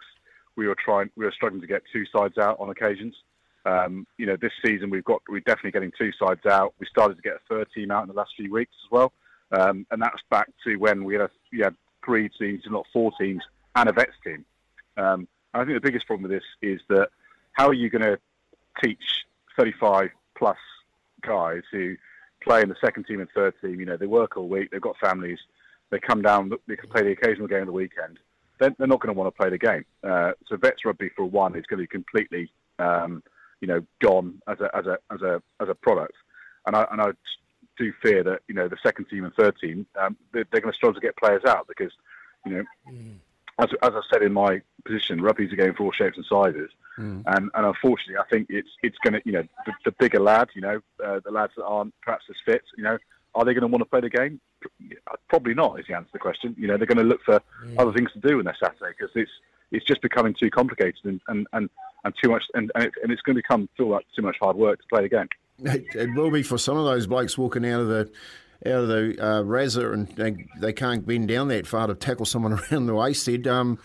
We 0.56 0.68
were 0.68 0.76
trying, 0.84 1.10
we 1.16 1.24
were 1.26 1.32
struggling 1.32 1.62
to 1.62 1.68
get 1.68 1.82
two 1.92 2.04
sides 2.14 2.38
out 2.38 2.58
on 2.60 2.70
occasions. 2.70 3.16
Um, 3.66 4.08
you 4.18 4.26
know, 4.26 4.38
this 4.38 4.54
season 4.66 4.90
we've 4.90 5.04
got, 5.04 5.22
we're 5.28 5.42
definitely 5.42 5.72
getting 5.72 5.92
two 5.98 6.12
sides 6.18 6.46
out. 6.46 6.74
We 6.80 6.88
started 6.90 7.16
to 7.16 7.22
get 7.22 7.34
a 7.34 7.40
third 7.50 7.68
team 7.76 7.92
out 7.92 8.04
in 8.04 8.08
the 8.08 8.16
last 8.16 8.32
few 8.36 8.52
weeks 8.52 8.72
as 8.86 8.92
well, 8.92 9.12
um, 9.52 9.86
and 9.92 10.02
that's 10.02 10.22
back 10.30 10.50
to 10.66 10.76
when 10.78 11.04
we 11.04 11.14
had, 11.16 11.24
a, 11.24 11.30
we 11.52 11.60
had 11.60 11.76
three 12.04 12.30
teams, 12.30 12.64
not 12.70 12.86
four 12.94 13.12
teams, 13.20 13.44
and 13.76 13.90
a 13.90 13.94
vets 13.94 14.14
team. 14.24 14.46
Um, 14.98 15.28
I 15.54 15.66
think 15.66 15.76
the 15.76 15.88
biggest 15.88 16.08
problem 16.08 16.30
with 16.30 16.40
this 16.40 16.48
is 16.62 16.82
that 16.90 17.10
how 17.54 17.68
are 17.68 17.74
you 17.74 17.90
going 17.90 18.04
to 18.04 18.20
teach 18.84 19.26
35 19.58 20.10
plus 20.38 20.58
guys 21.22 21.64
who 21.72 21.96
play 22.42 22.62
in 22.62 22.70
the 22.70 22.76
second 22.80 23.06
team 23.06 23.20
and 23.20 23.30
third 23.36 23.54
team? 23.62 23.80
You 23.80 23.86
know, 23.86 23.98
they 23.98 24.06
work 24.06 24.38
all 24.38 24.48
week, 24.48 24.72
they've 24.72 24.82
got 24.82 24.98
families, 24.98 25.40
they 25.90 26.00
come 26.00 26.22
down, 26.22 26.52
they 26.68 26.76
can 26.76 26.90
play 26.90 27.04
the 27.04 27.12
occasional 27.12 27.48
game 27.48 27.62
on 27.62 27.68
the 27.68 27.74
weekend. 27.74 28.20
They're, 28.60 28.76
they're 28.78 28.88
not 28.88 29.00
going 29.00 29.14
to 29.14 29.20
want 29.20 29.34
to 29.34 29.38
play 29.38 29.50
the 29.50 29.58
game. 29.58 29.86
Uh, 30.04 30.32
so 30.48 30.58
vets 30.58 30.86
rugby 30.86 31.10
for 31.16 31.26
one 31.26 31.56
is 31.56 31.66
going 31.66 31.80
to 31.80 31.84
be 31.84 31.88
completely, 31.88 32.52
um, 32.78 33.24
you 33.62 33.68
know, 33.68 33.86
gone 34.02 34.42
as 34.48 34.60
a 34.60 34.76
as 34.76 34.86
a 34.86 34.98
as 35.12 35.22
a 35.22 35.42
as 35.62 35.70
a 35.70 35.76
product. 35.76 36.14
And 36.66 36.76
I 36.76 36.88
and 36.92 37.02
I 37.02 37.12
do 37.78 37.94
fear 38.02 38.24
that 38.24 38.42
you 38.48 38.56
know 38.56 38.68
the 38.68 38.78
second 38.84 39.06
team 39.06 39.24
and 39.24 39.34
third 39.34 39.56
team 39.60 39.86
um, 40.00 40.18
they're, 40.34 40.46
they're 40.52 40.62
going 40.62 40.72
to 40.72 40.76
struggle 40.76 41.00
to 41.00 41.06
get 41.06 41.16
players 41.16 41.44
out 41.46 41.66
because 41.68 41.94
you 42.46 42.52
know 42.52 42.64
as, 43.60 43.70
as 43.82 43.92
I 43.94 44.02
said 44.12 44.22
in 44.22 44.34
my 44.34 44.62
position, 44.86 45.22
rugby's 45.22 45.52
a 45.52 45.56
game 45.56 45.74
for 45.74 45.84
all 45.84 45.92
shapes 45.92 46.18
and 46.18 46.26
sizes, 46.26 46.70
and, 47.28 47.52
and 47.54 47.66
unfortunately, 47.66 48.18
I 48.18 48.28
think 48.30 48.48
it's 48.50 48.70
it's 48.84 48.98
going 49.04 49.14
to 49.14 49.22
you 49.26 49.34
know 49.34 49.44
the, 49.66 49.74
the 49.86 49.92
bigger 49.92 50.20
lads, 50.20 50.52
you 50.54 50.62
know, 50.62 50.82
uh, 51.04 51.20
the 51.24 51.32
lads 51.32 51.54
that 51.58 51.66
aren't 51.66 51.94
perhaps 52.02 52.26
as 52.30 52.36
fit, 52.46 52.62
you 52.78 52.84
know, 52.84 52.98
are 53.36 53.46
they 53.46 53.54
going 53.54 53.62
to 53.62 53.68
want 53.68 53.82
to 53.82 53.90
play 53.90 54.02
the 54.02 54.10
game? 54.10 54.40
Probably 55.30 55.54
not. 55.54 55.80
Is 55.80 55.88
the 55.88 55.96
answer 55.96 56.08
to 56.08 56.14
the 56.14 56.20
question. 56.20 56.56
You 56.58 56.68
know, 56.68 56.78
they're 56.78 56.88
going 56.88 56.98
to 56.98 57.04
look 57.04 57.22
for 57.24 57.42
other 57.78 57.94
things 57.94 58.12
to 58.14 58.20
do 58.20 58.40
on 58.40 58.46
their 58.46 58.58
Saturday 58.62 58.94
because 58.98 59.12
it's 59.16 59.32
it's 59.72 59.86
just 59.86 60.02
becoming 60.02 60.36
too 60.40 60.50
complicated 60.50 61.00
and 61.04 61.22
and, 61.28 61.48
and, 61.54 61.70
and 62.04 62.14
too 62.24 62.30
much, 62.30 62.44
and 62.54 62.72
and, 62.76 62.86
it, 62.86 62.94
and 63.04 63.12
it's 63.12 63.22
going 63.22 63.36
to 63.36 63.42
become 63.42 63.70
feel 63.78 63.90
like 63.90 64.06
too 64.16 64.22
much 64.22 64.38
hard 64.42 64.56
work 64.56 64.80
to 64.80 64.86
play 64.90 65.04
the 65.04 65.10
game. 65.10 65.28
It, 65.62 65.86
it 65.94 66.16
will 66.16 66.32
be 66.32 66.44
for 66.44 66.58
some 66.58 66.78
of 66.78 66.86
those 66.86 67.08
blokes 67.08 67.38
walking 67.38 67.66
out 67.66 67.82
of 67.82 67.88
the 67.88 68.12
out 68.66 68.84
of 68.84 68.88
the 68.90 69.26
uh, 69.26 69.42
razor 69.42 69.94
and 69.94 70.08
they, 70.10 70.46
they 70.60 70.74
can't 70.74 71.06
bend 71.06 71.30
down 71.30 71.48
that 71.48 71.66
far 71.66 71.88
to 71.88 71.96
tackle 71.96 72.26
someone 72.26 72.54
around 72.72 72.88
the 72.88 72.96
waist 72.96 73.26
head. 73.26 73.48
Um, 73.48 73.80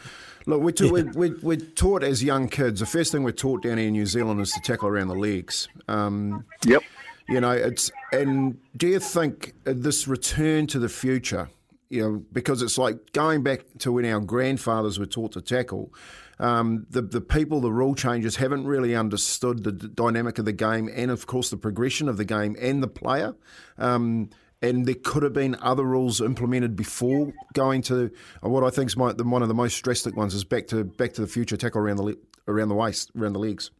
look, 0.47 0.61
we're, 0.61 0.73
ta- 0.73 0.91
we're, 0.91 1.11
we're, 1.13 1.37
we're 1.43 1.57
taught 1.57 2.03
as 2.03 2.25
young 2.25 2.49
kids, 2.49 2.81
the 2.81 2.87
first 2.87 3.13
thing 3.13 3.23
we're 3.23 3.33
taught 3.33 3.63
down 3.63 3.79
here 3.79 3.87
in 3.87 3.93
New 3.93 4.07
Zealand 4.07 4.41
is 4.41 4.53
to 4.53 4.61
tackle 4.61 4.89
around 4.89 5.09
the 5.09 5.15
legs. 5.15 5.69
Um, 5.89 6.45
yep. 6.65 6.83
You 7.29 7.41
know, 7.41 7.53
it's 7.53 7.91
and 8.13 8.59
do 8.77 8.87
you 8.87 9.01
think 9.01 9.55
this 9.65 10.07
return 10.07 10.67
to 10.67 10.79
the 10.79 10.91
future, 10.91 11.49
you 11.91 12.03
know, 12.03 12.25
because 12.33 12.63
it's 12.63 12.79
like 12.79 13.13
going 13.13 13.43
back 13.43 13.65
to 13.79 13.93
when 13.93 14.05
our 14.05 14.21
grandfathers 14.21 14.99
were 14.99 15.07
taught 15.07 15.33
to 15.33 15.41
tackle, 15.41 15.93
um, 16.39 16.87
the 16.91 17.03
the 17.03 17.21
people, 17.21 17.61
the 17.61 17.73
rule 17.73 17.95
changes 17.95 18.37
haven't 18.37 18.67
really 18.67 18.95
understood 18.95 19.65
the 19.65 19.73
d- 19.73 19.89
dynamic 19.95 20.39
of 20.39 20.45
the 20.45 20.53
game 20.53 20.91
and 20.93 21.11
of 21.11 21.27
course 21.27 21.51
the 21.51 21.57
progression 21.57 22.09
of 22.09 22.17
the 22.17 22.25
game 22.25 22.57
and 22.61 22.83
the 22.83 22.89
player. 22.89 23.35
Um, 23.79 24.31
and 24.63 24.87
there 24.87 24.95
could 24.95 25.23
have 25.23 25.35
been 25.35 25.57
other 25.61 25.85
rules 25.85 26.21
implemented 26.21 26.75
before 26.75 27.33
going 27.53 27.83
to 27.83 28.11
uh, 28.43 28.49
what 28.49 28.65
I 28.65 28.71
think 28.71 28.89
is 28.89 28.97
my, 28.97 29.13
the, 29.13 29.25
one 29.25 29.43
of 29.43 29.49
the 29.49 29.55
most 29.55 29.79
drastic 29.83 30.17
ones 30.17 30.35
is 30.35 30.45
back 30.45 30.67
to 30.69 30.85
back 30.85 31.13
to 31.15 31.21
the 31.21 31.27
future 31.27 31.57
tackle 31.57 31.81
around 31.81 31.97
the 31.97 32.03
le- 32.03 32.17
around 32.49 32.69
the 32.69 32.75
waist, 32.75 33.11
around 33.17 33.35
the 33.35 33.39
legs. 33.39 33.71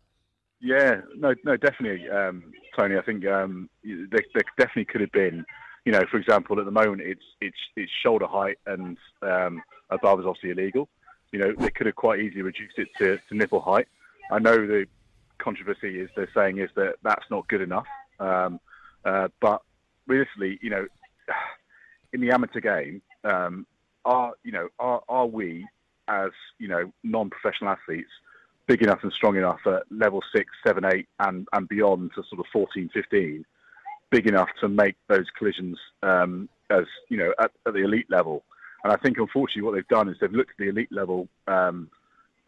Yeah, 0.61 1.03
no, 1.17 1.35
no, 1.45 1.57
definitely, 1.59 2.09
um, 2.09 2.53
Tony. 2.79 2.97
I 2.97 3.03
think 3.03 3.27
um, 3.27 3.69
there, 3.83 4.23
there 4.33 4.43
definitely 4.57 4.87
could 4.87 5.03
have 5.03 5.13
been, 5.13 5.45
you 5.85 5.93
know, 5.93 6.03
for 6.11 6.17
example, 6.17 6.59
at 6.59 6.65
the 6.65 6.71
moment 6.71 7.03
it's 7.03 7.25
it's 7.41 7.57
it's 7.77 7.93
shoulder 8.03 8.27
height 8.27 8.59
and 8.67 8.97
um, 9.23 9.63
above 9.91 10.21
is 10.21 10.27
obviously 10.27 10.51
illegal. 10.51 10.89
You 11.33 11.41
know, 11.41 11.53
they 11.59 11.71
could 11.71 11.87
have 11.87 11.97
quite 11.97 12.21
easily 12.21 12.43
reduced 12.43 12.79
it 12.79 12.89
to, 12.99 13.19
to 13.29 13.37
nipple 13.37 13.61
height. 13.61 13.89
I 14.31 14.39
know 14.39 14.55
the 14.55 14.87
controversy 15.39 16.01
is 16.01 16.09
they're 16.15 16.31
saying 16.35 16.59
is 16.59 16.71
that 16.77 16.95
that's 17.03 17.25
not 17.31 17.49
good 17.49 17.61
enough, 17.61 17.87
um, 18.21 18.61
uh, 19.05 19.29
but 19.41 19.63
realistically, 20.07 20.59
you 20.63 20.71
know, 20.71 20.87
in 22.13 22.21
the 22.21 22.31
amateur 22.31 22.61
game, 22.61 23.03
um, 23.25 23.67
are 24.05 24.35
you 24.43 24.53
know 24.53 24.69
are 24.79 25.03
are 25.09 25.27
we 25.27 25.67
as 26.09 26.31
you 26.59 26.69
know 26.69 26.93
non-professional 27.03 27.71
athletes 27.71 28.11
big 28.67 28.83
enough 28.83 29.01
and 29.03 29.13
strong 29.13 29.37
enough 29.37 29.61
at 29.67 29.83
level 29.91 30.23
six, 30.35 30.51
seven, 30.67 30.85
eight, 30.85 31.07
and, 31.21 31.47
and 31.53 31.69
beyond 31.69 32.11
to 32.15 32.23
sort 32.29 32.41
of 32.41 32.47
14, 32.53 32.91
15, 32.95 33.45
big 34.11 34.27
enough 34.27 34.49
to 34.61 34.69
make 34.69 34.97
those 35.09 35.27
collisions 35.37 35.79
um, 36.03 36.49
as, 36.71 36.85
you 37.09 37.17
know, 37.17 37.33
at, 37.39 37.51
at 37.67 37.75
the 37.75 37.81
elite 37.81 38.11
level. 38.11 38.43
And 38.83 38.93
I 38.93 38.97
think, 38.97 39.19
unfortunately, 39.19 39.63
what 39.63 39.75
they've 39.75 39.89
done 39.89 40.09
is 40.09 40.17
they've 40.21 40.33
looked 40.33 40.51
at 40.51 40.57
the 40.59 40.69
elite 40.69 40.93
level 40.93 41.29
um, 41.47 41.91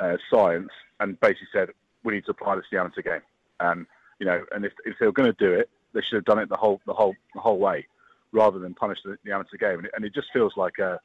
uh, 0.00 0.16
science 0.30 0.70
and 1.00 1.18
basically 1.20 1.48
said, 1.52 1.70
we 2.04 2.14
need 2.14 2.24
to 2.26 2.30
apply 2.30 2.56
this 2.56 2.64
to 2.70 2.76
the 2.76 2.80
amateur 2.80 3.02
game. 3.02 3.22
And, 3.60 3.86
you 4.18 4.26
know, 4.26 4.44
and 4.52 4.64
if, 4.64 4.72
if 4.84 4.96
they 4.98 5.06
were 5.06 5.12
going 5.12 5.32
to 5.32 5.44
do 5.44 5.52
it, 5.52 5.68
they 5.92 6.02
should 6.02 6.16
have 6.16 6.24
done 6.24 6.38
it 6.38 6.48
the 6.48 6.56
whole, 6.56 6.80
the 6.86 6.92
whole, 6.92 7.14
the 7.34 7.40
whole 7.40 7.58
way 7.58 7.86
rather 8.32 8.58
than 8.58 8.74
punish 8.74 8.98
the, 9.04 9.16
the 9.24 9.32
amateur 9.32 9.56
game. 9.56 9.78
And 9.78 9.86
it, 9.86 9.92
and 9.96 10.04
it 10.04 10.14
just 10.14 10.28
feels 10.32 10.56
like 10.56 10.78
uh, 10.78 10.98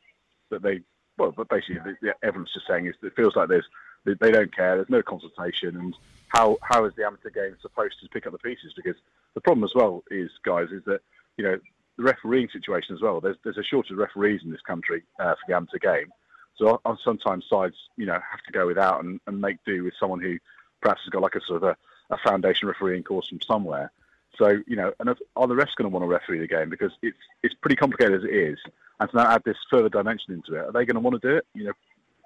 that 0.50 0.62
they, 0.62 0.82
well, 1.18 1.32
but 1.32 1.50
basically, 1.50 1.80
the, 2.02 2.14
the, 2.22 2.46
just 2.54 2.68
saying 2.68 2.88
is 2.88 2.96
it 3.02 3.16
feels 3.16 3.36
like 3.36 3.48
there's 3.48 3.68
they, 4.06 4.14
they 4.20 4.32
don't 4.32 4.56
care. 4.56 4.76
There's 4.76 4.90
no 4.90 5.02
consultation, 5.02 5.78
and 5.78 5.96
how 6.28 6.58
how 6.62 6.86
is 6.86 6.94
the 6.96 7.06
amateur 7.06 7.30
game 7.30 7.56
supposed 7.62 8.00
to 8.02 8.10
pick 8.10 8.26
up 8.26 8.34
the 8.34 8.40
pieces? 8.40 8.74
Because 8.76 8.96
the 9.34 9.42
problem 9.42 9.64
as 9.64 9.74
well 9.76 10.04
is, 10.10 10.30
guys, 10.44 10.70
is 10.72 10.84
that 10.86 11.02
you 11.38 11.44
know 11.44 11.60
the 11.98 12.04
refereeing 12.04 12.50
situation 12.52 12.96
as 12.96 13.02
well. 13.02 13.22
There's 13.22 13.38
there's 13.44 13.58
a 13.58 13.64
shortage 13.64 13.92
of 13.92 13.98
referees 13.98 14.42
in 14.44 14.52
this 14.52 14.62
country 14.62 15.04
uh, 15.20 15.34
for 15.34 15.42
the 15.48 15.56
amateur 15.56 15.78
game, 15.78 16.12
so 16.58 16.82
sometimes 17.04 17.46
sides 17.50 17.76
you 17.98 18.06
know 18.06 18.14
have 18.14 18.44
to 18.46 18.52
go 18.52 18.68
without 18.68 19.04
and, 19.04 19.20
and 19.28 19.42
make 19.42 19.58
do 19.66 19.84
with 19.84 19.94
someone 20.00 20.20
who 20.20 20.38
perhaps 20.82 21.02
has 21.04 21.10
got 21.10 21.22
like 21.22 21.36
a 21.36 21.42
sort 21.42 21.64
of 21.64 21.70
a, 21.70 22.14
a 22.14 22.18
foundation 22.18 22.68
refereeing 22.68 23.04
course 23.04 23.28
from 23.28 23.42
somewhere. 23.42 23.92
So 24.38 24.62
you 24.66 24.76
know, 24.76 24.94
and 25.00 25.10
are 25.10 25.48
the 25.48 25.54
refs 25.54 25.76
going 25.76 25.90
to 25.90 25.90
want 25.90 26.04
to 26.04 26.08
referee 26.08 26.40
the 26.40 26.48
game 26.48 26.70
because 26.70 26.92
it's 27.02 27.18
it's 27.44 27.56
pretty 27.56 27.76
complicated 27.76 28.16
as 28.16 28.24
it 28.24 28.34
is, 28.34 28.58
and 29.00 29.10
to 29.10 29.16
now 29.16 29.30
add 29.30 29.44
this 29.46 29.58
further 29.70 29.90
dimension 29.90 30.34
into 30.34 30.56
it, 30.56 30.66
are 30.66 30.72
they 30.72 30.86
going 30.86 30.96
to 30.96 31.02
want 31.02 31.22
to 31.22 31.28
do 31.28 31.36
it? 31.36 31.46
You 31.54 31.66
know, 31.66 31.74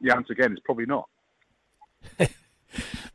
the 0.02 0.16
answer 0.16 0.34
again 0.34 0.54
is 0.54 0.60
probably 0.60 0.86
not. 0.86 1.10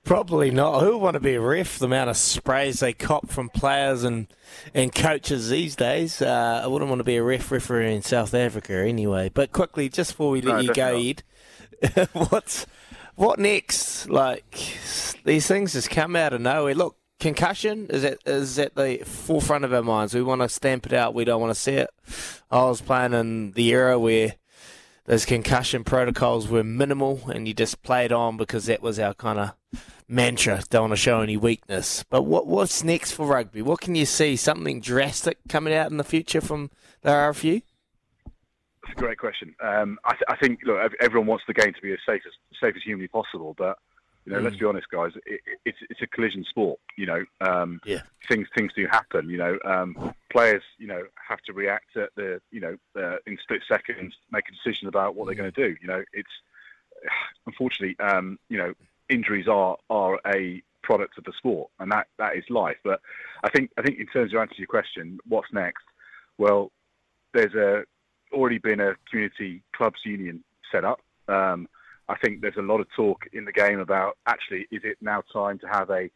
Probably 0.04 0.50
not. 0.50 0.80
Who 0.80 0.92
would 0.92 1.02
want 1.02 1.14
to 1.14 1.20
be 1.20 1.34
a 1.34 1.40
ref? 1.40 1.78
The 1.78 1.86
amount 1.86 2.10
of 2.10 2.16
sprays 2.16 2.80
they 2.80 2.92
cop 2.92 3.28
from 3.28 3.48
players 3.48 4.02
and, 4.02 4.26
and 4.74 4.94
coaches 4.94 5.50
these 5.50 5.76
days. 5.76 6.20
Uh, 6.20 6.62
I 6.64 6.66
wouldn't 6.66 6.88
want 6.88 7.00
to 7.00 7.04
be 7.04 7.16
a 7.16 7.22
ref 7.22 7.52
referee 7.52 7.94
in 7.94 8.02
South 8.02 8.34
Africa 8.34 8.72
anyway. 8.72 9.30
But 9.32 9.52
quickly, 9.52 9.88
just 9.88 10.12
before 10.12 10.30
we 10.30 10.40
let 10.40 10.56
No, 10.56 10.60
you 10.60 10.74
go, 10.74 10.96
Ed, 10.96 11.22
what's 12.12 12.66
what 13.14 13.38
next? 13.38 14.08
Like 14.08 14.74
these 15.24 15.46
things 15.46 15.74
just 15.74 15.90
come 15.90 16.16
out 16.16 16.32
of 16.32 16.40
nowhere. 16.40 16.74
Look, 16.74 16.96
concussion 17.20 17.86
is 17.90 18.04
at 18.04 18.18
is 18.26 18.58
at 18.58 18.74
the 18.74 19.02
forefront 19.04 19.64
of 19.64 19.72
our 19.72 19.82
minds. 19.82 20.14
We 20.14 20.22
want 20.22 20.40
to 20.40 20.48
stamp 20.48 20.86
it 20.86 20.92
out. 20.92 21.14
We 21.14 21.24
don't 21.24 21.40
want 21.40 21.54
to 21.54 21.60
see 21.60 21.74
it. 21.74 21.90
I 22.50 22.64
was 22.64 22.80
playing 22.80 23.12
in 23.12 23.52
the 23.52 23.68
era 23.70 23.98
where 23.98 24.34
those 25.10 25.24
concussion 25.24 25.82
protocols 25.82 26.46
were 26.46 26.62
minimal 26.62 27.28
and 27.34 27.48
you 27.48 27.52
just 27.52 27.82
played 27.82 28.12
on 28.12 28.36
because 28.36 28.66
that 28.66 28.80
was 28.80 29.00
our 29.00 29.12
kind 29.12 29.40
of 29.40 29.50
mantra. 30.06 30.62
Don't 30.70 30.82
want 30.82 30.92
to 30.92 30.96
show 30.96 31.20
any 31.20 31.36
weakness. 31.36 32.04
But 32.08 32.22
what 32.22 32.46
what's 32.46 32.84
next 32.84 33.10
for 33.10 33.26
rugby? 33.26 33.60
What 33.60 33.80
can 33.80 33.96
you 33.96 34.06
see? 34.06 34.36
Something 34.36 34.80
drastic 34.80 35.38
coming 35.48 35.74
out 35.74 35.90
in 35.90 35.96
the 35.96 36.04
future 36.04 36.40
from 36.40 36.70
the 37.02 37.10
RFU? 37.10 37.56
It's 37.56 38.92
a 38.92 38.94
great 38.94 39.18
question. 39.18 39.52
Um, 39.60 39.98
I, 40.04 40.12
th- 40.12 40.22
I 40.28 40.36
think 40.36 40.60
look, 40.64 40.78
everyone 41.00 41.26
wants 41.26 41.42
the 41.48 41.54
game 41.54 41.74
to 41.74 41.82
be 41.82 41.92
as 41.92 41.98
safe 42.06 42.22
as 42.24 42.32
safe 42.62 42.76
as 42.76 42.82
humanly 42.84 43.08
possible, 43.08 43.56
but 43.58 43.78
you 44.30 44.36
know, 44.36 44.42
let's 44.42 44.56
Mm. 44.56 44.60
be 44.60 44.66
honest, 44.66 44.88
guys. 44.90 45.12
It, 45.26 45.40
it, 45.44 45.58
it's 45.64 45.78
it's 45.90 46.02
a 46.02 46.06
collision 46.06 46.44
sport. 46.44 46.78
You 46.96 47.06
know, 47.06 47.24
um, 47.40 47.80
Yeah. 47.84 48.02
things 48.28 48.46
things 48.56 48.72
do 48.74 48.86
happen. 48.86 49.28
You 49.28 49.38
know, 49.38 49.58
um, 49.64 50.14
players 50.30 50.62
you 50.78 50.86
know 50.86 51.02
have 51.28 51.40
to 51.42 51.52
react 51.52 51.96
at 51.96 52.10
the 52.14 52.40
you 52.52 52.60
know 52.60 52.76
uh, 52.96 53.16
in 53.26 53.36
split 53.42 53.62
seconds, 53.68 54.14
make 54.30 54.44
a 54.48 54.52
decision 54.52 54.86
about 54.88 55.16
what 55.16 55.26
they're 55.26 55.34
going 55.34 55.50
to 55.52 55.68
do. 55.68 55.76
You 55.80 55.88
know, 55.88 56.04
it's 56.12 56.30
unfortunately 57.46 57.98
um, 57.98 58.38
you 58.48 58.58
know 58.58 58.72
injuries 59.08 59.48
are 59.48 59.76
are 59.88 60.20
a 60.26 60.62
product 60.82 61.18
of 61.18 61.24
the 61.24 61.32
sport, 61.36 61.70
and 61.80 61.90
that 61.90 62.06
that 62.18 62.36
is 62.36 62.44
life. 62.48 62.76
But 62.84 63.00
I 63.42 63.50
think 63.50 63.70
I 63.78 63.82
think 63.82 63.98
in 63.98 64.06
terms 64.06 64.32
of 64.32 64.38
answer 64.40 64.54
to 64.54 64.60
your 64.60 64.66
question, 64.68 65.18
what's 65.26 65.52
next? 65.52 65.84
Well, 66.38 66.70
there's 67.34 67.54
a 67.54 67.84
already 68.32 68.58
been 68.58 68.78
a 68.80 68.94
community 69.10 69.62
clubs 69.74 70.00
union 70.04 70.44
set 70.70 70.84
up. 70.84 71.00
Um, 71.26 71.68
I 72.10 72.16
think 72.18 72.40
there's 72.40 72.56
a 72.56 72.62
lot 72.62 72.80
of 72.80 72.88
talk 72.96 73.26
in 73.32 73.44
the 73.44 73.52
game 73.52 73.78
about 73.78 74.18
actually 74.26 74.66
is 74.72 74.82
it 74.82 74.98
now 75.00 75.22
time 75.32 75.60
to 75.60 75.68
have 75.68 75.90
a 75.90 76.10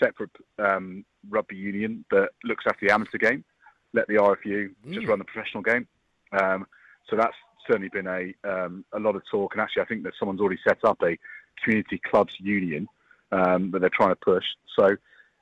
separate 0.00 0.30
um, 0.60 1.04
rugby 1.28 1.56
union 1.56 2.04
that 2.12 2.30
looks 2.44 2.64
after 2.68 2.86
the 2.86 2.94
amateur 2.94 3.18
game, 3.18 3.44
let 3.92 4.06
the 4.06 4.14
RFU 4.14 4.70
just 4.88 5.08
run 5.08 5.18
the 5.18 5.24
professional 5.24 5.64
game. 5.64 5.88
Um, 6.32 6.66
so 7.08 7.16
that's 7.16 7.34
certainly 7.66 7.88
been 7.88 8.06
a 8.06 8.32
um, 8.48 8.84
a 8.92 9.00
lot 9.00 9.16
of 9.16 9.22
talk, 9.28 9.54
and 9.54 9.60
actually 9.60 9.82
I 9.82 9.86
think 9.86 10.04
that 10.04 10.12
someone's 10.18 10.40
already 10.40 10.60
set 10.62 10.84
up 10.84 11.02
a 11.02 11.18
community 11.62 11.98
clubs 11.98 12.34
union 12.38 12.86
um, 13.32 13.72
that 13.72 13.80
they're 13.80 13.90
trying 13.90 14.10
to 14.10 14.16
push. 14.16 14.44
So 14.76 14.96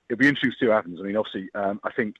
it'll 0.08 0.18
be 0.18 0.28
interesting 0.28 0.52
to 0.52 0.56
see 0.58 0.68
what 0.68 0.76
happens. 0.76 1.00
I 1.00 1.04
mean, 1.04 1.16
obviously, 1.16 1.50
um, 1.54 1.80
I 1.84 1.92
think 1.92 2.16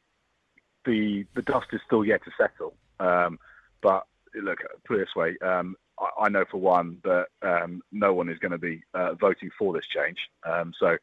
the 0.85 1.25
the 1.35 1.43
dust 1.43 1.69
is 1.73 1.81
still 1.87 2.05
yet 2.05 2.23
to 2.25 2.31
settle. 2.37 2.75
Um, 3.01 3.39
but 3.81 4.07
look, 4.35 4.59
put 4.85 4.99
it 4.99 5.07
this 5.07 5.17
way: 5.17 5.37
um, 5.41 5.75
I, 6.01 6.25
I 6.25 6.29
know 6.29 6.45
for 6.51 6.59
one 6.59 6.99
that 7.05 7.27
um, 7.43 7.83
no 7.93 8.13
one 8.15 8.29
is 8.29 8.39
going 8.39 8.53
to 8.53 8.59
be 8.59 8.83
uh, 8.95 9.15
voting 9.15 9.51
for 9.59 9.73
this 9.73 9.87
change. 9.87 10.19
Um, 10.45 10.73
so 10.79 10.97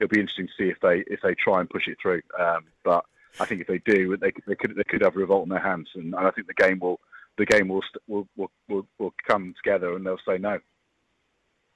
it'll 0.00 0.08
be 0.10 0.20
interesting 0.20 0.46
to 0.48 0.52
see 0.58 0.68
if 0.70 0.78
they 0.80 1.04
if 1.12 1.20
they 1.22 1.34
try 1.34 1.60
and 1.60 1.68
push 1.70 1.88
it 1.88 1.98
through. 2.00 2.22
Um, 2.38 2.64
but 2.84 3.04
I 3.40 3.44
think 3.46 3.60
if 3.62 3.66
they 3.66 3.78
do, 3.78 4.16
they, 4.16 4.30
could- 4.32 4.44
they 4.46 4.54
could 4.54 4.74
they 4.76 4.84
could 4.84 5.02
have 5.02 5.16
a 5.16 5.18
revolt 5.18 5.44
in 5.44 5.48
their 5.50 5.58
hands, 5.62 5.88
and, 5.94 6.14
and 6.14 6.26
I 6.26 6.30
think 6.30 6.46
the 6.46 6.54
game 6.54 6.78
will 6.80 7.00
the 7.38 7.46
game 7.46 7.68
will, 7.68 7.82
st- 7.82 8.02
will 8.06 8.28
will 8.36 8.50
will 8.68 8.86
will 8.98 9.14
come 9.26 9.54
together, 9.62 9.94
and 9.96 10.04
they'll 10.06 10.18
say 10.26 10.38
no. 10.38 10.58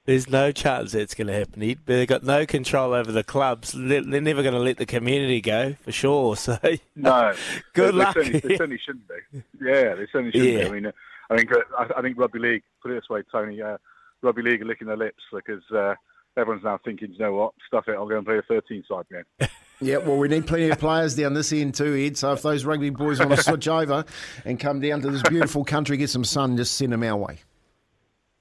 There's 0.05 0.29
no 0.29 0.53
chance 0.53 0.93
it's 0.93 1.13
going 1.13 1.27
to 1.27 1.33
happen. 1.33 1.77
They've 1.85 2.07
got 2.07 2.23
no 2.23 2.45
control 2.45 2.93
over 2.93 3.11
the 3.11 3.25
clubs. 3.25 3.73
They're 3.75 4.01
they're 4.01 4.21
never 4.21 4.41
going 4.41 4.53
to 4.53 4.59
let 4.61 4.77
the 4.77 4.85
community 4.85 5.41
go 5.41 5.73
for 5.81 5.91
sure. 5.91 6.35
So 6.37 6.57
No, 6.95 7.33
good 7.73 7.93
they, 7.93 7.97
luck. 7.97 8.15
They 8.15 8.21
certainly, 8.23 8.39
they 8.39 8.55
certainly 8.57 8.79
shouldn't 8.85 9.07
be. 9.07 9.43
Yeah, 9.61 9.95
they 9.95 10.07
certainly 10.11 10.31
shouldn't 10.31 10.51
Yeah. 10.53 10.63
be. 10.63 10.65
I 10.65 10.71
mean, 10.71 10.85
uh, 10.85 10.91
I 11.29 11.37
think 11.37 11.51
uh, 11.51 11.57
I, 11.77 11.99
I 11.99 12.01
think 12.01 12.17
rugby 12.17 12.39
league. 12.39 12.63
Put 12.81 12.91
it 12.91 12.95
this 12.95 13.09
way, 13.09 13.21
Tony. 13.31 13.61
Uh, 13.61 13.77
rugby 14.21 14.41
league 14.41 14.61
are 14.61 14.65
licking 14.65 14.87
their 14.87 14.97
lips 14.97 15.23
because 15.33 15.63
uh, 15.75 15.95
everyone's 16.37 16.63
now 16.63 16.79
thinking, 16.83 17.11
you 17.11 17.19
know 17.19 17.33
what, 17.33 17.53
stuff 17.67 17.85
it. 17.87 17.91
I'll 17.93 18.07
go 18.07 18.17
and 18.17 18.25
play 18.25 18.37
a 18.37 18.41
13 18.43 18.83
side 18.89 19.05
game. 19.11 19.49
Yeah, 19.79 19.97
well, 19.97 20.17
we 20.17 20.27
need 20.27 20.47
plenty 20.47 20.71
of 20.71 20.79
players 20.79 21.15
down 21.15 21.35
this 21.35 21.53
end 21.53 21.75
too, 21.75 21.95
Ed. 21.95 22.17
So 22.17 22.33
if 22.33 22.41
those 22.41 22.65
rugby 22.65 22.89
boys 22.89 23.19
want 23.19 23.29
to 23.35 23.43
switch 23.43 23.67
over 23.67 24.05
and 24.43 24.59
come 24.59 24.79
down 24.79 25.03
to 25.03 25.11
this 25.11 25.21
beautiful 25.21 25.63
country, 25.63 25.97
get 25.97 26.09
some 26.09 26.23
sun, 26.23 26.57
just 26.57 26.73
send 26.75 26.93
them 26.93 27.03
our 27.03 27.15
way. 27.15 27.37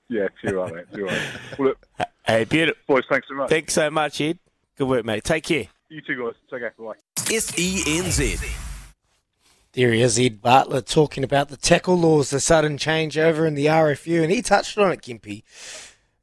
Yeah, 0.09 0.29
too 0.43 0.57
right, 0.57 0.75
mate. 0.75 0.85
Too 0.95 1.05
right. 1.05 1.21
Well, 1.59 1.69
look, 1.69 1.79
Hey, 2.27 2.45
beautiful. 2.45 2.81
boys, 2.87 3.05
thanks 3.11 3.29
so 3.29 3.35
much. 3.35 3.51
Thanks 3.51 3.75
so 3.75 3.91
much, 3.91 4.19
Ed. 4.23 4.39
Good 4.79 4.89
work, 4.89 5.05
mate. 5.05 5.25
Take 5.25 5.45
care. 5.45 5.67
You 5.91 6.01
too, 6.01 6.17
guys. 6.25 6.35
Take 6.51 6.61
care. 6.61 6.75
Bye. 6.79 6.95
SENZ. 7.17 8.76
There 9.77 9.93
he 9.93 10.01
is, 10.01 10.19
Ed 10.19 10.41
Bartlett, 10.41 10.87
talking 10.87 11.23
about 11.23 11.51
the 11.51 11.57
tackle 11.59 11.99
laws, 11.99 12.31
the 12.31 12.41
sudden 12.41 12.79
change 12.79 13.19
over 13.19 13.45
in 13.45 13.55
the 13.55 13.67
RFU, 13.67 14.23
and 14.23 14.33
he 14.33 14.41
touched 14.41 14.79
on 14.79 14.91
it, 14.91 15.03
Kempy. 15.03 15.43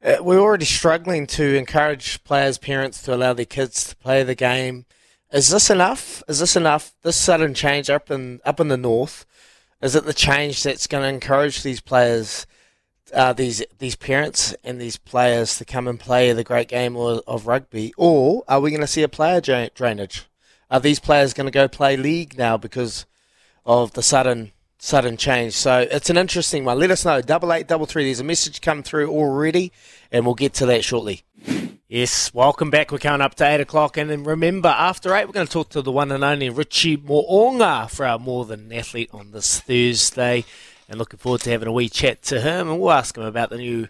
Uh, 0.04 0.16
we're 0.20 0.40
already 0.40 0.64
struggling 0.64 1.28
to 1.28 1.56
encourage 1.56 2.24
players' 2.24 2.58
parents 2.58 3.00
to 3.02 3.14
allow 3.14 3.32
their 3.32 3.44
kids 3.44 3.84
to 3.84 3.94
play 3.94 4.24
the 4.24 4.34
game. 4.34 4.86
Is 5.32 5.50
this 5.50 5.70
enough? 5.70 6.20
Is 6.26 6.40
this 6.40 6.56
enough? 6.56 6.96
This 7.02 7.14
sudden 7.14 7.54
change 7.54 7.88
up 7.88 8.10
in 8.10 8.40
up 8.44 8.58
in 8.58 8.66
the 8.66 8.76
north, 8.76 9.24
is 9.80 9.94
it 9.94 10.04
the 10.04 10.12
change 10.12 10.64
that's 10.64 10.88
going 10.88 11.04
to 11.04 11.08
encourage 11.08 11.62
these 11.62 11.80
players, 11.80 12.48
uh, 13.12 13.34
these 13.34 13.62
these 13.78 13.94
parents 13.94 14.52
and 14.64 14.80
these 14.80 14.96
players 14.96 15.58
to 15.58 15.64
come 15.64 15.86
and 15.86 16.00
play 16.00 16.32
the 16.32 16.42
great 16.42 16.66
game 16.66 16.96
of, 16.96 17.22
of 17.28 17.46
rugby, 17.46 17.94
or 17.96 18.42
are 18.48 18.58
we 18.58 18.72
going 18.72 18.80
to 18.80 18.88
see 18.88 19.04
a 19.04 19.08
player 19.08 19.40
drainage? 19.40 20.24
Are 20.72 20.80
these 20.80 20.98
players 20.98 21.34
going 21.34 21.46
to 21.46 21.52
go 21.52 21.68
play 21.68 21.96
league 21.96 22.36
now 22.36 22.56
because 22.56 23.06
of 23.66 23.92
the 23.92 24.02
sudden 24.02 24.52
sudden 24.78 25.16
change. 25.16 25.54
So 25.54 25.86
it's 25.90 26.10
an 26.10 26.18
interesting 26.18 26.64
one. 26.64 26.78
Let 26.78 26.90
us 26.90 27.04
know. 27.04 27.22
Double 27.22 27.52
eight 27.52 27.66
double 27.66 27.86
three. 27.86 28.04
There's 28.04 28.20
a 28.20 28.24
message 28.24 28.60
come 28.60 28.82
through 28.82 29.10
already, 29.10 29.72
and 30.12 30.26
we'll 30.26 30.34
get 30.34 30.52
to 30.54 30.66
that 30.66 30.84
shortly. 30.84 31.22
Yes, 31.88 32.34
welcome 32.34 32.70
back. 32.70 32.90
We're 32.90 32.98
coming 32.98 33.20
up 33.20 33.34
to 33.36 33.46
eight 33.46 33.60
o'clock, 33.60 33.96
and 33.96 34.10
then 34.10 34.24
remember 34.24 34.68
after 34.68 35.14
eight, 35.14 35.26
we're 35.26 35.32
going 35.32 35.46
to 35.46 35.52
talk 35.52 35.68
to 35.70 35.82
the 35.82 35.92
one 35.92 36.10
and 36.10 36.24
only 36.24 36.50
Richie 36.50 36.96
Mo'unga 36.96 37.88
for 37.88 38.04
our 38.04 38.18
more 38.18 38.44
than 38.44 38.72
athlete 38.72 39.10
on 39.12 39.30
this 39.30 39.60
Thursday, 39.60 40.44
and 40.88 40.98
looking 40.98 41.18
forward 41.18 41.42
to 41.42 41.50
having 41.50 41.68
a 41.68 41.72
wee 41.72 41.88
chat 41.88 42.22
to 42.22 42.40
him, 42.40 42.68
and 42.68 42.80
we'll 42.80 42.90
ask 42.90 43.16
him 43.16 43.24
about 43.24 43.50
the 43.50 43.58
new 43.58 43.88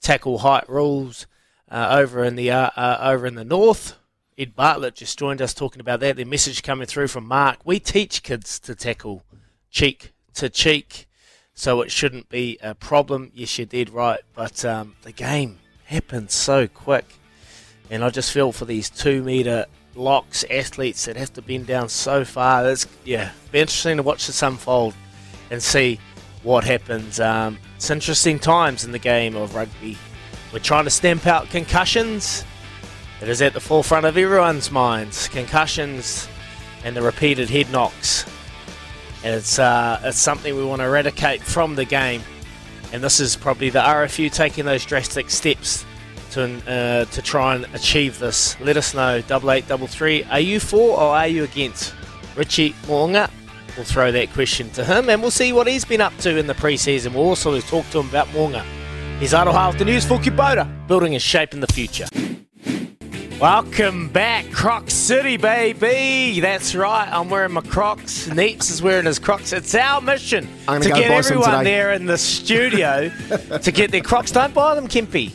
tackle 0.00 0.38
height 0.38 0.68
rules 0.68 1.26
uh, 1.70 1.88
over 1.90 2.24
in 2.24 2.36
the 2.36 2.50
uh, 2.50 2.70
uh, 2.76 2.98
over 3.00 3.26
in 3.26 3.34
the 3.34 3.44
north. 3.44 3.94
Ed 4.36 4.56
Bartlett 4.56 4.96
just 4.96 5.16
joined 5.16 5.40
us 5.40 5.54
talking 5.54 5.80
about 5.80 6.00
that. 6.00 6.16
The 6.16 6.24
message 6.24 6.64
coming 6.64 6.88
through 6.88 7.06
from 7.06 7.26
Mark. 7.26 7.58
We 7.64 7.78
teach 7.78 8.24
kids 8.24 8.58
to 8.60 8.74
tackle 8.74 9.22
cheek 9.70 10.12
to 10.34 10.48
cheek, 10.48 11.06
so 11.54 11.80
it 11.82 11.92
shouldn't 11.92 12.28
be 12.28 12.58
a 12.60 12.74
problem. 12.74 13.30
Yes, 13.32 13.56
you 13.58 13.66
did 13.66 13.90
right, 13.90 14.20
but 14.34 14.64
um, 14.64 14.96
the 15.02 15.12
game 15.12 15.60
happens 15.84 16.34
so 16.34 16.66
quick, 16.66 17.04
and 17.90 18.02
I 18.02 18.10
just 18.10 18.32
feel 18.32 18.50
for 18.50 18.64
these 18.64 18.90
two 18.90 19.22
meter 19.22 19.66
locks 19.94 20.44
athletes 20.50 21.04
that 21.04 21.16
have 21.16 21.32
to 21.34 21.42
bend 21.42 21.68
down 21.68 21.88
so 21.88 22.24
far. 22.24 22.68
It's 22.68 22.88
yeah, 23.04 23.30
be 23.52 23.60
interesting 23.60 23.98
to 23.98 24.02
watch 24.02 24.26
this 24.26 24.42
unfold 24.42 24.94
and 25.52 25.62
see 25.62 26.00
what 26.42 26.64
happens. 26.64 27.20
Um, 27.20 27.56
it's 27.76 27.88
interesting 27.88 28.40
times 28.40 28.84
in 28.84 28.90
the 28.90 28.98
game 28.98 29.36
of 29.36 29.54
rugby. 29.54 29.96
We're 30.52 30.58
trying 30.58 30.84
to 30.84 30.90
stamp 30.90 31.24
out 31.28 31.50
concussions. 31.50 32.44
It 33.20 33.28
is 33.28 33.40
at 33.42 33.52
the 33.52 33.60
forefront 33.60 34.06
of 34.06 34.16
everyone's 34.16 34.70
minds. 34.70 35.28
Concussions 35.28 36.28
and 36.84 36.96
the 36.96 37.02
repeated 37.02 37.48
head 37.48 37.70
knocks. 37.70 38.24
And 39.22 39.34
it's, 39.34 39.58
uh, 39.58 40.00
it's 40.04 40.18
something 40.18 40.54
we 40.54 40.64
want 40.64 40.80
to 40.80 40.86
eradicate 40.86 41.42
from 41.42 41.74
the 41.76 41.84
game. 41.84 42.22
And 42.92 43.02
this 43.02 43.20
is 43.20 43.36
probably 43.36 43.70
the 43.70 43.80
RFU 43.80 44.32
taking 44.32 44.64
those 44.64 44.84
drastic 44.84 45.30
steps 45.30 45.84
to 46.34 46.60
uh, 46.68 47.04
to 47.06 47.22
try 47.22 47.54
and 47.54 47.64
achieve 47.74 48.18
this. 48.18 48.60
Let 48.60 48.76
us 48.76 48.92
know. 48.94 49.20
Double 49.22 49.50
eight 49.50 49.66
double 49.66 49.86
three. 49.86 50.24
Are 50.24 50.40
you 50.40 50.60
for 50.60 50.98
or 50.98 51.16
are 51.16 51.26
you 51.26 51.44
against 51.44 51.94
Richie 52.36 52.74
Mo'unga? 52.86 53.30
We'll 53.76 53.84
throw 53.84 54.12
that 54.12 54.32
question 54.32 54.70
to 54.70 54.84
him, 54.84 55.08
and 55.08 55.20
we'll 55.20 55.32
see 55.32 55.52
what 55.52 55.66
he's 55.66 55.84
been 55.84 56.00
up 56.00 56.16
to 56.18 56.36
in 56.36 56.46
the 56.46 56.54
pre-season. 56.54 57.12
We'll 57.12 57.24
also 57.24 57.58
talk 57.60 57.88
to 57.90 57.98
him 57.98 58.08
about 58.08 58.28
Mo'unga. 58.28 58.64
He's 59.18 59.32
Aroha 59.32 59.70
with 59.70 59.78
the 59.78 59.84
news 59.84 60.04
for 60.04 60.18
Kubota, 60.18 60.68
building 60.86 61.16
a 61.16 61.18
shape 61.18 61.54
in 61.54 61.60
the 61.60 61.66
future. 61.66 62.06
Welcome 63.44 64.08
back, 64.08 64.50
Croc 64.52 64.90
City, 64.90 65.36
baby. 65.36 66.40
That's 66.40 66.74
right. 66.74 67.06
I'm 67.06 67.28
wearing 67.28 67.52
my 67.52 67.60
Crocs. 67.60 68.26
Neeps 68.28 68.70
is 68.70 68.80
wearing 68.80 69.04
his 69.04 69.18
Crocs. 69.18 69.52
It's 69.52 69.74
our 69.74 70.00
mission 70.00 70.48
I'm 70.66 70.80
to 70.80 70.88
get 70.88 71.10
everyone 71.10 71.62
there 71.62 71.92
in 71.92 72.06
the 72.06 72.16
studio 72.16 73.10
to 73.62 73.70
get 73.70 73.90
their 73.90 74.00
Crocs. 74.00 74.32
Don't 74.32 74.54
buy 74.54 74.74
them, 74.74 74.88
Kempy. 74.88 75.34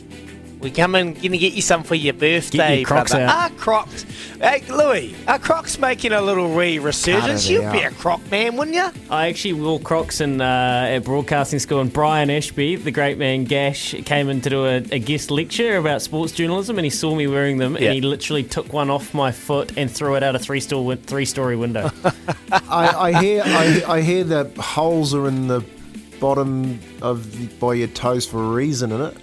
We 0.60 0.70
come 0.70 0.94
in, 0.94 1.14
gonna 1.14 1.38
get 1.38 1.54
you 1.54 1.62
some 1.62 1.82
for 1.84 1.94
your 1.94 2.12
birthday, 2.12 2.82
Crocs 2.84 3.12
brother. 3.12 3.24
out. 3.24 3.30
Ah, 3.34 3.50
Crocs. 3.56 4.04
Hey, 4.40 4.62
Louis, 4.68 5.14
are 5.26 5.38
Crocs 5.38 5.78
making 5.78 6.12
a 6.12 6.20
little 6.20 6.54
re-resurgence? 6.54 7.48
You'd 7.48 7.72
be 7.72 7.78
a. 7.80 7.90
Croc 7.90 8.20
man, 8.30 8.56
wouldn't 8.56 8.76
you? 8.76 8.90
I 9.08 9.28
actually 9.28 9.54
wore 9.54 9.80
Crocs 9.80 10.20
in, 10.20 10.40
uh, 10.42 10.88
at 10.90 10.98
broadcasting 11.00 11.60
school, 11.60 11.80
and 11.80 11.90
Brian 11.90 12.28
Ashby, 12.28 12.76
the 12.76 12.90
great 12.90 13.16
man 13.16 13.44
Gash, 13.44 13.94
came 14.04 14.28
in 14.28 14.42
to 14.42 14.50
do 14.50 14.66
a, 14.66 14.76
a 14.92 14.98
guest 14.98 15.30
lecture 15.30 15.76
about 15.78 16.02
sports 16.02 16.32
journalism, 16.32 16.78
and 16.78 16.84
he 16.84 16.90
saw 16.90 17.14
me 17.14 17.26
wearing 17.26 17.56
them, 17.56 17.76
Yeah. 17.76 17.86
and 17.86 17.94
he 17.94 18.00
literally 18.02 18.42
took 18.42 18.70
one 18.72 18.90
off 18.90 19.14
my 19.14 19.32
foot 19.32 19.72
and 19.78 19.90
threw 19.90 20.14
it 20.16 20.22
out 20.22 20.34
a 20.34 20.38
three 20.38 20.60
store 20.60 20.94
three 20.96 21.24
story 21.24 21.56
window. 21.56 21.90
I, 22.52 23.12
I 23.14 23.22
hear 23.22 23.42
I, 23.46 23.82
I 23.88 24.00
hear 24.02 24.24
that 24.24 24.56
holes 24.58 25.14
are 25.14 25.26
in 25.26 25.48
the 25.48 25.64
bottom 26.20 26.78
of 27.00 27.58
by 27.58 27.74
your 27.74 27.88
toes 27.88 28.26
for 28.26 28.42
a 28.44 28.48
reason, 28.50 28.92
in 28.92 29.00
it. 29.00 29.16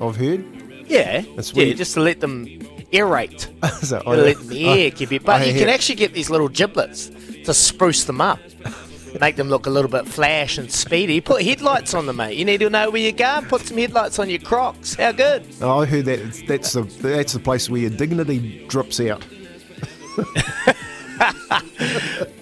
I've 0.00 0.16
heard. 0.16 0.44
Yeah, 0.86 1.22
That's 1.36 1.52
yeah, 1.52 1.64
weird. 1.64 1.76
just 1.76 1.94
to 1.94 2.00
let 2.00 2.20
them 2.20 2.46
aerate. 2.92 3.46
So 3.84 4.02
let 4.06 4.38
the 4.40 4.66
air 4.68 4.90
keep 4.98 5.12
it. 5.12 5.24
But 5.24 5.42
I 5.42 5.44
you 5.46 5.58
can 5.58 5.68
actually 5.68 5.94
get 5.96 6.12
these 6.12 6.28
little 6.30 6.48
giblets 6.48 7.10
to 7.44 7.54
spruce 7.54 8.04
them 8.04 8.20
up. 8.20 8.38
Make 9.20 9.34
them 9.36 9.48
look 9.48 9.66
a 9.66 9.70
little 9.70 9.90
bit 9.90 10.06
flash 10.06 10.56
and 10.58 10.70
speedy. 10.70 11.20
Put 11.20 11.42
headlights 11.42 11.94
on 11.94 12.06
them, 12.06 12.16
mate. 12.16 12.36
You 12.36 12.44
need 12.44 12.58
to 12.60 12.70
know 12.70 12.90
where 12.90 13.00
you're 13.00 13.10
going. 13.12 13.46
Put 13.46 13.62
some 13.62 13.76
headlights 13.78 14.18
on 14.20 14.30
your 14.30 14.38
Crocs. 14.38 14.94
How 14.94 15.10
good? 15.12 15.44
Oh, 15.60 15.80
I 15.80 15.86
heard 15.86 16.04
that 16.04 16.20
it's- 16.20 16.42
that's 16.46 16.72
the 16.74 16.82
that's 17.02 17.32
the 17.32 17.40
place 17.40 17.68
where 17.68 17.80
your 17.80 17.90
dignity 17.90 18.64
drips 18.68 19.00
out. 19.00 19.24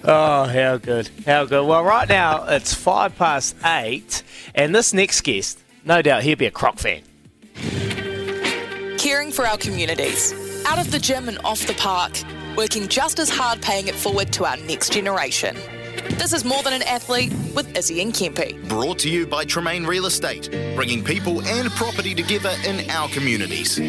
Oh, 0.03 0.43
how 0.45 0.77
good. 0.77 1.09
How 1.25 1.45
good. 1.45 1.65
Well, 1.65 1.83
right 1.83 2.07
now 2.07 2.45
it's 2.47 2.73
five 2.73 3.15
past 3.17 3.55
eight, 3.65 4.23
and 4.55 4.73
this 4.73 4.93
next 4.93 5.21
guest, 5.21 5.59
no 5.85 6.01
doubt 6.01 6.23
he'll 6.23 6.37
be 6.37 6.45
a 6.45 6.51
Croc 6.51 6.77
fan. 6.79 7.01
Caring 8.99 9.31
for 9.31 9.47
our 9.47 9.55
communities, 9.55 10.33
out 10.65 10.77
of 10.77 10.91
the 10.91 10.99
gym 10.99 11.29
and 11.29 11.37
off 11.45 11.65
the 11.65 11.73
park, 11.75 12.11
working 12.57 12.85
just 12.89 13.17
as 13.17 13.29
hard 13.29 13.61
paying 13.61 13.87
it 13.87 13.95
forward 13.95 14.33
to 14.33 14.43
our 14.43 14.57
next 14.57 14.91
generation. 14.91 15.55
This 16.17 16.33
is 16.33 16.43
More 16.43 16.61
Than 16.63 16.73
an 16.73 16.83
Athlete 16.83 17.31
with 17.55 17.77
Izzy 17.77 18.01
and 18.01 18.11
Kempy. 18.11 18.61
Brought 18.67 18.99
to 18.99 19.09
you 19.09 19.25
by 19.25 19.45
Tremaine 19.45 19.85
Real 19.85 20.05
Estate, 20.05 20.49
bringing 20.75 21.01
people 21.01 21.41
and 21.43 21.71
property 21.71 22.13
together 22.13 22.53
in 22.67 22.89
our 22.89 23.07
communities. 23.07 23.79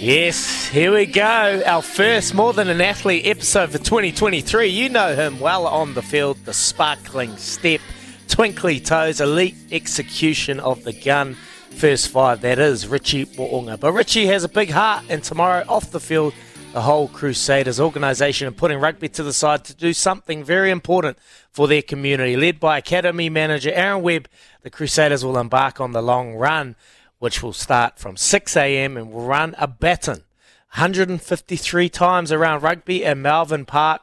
Yes, 0.00 0.68
here 0.68 0.94
we 0.94 1.06
go. 1.06 1.60
Our 1.66 1.82
first 1.82 2.34
More 2.34 2.52
Than 2.52 2.68
an 2.68 2.80
Athlete 2.80 3.26
episode 3.26 3.72
for 3.72 3.78
2023. 3.78 4.68
You 4.68 4.88
know 4.90 5.16
him 5.16 5.40
well 5.40 5.66
on 5.66 5.94
the 5.94 6.02
field, 6.02 6.38
the 6.44 6.54
sparkling 6.54 7.36
step, 7.36 7.80
twinkly 8.28 8.78
toes, 8.80 9.20
elite 9.20 9.56
execution 9.72 10.60
of 10.60 10.84
the 10.84 10.92
gun. 10.92 11.36
First 11.70 12.08
five, 12.08 12.40
that 12.42 12.58
is 12.58 12.86
Richie 12.86 13.24
Mo'unga. 13.24 13.78
But 13.78 13.92
Richie 13.92 14.26
has 14.26 14.44
a 14.44 14.48
big 14.48 14.70
heart, 14.70 15.04
and 15.08 15.22
tomorrow 15.22 15.64
off 15.68 15.90
the 15.90 16.00
field, 16.00 16.34
the 16.72 16.82
whole 16.82 17.08
Crusaders 17.08 17.80
organisation 17.80 18.46
are 18.46 18.52
putting 18.52 18.78
rugby 18.78 19.08
to 19.10 19.22
the 19.22 19.32
side 19.32 19.64
to 19.64 19.74
do 19.74 19.92
something 19.92 20.44
very 20.44 20.70
important 20.70 21.18
for 21.50 21.66
their 21.66 21.82
community. 21.82 22.36
Led 22.36 22.60
by 22.60 22.78
Academy 22.78 23.30
manager 23.30 23.72
Aaron 23.72 24.02
Webb, 24.02 24.28
the 24.62 24.70
Crusaders 24.70 25.24
will 25.24 25.38
embark 25.38 25.80
on 25.80 25.92
the 25.92 26.02
long 26.02 26.34
run, 26.34 26.76
which 27.18 27.42
will 27.42 27.52
start 27.52 27.98
from 27.98 28.16
6 28.16 28.56
a.m. 28.56 28.96
and 28.96 29.10
will 29.10 29.22
run 29.22 29.54
a 29.58 29.66
baton 29.66 30.24
153 30.74 31.88
times 31.88 32.30
around 32.30 32.62
rugby 32.62 33.04
and 33.04 33.22
Malvern 33.22 33.64
Park. 33.64 34.02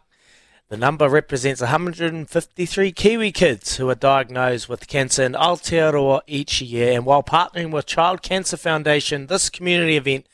The 0.67 0.77
number 0.77 1.07
represents 1.07 1.61
153 1.61 2.91
Kiwi 2.91 3.31
kids 3.31 3.77
who 3.77 3.87
are 3.89 3.95
diagnosed 3.95 4.67
with 4.67 4.87
cancer 4.87 5.21
in 5.23 5.33
Aotearoa 5.33 6.21
each 6.25 6.59
year. 6.59 6.93
And 6.93 7.05
while 7.05 7.21
partnering 7.21 7.71
with 7.71 7.85
Child 7.85 8.23
Cancer 8.23 8.57
Foundation, 8.57 9.27
this 9.27 9.51
community 9.51 9.95
event 9.95 10.25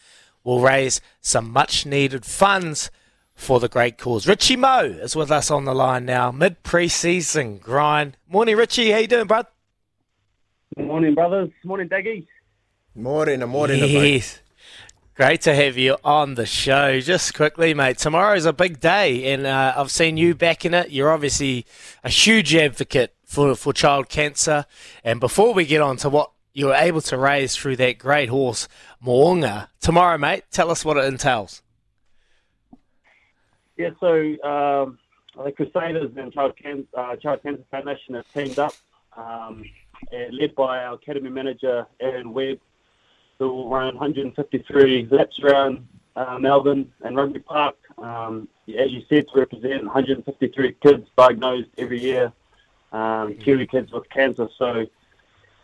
will 0.46 0.62
raise 0.62 1.02
some 1.20 1.52
much 1.52 1.86
needed 1.86 2.26
funds 2.26 2.90
for 3.36 3.60
the 3.60 3.68
great 3.68 3.98
cause. 3.98 4.26
Richie 4.26 4.56
Moe 4.56 4.86
is 5.02 5.18
with 5.18 5.32
us 5.32 5.52
on 5.52 5.66
the 5.66 5.76
line 5.76 6.06
now, 6.06 6.32
mid 6.32 6.64
pre-season 6.64 7.58
grind. 7.58 8.16
Morning, 8.30 8.56
Richie. 8.56 8.92
How 8.92 9.00
you 9.00 9.08
doing, 9.08 9.28
bud? 9.28 9.48
Morning, 10.78 11.14
brothers. 11.14 11.50
Morning, 11.66 11.90
Daggy. 11.90 12.26
Morning, 12.96 13.40
morning, 13.48 13.80
Yes. 13.80 14.41
Great 15.14 15.42
to 15.42 15.54
have 15.54 15.78
you 15.78 15.98
on 16.06 16.36
the 16.36 16.46
show. 16.46 17.02
Just 17.02 17.34
quickly, 17.34 17.74
mate, 17.74 17.98
tomorrow's 17.98 18.46
a 18.46 18.54
big 18.54 18.80
day, 18.80 19.34
and 19.34 19.46
uh, 19.46 19.74
I've 19.76 19.92
seen 19.92 20.16
you 20.16 20.34
back 20.34 20.64
in 20.64 20.74
it. 20.74 20.90
You're 20.90 21.12
obviously 21.12 21.66
a 22.02 22.10
huge 22.10 22.56
advocate 22.56 23.14
for, 23.26 23.54
for 23.56 23.74
child 23.74 24.08
cancer. 24.08 24.66
And 25.04 25.20
before 25.20 25.54
we 25.54 25.66
get 25.66 25.82
on 25.82 25.98
to 25.98 26.10
what 26.10 26.32
you 26.54 26.68
were 26.68 26.76
able 26.76 27.02
to 27.02 27.18
raise 27.18 27.58
through 27.58 27.76
that 27.76 27.98
great 27.98 28.30
horse, 28.30 28.70
Mo'unga, 29.06 29.68
tomorrow, 29.82 30.18
mate, 30.18 30.46
tell 30.50 30.72
us 30.72 30.86
what 30.86 30.96
it 30.96 31.04
entails. 31.04 31.62
Yeah, 33.76 33.90
so 34.00 34.16
um, 34.44 34.98
the 35.36 35.52
Crusaders 35.52 36.12
and 36.16 36.32
Child, 36.32 36.54
Can- 36.56 36.88
uh, 36.98 37.18
Child 37.18 37.44
Cancer 37.44 37.64
Foundation 37.70 38.16
have 38.16 38.32
teamed 38.34 38.60
up, 38.60 38.74
um, 39.18 39.66
led 40.32 40.56
by 40.56 40.86
our 40.86 40.94
academy 40.94 41.30
manager 41.30 41.86
Aaron 42.00 42.32
Webb, 42.34 42.60
will 43.48 43.70
run 43.70 43.96
153 43.96 45.08
laps 45.12 45.40
around 45.40 45.88
uh, 46.16 46.38
Malvern 46.40 46.92
and 47.04 47.16
Rugby 47.16 47.40
Park. 47.40 47.76
Um, 47.98 48.48
as 48.68 48.92
you 48.92 49.04
said, 49.10 49.28
to 49.34 49.40
represent 49.40 49.84
153 49.86 50.74
kids 50.82 51.08
diagnosed 51.18 51.70
every 51.78 52.00
year, 52.00 52.32
um, 52.92 53.36
Kiwi 53.36 53.68
kids 53.68 53.92
with 53.92 54.10
cancer. 54.10 54.48
So 54.58 54.88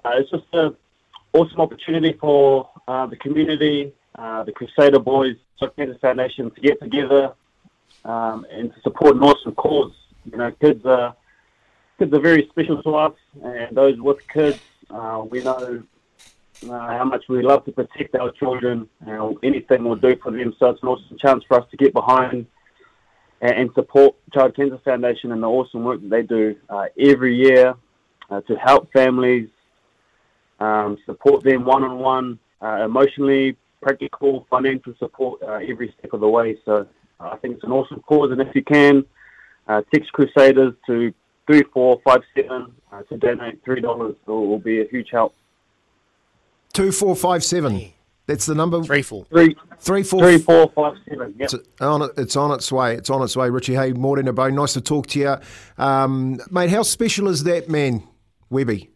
uh, 0.06 0.12
it's 0.16 0.30
just 0.30 0.45
an 0.54 0.76
awesome 1.34 1.62
opportunity 1.62 2.14
for 2.14 2.70
uh, 2.88 3.06
the 3.06 3.16
community, 3.16 3.94
uh, 4.16 4.44
the 4.44 4.52
Crusader 4.52 4.99
Boys, 4.99 5.36
Child 5.60 5.76
Cancer 5.76 5.98
Foundation 5.99 6.52
to 6.52 6.62
get 6.62 6.80
together 6.80 7.34
um, 8.06 8.45
and 8.52 8.74
to 8.74 8.82
support 8.82 9.16
an 9.16 9.24
awesome 9.24 9.56
cause. 9.56 9.94
You 10.30 10.38
know, 10.38 10.52
kids 10.52 10.86
are 10.86 11.16
kids 11.98 12.14
are 12.14 12.20
very 12.20 12.48
special 12.49 12.82
to 12.84 12.95
us, 12.95 13.14
and 13.44 13.76
those 13.76 13.99
with 13.99 14.28
kids, 14.28 14.60
uh, 14.90 15.26
we 15.30 15.44
know 15.44 15.84
how 16.65 17.03
much 17.03 17.25
we 17.29 17.41
love 17.41 17.65
to 17.65 17.71
protect 17.71 18.15
our 18.15 18.31
children. 18.31 18.88
Uh, 19.07 19.31
anything 19.43 19.84
we'll 19.84 19.95
do 19.95 20.15
for 20.23 20.31
them, 20.31 20.55
so 20.59 20.69
it's 20.69 20.81
an 20.81 20.89
awesome 20.89 21.17
chance 21.17 21.43
for 21.47 21.59
us 21.59 21.69
to 21.71 21.77
get 21.77 21.93
behind 21.93 22.45
and, 23.41 23.69
support 23.75 24.15
Child 24.34 24.55
Cancer 24.55 24.79
Foundation 24.84 25.31
and 25.31 25.43
the 25.43 25.47
awesome 25.47 25.84
work 25.84 26.01
that 26.01 26.09
they 26.09 26.23
do 26.23 26.55
uh, 26.69 26.85
every 26.99 27.35
year 27.35 27.75
uh, 28.31 28.41
to 28.41 28.55
help 28.55 28.91
families, 28.91 29.47
um, 30.59 30.97
support 31.05 31.43
them 31.43 31.63
one 31.63 31.84
on 31.84 31.99
one, 31.99 32.39
emotionally, 32.84 33.55
practical, 33.81 34.45
financial 34.49 34.93
support 34.99 35.41
uh, 35.43 35.59
every 35.67 35.93
step 35.97 36.13
of 36.13 36.19
the 36.21 36.27
way. 36.27 36.57
So 36.65 36.88
uh, 37.19 37.29
I 37.29 37.38
think 37.38 37.55
it's 37.55 37.63
an 37.63 37.71
awesome 37.71 38.01
cause, 38.01 38.31
and 38.31 38.41
if 38.41 38.53
you 38.55 38.63
can, 38.63 39.05
uh, 39.67 39.81
text 39.93 40.11
Crusaders 40.13 40.73
to 40.88 41.13
three 41.45 41.63
four 41.73 42.01
five 42.03 42.21
seven 42.35 42.73
uh, 42.91 43.01
to 43.03 43.17
donate 43.17 43.63
three 43.63 43.81
dollars. 43.81 44.15
It 44.27 44.31
will 44.31 44.59
be 44.59 44.81
a 44.81 44.88
huge 44.88 45.09
help. 45.11 45.34
Two 46.78 46.91
four 46.91 47.16
five 47.16 47.44
seven. 47.44 47.91
That's 48.28 48.45
the 48.45 48.54
number. 48.54 48.84
Three 48.84 49.02
four. 49.02 49.26
Three. 49.32 49.56
Three 49.80 50.04
four. 50.04 50.22
Three 50.22 50.38
four 50.38 50.70
five 50.76 50.94
seven. 51.10 51.34
Yep. 51.40 51.52
It's 51.52 51.82
on, 51.82 52.04
it- 52.04 52.12
it's 52.18 52.36
on 52.36 52.52
its 52.52 52.72
way. 52.72 52.94
It's 52.94 53.10
on 53.10 53.24
its 53.24 53.36
way, 53.36 53.49
Richie. 53.49 53.74
Hey, 53.74 53.94
morning, 53.94 54.32
Bo. 54.32 54.49
Nice 54.49 54.74
to 54.74 54.82
talk 54.82 55.08
to 55.08 55.20
you. 55.20 55.36
Um, 55.84 56.40
mate, 56.52 56.70
how 56.70 56.84
special 56.84 57.30
is 57.30 57.45
that 57.45 57.68
man, 57.68 58.04
Webby? 58.52 58.91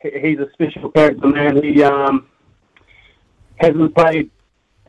He's 0.00 0.38
a 0.38 0.48
special 0.54 0.90
character, 0.90 1.26
man. 1.26 1.62
He 1.62 1.82
um, 1.82 2.26
hasn't 3.56 3.94
played 3.94 4.30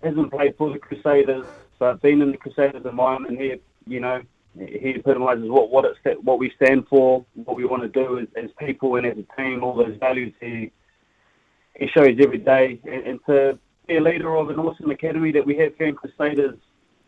hasn't 0.01 0.31
played 0.31 0.55
for 0.57 0.71
the 0.71 0.79
Crusaders, 0.79 1.45
but 1.77 2.01
been 2.01 2.21
in 2.21 2.31
the 2.31 2.37
Crusaders 2.37 2.85
environment. 2.85 3.37
He, 3.37 3.55
you 3.85 3.99
know, 3.99 4.21
he 4.57 4.91
epitomises 4.95 5.49
what 5.49 5.71
what 5.71 5.83
it's 5.83 6.23
what 6.23 6.39
we 6.39 6.53
stand 6.55 6.87
for, 6.87 7.25
what 7.33 7.57
we 7.57 7.65
want 7.65 7.81
to 7.83 7.89
do 7.89 8.17
as, 8.17 8.27
as 8.41 8.49
people 8.57 8.95
and 8.95 9.05
as 9.05 9.17
a 9.17 9.41
team. 9.41 9.61
All 9.61 9.75
those 9.75 9.97
values 9.99 10.33
he 10.39 10.71
he 11.79 11.87
shows 11.87 12.15
every 12.19 12.39
day, 12.39 12.79
and, 12.85 13.07
and 13.07 13.19
to 13.27 13.59
be 13.87 13.97
a 13.97 14.01
leader 14.01 14.35
of 14.35 14.49
an 14.49 14.59
awesome 14.59 14.89
academy 14.89 15.31
that 15.31 15.45
we 15.45 15.57
have 15.57 15.75
here 15.77 15.87
in 15.87 15.95
Crusaders, 15.95 16.57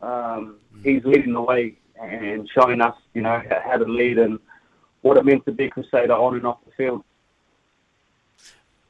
um, 0.02 0.58
he's 0.84 1.04
leading 1.04 1.34
the 1.34 1.42
way 1.42 1.76
and 2.02 2.50
showing 2.54 2.82
us, 2.82 2.96
you 3.14 3.22
know, 3.22 3.42
how, 3.50 3.62
how 3.72 3.78
to 3.78 3.86
lead 3.86 4.18
and 4.18 4.40
what 5.02 5.18
it 5.18 5.26
means 5.26 5.44
to 5.46 5.52
be 5.52 5.66
a 5.66 5.70
Crusader 5.70 6.14
on 6.14 6.36
and 6.36 6.46
off 6.46 6.60
the 6.66 6.72
field. 6.72 7.04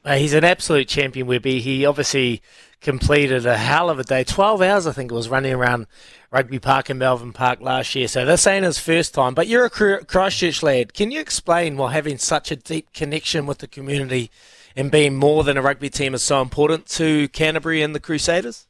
Uh, 0.04 0.16
he's 0.16 0.32
an 0.32 0.44
absolute 0.44 0.88
champion, 0.88 1.26
Webby. 1.26 1.60
He 1.60 1.84
obviously 1.84 2.40
completed 2.80 3.44
a 3.44 3.58
hell 3.58 3.90
of 3.90 3.98
a 3.98 4.04
day. 4.04 4.24
12 4.24 4.62
hours, 4.62 4.86
I 4.86 4.92
think 4.92 5.10
it 5.12 5.14
was, 5.14 5.28
running 5.28 5.52
around 5.52 5.86
Rugby 6.30 6.58
Park 6.58 6.88
and 6.88 6.98
Malvern 6.98 7.34
Park 7.34 7.60
last 7.60 7.94
year. 7.94 8.08
So 8.08 8.24
this 8.24 8.46
ain't 8.46 8.64
his 8.64 8.78
first 8.78 9.12
time. 9.12 9.34
But 9.34 9.46
you're 9.46 9.66
a 9.66 9.70
Christchurch 9.70 10.62
lad. 10.62 10.94
Can 10.94 11.10
you 11.10 11.20
explain 11.20 11.76
why 11.76 11.92
having 11.92 12.16
such 12.16 12.50
a 12.50 12.56
deep 12.56 12.92
connection 12.94 13.44
with 13.44 13.58
the 13.58 13.68
community 13.68 14.30
and 14.76 14.90
being 14.90 15.16
more 15.16 15.44
than 15.44 15.56
a 15.56 15.62
rugby 15.62 15.90
team 15.90 16.14
is 16.14 16.22
so 16.22 16.40
important 16.40 16.86
to 16.86 17.28
Canterbury 17.28 17.82
and 17.82 17.94
the 17.94 18.00
Crusaders? 18.00 18.66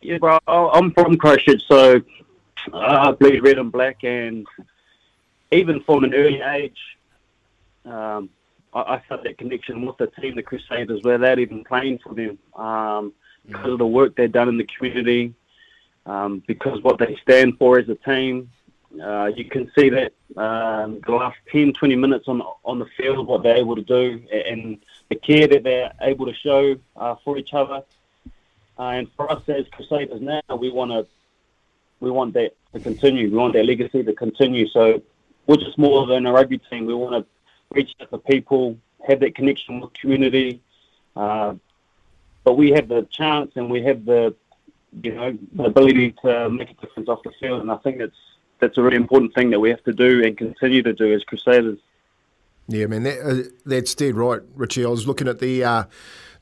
Yeah. 0.00 0.18
I- 0.22 0.70
I'm 0.74 0.92
from 0.92 1.16
Christchurch, 1.16 1.62
so 1.66 2.00
I 2.72 3.12
bleed 3.12 3.40
red 3.40 3.58
and 3.58 3.70
black, 3.70 4.04
and 4.04 4.46
even 5.50 5.82
from 5.82 6.04
an 6.04 6.14
early 6.14 6.40
age, 6.40 6.78
um, 7.84 8.30
I, 8.72 8.80
I 8.80 9.02
felt 9.08 9.24
that 9.24 9.38
connection 9.38 9.84
with 9.84 9.96
the 9.98 10.06
team, 10.08 10.34
the 10.34 10.42
Crusaders, 10.42 11.02
without 11.04 11.38
even 11.38 11.64
playing 11.64 11.98
for 11.98 12.14
them, 12.14 12.38
um, 12.54 13.12
because 13.46 13.72
of 13.72 13.78
the 13.78 13.86
work 13.86 14.16
they've 14.16 14.30
done 14.30 14.48
in 14.48 14.56
the 14.56 14.66
community, 14.76 15.34
um, 16.06 16.42
because 16.46 16.82
what 16.82 16.98
they 16.98 17.16
stand 17.22 17.58
for 17.58 17.78
as 17.78 17.88
a 17.88 17.94
team. 17.96 18.50
Uh, 19.00 19.30
you 19.34 19.44
can 19.44 19.70
see 19.76 19.88
that 19.88 20.12
um, 20.36 21.00
the 21.06 21.12
last 21.12 21.38
10, 21.50 21.72
20 21.72 21.96
minutes 21.96 22.28
on 22.28 22.42
on 22.64 22.78
the 22.78 22.86
field, 22.96 23.26
what 23.26 23.42
they're 23.42 23.56
able 23.56 23.76
to 23.76 23.82
do, 23.82 24.22
and 24.30 24.78
the 25.08 25.16
care 25.16 25.46
that 25.46 25.62
they're 25.62 25.92
able 26.00 26.26
to 26.26 26.34
show 26.34 26.76
uh, 26.96 27.14
for 27.24 27.38
each 27.38 27.54
other. 27.54 27.82
Uh, 28.78 28.82
and 28.82 29.08
for 29.16 29.30
us 29.30 29.42
as 29.48 29.66
Crusaders 29.68 30.20
now, 30.20 30.42
we 30.58 30.70
want 30.70 30.90
to 30.90 31.06
we 32.00 32.10
want 32.10 32.34
that 32.34 32.54
to 32.74 32.80
continue. 32.80 33.30
We 33.30 33.36
want 33.36 33.54
that 33.54 33.64
legacy 33.64 34.02
to 34.02 34.12
continue. 34.12 34.66
So 34.68 35.02
we're 35.46 35.56
just 35.56 35.78
more 35.78 36.06
than 36.06 36.26
a 36.26 36.32
rugby 36.32 36.58
team. 36.58 36.86
We 36.86 36.94
want 36.94 37.24
to 37.24 37.26
reach 37.74 37.94
out 38.00 38.10
to 38.10 38.18
people, 38.18 38.76
have 39.06 39.20
that 39.20 39.34
connection 39.34 39.80
with 39.80 39.92
community. 39.94 40.60
Uh, 41.16 41.54
but 42.44 42.56
we 42.56 42.70
have 42.70 42.88
the 42.88 43.06
chance 43.10 43.52
and 43.54 43.70
we 43.70 43.82
have 43.84 44.04
the 44.04 44.34
you 45.02 45.14
know 45.14 45.38
the 45.54 45.64
ability 45.64 46.14
to 46.22 46.50
make 46.50 46.70
a 46.70 46.74
difference 46.74 47.08
off 47.08 47.22
the 47.22 47.32
field. 47.40 47.62
And 47.62 47.70
I 47.70 47.76
think 47.76 47.98
that's 47.98 48.16
that's 48.62 48.78
a 48.78 48.82
really 48.82 48.96
important 48.96 49.34
thing 49.34 49.50
that 49.50 49.60
we 49.60 49.68
have 49.68 49.82
to 49.84 49.92
do 49.92 50.22
and 50.24 50.38
continue 50.38 50.82
to 50.82 50.92
do 50.94 51.12
as 51.12 51.22
Crusaders. 51.24 51.78
Yeah, 52.68 52.86
man, 52.86 53.02
that, 53.02 53.20
uh, 53.20 53.50
that's 53.66 53.94
dead 53.94 54.14
right, 54.14 54.40
Richie. 54.54 54.84
I 54.84 54.88
was 54.88 55.06
looking 55.06 55.26
at 55.26 55.40
the 55.40 55.64
uh, 55.64 55.84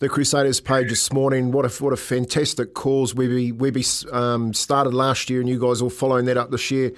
the 0.01 0.09
Crusaders 0.09 0.61
page 0.61 0.91
this 0.91 1.13
morning. 1.13 1.51
What 1.51 1.65
a 1.65 1.83
what 1.83 1.95
a 1.95 1.97
fantastic 1.97 2.75
cause 2.75 3.15
Webby 3.15 3.53
Webby 3.53 3.85
um, 4.13 4.53
started 4.53 4.93
last 4.93 5.31
year, 5.31 5.41
and 5.41 5.49
you 5.49 5.59
guys 5.59 5.81
all 5.81 5.91
following 5.91 6.27
that 6.27 6.37
up 6.37 6.51
this 6.51 6.71
year. 6.71 6.93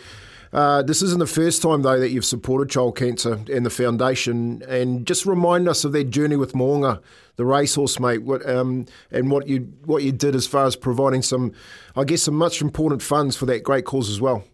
Uh, 0.52 0.82
this 0.82 1.00
isn't 1.00 1.20
the 1.20 1.26
first 1.26 1.62
time 1.62 1.80
though 1.80 1.98
that 1.98 2.10
you've 2.10 2.26
supported 2.26 2.68
child 2.68 2.96
cancer 2.96 3.40
and 3.50 3.64
the 3.64 3.70
foundation, 3.70 4.62
and 4.68 5.06
just 5.06 5.24
remind 5.24 5.68
us 5.68 5.84
of 5.84 5.92
that 5.92 6.10
journey 6.10 6.36
with 6.36 6.52
Mo'unga, 6.52 7.00
the 7.36 7.46
racehorse, 7.46 7.98
mate. 8.00 8.24
What 8.24 8.46
um, 8.48 8.86
and 9.12 9.30
what 9.30 9.46
you 9.46 9.72
what 9.84 10.02
you 10.02 10.10
did 10.10 10.34
as 10.34 10.48
far 10.48 10.66
as 10.66 10.74
providing 10.74 11.22
some, 11.22 11.52
I 11.96 12.02
guess, 12.02 12.24
some 12.24 12.34
much 12.34 12.60
important 12.60 13.02
funds 13.02 13.36
for 13.36 13.46
that 13.46 13.62
great 13.62 13.84
cause 13.84 14.10
as 14.10 14.20
well. 14.20 14.44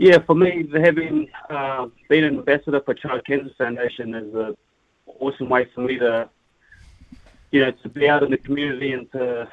Yeah, 0.00 0.20
for 0.20 0.34
me, 0.34 0.66
having 0.72 1.28
uh, 1.50 1.88
been 2.08 2.24
an 2.24 2.38
ambassador 2.38 2.80
for 2.80 2.94
Child 2.94 3.22
Cancer 3.26 3.52
Foundation 3.58 4.14
is 4.14 4.34
an 4.34 4.56
awesome 5.06 5.50
way 5.50 5.66
for 5.74 5.82
me 5.82 5.98
to, 5.98 6.26
you 7.50 7.60
know, 7.60 7.70
to 7.70 7.88
be 7.90 8.08
out 8.08 8.22
in 8.22 8.30
the 8.30 8.38
community 8.38 8.94
and 8.94 9.12
to 9.12 9.46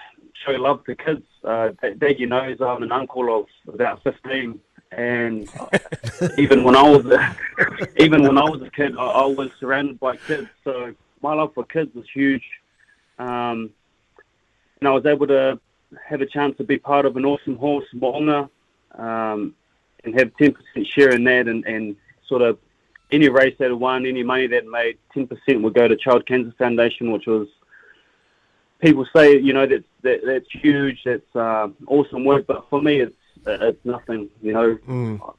show 0.46 0.54
love 0.54 0.86
to 0.86 0.96
kids. 0.96 1.26
Uh, 1.44 1.72
Dad, 1.98 2.18
you 2.18 2.28
know, 2.28 2.56
I'm 2.62 2.82
an 2.82 2.94
uncle 2.94 3.42
of 3.42 3.48
about 3.68 4.02
15, 4.04 4.58
and 4.94 5.50
even 6.38 6.64
when 6.64 6.78
I 6.78 6.84
was 6.84 7.06
a, 7.08 7.36
even 8.02 8.24
when 8.24 8.38
I 8.38 8.50
was 8.50 8.62
a 8.62 8.70
kid, 8.70 8.96
I, 8.98 9.04
I 9.04 9.26
was 9.26 9.50
surrounded 9.60 10.00
by 10.00 10.16
kids. 10.16 10.48
So 10.64 10.96
my 11.22 11.34
love 11.34 11.56
for 11.56 11.66
kids 11.66 11.94
is 11.94 12.06
huge, 12.14 12.46
um, 13.20 13.70
and 14.80 14.88
I 14.88 14.92
was 14.92 15.06
able 15.06 15.28
to 15.28 15.60
have 16.06 16.22
a 16.22 16.26
chance 16.26 16.56
to 16.56 16.64
be 16.64 16.78
part 16.78 17.06
of 17.06 17.18
an 17.18 17.26
awesome 17.26 17.58
horse, 17.58 17.88
Mo'unga. 17.94 18.50
Um, 18.98 19.54
and 20.08 20.20
have 20.20 20.36
10% 20.38 20.56
share 20.86 21.12
in 21.12 21.24
that 21.26 21.48
and, 21.48 21.66
and 21.66 21.96
sort 22.28 22.42
of 22.42 22.58
any 23.12 23.30
race 23.30 23.56
that 23.60 23.78
won, 23.78 24.06
any 24.06 24.24
money 24.24 24.48
that 24.48 24.66
made, 24.66 24.98
10% 25.16 25.62
would 25.62 25.74
go 25.74 25.88
to 25.88 25.96
Child 25.96 26.26
Cancer 26.26 26.54
Foundation, 26.58 27.12
which 27.12 27.26
was, 27.26 27.48
people 28.80 29.06
say, 29.16 29.38
you 29.38 29.54
know, 29.54 29.66
that's, 29.66 29.84
that, 30.02 30.22
that's 30.26 30.52
huge, 30.52 31.02
that's 31.06 31.36
uh, 31.36 31.70
awesome 31.88 32.26
work, 32.26 32.48
but 32.48 32.70
for 32.70 32.82
me, 32.82 33.02
it's, 33.02 33.16
it's 33.46 33.86
nothing, 33.86 34.30
you 34.42 34.54
know. 34.54 34.76
Mm. 34.88 35.34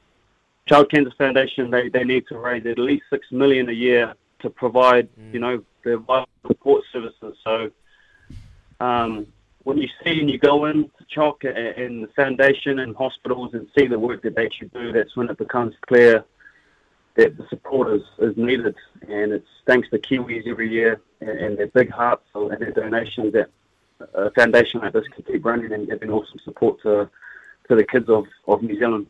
Child 0.65 0.91
Cancer 0.91 1.13
Foundation, 1.17 1.69
they, 1.71 1.89
they 1.89 2.03
need 2.03 2.27
to 2.27 2.37
raise 2.37 2.65
at 2.65 2.77
least 2.77 3.03
six 3.09 3.31
million 3.31 3.69
a 3.69 3.73
year 3.73 4.13
to 4.41 4.49
provide, 4.49 5.09
you 5.31 5.39
know, 5.39 5.63
their 5.83 5.97
vital 5.97 6.29
support 6.47 6.83
services. 6.91 7.35
So, 7.43 7.71
um, 8.79 9.27
when 9.69 9.77
you 9.77 9.87
see 10.03 10.19
and 10.19 10.29
you 10.29 10.39
go 10.39 10.65
in 10.65 10.85
to 10.97 11.05
Chalk 11.07 11.43
and 11.43 12.03
the 12.03 12.09
foundation 12.15 12.79
and 12.79 12.95
hospitals 12.95 13.53
and 13.53 13.67
see 13.77 13.85
the 13.85 13.99
work 13.99 14.23
that 14.23 14.35
they 14.35 14.45
actually 14.45 14.69
do, 14.69 14.91
that's 14.91 15.15
when 15.15 15.29
it 15.29 15.37
becomes 15.37 15.75
clear 15.87 16.25
that 17.15 17.37
the 17.37 17.47
support 17.49 17.93
is, 17.93 18.01
is 18.17 18.35
needed. 18.35 18.75
And 19.07 19.31
it's 19.31 19.47
thanks 19.67 19.87
to 19.91 19.99
Kiwis 19.99 20.47
every 20.47 20.71
year 20.71 20.99
and, 21.21 21.29
and 21.29 21.57
their 21.57 21.67
big 21.67 21.91
hearts 21.91 22.25
and 22.33 22.59
their 22.59 22.71
donations 22.71 23.33
that 23.33 23.49
a 24.15 24.31
foundation 24.31 24.79
like 24.79 24.93
this 24.93 25.07
can 25.09 25.23
keep 25.23 25.45
running 25.45 25.71
and 25.71 25.87
giving 25.87 26.09
awesome 26.09 26.39
support 26.43 26.81
to 26.81 27.09
to 27.67 27.75
the 27.75 27.83
kids 27.83 28.09
of, 28.09 28.25
of 28.47 28.63
New 28.63 28.79
Zealand. 28.79 29.05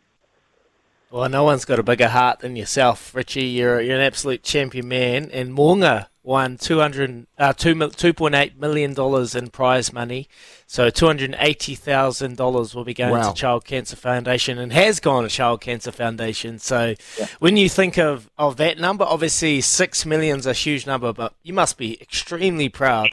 Well, 1.11 1.29
no 1.29 1.45
one's 1.45 1.63
got 1.63 1.79
a 1.79 1.83
bigger 1.83 2.09
heart 2.09 2.39
than 2.39 2.57
yourself, 2.57 3.15
Richie. 3.15 3.45
You're 3.45 3.79
you're 3.79 3.95
an 3.95 4.01
absolute 4.01 4.43
champion 4.43 4.89
man, 4.89 5.29
and 5.31 5.53
Mo'unga 5.53 6.07
won 6.29 6.57
200, 6.57 7.25
uh, 7.39 7.53
two, 7.53 7.73
$2.8 7.73 8.55
million 8.55 8.93
in 9.35 9.49
prize 9.49 9.91
money. 9.91 10.29
So 10.67 10.91
$280,000 10.91 12.75
will 12.75 12.83
be 12.83 12.93
going 12.93 13.13
Wow. 13.13 13.29
to 13.31 13.33
Child 13.35 13.65
Cancer 13.65 13.95
Foundation 13.95 14.59
and 14.59 14.71
has 14.71 14.99
gone 14.99 15.23
to 15.23 15.29
Child 15.29 15.61
Cancer 15.61 15.91
Foundation. 15.91 16.59
So 16.59 16.93
Yeah. 17.17 17.25
when 17.39 17.57
you 17.57 17.67
think 17.67 17.97
of, 17.97 18.29
of 18.37 18.57
that 18.57 18.77
number, 18.77 19.03
obviously 19.03 19.59
6 19.59 20.05
million's 20.05 20.45
a 20.45 20.53
huge 20.53 20.85
number, 20.85 21.11
but 21.11 21.33
you 21.41 21.51
must 21.51 21.77
be 21.79 21.99
extremely 21.99 22.69
proud 22.69 23.09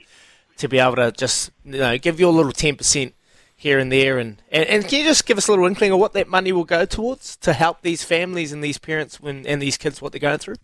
to 0.58 0.68
be 0.68 0.78
able 0.78 0.96
to 0.96 1.10
just 1.12 1.50
you 1.64 1.78
know 1.78 1.96
give 1.96 2.20
your 2.20 2.32
little 2.34 2.52
10% 2.52 3.12
here 3.56 3.78
and 3.78 3.90
there. 3.90 4.18
And, 4.18 4.42
and, 4.52 4.68
and 4.68 4.86
can 4.86 5.00
you 5.00 5.04
just 5.06 5.24
give 5.24 5.38
us 5.38 5.48
a 5.48 5.52
little 5.52 5.64
inkling 5.66 5.90
of 5.90 5.98
what 5.98 6.12
that 6.12 6.28
money 6.28 6.52
will 6.52 6.64
go 6.64 6.84
towards 6.84 7.36
to 7.36 7.54
help 7.54 7.80
these 7.80 8.04
families 8.04 8.52
and 8.52 8.62
these 8.62 8.76
parents 8.76 9.20
when, 9.20 9.46
and 9.46 9.62
these 9.62 9.78
kids 9.78 10.02
what 10.02 10.12
they're 10.12 10.20
going 10.20 10.38
through? 10.38 10.56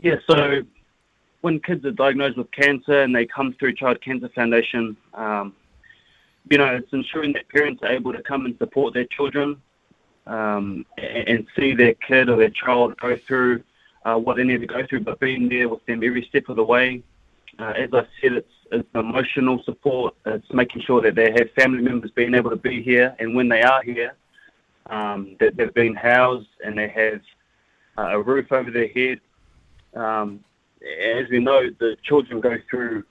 Yeah, 0.00 0.16
so 0.28 0.62
when 1.40 1.60
kids 1.60 1.84
are 1.84 1.90
diagnosed 1.90 2.36
with 2.36 2.50
cancer 2.52 3.02
and 3.02 3.14
they 3.14 3.26
come 3.26 3.54
through 3.54 3.74
Child 3.74 4.00
Cancer 4.00 4.28
Foundation, 4.34 4.96
um, 5.14 5.54
you 6.50 6.58
know, 6.58 6.66
it's 6.66 6.92
ensuring 6.92 7.32
that 7.32 7.48
parents 7.48 7.82
are 7.82 7.90
able 7.90 8.12
to 8.12 8.22
come 8.22 8.46
and 8.46 8.56
support 8.58 8.94
their 8.94 9.06
children 9.06 9.60
um, 10.26 10.86
and, 10.98 11.46
see 11.56 11.74
their 11.74 11.94
kid 11.94 12.28
or 12.28 12.36
their 12.36 12.50
child 12.50 12.96
go 12.98 13.16
through 13.16 13.62
uh, 14.04 14.16
what 14.16 14.36
they 14.36 14.44
need 14.44 14.60
to 14.60 14.66
go 14.66 14.86
through, 14.86 15.00
but 15.00 15.18
being 15.20 15.48
there 15.48 15.68
with 15.68 15.84
them 15.86 16.02
every 16.04 16.24
step 16.28 16.48
of 16.48 16.56
the 16.56 16.64
way. 16.64 17.02
Uh, 17.58 17.72
as 17.76 17.90
I 17.92 18.06
said, 18.20 18.32
it's, 18.34 18.52
it's 18.70 18.88
emotional 18.94 19.62
support. 19.64 20.14
It's 20.26 20.50
making 20.52 20.82
sure 20.82 21.00
that 21.02 21.14
they 21.14 21.32
have 21.32 21.50
family 21.52 21.82
members 21.82 22.10
being 22.12 22.34
able 22.34 22.50
to 22.50 22.56
be 22.56 22.82
here, 22.82 23.16
and 23.18 23.34
when 23.34 23.48
they 23.48 23.62
are 23.62 23.82
here, 23.82 24.14
um, 24.86 25.36
that 25.40 25.56
they've 25.56 25.74
been 25.74 25.94
housed 25.94 26.48
and 26.64 26.78
they 26.78 26.88
have 26.88 27.20
uh, 27.98 28.16
a 28.16 28.22
roof 28.22 28.52
over 28.52 28.70
their 28.70 28.88
head. 28.88 29.20
Um, 29.98 30.44
as 30.80 31.28
we 31.28 31.40
know, 31.40 31.68
the 31.78 31.96
children 32.02 32.40
go 32.40 32.56
through 32.70 33.04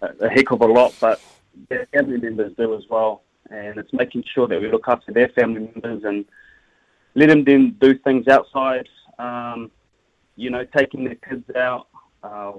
a, 0.00 0.28
heck 0.28 0.50
of 0.52 0.60
a 0.60 0.66
lot, 0.66 0.94
but 1.00 1.20
their 1.68 1.86
family 1.86 2.18
members 2.18 2.52
do 2.56 2.74
as 2.74 2.84
well. 2.88 3.22
And 3.50 3.76
it's 3.78 3.92
making 3.92 4.24
sure 4.32 4.46
that 4.46 4.60
we 4.60 4.70
look 4.70 4.88
after 4.88 5.12
their 5.12 5.28
family 5.30 5.68
members 5.72 6.04
and 6.04 6.24
let 7.14 7.28
them 7.28 7.44
then 7.44 7.76
do 7.80 7.98
things 7.98 8.28
outside. 8.28 8.88
Um, 9.18 9.70
you 10.36 10.48
know, 10.48 10.64
taking 10.64 11.04
their 11.04 11.16
kids 11.16 11.44
out, 11.54 11.88
uh, 12.22 12.52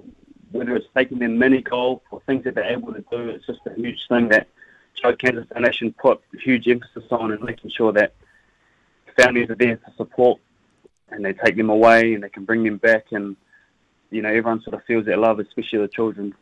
whether 0.52 0.76
it's 0.76 0.86
taking 0.96 1.20
them 1.20 1.38
mini 1.38 1.62
golf 1.62 2.02
or 2.12 2.22
things 2.28 2.44
that 2.44 2.56
they're 2.56 2.72
able 2.72 2.94
to 2.94 3.04
do. 3.10 3.30
It's 3.30 3.46
just 3.48 3.62
a 3.66 3.74
huge 3.74 4.08
thing 4.08 4.28
that 4.30 4.48
Child 4.96 5.20
Cancer 5.20 5.48
Foundation 5.52 5.94
put 5.94 6.22
huge 6.34 6.68
emphasis 6.68 7.06
on 7.12 7.32
and 7.32 7.42
making 7.42 7.72
sure 7.72 7.92
that 7.94 8.14
families 9.18 9.50
are 9.50 9.56
there 9.56 9.78
to 9.78 9.94
support 9.98 10.40
and 11.10 11.24
they 11.26 11.34
take 11.34 11.56
them 11.56 11.70
away 11.70 12.14
and 12.14 12.24
they 12.24 12.30
can 12.30 12.46
bring 12.46 12.64
them 12.64 12.78
back 12.78 13.06
and 13.12 13.36
you 14.14 14.22
know 14.22 14.30
everyone 14.30 14.62
sort 14.62 14.76
of 14.76 14.84
feels 14.86 15.06
that 15.06 15.20
love, 15.20 15.40
especially 15.40 15.80
the 15.80 15.88
children. 15.88 16.34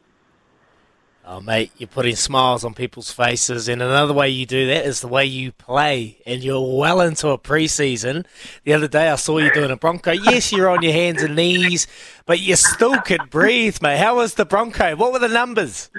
Oh, 1.23 1.39
mate, 1.39 1.71
you're 1.77 1.87
putting 1.87 2.15
smiles 2.15 2.63
on 2.65 2.73
people's 2.73 3.11
faces, 3.11 3.69
and 3.69 3.79
another 3.79 4.11
way 4.11 4.29
you 4.29 4.47
do 4.47 4.65
that 4.67 4.85
is 4.85 5.01
the 5.01 5.07
way 5.07 5.23
you 5.23 5.51
play. 5.51 6.17
And 6.25 6.43
you're 6.43 6.77
well 6.77 6.99
into 6.99 7.29
a 7.29 7.37
preseason. 7.37 8.25
The 8.63 8.73
other 8.73 8.87
day, 8.87 9.07
I 9.07 9.15
saw 9.17 9.37
you 9.37 9.53
doing 9.53 9.69
a 9.69 9.75
Bronco. 9.75 10.11
Yes, 10.11 10.51
you're 10.51 10.69
on 10.69 10.81
your 10.81 10.93
hands 10.93 11.21
and 11.21 11.35
knees, 11.35 11.85
but 12.25 12.39
you 12.39 12.55
still 12.55 12.99
could 13.01 13.29
breathe, 13.29 13.77
mate. 13.83 13.99
How 13.99 14.15
was 14.15 14.33
the 14.33 14.45
Bronco? 14.45 14.95
What 14.95 15.13
were 15.13 15.19
the 15.19 15.27
numbers? 15.27 15.91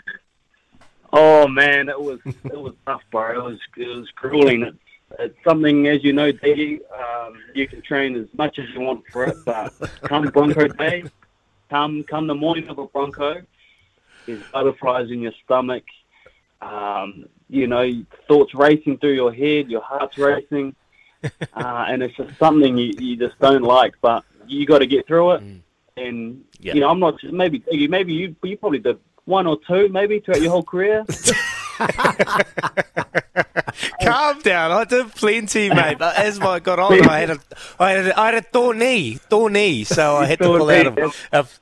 Oh 1.13 1.47
man, 1.47 1.89
it 1.89 2.01
was 2.01 2.19
it 2.27 2.59
was 2.59 2.75
tough, 2.87 3.03
bro. 3.11 3.31
It 3.31 3.45
was 3.45 3.59
it 3.77 3.87
was 3.87 4.11
grueling. 4.17 4.63
It's, 4.63 4.79
it's 5.19 5.45
something, 5.45 5.87
as 5.87 6.03
you 6.03 6.13
know, 6.13 6.33
Diggy, 6.33 6.81
um, 6.99 7.35
you 7.55 7.69
can 7.69 7.83
train 7.83 8.17
as 8.17 8.27
much 8.37 8.59
as 8.59 8.65
you 8.75 8.81
want 8.81 9.05
for 9.13 9.25
it, 9.25 9.37
but 9.45 9.73
come 10.05 10.25
Bronco 10.29 10.69
day, 10.69 11.05
come 11.73 12.05
come 12.05 12.27
the 12.27 12.35
morning 12.35 12.69
of 12.69 12.79
a 12.79 12.87
Bronco, 12.87 13.43
there's 14.27 14.43
butterflies 14.53 15.11
in 15.11 15.21
your 15.21 15.33
stomach. 15.45 15.85
Um, 16.61 17.25
you 17.49 17.67
know, 17.67 17.91
thoughts 18.29 18.55
racing 18.55 18.99
through 18.99 19.15
your 19.15 19.33
head, 19.33 19.71
your 19.71 19.81
heart's 19.81 20.17
racing, 20.19 20.75
uh, 21.25 21.85
and 21.89 22.03
it's 22.03 22.17
just 22.17 22.39
something 22.39 22.77
you, 22.77 22.93
you 22.99 23.17
just 23.17 23.39
don't 23.41 23.63
like. 23.63 23.95
But 24.01 24.25
you 24.47 24.67
got 24.67 24.79
to 24.79 24.87
get 24.87 25.07
through 25.07 25.33
it. 25.33 25.43
And 25.97 26.45
Yeah. 26.61 26.75
you 26.75 26.81
know, 26.81 26.91
I'm 26.91 27.01
not 27.01 27.23
maybe 27.25 27.65
maybe 27.89 28.13
you 28.13 28.37
you 28.43 28.57
probably 28.59 28.79
did 28.79 28.99
one 29.25 29.47
or 29.47 29.59
two 29.67 29.89
maybe 29.89 30.21
throughout 30.21 30.43
your 30.43 30.51
whole 30.51 30.63
career. 30.63 31.05
Calm 34.03 34.41
down. 34.41 34.73
I 34.73 34.85
did 34.85 35.15
plenty, 35.15 35.71
mate. 35.75 35.99
But 35.99 36.17
as 36.17 36.39
I 36.41 36.61
got 36.61 36.79
on, 36.79 37.09
I 37.09 37.21
had 37.21 37.31
a, 37.31 37.39
I 37.79 37.91
had 37.93 38.07
a, 38.07 38.21
I 38.21 38.27
had 38.27 38.35
a 38.35 38.43
thorn 38.43 38.79
knee, 38.79 39.15
thorn 39.15 39.55
knee, 39.55 39.85
so 39.85 40.17
I 40.17 40.27
had 40.27 40.39
to 40.41 40.45
pull 40.45 40.71
out 40.71 40.99
of. 40.99 41.17
of 41.33 41.59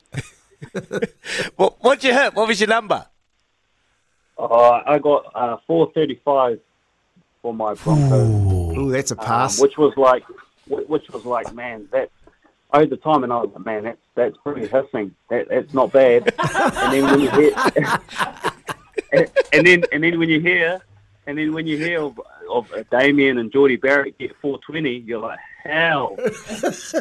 what 1.55 1.83
what'd 1.83 2.03
you 2.03 2.13
hit? 2.13 2.35
What 2.35 2.47
was 2.47 2.59
your 2.59 2.69
number? 2.69 3.05
Uh, 4.37 4.81
I 4.85 4.99
got 4.99 5.31
uh, 5.35 5.57
435 5.67 6.59
for 7.41 7.53
my 7.53 7.73
Broncos, 7.75 8.77
Ooh, 8.77 8.91
that's 8.91 9.11
a 9.11 9.19
um, 9.19 9.25
pass. 9.25 9.59
which 9.59 9.77
was 9.77 9.95
like, 9.97 10.23
which 10.67 11.09
was 11.09 11.25
like, 11.25 11.53
man, 11.53 11.87
that. 11.91 12.09
I 12.73 12.79
had 12.79 12.89
the 12.89 12.95
time, 12.95 13.25
and 13.25 13.33
I 13.33 13.41
was 13.41 13.51
like, 13.53 13.65
man, 13.65 13.83
that's 13.83 13.99
that's 14.15 14.37
pretty 14.37 14.65
hissing. 14.65 15.13
That, 15.29 15.49
that's 15.49 15.73
not 15.73 15.91
bad. 15.91 16.33
and 16.39 16.93
then 16.93 17.03
when 17.03 17.19
you 17.19 17.29
hear, 17.29 17.51
and, 19.11 19.31
and 19.53 19.67
then 19.67 19.83
and 19.91 20.03
then 20.03 20.19
when 20.19 20.29
you 20.29 20.39
hear, 20.39 20.81
and 21.27 21.37
then 21.37 21.53
when 21.53 21.67
you 21.67 21.77
hear 21.77 22.01
of, 22.01 22.19
of 22.49 22.67
Damien 22.89 23.37
and 23.37 23.51
Geordie 23.51 23.75
Barrett 23.77 24.17
get 24.17 24.35
420, 24.41 24.99
you're 25.05 25.19
like, 25.19 25.39
hell. 25.63 26.15
is 26.19 26.91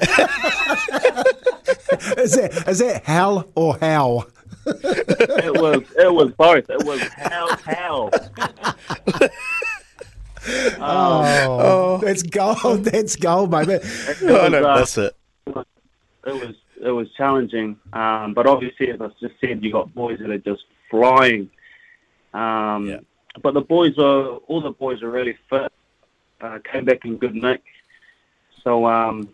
that 2.32 2.64
is 2.66 2.78
that 2.78 3.02
hell 3.04 3.48
or 3.54 3.76
how? 3.80 4.26
it 4.66 5.60
was 5.60 5.82
it 5.96 6.12
was 6.12 6.32
both. 6.32 6.68
It 6.68 6.84
was 6.84 7.00
hell, 7.00 7.56
hell. 7.64 8.10
Oh, 10.80 12.00
that's 12.02 12.22
gold. 12.22 12.84
That's 12.84 13.16
gold, 13.16 13.50
mate. 13.50 13.68
It 13.68 13.82
I 13.82 14.08
was, 14.08 14.20
don't 14.20 14.54
uh, 14.54 14.80
miss 14.80 14.98
it. 14.98 15.16
it 15.46 15.64
was 16.24 16.54
it 16.82 16.90
was 16.90 17.08
challenging. 17.16 17.76
Um, 17.92 18.34
but 18.34 18.46
obviously, 18.46 18.90
as 18.90 19.00
I 19.00 19.08
just 19.20 19.34
said, 19.40 19.62
you 19.62 19.72
got 19.72 19.94
boys 19.94 20.18
that 20.20 20.30
are 20.30 20.38
just 20.38 20.62
flying. 20.90 21.50
Um, 22.34 22.86
But 23.42 23.54
the 23.54 23.60
boys 23.60 23.96
are 23.98 24.36
all 24.48 24.60
the 24.60 24.72
boys 24.72 25.02
are 25.02 25.10
really 25.10 25.36
fit. 25.48 25.72
Uh, 26.40 26.58
came 26.64 26.84
back 26.84 27.04
in 27.04 27.16
good 27.16 27.34
nick. 27.34 27.62
So 28.64 28.86
um, 28.86 29.28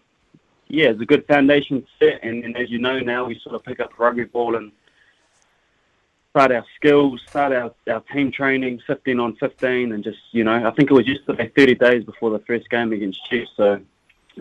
yeah, 0.69 0.89
it's 0.89 1.01
a 1.01 1.07
good 1.07 1.27
foundation 1.27 1.87
set. 1.99 2.23
And, 2.23 2.45
and 2.45 2.57
as 2.57 2.71
you 2.71 2.79
know 2.79 2.99
now, 2.99 3.25
we 3.25 3.39
sort 3.39 3.55
of 3.55 3.65
pick 3.65 3.81
up 3.81 3.99
rugby 3.99 4.25
ball 4.25 4.57
and 4.57 4.73
start 6.31 6.53
our 6.53 6.65
skills, 6.77 7.23
start 7.29 7.53
our, 7.53 7.73
our 7.89 8.01
team 8.13 8.31
training, 8.31 8.81
15 8.87 9.21
on 9.21 9.37
15, 9.37 9.93
and 9.93 10.05
just 10.05 10.19
you 10.33 10.45
know, 10.45 10.67
I 10.67 10.71
think 10.73 10.91
it 10.91 10.95
was 10.95 11.07
yesterday, 11.07 11.51
30 11.57 11.75
days 11.77 12.05
before 12.05 12.31
the 12.31 12.41
first 12.41 12.69
game 12.69 12.93
against 12.93 13.25
Chiefs. 13.25 13.51
So 13.57 13.81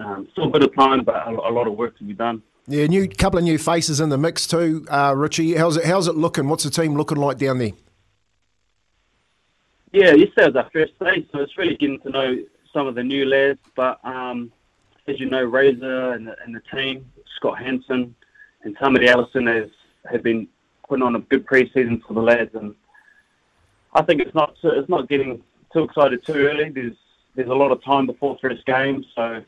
um, 0.02 0.28
still 0.32 0.46
a 0.46 0.50
bit 0.50 0.64
of 0.64 0.76
time, 0.76 1.04
but 1.04 1.16
a, 1.16 1.30
a 1.30 1.52
lot 1.52 1.68
of 1.68 1.76
work 1.76 1.98
to 2.00 2.04
be 2.04 2.14
done. 2.14 2.42
Yeah, 2.68 2.88
new 2.88 3.08
couple 3.08 3.38
of 3.38 3.46
new 3.46 3.60
faces 3.60 4.00
in 4.00 4.10
the 4.10 4.18
mix 4.18 4.48
too, 4.48 4.86
uh, 4.90 5.14
Richie. 5.16 5.54
How's 5.56 5.78
it? 5.78 5.86
How's 5.86 6.08
it 6.08 6.16
looking? 6.16 6.50
What's 6.50 6.64
the 6.64 6.72
team 6.72 6.96
looking 6.96 7.18
like 7.18 7.38
down 7.38 7.60
there? 7.60 7.72
Yeah, 9.96 10.12
yesterday 10.14 10.48
was 10.48 10.56
our 10.58 10.70
first 10.74 11.00
day, 11.00 11.26
so 11.32 11.40
it's 11.40 11.58
really 11.58 11.78
getting 11.78 12.02
to 12.02 12.10
know 12.10 12.36
some 12.74 12.86
of 12.86 12.96
the 12.96 13.04
new 13.04 13.24
lads. 13.24 13.62
But 13.78 14.04
um, 14.04 14.52
as 15.08 15.22
you 15.22 15.30
know, 15.30 15.42
Razor 15.42 16.12
and 16.12 16.28
the, 16.28 16.36
and 16.44 16.54
the 16.54 16.60
team, 16.76 17.10
Scott 17.38 17.60
Hansen 17.60 18.14
and 18.64 18.78
Tamati 18.78 19.08
Ellison 19.08 19.48
has 19.48 19.70
have 20.12 20.22
been 20.22 20.50
putting 20.90 21.02
on 21.02 21.16
a 21.16 21.20
good 21.22 21.46
pre-season 21.46 22.04
for 22.06 22.14
the 22.14 22.20
lads, 22.20 22.54
and 22.56 22.76
I 23.94 24.02
think 24.02 24.20
it's 24.22 24.36
not 24.36 24.58
it's 24.64 24.90
not 24.90 25.08
getting 25.08 25.42
too 25.72 25.84
excited 25.84 26.26
too 26.26 26.46
early. 26.46 26.68
There's 26.72 26.98
there's 27.36 27.48
a 27.48 27.54
lot 27.54 27.72
of 27.72 27.82
time 27.82 28.06
before 28.06 28.38
first 28.42 28.66
game, 28.66 29.06
so 29.16 29.42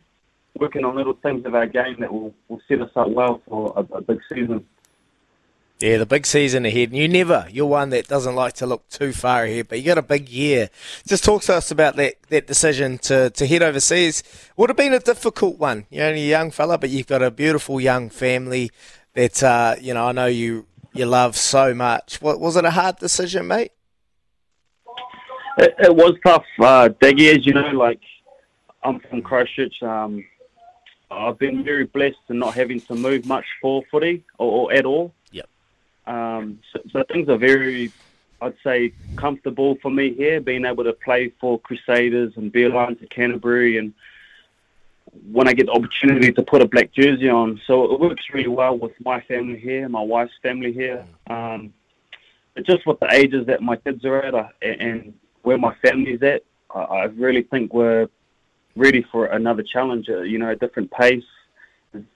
working 0.58 0.86
on 0.86 0.96
little 0.96 1.18
things 1.22 1.46
of 1.46 1.56
our 1.56 1.68
game 1.68 1.98
that 2.00 2.14
will, 2.14 2.34
will 2.48 2.62
set 2.70 2.82
us 2.82 2.92
up 2.96 3.10
well 3.10 3.42
for 3.50 3.74
a, 3.76 3.98
a 3.98 4.02
big 4.02 4.22
season. 4.30 4.66
Yeah, 5.80 5.98
the 5.98 6.08
big 6.08 6.26
season 6.26 6.66
ahead. 6.66 6.90
And 6.90 6.98
you 6.98 7.08
never, 7.08 7.48
you're 7.52 7.68
one 7.68 7.92
that 7.92 8.08
doesn't 8.08 8.34
like 8.34 8.54
to 8.54 8.66
look 8.66 8.90
too 8.90 9.14
far 9.14 9.44
ahead, 9.44 9.68
but 9.68 9.78
you 9.78 9.86
got 9.86 10.00
a 10.00 10.02
big 10.02 10.28
year. 10.28 10.70
Just 11.06 11.24
talk 11.24 11.44
to 11.44 11.54
us 11.54 11.70
about 11.70 11.96
that, 11.98 12.16
that 12.30 12.48
decision 12.48 12.98
to, 13.00 13.30
to 13.30 13.46
head 13.46 13.62
overseas. 13.62 14.24
Would 14.56 14.72
have 14.72 14.78
been 14.78 14.94
a 14.94 15.00
difficult 15.00 15.60
one. 15.60 15.86
You're 15.92 16.08
only 16.08 16.24
a 16.24 16.30
young 16.30 16.50
fella, 16.50 16.80
but 16.80 16.90
you've 16.90 17.06
got 17.06 17.22
a 17.22 17.30
beautiful 17.30 17.80
young 17.80 18.10
family 18.10 18.72
that, 19.14 19.44
uh, 19.44 19.76
you 19.80 19.94
know, 19.94 20.08
I 20.08 20.14
know 20.14 20.26
you, 20.26 20.66
you 20.94 21.06
love 21.06 21.36
so 21.36 21.76
much. 21.76 22.22
What, 22.24 22.40
was 22.40 22.56
it 22.56 22.66
a 22.66 22.72
hard 22.72 22.98
decision, 22.98 23.48
mate? 23.48 23.72
It, 25.60 25.76
it 25.78 25.96
was 25.96 26.16
tough, 26.26 26.46
uh, 26.60 26.90
Diggy, 27.02 27.38
as 27.38 27.46
you 27.46 27.54
know, 27.54 27.70
like 27.74 28.02
I'm 28.84 29.00
from 29.02 29.22
Christchurch. 29.22 29.84
Um, 29.84 30.26
I've 31.12 31.38
been 31.38 31.64
very 31.64 31.86
blessed 31.86 32.18
in 32.30 32.40
not 32.40 32.56
having 32.56 32.82
to 32.82 32.96
move 32.96 33.28
much 33.28 33.46
for 33.62 33.84
footy 33.92 34.26
or, 34.40 34.70
or 34.70 34.74
at 34.74 34.86
all. 34.86 35.14
Um, 36.08 36.60
so, 36.72 36.80
so 36.92 37.04
things 37.12 37.28
are 37.30 37.38
very, 37.38 37.92
I'd 38.42 38.56
say, 38.64 38.94
comfortable 39.18 39.78
for 39.82 39.92
me 39.92 40.14
here, 40.14 40.40
being 40.40 40.66
able 40.66 40.86
to 40.86 40.94
play 40.94 41.34
for 41.40 41.60
Crusaders 41.60 42.34
and 42.38 42.52
Beeline 42.52 42.96
to 42.98 43.08
Canterbury, 43.08 43.78
and 43.78 43.94
when 45.32 45.48
I 45.48 45.54
get 45.54 45.66
the 45.66 45.74
opportunity 45.74 46.32
to 46.32 46.44
put 46.44 46.62
a 46.62 46.68
black 46.68 46.92
jersey 46.94 47.30
on, 47.30 47.60
so 47.68 47.92
it 47.92 48.00
works 48.00 48.24
really 48.34 48.50
well 48.50 48.78
with 48.78 48.94
my 49.04 49.20
family 49.22 49.60
here, 49.60 49.90
my 49.90 50.02
wife's 50.02 50.34
family 50.42 50.72
here. 50.72 51.06
Um, 51.30 51.74
just 52.64 52.88
with 52.88 53.00
the 53.00 53.14
ages 53.14 53.46
that 53.48 53.62
my 53.62 53.76
kids 53.76 54.04
are 54.06 54.22
at, 54.22 54.54
and 54.62 55.14
where 55.44 55.58
my 55.58 55.76
family's 55.76 56.22
at, 56.24 56.44
I, 56.74 56.80
I 56.80 57.04
really 57.06 57.44
think 57.44 57.74
we're 57.74 58.08
ready 58.76 59.06
for 59.12 59.28
another 59.28 59.64
challenge. 59.64 60.08
You 60.08 60.38
know, 60.38 60.50
a 60.50 60.56
different 60.56 60.92
pace, 60.92 61.24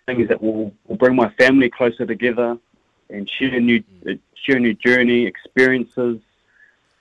things 0.06 0.30
that 0.30 0.42
will, 0.42 0.74
will 0.88 0.98
bring 0.98 1.16
my 1.16 1.30
family 1.32 1.70
closer 1.70 2.06
together 2.06 2.58
and 3.12 3.30
share 3.30 3.60
new 3.60 3.84
uh, 4.08 4.14
share 4.44 4.58
a 4.58 4.60
new 4.60 4.74
journey 4.74 5.26
experiences, 5.26 6.20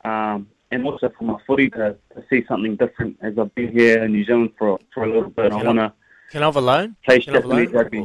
um, 0.05 0.49
and 0.71 0.85
also 0.85 1.09
for 1.17 1.25
my 1.25 1.39
footy 1.47 1.71
to, 1.71 1.97
to 2.15 2.25
see 2.29 2.45
something 2.47 2.77
different. 2.77 3.17
As 3.23 3.39
I've 3.39 3.55
been 3.55 3.73
here 3.73 4.05
in 4.05 4.13
New 4.13 4.25
Zealand 4.25 4.53
for 4.59 4.79
for 4.93 5.05
a 5.05 5.07
little 5.13 5.31
bit, 5.31 5.47
I 5.53 5.59
Can 5.59 5.61
I- 5.63 5.65
want 5.67 5.79
to 5.79 5.93
Can 6.33 6.43
I 6.43 6.47
have 6.47 6.57
a 6.57 6.61
loan? 6.61 6.97
play 7.05 7.21
Can 7.21 7.35
I 7.35 7.37
have 7.39 7.45
a 7.45 7.49
loan? 7.49 7.67
Rugby. 7.73 8.01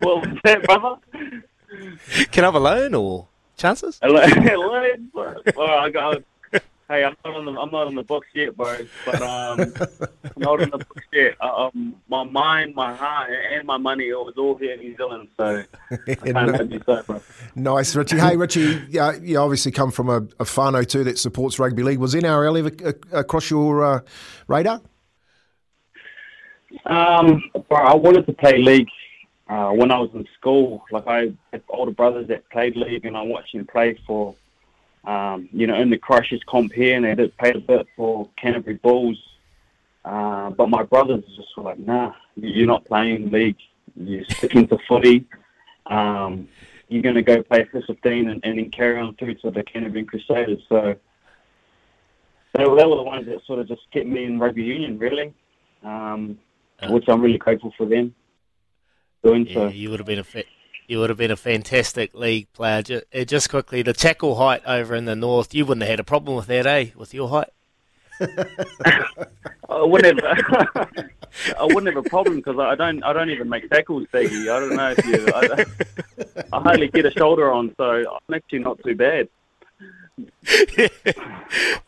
what 0.00 0.26
was 0.26 0.38
that, 0.44 0.62
brother? 0.64 0.96
Can 2.30 2.44
I 2.44 2.46
have 2.46 2.54
a 2.54 2.60
loan 2.60 2.94
or 2.94 3.28
chances? 3.56 3.98
Hello, 4.02 4.20
hello. 4.26 4.94
Well, 5.56 5.78
I 5.78 5.90
got. 5.90 6.22
Hey, 6.88 7.04
I'm 7.04 7.16
not 7.24 7.34
on 7.36 7.44
the 7.46 7.52
I'm 7.52 7.70
not 7.70 7.86
on 7.86 7.94
the 7.94 8.02
books 8.02 8.26
yet, 8.34 8.56
bro. 8.56 8.76
But 9.06 9.22
um, 9.22 9.60
I'm 9.60 10.32
not 10.36 10.60
on 10.62 10.70
the 10.70 10.78
books 10.78 11.04
yet. 11.12 11.36
Uh, 11.40 11.68
um, 11.74 11.94
my 12.12 12.24
mind, 12.24 12.74
my 12.74 12.94
heart, 12.94 13.30
and 13.52 13.66
my 13.66 13.78
money 13.78 14.08
it 14.08 14.14
was 14.14 14.34
all 14.36 14.54
here 14.54 14.74
in 14.74 14.80
New 14.80 14.94
Zealand. 14.98 15.28
So 15.38 15.64
I 15.90 16.14
can't 16.14 16.52
let 16.52 16.70
you 16.70 16.82
so, 16.84 17.02
bro. 17.04 17.22
Nice, 17.56 17.96
Richie. 17.96 18.18
Hey, 18.18 18.36
Richie, 18.36 18.82
yeah, 18.90 19.16
you 19.20 19.38
obviously 19.38 19.72
come 19.72 19.90
from 19.90 20.10
a, 20.10 20.18
a 20.18 20.44
whānau 20.44 20.86
too 20.86 21.04
that 21.04 21.18
supports 21.18 21.58
rugby 21.58 21.82
league. 21.82 21.98
Was 21.98 22.14
NRL 22.14 22.58
ever 22.58 22.94
across 23.18 23.50
your 23.50 23.82
uh, 23.82 24.00
radar? 24.46 24.82
Um, 26.84 27.42
I 27.70 27.94
wanted 27.94 28.26
to 28.26 28.34
play 28.34 28.58
league 28.58 28.90
uh, 29.48 29.70
when 29.70 29.90
I 29.90 29.98
was 29.98 30.10
in 30.12 30.28
school. 30.38 30.84
Like 30.92 31.06
I 31.06 31.32
had 31.50 31.62
older 31.70 31.92
brothers 31.92 32.28
that 32.28 32.46
played 32.50 32.76
league, 32.76 33.06
and 33.06 33.16
I 33.16 33.22
watched 33.22 33.54
them 33.54 33.66
play 33.66 33.98
for, 34.06 34.34
um, 35.04 35.48
you 35.50 35.66
know, 35.66 35.76
in 35.76 35.88
the 35.88 35.96
Christchurch 35.96 36.44
comp 36.46 36.74
here, 36.74 36.94
and 36.94 37.06
they 37.06 37.14
did 37.14 37.34
play 37.38 37.52
a 37.52 37.58
bit 37.58 37.86
for 37.96 38.28
Canterbury 38.36 38.76
Bulls. 38.76 39.18
Uh, 40.04 40.50
but 40.50 40.68
my 40.68 40.82
brothers 40.82 41.24
just 41.36 41.48
were 41.56 41.64
like, 41.64 41.78
nah, 41.78 42.12
you're 42.36 42.66
not 42.66 42.84
playing 42.84 43.30
league. 43.30 43.56
You're 43.96 44.24
sticking 44.24 44.66
to 44.68 44.78
footy. 44.88 45.24
Um, 45.86 46.48
you're 46.88 47.02
going 47.02 47.14
to 47.14 47.22
go 47.22 47.42
play 47.42 47.64
for 47.70 47.80
15 47.82 48.28
and, 48.28 48.40
and 48.44 48.58
then 48.58 48.70
carry 48.70 48.98
on 48.98 49.14
through 49.16 49.34
to 49.36 49.50
the 49.50 49.62
Canterbury 49.62 50.04
Crusaders. 50.04 50.60
So 50.68 50.94
they 52.54 52.66
were, 52.66 52.76
they 52.76 52.84
were 52.84 52.96
the 52.96 53.02
ones 53.02 53.26
that 53.26 53.44
sort 53.46 53.60
of 53.60 53.68
just 53.68 53.82
kept 53.92 54.06
me 54.06 54.24
in 54.24 54.38
rugby 54.38 54.62
union, 54.62 54.98
really, 54.98 55.32
um, 55.82 56.38
which 56.88 57.04
I'm 57.08 57.20
really 57.22 57.38
grateful 57.38 57.72
for 57.76 57.86
them 57.86 58.14
doing 59.22 59.46
Yeah, 59.46 59.54
so. 59.54 59.68
you 59.68 59.90
would 59.90 60.00
have 60.00 60.06
been 60.06 60.18
a 60.18 60.24
fa- 60.24 60.44
you 60.88 60.98
would 60.98 61.10
have 61.10 61.18
been 61.18 61.30
a 61.30 61.36
fantastic 61.36 62.12
league 62.14 62.52
player. 62.52 62.82
Just, 62.82 63.04
just 63.26 63.48
quickly, 63.50 63.82
the 63.82 63.92
tackle 63.92 64.34
height 64.34 64.62
over 64.66 64.94
in 64.94 65.04
the 65.04 65.16
north, 65.16 65.54
you 65.54 65.64
wouldn't 65.64 65.82
have 65.82 65.90
had 65.90 66.00
a 66.00 66.04
problem 66.04 66.36
with 66.36 66.46
that, 66.46 66.66
eh? 66.66 66.86
With 66.96 67.14
your 67.14 67.28
height. 67.28 67.48
I 68.20 69.82
wouldn't 69.82 70.22
have. 70.22 70.88
I 71.58 71.64
wouldn't 71.64 71.86
have 71.86 72.04
a 72.04 72.08
problem 72.08 72.36
because 72.36 72.58
I 72.58 72.74
don't. 72.74 73.02
I 73.02 73.12
don't 73.12 73.30
even 73.30 73.48
make 73.48 73.68
tackles, 73.70 74.06
Diggy. 74.12 74.50
I 74.50 74.60
don't 74.60 74.76
know 74.76 74.94
if 74.96 75.06
you. 75.06 75.26
I, 75.34 76.56
I 76.56 76.60
hardly 76.60 76.88
get 76.88 77.06
a 77.06 77.10
shoulder 77.10 77.50
on, 77.50 77.74
so 77.76 77.84
I'm 77.84 78.34
actually 78.34 78.60
not 78.60 78.82
too 78.82 78.94
bad. 78.94 79.28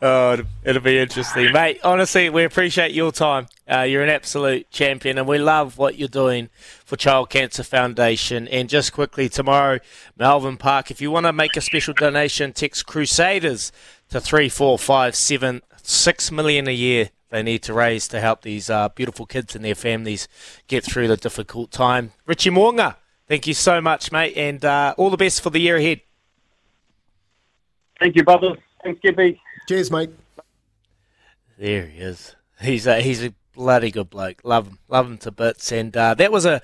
Oh, 0.01 0.37
it'll, 0.63 0.81
be 0.83 0.99
interesting, 0.99 1.51
mate. 1.51 1.79
Honestly, 1.83 2.29
we 2.29 2.43
appreciate 2.43 2.91
your 2.91 3.11
time. 3.11 3.47
Uh, 3.71 3.81
you're 3.81 4.03
an 4.03 4.09
absolute 4.09 4.69
champion, 4.69 5.17
and 5.17 5.27
we 5.27 5.39
love 5.39 5.77
what 5.77 5.97
you're 5.97 6.07
doing 6.07 6.49
for 6.83 6.95
Child 6.95 7.29
Cancer 7.29 7.63
Foundation. 7.63 8.47
And 8.49 8.69
just 8.69 8.93
quickly, 8.93 9.29
tomorrow, 9.29 9.79
Melbourne 10.17 10.57
Park. 10.57 10.91
If 10.91 11.01
you 11.01 11.09
want 11.09 11.25
to 11.25 11.33
make 11.33 11.55
a 11.55 11.61
special 11.61 11.93
donation, 11.93 12.53
text 12.53 12.85
Crusaders 12.85 13.71
to 14.09 14.19
three 14.21 14.49
four 14.49 14.77
five 14.77 15.15
seven 15.15 15.61
six 15.87 16.31
million 16.31 16.67
a 16.67 16.71
year. 16.71 17.09
They 17.29 17.43
need 17.43 17.63
to 17.63 17.73
raise 17.73 18.07
to 18.09 18.21
help 18.21 18.43
these 18.43 18.69
uh, 18.69 18.89
beautiful 18.89 19.25
kids 19.25 19.55
and 19.55 19.65
their 19.65 19.75
families 19.75 20.27
get 20.67 20.83
through 20.83 21.07
the 21.07 21.17
difficult 21.17 21.71
time. 21.71 22.11
Richie 22.25 22.49
Mo'unga, 22.49 22.95
thank 23.27 23.47
you 23.47 23.53
so 23.53 23.81
much, 23.81 24.11
mate, 24.11 24.37
and 24.37 24.63
uh, 24.63 24.95
all 24.97 25.09
the 25.09 25.17
best 25.17 25.41
for 25.41 25.49
the 25.49 25.59
year 25.59 25.77
ahead. 25.77 26.01
Thank 27.99 28.15
you, 28.15 28.23
brothers. 28.23 28.57
Thanks, 28.83 29.01
Gippy. 29.01 29.39
Cheers, 29.67 29.91
mate. 29.91 30.11
There 31.57 31.85
he 31.87 31.99
is. 31.99 32.35
He's 32.61 32.85
a, 32.87 33.01
he's 33.01 33.23
a 33.23 33.33
bloody 33.53 33.91
good 33.91 34.09
bloke. 34.09 34.41
Love 34.43 34.67
him. 34.67 34.79
Love 34.87 35.07
him 35.07 35.17
to 35.19 35.31
bits. 35.31 35.71
And 35.71 35.95
uh, 35.95 36.13
that 36.13 36.31
was 36.31 36.45
a 36.45 36.61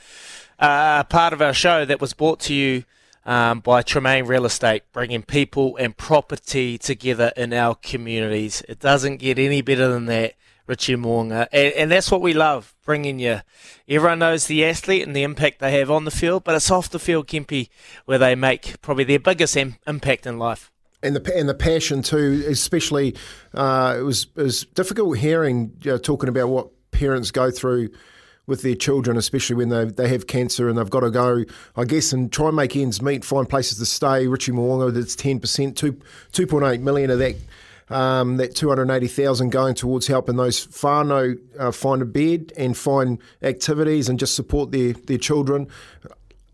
uh, 0.59 1.03
part 1.05 1.33
of 1.33 1.41
our 1.41 1.53
show 1.53 1.85
that 1.85 1.99
was 1.99 2.13
brought 2.13 2.39
to 2.41 2.53
you 2.53 2.83
um, 3.25 3.59
by 3.59 3.81
Tremaine 3.81 4.25
Real 4.25 4.45
Estate, 4.45 4.83
bringing 4.91 5.23
people 5.23 5.77
and 5.77 5.95
property 5.95 6.77
together 6.77 7.31
in 7.37 7.53
our 7.53 7.75
communities. 7.75 8.63
It 8.67 8.79
doesn't 8.79 9.17
get 9.17 9.37
any 9.37 9.61
better 9.61 9.87
than 9.87 10.05
that, 10.07 10.33
Richie 10.67 10.95
Mo'unga. 10.95 11.47
And, 11.51 11.73
and 11.73 11.91
that's 11.91 12.09
what 12.11 12.21
we 12.21 12.33
love, 12.33 12.73
bringing 12.85 13.19
you. 13.19 13.41
Everyone 13.87 14.19
knows 14.19 14.47
the 14.47 14.65
athlete 14.65 15.05
and 15.05 15.15
the 15.15 15.23
impact 15.23 15.59
they 15.59 15.77
have 15.79 15.91
on 15.91 16.05
the 16.05 16.11
field, 16.11 16.43
but 16.43 16.55
it's 16.55 16.71
off 16.71 16.89
the 16.89 16.99
field, 16.99 17.27
Kempy, 17.27 17.69
where 18.05 18.17
they 18.17 18.35
make 18.35 18.81
probably 18.81 19.03
their 19.03 19.19
biggest 19.19 19.55
im- 19.57 19.75
impact 19.85 20.25
in 20.25 20.39
life. 20.39 20.71
and 21.03 21.15
the 21.15 21.35
and 21.35 21.49
the 21.49 21.53
passion 21.53 22.01
too. 22.03 22.43
Especially, 22.47 23.15
uh, 23.53 23.95
it 23.99 24.03
was 24.03 24.27
it 24.35 24.43
was 24.43 24.65
difficult 24.65 25.17
hearing 25.17 25.71
you 25.81 25.91
know, 25.91 25.97
talking 25.97 26.29
about 26.29 26.47
what 26.49 26.69
parents 26.91 27.31
go 27.31 27.49
through 27.49 27.89
with 28.51 28.61
their 28.61 28.75
children, 28.75 29.17
especially 29.17 29.55
when 29.55 29.69
they 29.69 29.85
they 29.85 30.09
have 30.09 30.27
cancer 30.27 30.69
and 30.69 30.77
they've 30.77 30.89
got 30.89 30.99
to 30.99 31.09
go, 31.09 31.43
I 31.75 31.85
guess, 31.85 32.13
and 32.13 32.31
try 32.31 32.47
and 32.47 32.55
make 32.55 32.75
ends 32.75 33.01
meet, 33.01 33.25
find 33.25 33.49
places 33.49 33.79
to 33.79 33.85
stay. 33.87 34.27
Richie 34.27 34.51
Mo'unga, 34.51 34.93
that's 34.93 35.15
ten 35.15 35.39
percent, 35.39 35.77
two 35.77 35.99
two 36.33 36.45
point 36.45 36.65
eight 36.65 36.81
million 36.81 37.09
of 37.09 37.17
that. 37.17 37.35
Um, 37.89 38.37
that 38.37 38.55
280,000 38.55 39.49
going 39.49 39.75
towards 39.75 40.07
helping 40.07 40.37
those 40.37 40.65
whānau 40.67 41.37
uh, 41.59 41.71
find 41.73 42.01
a 42.01 42.05
bed 42.05 42.53
and 42.55 42.77
find 42.77 43.19
activities 43.41 44.07
and 44.07 44.17
just 44.17 44.33
support 44.33 44.71
their, 44.71 44.93
their 44.93 45.17
children 45.17 45.67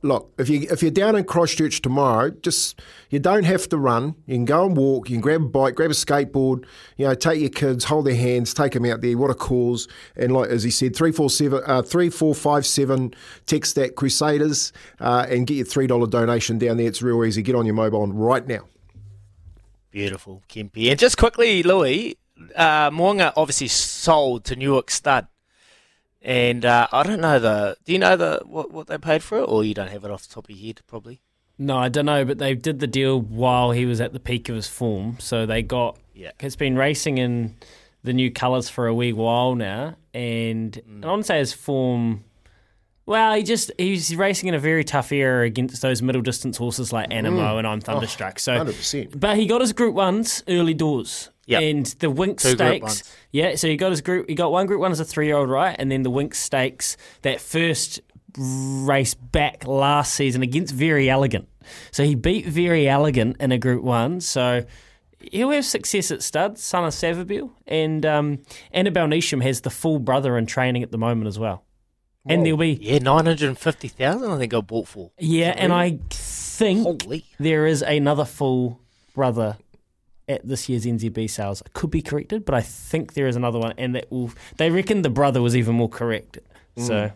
look, 0.01 0.31
if 0.37 0.49
you 0.49 0.67
if 0.69 0.81
you're 0.81 0.91
down 0.91 1.15
in 1.15 1.23
Christchurch 1.23 1.81
tomorrow, 1.81 2.29
just 2.29 2.79
you 3.09 3.19
don't 3.19 3.43
have 3.43 3.67
to 3.69 3.77
run. 3.77 4.15
You 4.25 4.35
can 4.35 4.45
go 4.45 4.65
and 4.65 4.77
walk. 4.77 5.09
You 5.09 5.15
can 5.15 5.21
grab 5.21 5.41
a 5.41 5.45
bike, 5.45 5.75
grab 5.75 5.91
a 5.91 5.93
skateboard. 5.93 6.65
You 6.97 7.07
know, 7.07 7.15
take 7.15 7.39
your 7.39 7.49
kids, 7.49 7.85
hold 7.85 8.05
their 8.05 8.15
hands, 8.15 8.53
take 8.53 8.73
them 8.73 8.85
out 8.85 9.01
there. 9.01 9.17
What 9.17 9.31
a 9.31 9.35
cause! 9.35 9.87
And 10.15 10.31
like 10.33 10.49
as 10.49 10.63
he 10.63 10.71
said, 10.71 10.95
three 10.95 11.11
four 11.11 11.29
seven 11.29 11.61
uh, 11.65 11.81
three 11.81 12.09
four 12.09 12.35
five 12.35 12.65
seven. 12.65 13.13
Text 13.45 13.75
that 13.75 13.95
Crusaders 13.95 14.73
uh, 14.99 15.25
and 15.29 15.47
get 15.47 15.55
your 15.55 15.65
three 15.65 15.87
dollar 15.87 16.07
donation 16.07 16.57
down 16.57 16.77
there. 16.77 16.87
It's 16.87 17.01
real 17.01 17.23
easy. 17.23 17.41
Get 17.41 17.55
on 17.55 17.65
your 17.65 17.75
mobile 17.75 18.07
right 18.07 18.45
now. 18.47 18.67
Beautiful, 19.91 20.43
Kempy. 20.49 20.89
And 20.89 20.99
just 20.99 21.17
quickly, 21.17 21.63
Louis, 21.63 22.17
uh, 22.55 22.91
Mo'unga 22.91 23.33
obviously 23.35 23.67
sold 23.67 24.43
to 24.45 24.55
Newgate 24.55 24.89
Stud. 24.89 25.27
And 26.21 26.65
uh, 26.65 26.87
I 26.91 27.03
don't 27.03 27.21
know 27.21 27.39
the. 27.39 27.77
Do 27.85 27.93
you 27.93 27.99
know 27.99 28.17
the 28.17 28.41
what, 28.45 28.71
what 28.71 28.87
they 28.87 28.97
paid 28.97 29.23
for 29.23 29.37
it, 29.39 29.43
or 29.43 29.63
you 29.63 29.73
don't 29.73 29.89
have 29.89 30.03
it 30.03 30.11
off 30.11 30.27
the 30.27 30.33
top 30.33 30.49
of 30.49 30.55
your 30.55 30.65
head? 30.67 30.81
Probably. 30.87 31.21
No, 31.59 31.77
I 31.77 31.89
don't 31.89 32.05
know, 32.05 32.23
but 32.25 32.37
they 32.37 32.53
did 32.53 32.79
the 32.79 32.87
deal 32.87 33.19
while 33.19 33.71
he 33.71 33.85
was 33.85 33.99
at 34.01 34.13
the 34.13 34.19
peak 34.19 34.47
of 34.49 34.55
his 34.55 34.67
form. 34.67 35.17
So 35.19 35.45
they 35.45 35.61
got. 35.61 35.97
Yeah. 36.13 36.31
It's 36.39 36.55
been 36.55 36.75
racing 36.75 37.17
in 37.17 37.55
the 38.03 38.13
new 38.13 38.31
colours 38.31 38.69
for 38.69 38.87
a 38.87 38.93
wee 38.93 39.13
while 39.13 39.55
now, 39.55 39.95
and 40.13 40.71
Mm. 40.89 41.03
I 41.03 41.07
wouldn't 41.07 41.25
say 41.27 41.39
his 41.39 41.53
form. 41.53 42.23
Well, 43.05 43.35
he 43.35 43.43
just 43.43 43.71
he's 43.77 44.15
racing 44.15 44.49
in 44.49 44.55
a 44.55 44.59
very 44.59 44.83
tough 44.83 45.11
era 45.13 45.45
against 45.45 45.81
those 45.81 46.01
middle 46.01 46.21
distance 46.21 46.57
horses 46.57 46.91
like 46.91 47.09
Anamoe 47.09 47.53
Mm. 47.55 47.59
and 47.59 47.67
I'm 47.67 47.79
Thunderstruck. 47.79 48.37
so, 48.39 48.53
100%. 48.65 49.17
but 49.19 49.37
he 49.37 49.45
got 49.45 49.61
his 49.61 49.71
Group 49.71 49.95
Ones 49.95 50.43
early 50.49 50.73
doors. 50.73 51.29
Yep. 51.47 51.61
And 51.61 51.85
the 51.99 52.07
Winx 52.11 52.41
Two 52.41 52.51
Stakes. 52.55 53.03
Yeah, 53.31 53.55
so 53.55 53.67
you 53.67 53.77
got 53.77 53.89
his 53.91 54.01
group. 54.01 54.29
you 54.29 54.35
got 54.35 54.51
one 54.51 54.67
Group 54.67 54.79
One 54.81 54.91
as 54.91 54.99
a 54.99 55.05
three-year-old, 55.05 55.49
right? 55.49 55.75
And 55.79 55.91
then 55.91 56.03
the 56.03 56.11
Winx 56.11 56.35
Stakes, 56.35 56.95
that 57.23 57.41
first 57.41 57.99
race 58.37 59.13
back 59.15 59.65
last 59.65 60.13
season 60.13 60.43
against 60.43 60.73
Very 60.73 61.09
Elegant. 61.09 61.47
So 61.91 62.03
he 62.03 62.15
beat 62.15 62.45
Very 62.45 62.87
Elegant 62.87 63.37
in 63.39 63.51
a 63.51 63.57
Group 63.57 63.83
One. 63.83 64.19
So 64.21 64.65
he'll 65.19 65.49
have 65.51 65.65
success 65.65 66.11
at 66.11 66.21
stud, 66.21 66.57
son 66.59 66.83
of 66.85 66.93
Savabeel. 66.93 67.49
And 67.65 68.05
um, 68.05 68.39
Annabelle 68.71 69.07
Neesham 69.07 69.41
has 69.43 69.61
the 69.61 69.69
full 69.69 69.99
brother 69.99 70.37
in 70.37 70.45
training 70.45 70.83
at 70.83 70.91
the 70.91 70.97
moment 70.97 71.27
as 71.27 71.39
well. 71.39 71.63
And 72.29 72.45
there'll 72.45 72.57
be 72.57 72.77
Yeah, 72.81 72.99
nine 72.99 73.25
hundred 73.25 73.47
and 73.47 73.57
fifty 73.57 73.87
thousand. 73.87 74.29
I 74.29 74.37
think 74.37 74.53
I 74.53 74.59
bought 74.59 74.89
for. 74.89 75.11
yeah, 75.17 75.53
and 75.55 75.71
I 75.71 75.97
think 76.11 77.05
there 77.39 77.65
is 77.65 77.81
another 77.81 78.25
full 78.25 78.81
brother 79.15 79.55
at 80.27 80.47
this 80.47 80.67
year's 80.69 80.85
NZB 80.85 81.29
sales. 81.29 81.63
Could 81.73 81.91
be 81.91 82.01
corrected, 82.01 82.45
but 82.45 82.55
I 82.55 82.61
think 82.61 83.13
there 83.13 83.27
is 83.27 83.35
another 83.35 83.59
one, 83.59 83.73
and 83.77 83.95
that 83.95 84.11
will. 84.11 84.31
They 84.57 84.69
reckon 84.69 85.01
the 85.01 85.09
brother 85.09 85.41
was 85.41 85.55
even 85.55 85.75
more 85.75 85.89
correct. 85.89 86.39
So 86.77 87.11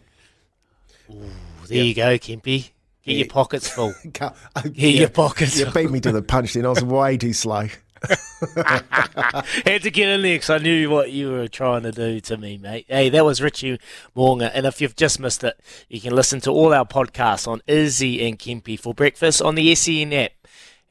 mm. 1.10 1.30
There 1.68 1.84
you 1.84 1.94
go, 1.94 2.18
Kempy. 2.18 2.72
Get 3.06 3.18
your 3.18 3.28
pockets 3.28 3.70
full. 3.74 3.94
Can't- 4.14 4.36
uh, 4.56 4.62
Get 4.64 4.96
your 4.96 5.10
pockets 5.10 5.60
You 5.60 5.72
beat 5.72 5.90
me 5.90 6.00
to 6.02 6.12
the 6.12 6.22
punch. 6.22 6.54
Then 6.54 6.66
I 6.66 6.70
was 6.70 6.84
way 6.84 7.18
too 7.18 7.34
slow. 7.34 7.68
Had 8.56 9.84
to 9.84 9.92
get 9.92 10.10
in 10.10 10.24
there 10.24 10.36
because 10.36 10.50
I 10.50 10.58
knew 10.58 10.90
what 10.90 11.12
you 11.12 11.30
were 11.32 11.48
trying 11.48 11.84
to 11.84 11.92
do 11.92 12.20
to 12.22 12.38
me, 12.38 12.58
mate. 12.58 12.86
Hey, 12.88 13.10
that 13.10 13.24
was 13.24 13.42
Richie 13.42 13.80
Mo'unga. 14.16 14.50
And 14.54 14.66
if 14.66 14.82
you've 14.82 14.96
just 14.96 15.20
missed 15.20 15.44
it, 15.44 15.60
you 15.88 16.02
can 16.02 16.16
listen 16.16 16.42
to 16.42 16.52
all 16.52 16.74
our 16.74 16.86
podcasts 16.86 17.48
on 17.48 17.62
Izzy 17.68 18.28
and 18.28 18.40
Kempy 18.40 18.80
for 18.80 18.94
breakfast 18.96 19.42
on 19.42 19.54
the 19.56 19.74
SEN 19.76 20.14
app 20.14 20.32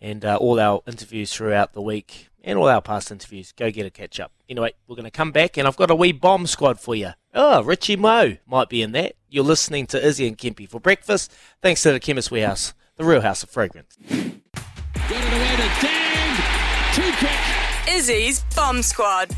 and 0.01 0.25
uh, 0.25 0.37
all 0.37 0.59
our 0.59 0.83
interviews 0.87 1.33
throughout 1.33 1.73
the 1.73 1.83
week 1.83 2.29
and 2.43 2.59
all 2.59 2.69
our 2.69 2.81
past 2.81 3.11
interviews. 3.11 3.53
Go 3.53 3.71
get 3.71 3.87
a 3.87 3.91
catch 3.91 4.19
up. 4.19 4.33
Anyway, 4.49 4.73
we're 4.87 4.97
going 4.97 5.05
to 5.05 5.11
come 5.11 5.33
back 5.33 5.57
and 5.57 5.69
I've 5.69 5.77
got 5.77 5.91
a 5.91 5.95
wee 5.95 6.13
bomb 6.13 6.47
squad 6.47 6.81
for 6.81 6.95
you. 6.95 7.11
Oh, 7.35 7.63
Richie 7.63 7.97
Moe 7.97 8.37
might 8.47 8.69
be 8.69 8.83
in 8.83 8.93
that. 8.93 9.15
You're 9.29 9.45
listening 9.45 9.87
to 9.89 10.05
Izzy 10.05 10.27
and 10.27 10.39
Kempy 10.39 10.69
for 10.69 10.81
breakfast 10.81 11.33
thanks 11.63 11.83
to 11.83 11.93
the 11.93 12.01
Chemist 12.01 12.31
Warehouse, 12.31 12.75
the 12.97 13.05
real 13.05 13.21
house 13.21 13.43
of 13.43 13.51
fragrance. 13.51 13.97
Got 14.09 14.17
it 15.11 15.33
away 15.33 15.57
to 15.57 15.69
ten. 15.81 15.97
Izzy's 17.89 18.43
Bomb 18.57 18.83
Squad. 18.83 19.31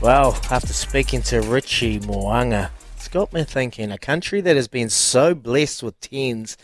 Well, 0.00 0.38
after 0.50 0.72
speaking 0.72 1.22
to 1.22 1.40
Richie 1.40 2.00
Mo'unga, 2.00 2.70
it's 2.96 3.08
got 3.08 3.32
me 3.32 3.44
thinking 3.44 3.92
a 3.92 3.98
country 3.98 4.40
that 4.40 4.56
has 4.56 4.68
been 4.68 4.88
so 4.88 5.34
blessed 5.34 5.82
with 5.82 6.00
tens, 6.00 6.56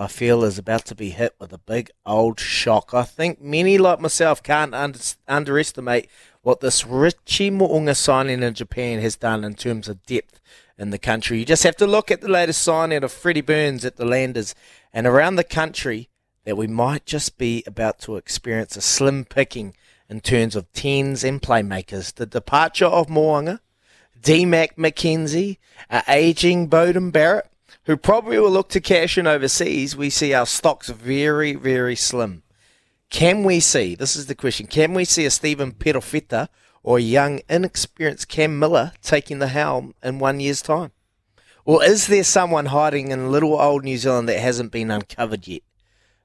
I 0.00 0.06
feel 0.06 0.44
is 0.44 0.56
about 0.56 0.86
to 0.86 0.94
be 0.94 1.10
hit 1.10 1.34
with 1.38 1.52
a 1.52 1.58
big 1.58 1.90
old 2.06 2.40
shock. 2.40 2.94
I 2.94 3.02
think 3.02 3.42
many 3.42 3.76
like 3.76 4.00
myself 4.00 4.42
can't 4.42 4.74
under- 4.74 4.98
underestimate 5.28 6.08
what 6.40 6.60
this 6.60 6.86
Richie 6.86 7.50
Mo'unga 7.50 7.94
signing 7.94 8.42
in 8.42 8.54
Japan 8.54 9.00
has 9.00 9.16
done 9.16 9.44
in 9.44 9.52
terms 9.52 9.88
of 9.88 10.02
depth 10.06 10.40
in 10.78 10.88
the 10.88 10.98
country. 10.98 11.40
You 11.40 11.44
just 11.44 11.64
have 11.64 11.76
to 11.76 11.86
look 11.86 12.10
at 12.10 12.22
the 12.22 12.30
latest 12.30 12.62
signing 12.62 13.04
of 13.04 13.12
Freddie 13.12 13.42
Burns 13.42 13.84
at 13.84 13.96
the 13.96 14.06
Landers 14.06 14.54
and 14.90 15.06
around 15.06 15.36
the 15.36 15.44
country 15.44 16.08
that 16.44 16.56
we 16.56 16.66
might 16.66 17.04
just 17.04 17.36
be 17.36 17.62
about 17.66 17.98
to 17.98 18.16
experience 18.16 18.78
a 18.78 18.80
slim 18.80 19.26
picking 19.26 19.74
in 20.08 20.20
terms 20.20 20.56
of 20.56 20.72
tens 20.72 21.22
and 21.22 21.42
playmakers. 21.42 22.14
The 22.14 22.24
departure 22.24 22.86
of 22.86 23.08
Mo'unga, 23.08 23.60
D 24.18 24.46
Mac 24.46 24.76
McKenzie, 24.76 25.58
uh, 25.90 26.00
aging 26.08 26.70
Beauden 26.70 27.12
Barrett, 27.12 27.49
who 27.90 27.96
probably 27.96 28.38
will 28.38 28.52
look 28.52 28.68
to 28.68 28.80
cash 28.80 29.18
in 29.18 29.26
overseas, 29.26 29.96
we 29.96 30.08
see 30.08 30.32
our 30.32 30.46
stocks 30.46 30.90
very, 30.90 31.56
very 31.56 31.96
slim. 31.96 32.44
Can 33.10 33.42
we 33.42 33.58
see, 33.58 33.96
this 33.96 34.14
is 34.14 34.26
the 34.26 34.36
question, 34.36 34.68
can 34.68 34.94
we 34.94 35.04
see 35.04 35.24
a 35.24 35.30
Stephen 35.30 35.72
Perofeta 35.72 36.46
or 36.84 36.98
a 36.98 37.02
young, 37.02 37.40
inexperienced 37.48 38.28
Cam 38.28 38.60
Millar 38.60 38.92
taking 39.02 39.40
the 39.40 39.48
helm 39.48 39.96
in 40.04 40.20
one 40.20 40.38
year's 40.38 40.62
time? 40.62 40.92
Or 41.64 41.82
is 41.82 42.06
there 42.06 42.22
someone 42.22 42.66
hiding 42.66 43.10
in 43.10 43.32
little 43.32 43.60
old 43.60 43.82
New 43.82 43.98
Zealand 43.98 44.28
that 44.28 44.38
hasn't 44.38 44.70
been 44.70 44.92
uncovered 44.92 45.48
yet? 45.48 45.62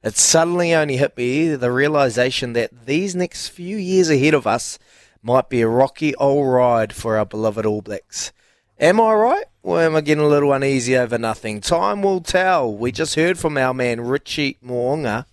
It 0.03 0.17
suddenly 0.17 0.71
only 0.71 0.97
hit 0.97 1.17
me 1.17 1.55
the 1.55 1.71
realization 1.71 2.53
that 2.53 2.85
these 2.85 3.15
next 3.15 3.47
few 3.47 3.75
years 3.75 4.11
ahead 4.11 4.35
of 4.35 4.45
us 4.45 4.77
might 5.23 5.49
be 5.49 5.61
a 5.61 5.67
rocky 5.67 6.13
old 6.17 6.47
ride 6.47 6.93
for 6.93 7.17
our 7.17 7.25
beloved 7.25 7.65
All 7.65 7.81
Blacks. 7.81 8.31
Am 8.79 9.01
I 9.01 9.13
right? 9.15 9.45
Or 9.65 9.81
am 9.81 9.95
I 9.95 10.01
getting 10.01 10.23
a 10.23 10.27
little 10.27 10.53
uneasy 10.53 10.95
over 10.95 11.17
nothing? 11.17 11.59
Time 11.59 12.03
will 12.03 12.21
tell. 12.21 12.71
We 12.71 12.91
just 12.91 13.15
heard 13.15 13.39
from 13.39 13.57
our 13.57 13.73
man 13.73 13.99
Richie 13.99 14.59
Mo'unga. 14.63 15.25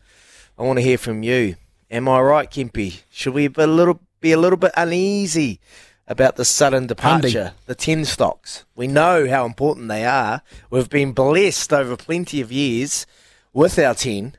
I 0.58 0.62
want 0.62 0.78
to 0.78 0.82
hear 0.82 0.96
from 0.96 1.22
you. 1.22 1.56
Am 1.90 2.08
I 2.08 2.18
right, 2.18 2.50
Kempy? 2.50 3.02
Should 3.10 3.34
we 3.34 3.48
be 3.48 3.60
a 3.60 3.66
little 3.66 4.00
be 4.22 4.32
a 4.32 4.38
little 4.38 4.56
bit 4.56 4.72
uneasy 4.74 5.60
about 6.08 6.36
the 6.36 6.46
sudden 6.46 6.86
departure, 6.86 7.52
the 7.66 7.74
ten 7.74 8.06
stocks? 8.06 8.64
We 8.74 8.86
know 8.86 9.28
how 9.28 9.44
important 9.44 9.88
they 9.88 10.06
are. 10.06 10.40
We've 10.70 10.88
been 10.88 11.12
blessed 11.12 11.70
over 11.70 11.94
plenty 11.94 12.40
of 12.40 12.50
years 12.50 13.04
with 13.52 13.78
our 13.78 13.94
ten. 13.94 14.36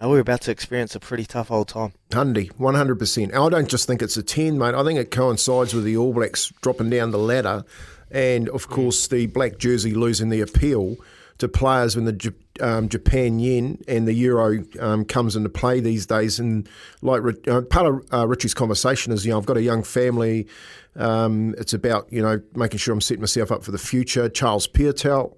Are 0.00 0.08
we're 0.08 0.20
about 0.20 0.40
to 0.42 0.50
experience 0.50 0.94
a 0.94 1.00
pretty 1.00 1.26
tough 1.26 1.50
old 1.50 1.68
time? 1.68 1.92
Hundy, 2.08 2.50
100%. 2.54 3.34
I 3.34 3.48
don't 3.50 3.68
just 3.68 3.86
think 3.86 4.00
it's 4.00 4.16
a 4.16 4.22
10, 4.22 4.56
mate. 4.56 4.74
I 4.74 4.82
think 4.82 4.98
it 4.98 5.10
coincides 5.10 5.74
with 5.74 5.84
the 5.84 5.98
All 5.98 6.14
Blacks 6.14 6.50
dropping 6.62 6.88
down 6.88 7.10
the 7.10 7.18
ladder 7.18 7.66
and, 8.10 8.48
of 8.48 8.68
course, 8.68 9.08
the 9.08 9.26
black 9.26 9.58
jersey 9.58 9.94
losing 9.94 10.30
the 10.30 10.40
appeal 10.40 10.96
to 11.38 11.48
players 11.48 11.96
when 11.96 12.04
the 12.04 12.34
um, 12.60 12.88
Japan 12.88 13.38
yen 13.38 13.78
and 13.88 14.06
the 14.06 14.12
euro 14.12 14.62
um, 14.78 15.04
comes 15.06 15.36
into 15.36 15.48
play 15.48 15.80
these 15.80 16.04
days. 16.04 16.38
And 16.38 16.68
like 17.00 17.22
uh, 17.48 17.62
part 17.62 17.86
of 17.86 18.12
uh, 18.12 18.26
Richie's 18.28 18.52
conversation 18.52 19.12
is, 19.12 19.24
you 19.24 19.32
know, 19.32 19.38
I've 19.38 19.46
got 19.46 19.56
a 19.56 19.62
young 19.62 19.82
family. 19.82 20.46
Um, 20.96 21.54
it's 21.56 21.72
about, 21.72 22.12
you 22.12 22.20
know, 22.20 22.42
making 22.54 22.78
sure 22.78 22.92
I'm 22.92 23.00
setting 23.00 23.22
myself 23.22 23.50
up 23.50 23.64
for 23.64 23.70
the 23.70 23.78
future. 23.78 24.28
Charles 24.28 24.68
Piutau 24.68 25.34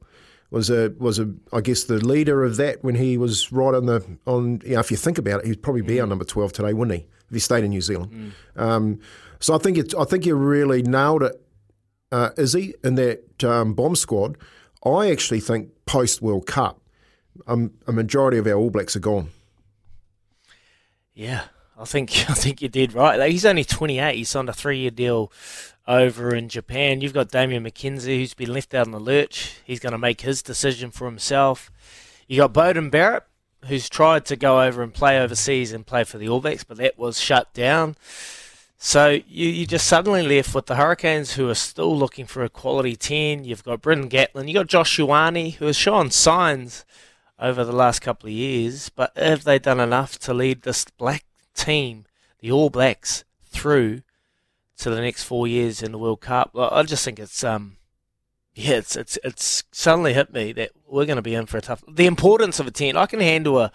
was 0.51 0.71
a 0.71 0.93
was 0.99 1.19
a 1.19 1.33
I 1.53 1.61
guess 1.61 1.85
the 1.85 2.05
leader 2.05 2.43
of 2.45 2.57
that 2.57 2.83
when 2.83 2.97
he 2.97 3.17
was 3.17 3.53
right 3.53 3.75
on 3.75 3.87
the 3.87 4.05
on. 4.27 4.61
You 4.65 4.75
know, 4.75 4.81
if 4.81 4.91
you 4.91 4.97
think 4.97 5.19
about 5.19 5.41
it, 5.41 5.47
he'd 5.47 5.63
probably 5.63 5.83
be 5.83 6.01
our 6.01 6.07
number 6.07 6.25
twelve 6.25 6.53
today, 6.53 6.73
wouldn't 6.73 6.99
he? 6.99 7.07
If 7.29 7.35
he 7.35 7.39
stayed 7.39 7.65
in 7.65 7.71
New 7.71 7.81
Zealand. 7.81 8.33
Um, 8.57 8.99
so 9.41 9.55
I 9.55 9.59
think 9.59 9.79
it's 9.79 9.95
I 9.95 10.05
think 10.05 10.27
you 10.27 10.35
really 10.35 10.83
nailed 10.83 11.23
it, 11.23 11.41
uh, 12.13 12.31
Izzy, 12.37 12.75
in 12.85 12.95
that 12.97 13.43
um, 13.43 13.75
bomb 13.75 13.97
squad. 13.97 14.37
I 14.85 15.11
actually 15.11 15.41
think 15.41 15.71
post 15.87 16.23
World 16.23 16.47
Cup, 16.47 16.81
um, 17.47 17.73
a 17.87 17.93
majority 17.93 18.39
of 18.39 18.47
our 18.47 18.55
All 18.55 18.71
Blacks 18.71 18.95
are 18.95 19.01
gone. 19.01 19.29
Yeah, 21.15 21.45
I 21.79 21.85
think 21.85 22.11
I 22.31 22.35
think 22.35 22.63
you 22.63 22.69
did 22.69 22.93
right. 22.93 23.19
Like, 23.19 23.33
he's 23.33 23.47
only 23.47 23.65
28. 23.65 24.15
He 24.15 24.25
signed 24.25 24.49
a 24.49 24.53
three-year 24.53 24.91
deal 24.91 25.33
over 25.89 26.35
in 26.35 26.49
Japan. 26.49 27.01
You've 27.01 27.15
got 27.15 27.31
Damian 27.31 27.65
McKenzie, 27.65 28.19
who's 28.19 28.35
been 28.35 28.53
left 28.53 28.75
out 28.75 28.87
in 28.87 28.93
the 28.93 29.01
lurch. 29.01 29.57
He's 29.65 29.81
going 29.81 29.93
to 29.93 29.99
make 29.99 30.21
his 30.21 30.43
decision 30.43 30.91
for 30.91 31.07
himself. 31.07 31.73
You 32.29 32.39
got 32.39 32.53
Beauden 32.53 32.91
Barrett, 32.91 33.25
who's 33.67 33.89
tried 33.89 34.25
to 34.27 34.37
go 34.37 34.63
over 34.63 34.83
and 34.83 34.95
play 34.95 35.21
overseas 35.21 35.73
and 35.73 35.87
play 35.87 36.05
for 36.05 36.19
the 36.19 36.29
All 36.29 36.41
Blacks, 36.41 36.65
but 36.65 36.77
that 36.79 36.99
was 36.99 37.21
shut 37.21 37.53
down. 37.53 37.97
So 38.85 39.11
you 39.29 39.49
you 39.49 39.65
just 39.65 39.87
suddenly 39.87 40.27
left 40.27 40.57
with 40.57 40.67
the 40.67 40.75
Hurricanes, 40.75 41.35
who 41.35 41.49
are 41.49 41.55
still 41.55 41.97
looking 41.97 42.27
for 42.27 42.43
a 42.43 42.49
quality 42.49 42.97
ten. 42.97 43.45
You've 43.45 43.63
got 43.63 43.81
Brendan 43.81 44.09
Gatlin. 44.09 44.49
you've 44.49 44.57
got 44.57 44.67
Josh 44.67 44.99
Ioane, 44.99 45.55
who 45.55 45.67
has 45.67 45.77
shown 45.77 46.11
signs 46.11 46.85
over 47.39 47.65
the 47.65 47.71
last 47.71 48.01
couple 48.01 48.27
of 48.27 48.33
years, 48.33 48.89
but 48.89 49.17
have 49.17 49.45
they 49.45 49.61
done 49.61 49.79
enough 49.79 50.19
to 50.19 50.35
lead 50.35 50.63
this 50.63 50.85
black 50.85 51.25
team, 51.55 52.07
the 52.41 52.51
All 52.51 52.71
Blacks, 52.71 53.23
through 53.45 54.03
to 54.79 54.91
the 54.91 55.01
next 55.01 55.23
four 55.23 55.47
years 55.47 55.81
in 55.81 55.93
the 55.93 55.99
World 55.99 56.21
Cup? 56.21 56.51
Well, 56.53 56.69
I 56.73 56.83
just 56.83 57.05
think 57.05 57.21
it's 57.21 57.45
um, 57.45 57.77
yeah, 58.53 58.79
it's 58.79 58.97
it's 58.97 59.17
it's 59.23 59.63
suddenly 59.71 60.13
hit 60.13 60.33
me 60.33 60.53
that 60.55 60.73
we're 60.89 61.07
going 61.07 61.17
to 61.17 61.23
be 61.23 61.37
in 61.37 61.47
for 61.47 61.59
a 61.59 61.63
tough. 61.63 61.85
The 61.87 62.07
importance 62.07 62.59
of 62.59 62.67
a 62.67 62.73
ten, 62.73 62.97
I 62.97 63.07
can 63.07 63.21
handle 63.21 63.61
a 63.61 63.71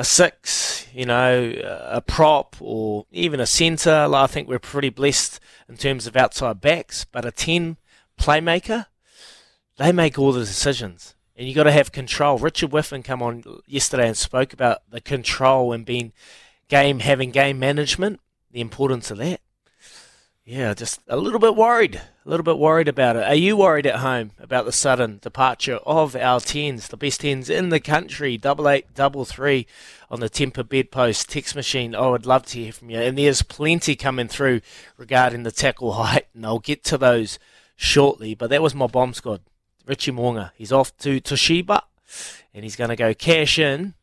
a 0.00 0.04
six, 0.04 0.86
you 0.94 1.04
know, 1.04 1.52
a 1.62 2.00
prop 2.00 2.56
or 2.58 3.04
even 3.12 3.38
a 3.38 3.44
centre. 3.44 4.08
Like, 4.08 4.24
I 4.24 4.32
think 4.32 4.48
we're 4.48 4.58
pretty 4.58 4.88
blessed 4.88 5.38
in 5.68 5.76
terms 5.76 6.06
of 6.06 6.16
outside 6.16 6.58
backs, 6.58 7.04
but 7.04 7.26
a 7.26 7.30
ten 7.30 7.76
playmaker, 8.18 8.86
they 9.76 9.92
make 9.92 10.18
all 10.18 10.32
the 10.32 10.40
decisions 10.40 11.14
and 11.36 11.46
you've 11.46 11.54
got 11.54 11.64
to 11.64 11.72
have 11.72 11.92
control. 11.92 12.38
Richard 12.38 12.70
Whiffen 12.70 13.02
come 13.02 13.20
on 13.20 13.44
yesterday 13.66 14.06
and 14.06 14.16
spoke 14.16 14.54
about 14.54 14.78
the 14.88 15.02
control 15.02 15.70
and 15.70 15.84
being 15.84 16.14
game, 16.68 17.00
having 17.00 17.30
game 17.30 17.58
management, 17.58 18.20
the 18.50 18.62
importance 18.62 19.10
of 19.10 19.18
that. 19.18 19.39
Yeah, 20.50 20.74
just 20.74 20.98
a 21.06 21.16
little 21.16 21.38
bit 21.38 21.54
worried, 21.54 21.94
a 21.94 22.28
little 22.28 22.42
bit 22.42 22.58
worried 22.58 22.88
about 22.88 23.14
it. 23.14 23.22
Are 23.22 23.36
you 23.36 23.56
worried 23.56 23.86
at 23.86 24.00
home 24.00 24.32
about 24.40 24.64
the 24.64 24.72
sudden 24.72 25.20
departure 25.22 25.76
of 25.86 26.16
our 26.16 26.40
tens, 26.40 26.88
the 26.88 26.96
best 26.96 27.20
tens 27.20 27.48
in 27.48 27.68
the 27.68 27.78
country? 27.78 28.36
Double 28.36 28.68
eight, 28.68 28.92
double 28.92 29.24
three 29.24 29.68
on 30.10 30.18
the 30.18 30.28
Tempur 30.28 30.68
bedpost 30.68 31.30
text 31.30 31.54
machine. 31.54 31.94
I 31.94 32.08
would 32.08 32.26
love 32.26 32.46
to 32.46 32.58
hear 32.58 32.72
from 32.72 32.90
you. 32.90 32.98
And 32.98 33.16
there's 33.16 33.42
plenty 33.42 33.94
coming 33.94 34.26
through 34.26 34.62
regarding 34.96 35.44
the 35.44 35.52
tackle 35.52 35.92
height, 36.02 36.26
and 36.34 36.44
I'll 36.44 36.58
get 36.58 36.82
to 36.82 36.98
those 36.98 37.38
shortly. 37.76 38.34
But 38.34 38.50
that 38.50 38.60
was 38.60 38.74
my 38.74 38.88
bomb 38.88 39.14
squad. 39.14 39.42
Richie 39.86 40.10
Mo'unga. 40.10 40.50
He's 40.56 40.72
off 40.72 40.96
to 40.98 41.20
Toshiba 41.20 41.82
and 42.52 42.64
he's 42.64 42.74
going 42.74 42.90
to 42.90 42.96
go 42.96 43.14
cash 43.14 43.56
in. 43.56 43.94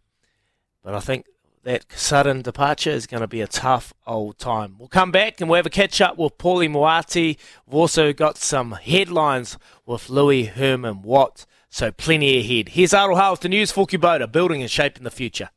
But 0.82 0.96
I 0.96 1.02
think 1.02 1.26
that 1.68 1.86
sudden 1.92 2.42
departure 2.42 2.92
is 2.92 3.08
going 3.08 3.20
to 3.20 3.28
be 3.28 3.42
a 3.42 3.48
tough 3.48 3.94
old 4.06 4.40
time. 4.40 4.76
We'll 4.80 4.88
come 4.88 5.12
back 5.12 5.42
and 5.42 5.50
we'll 5.50 5.58
have 5.58 5.66
a 5.66 5.70
catch 5.70 6.00
up 6.00 6.18
with 6.18 6.38
Paulie 6.38 6.70
Moati. 6.70 7.38
We've 7.66 7.76
also 7.76 8.14
got 8.14 8.38
some 8.38 8.72
headlines 8.72 9.58
with 9.86 10.10
Louis 10.10 10.46
Herman 10.46 11.02
Watt. 11.02 11.46
So 11.70 11.92
plenty 11.92 12.40
ahead. 12.40 12.70
Here's 12.70 12.92
Aroha 12.92 13.32
with 13.32 13.42
the 13.42 13.50
news 13.50 13.74
for 13.74 13.86
Kubota, 13.86 14.32
building 14.32 14.62
and 14.62 14.72
shaping 14.72 15.04
the 15.04 15.12
future. 15.12 15.50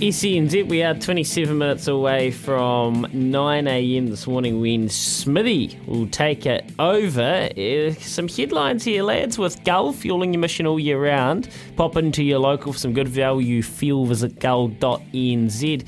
SENZ, 0.00 0.66
we 0.66 0.82
are 0.82 0.94
27 0.94 1.58
minutes 1.58 1.86
away 1.86 2.30
from 2.30 3.04
9am 3.04 4.08
this 4.08 4.26
morning 4.26 4.58
when 4.58 4.88
Smithy 4.88 5.78
will 5.86 6.06
take 6.06 6.46
it 6.46 6.72
over. 6.78 7.50
Uh, 7.54 7.92
some 8.00 8.26
headlines 8.26 8.82
here, 8.82 9.02
lads, 9.02 9.38
with 9.38 9.62
Gull 9.62 9.92
fueling 9.92 10.32
your 10.32 10.40
mission 10.40 10.66
all 10.66 10.80
year 10.80 10.98
round. 10.98 11.50
Pop 11.76 11.98
into 11.98 12.24
your 12.24 12.38
local 12.38 12.72
for 12.72 12.78
some 12.78 12.94
good 12.94 13.08
value 13.08 13.62
fuel. 13.62 14.06
Visit 14.06 14.40
gull.nz. 14.40 15.86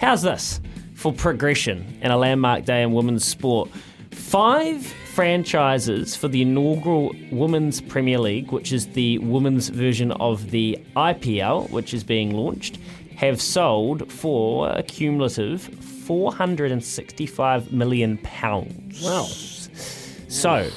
How's 0.00 0.22
this 0.22 0.62
for 0.94 1.12
progression 1.12 1.98
and 2.00 2.14
a 2.14 2.16
landmark 2.16 2.64
day 2.64 2.82
in 2.82 2.94
women's 2.94 3.26
sport? 3.26 3.68
Five 4.10 4.86
franchises 4.86 6.16
for 6.16 6.28
the 6.28 6.40
inaugural 6.40 7.14
Women's 7.30 7.82
Premier 7.82 8.18
League, 8.18 8.52
which 8.52 8.72
is 8.72 8.86
the 8.86 9.18
women's 9.18 9.68
version 9.68 10.12
of 10.12 10.50
the 10.50 10.78
IPL, 10.96 11.68
which 11.70 11.92
is 11.92 12.02
being 12.02 12.30
launched 12.30 12.78
have 13.20 13.38
sold 13.38 14.10
for 14.10 14.70
a 14.70 14.82
cumulative 14.82 15.60
465 15.60 17.70
million 17.70 18.16
pounds. 18.22 19.02
Wow. 19.02 19.24
So, 20.28 20.70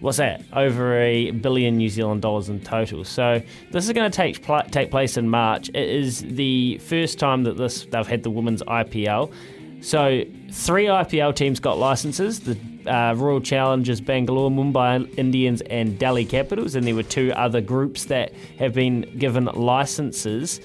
what's 0.00 0.18
that? 0.18 0.42
Over 0.52 0.98
a 0.98 1.30
billion 1.30 1.76
New 1.76 1.88
Zealand 1.88 2.20
dollars 2.20 2.48
in 2.48 2.58
total. 2.58 3.04
So, 3.04 3.40
this 3.70 3.86
is 3.86 3.92
going 3.92 4.10
to 4.10 4.16
take 4.16 4.42
pl- 4.42 4.64
take 4.72 4.90
place 4.90 5.16
in 5.16 5.28
March. 5.28 5.68
It 5.68 5.88
is 5.88 6.22
the 6.22 6.78
first 6.78 7.20
time 7.20 7.44
that 7.44 7.56
this 7.56 7.84
they've 7.84 8.04
had 8.04 8.24
the 8.24 8.30
women's 8.30 8.64
IPL. 8.64 9.32
So, 9.80 10.24
three 10.50 10.86
IPL 10.86 11.36
teams 11.36 11.60
got 11.60 11.78
licenses. 11.78 12.40
The 12.40 12.58
uh, 12.92 13.14
Royal 13.14 13.40
Challengers 13.40 14.00
Bangalore, 14.00 14.50
Mumbai 14.50 15.16
Indians, 15.16 15.60
and 15.60 15.96
Delhi 15.96 16.24
Capitals, 16.24 16.74
and 16.74 16.88
there 16.88 16.96
were 16.96 17.04
two 17.04 17.30
other 17.36 17.60
groups 17.60 18.06
that 18.06 18.32
have 18.58 18.74
been 18.74 19.02
given 19.16 19.44
licenses 19.44 20.60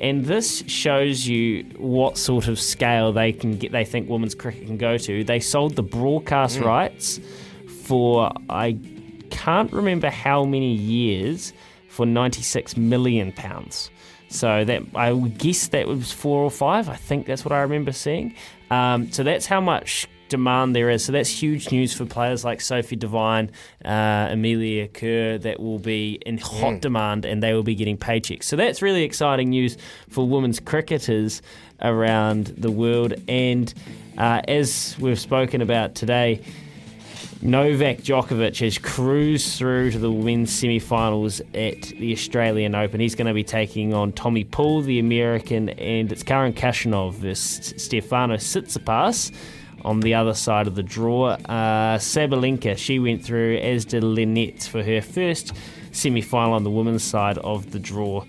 and 0.00 0.24
this 0.24 0.62
shows 0.66 1.26
you 1.26 1.64
what 1.76 2.16
sort 2.18 2.48
of 2.48 2.58
scale 2.58 3.12
they 3.12 3.32
can 3.32 3.56
get. 3.58 3.72
They 3.72 3.84
think 3.84 4.08
women's 4.08 4.34
cricket 4.34 4.66
can 4.66 4.78
go 4.78 4.96
to. 4.98 5.24
They 5.24 5.40
sold 5.40 5.76
the 5.76 5.82
broadcast 5.82 6.58
Mm. 6.58 6.64
rights 6.64 7.20
for 7.84 8.32
I 8.48 8.78
can't 9.30 9.72
remember 9.72 10.10
how 10.10 10.44
many 10.44 10.72
years 10.74 11.52
for 11.88 12.06
ninety 12.06 12.42
six 12.42 12.76
million 12.76 13.32
pounds. 13.32 13.90
So 14.28 14.64
that 14.64 14.82
I 14.94 15.12
would 15.12 15.38
guess 15.38 15.68
that 15.68 15.88
was 15.88 16.12
four 16.12 16.42
or 16.44 16.50
five. 16.52 16.88
I 16.88 16.94
think 16.96 17.26
that's 17.26 17.44
what 17.44 17.52
I 17.52 17.60
remember 17.62 17.92
seeing. 17.92 18.34
Um, 18.70 19.10
so 19.10 19.24
that's 19.24 19.46
how 19.46 19.60
much 19.60 20.06
demand 20.30 20.74
there 20.74 20.88
is. 20.88 21.04
So 21.04 21.12
that's 21.12 21.28
huge 21.28 21.70
news 21.70 21.92
for 21.92 22.06
players 22.06 22.42
like 22.42 22.62
Sophie 22.62 22.96
Devine, 22.96 23.50
uh, 23.84 24.28
Amelia 24.30 24.88
Kerr, 24.88 25.36
that 25.38 25.60
will 25.60 25.78
be 25.78 26.18
in 26.24 26.38
hot 26.38 26.74
Mm. 26.76 26.80
demand 26.80 27.24
and 27.26 27.42
they 27.42 27.52
will 27.52 27.62
be 27.62 27.74
getting 27.74 27.98
paychecks. 27.98 28.44
So 28.44 28.56
that's 28.56 28.80
really 28.80 29.02
exciting 29.02 29.50
news 29.50 29.76
for 30.08 30.26
women's 30.26 30.58
cricketers 30.58 31.42
around 31.82 32.46
the 32.56 32.70
world. 32.70 33.12
And 33.28 33.72
uh, 34.16 34.40
as 34.48 34.96
we've 34.98 35.20
spoken 35.20 35.60
about 35.60 35.94
today, 35.94 36.40
Novak 37.42 37.98
Djokovic 37.98 38.58
has 38.60 38.76
cruised 38.76 39.56
through 39.58 39.92
to 39.92 39.98
the 39.98 40.12
women's 40.12 40.52
semi-finals 40.52 41.40
at 41.54 41.80
the 41.82 42.12
Australian 42.12 42.74
Open. 42.74 43.00
He's 43.00 43.14
going 43.14 43.28
to 43.28 43.34
be 43.34 43.44
taking 43.44 43.94
on 43.94 44.12
Tommy 44.12 44.44
Paul, 44.44 44.82
the 44.82 44.98
American, 44.98 45.70
and 45.70 46.12
it's 46.12 46.22
Karen 46.22 46.52
Khachanov 46.52 47.14
versus 47.14 47.72
Stefano 47.82 48.36
Tsitsipas 48.36 49.32
on 49.84 50.00
the 50.00 50.14
other 50.14 50.34
side 50.34 50.66
of 50.66 50.74
the 50.74 50.82
draw. 50.82 51.30
Uh, 51.30 51.98
Sabalenka, 51.98 52.76
she 52.76 52.98
went 52.98 53.24
through, 53.24 53.56
as 53.58 53.84
did 53.84 54.04
Linette, 54.04 54.62
for 54.62 54.82
her 54.82 55.00
first 55.00 55.52
semi-final 55.92 56.54
on 56.54 56.64
the 56.64 56.70
women's 56.70 57.02
side 57.02 57.38
of 57.38 57.70
the 57.72 57.78
draw 57.78 58.24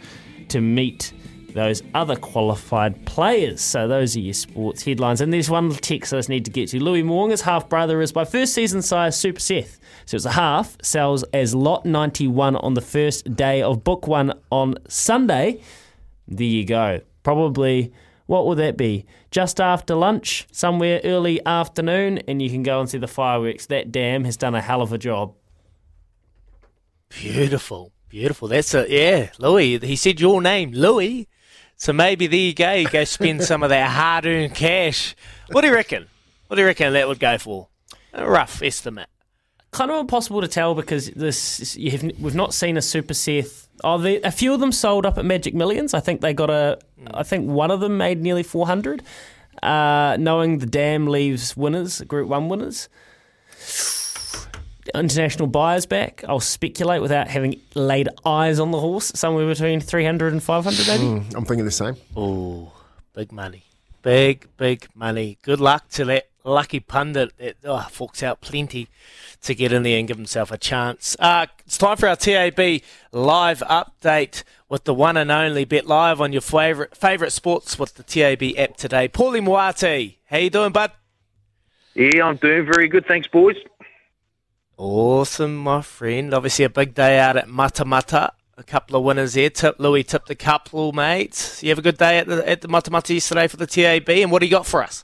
to 0.49 0.61
meet 0.61 1.13
those 1.53 1.83
other 1.93 2.15
qualified 2.15 3.05
players. 3.05 3.61
So 3.61 3.87
those 3.87 4.15
are 4.15 4.19
your 4.19 4.33
sports 4.33 4.83
headlines. 4.83 5.21
And 5.21 5.31
there's 5.31 5.49
one 5.49 5.71
text 5.71 6.13
I 6.13 6.17
just 6.17 6.29
need 6.29 6.45
to 6.45 6.51
get 6.51 6.69
to. 6.69 6.81
Louis 6.81 7.03
Mo'unga's 7.03 7.41
half 7.41 7.69
brother 7.69 8.01
is 8.01 8.11
by 8.11 8.25
first 8.25 8.53
season 8.53 8.81
sires 8.81 9.15
Super 9.15 9.39
Seth. 9.39 9.79
So 10.05 10.15
it's 10.15 10.25
a 10.25 10.31
half, 10.31 10.77
sells 10.81 11.23
as 11.33 11.53
lot 11.53 11.85
91 11.85 12.55
on 12.55 12.73
the 12.73 12.81
first 12.81 13.35
day 13.35 13.61
of 13.61 13.83
book 13.83 14.07
one 14.07 14.33
on 14.49 14.75
Sunday. 14.87 15.61
There 16.27 16.47
you 16.47 16.65
go. 16.65 17.01
Probably, 17.23 17.91
what 18.25 18.45
would 18.47 18.57
that 18.59 18.77
be? 18.77 19.05
Just 19.29 19.59
after 19.59 19.95
lunch, 19.95 20.47
somewhere 20.51 21.01
early 21.03 21.45
afternoon, 21.45 22.19
and 22.27 22.41
you 22.41 22.49
can 22.49 22.63
go 22.63 22.79
and 22.79 22.89
see 22.89 22.97
the 22.97 23.07
fireworks. 23.07 23.65
That 23.65 23.91
dam 23.91 24.23
has 24.25 24.37
done 24.37 24.55
a 24.55 24.61
hell 24.61 24.81
of 24.81 24.93
a 24.93 24.97
job. 24.97 25.35
Beautiful, 27.09 27.91
beautiful. 28.09 28.47
That's 28.47 28.73
a 28.73 28.85
yeah, 28.89 29.29
Louis. 29.39 29.79
He 29.79 29.95
said 29.95 30.19
your 30.19 30.41
name, 30.41 30.71
Louis. 30.71 31.27
So 31.75 31.91
maybe 31.93 32.27
there 32.27 32.39
you 32.39 32.53
go. 32.53 32.73
You 32.73 32.87
go 32.87 33.03
spend 33.03 33.43
some 33.43 33.63
of 33.63 33.69
that 33.69 33.89
hard-earned 33.89 34.55
cash. 34.55 35.15
What 35.51 35.61
do 35.61 35.67
you 35.67 35.73
reckon? 35.73 36.07
What 36.47 36.55
do 36.55 36.61
you 36.61 36.67
reckon 36.67 36.93
that 36.93 37.07
would 37.07 37.19
go 37.19 37.37
for? 37.37 37.69
A 38.13 38.29
rough 38.29 38.61
estimate. 38.61 39.09
kind 39.71 39.89
of 39.89 39.99
impossible 39.99 40.41
to 40.41 40.47
tell 40.47 40.75
because 40.75 41.09
this 41.11 41.75
you 41.77 41.91
have, 41.91 42.03
we've 42.19 42.35
not 42.35 42.53
seen 42.53 42.77
a 42.77 42.81
Super 42.81 43.13
Seth. 43.13 43.67
Oh, 43.83 43.97
the, 43.97 44.21
a 44.25 44.31
few 44.31 44.53
of 44.53 44.59
them 44.59 44.71
sold 44.71 45.05
up 45.05 45.17
at 45.17 45.25
Magic 45.25 45.53
Millions. 45.53 45.93
I 45.93 45.99
think 45.99 46.21
they 46.21 46.33
got 46.33 46.49
a. 46.49 46.79
I 47.13 47.23
think 47.23 47.49
one 47.49 47.71
of 47.71 47.79
them 47.79 47.97
made 47.97 48.21
nearly 48.21 48.43
four 48.43 48.67
hundred. 48.67 49.03
Uh, 49.61 50.17
knowing 50.19 50.57
the 50.59 50.65
dam 50.65 51.07
leaves 51.07 51.55
winners, 51.55 52.01
Group 52.01 52.27
One 52.29 52.49
winners. 52.49 52.89
international 54.95 55.47
buyers 55.47 55.85
back. 55.85 56.23
I'll 56.27 56.39
speculate 56.39 57.01
without 57.01 57.27
having 57.27 57.59
laid 57.75 58.09
eyes 58.25 58.59
on 58.59 58.71
the 58.71 58.79
horse. 58.79 59.11
Somewhere 59.15 59.45
between 59.45 59.79
300 59.79 60.33
and 60.33 60.41
500 60.41 60.87
maybe. 60.87 61.03
Mm, 61.03 61.35
I'm 61.35 61.45
thinking 61.45 61.65
the 61.65 61.71
same. 61.71 61.95
Oh, 62.15 62.71
big 63.13 63.31
money. 63.31 63.63
Big, 64.01 64.47
big 64.57 64.87
money. 64.95 65.37
Good 65.43 65.59
luck 65.59 65.87
to 65.89 66.05
that 66.05 66.29
lucky 66.43 66.79
pundit 66.79 67.37
that 67.37 67.57
oh, 67.63 67.87
forks 67.91 68.23
out 68.23 68.41
plenty 68.41 68.87
to 69.43 69.55
get 69.55 69.73
in 69.73 69.83
there 69.83 69.97
and 69.97 70.07
give 70.07 70.17
himself 70.17 70.51
a 70.51 70.57
chance. 70.57 71.15
Uh, 71.19 71.47
it's 71.65 71.77
time 71.77 71.97
for 71.97 72.07
our 72.07 72.15
TAB 72.15 72.81
live 73.11 73.59
update 73.67 74.43
with 74.69 74.83
the 74.85 74.93
one 74.93 75.17
and 75.17 75.31
only 75.31 75.65
Bet 75.65 75.85
Live 75.87 76.21
on 76.21 76.31
your 76.31 76.41
favourite 76.41 76.95
favourite 76.95 77.33
sports 77.33 77.77
with 77.77 77.95
the 77.95 78.03
TAB 78.03 78.57
app 78.57 78.77
today. 78.77 79.07
Paulie 79.07 79.43
Moati, 79.43 80.17
how 80.25 80.37
you 80.37 80.49
doing, 80.49 80.71
bud? 80.71 80.91
Yeah, 81.93 82.25
I'm 82.25 82.37
doing 82.37 82.65
very 82.65 82.87
good. 82.87 83.05
Thanks, 83.05 83.27
boys. 83.27 83.57
Awesome, 84.77 85.57
my 85.57 85.81
friend. 85.81 86.33
Obviously, 86.33 86.65
a 86.65 86.69
big 86.69 86.93
day 86.93 87.19
out 87.19 87.37
at 87.37 87.47
Matamata. 87.47 88.31
A 88.57 88.63
couple 88.63 88.95
of 88.95 89.03
winners 89.03 89.33
there. 89.33 89.49
Tip 89.49 89.75
Louis 89.79 90.03
tipped 90.03 90.29
a 90.29 90.35
couple, 90.35 90.91
mates. 90.91 91.61
You 91.63 91.69
have 91.69 91.79
a 91.79 91.81
good 91.81 91.97
day 91.97 92.19
at 92.19 92.27
the 92.27 92.47
at 92.47 92.61
the 92.61 92.67
Matamata 92.67 93.13
yesterday 93.13 93.47
for 93.47 93.57
the 93.57 93.67
TAB. 93.67 94.09
And 94.09 94.31
what 94.31 94.39
do 94.39 94.45
you 94.45 94.51
got 94.51 94.65
for 94.65 94.83
us? 94.83 95.03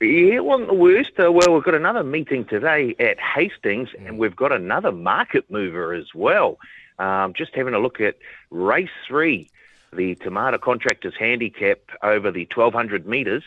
Yeah, 0.00 0.34
it 0.36 0.44
wasn't 0.44 0.68
the 0.68 0.74
worst. 0.74 1.10
Uh, 1.18 1.32
well, 1.32 1.52
we've 1.52 1.64
got 1.64 1.74
another 1.74 2.04
meeting 2.04 2.44
today 2.44 2.94
at 3.00 3.18
Hastings, 3.18 3.88
and 3.98 4.16
we've 4.16 4.36
got 4.36 4.52
another 4.52 4.92
market 4.92 5.50
mover 5.50 5.92
as 5.92 6.14
well. 6.14 6.58
Um, 7.00 7.32
just 7.34 7.52
having 7.54 7.74
a 7.74 7.80
look 7.80 8.00
at 8.00 8.16
race 8.50 8.90
three, 9.08 9.50
the 9.92 10.14
Tomato 10.16 10.58
Contractors 10.58 11.14
Handicap 11.18 11.78
over 12.02 12.30
the 12.30 12.46
1200 12.54 13.06
metres. 13.08 13.42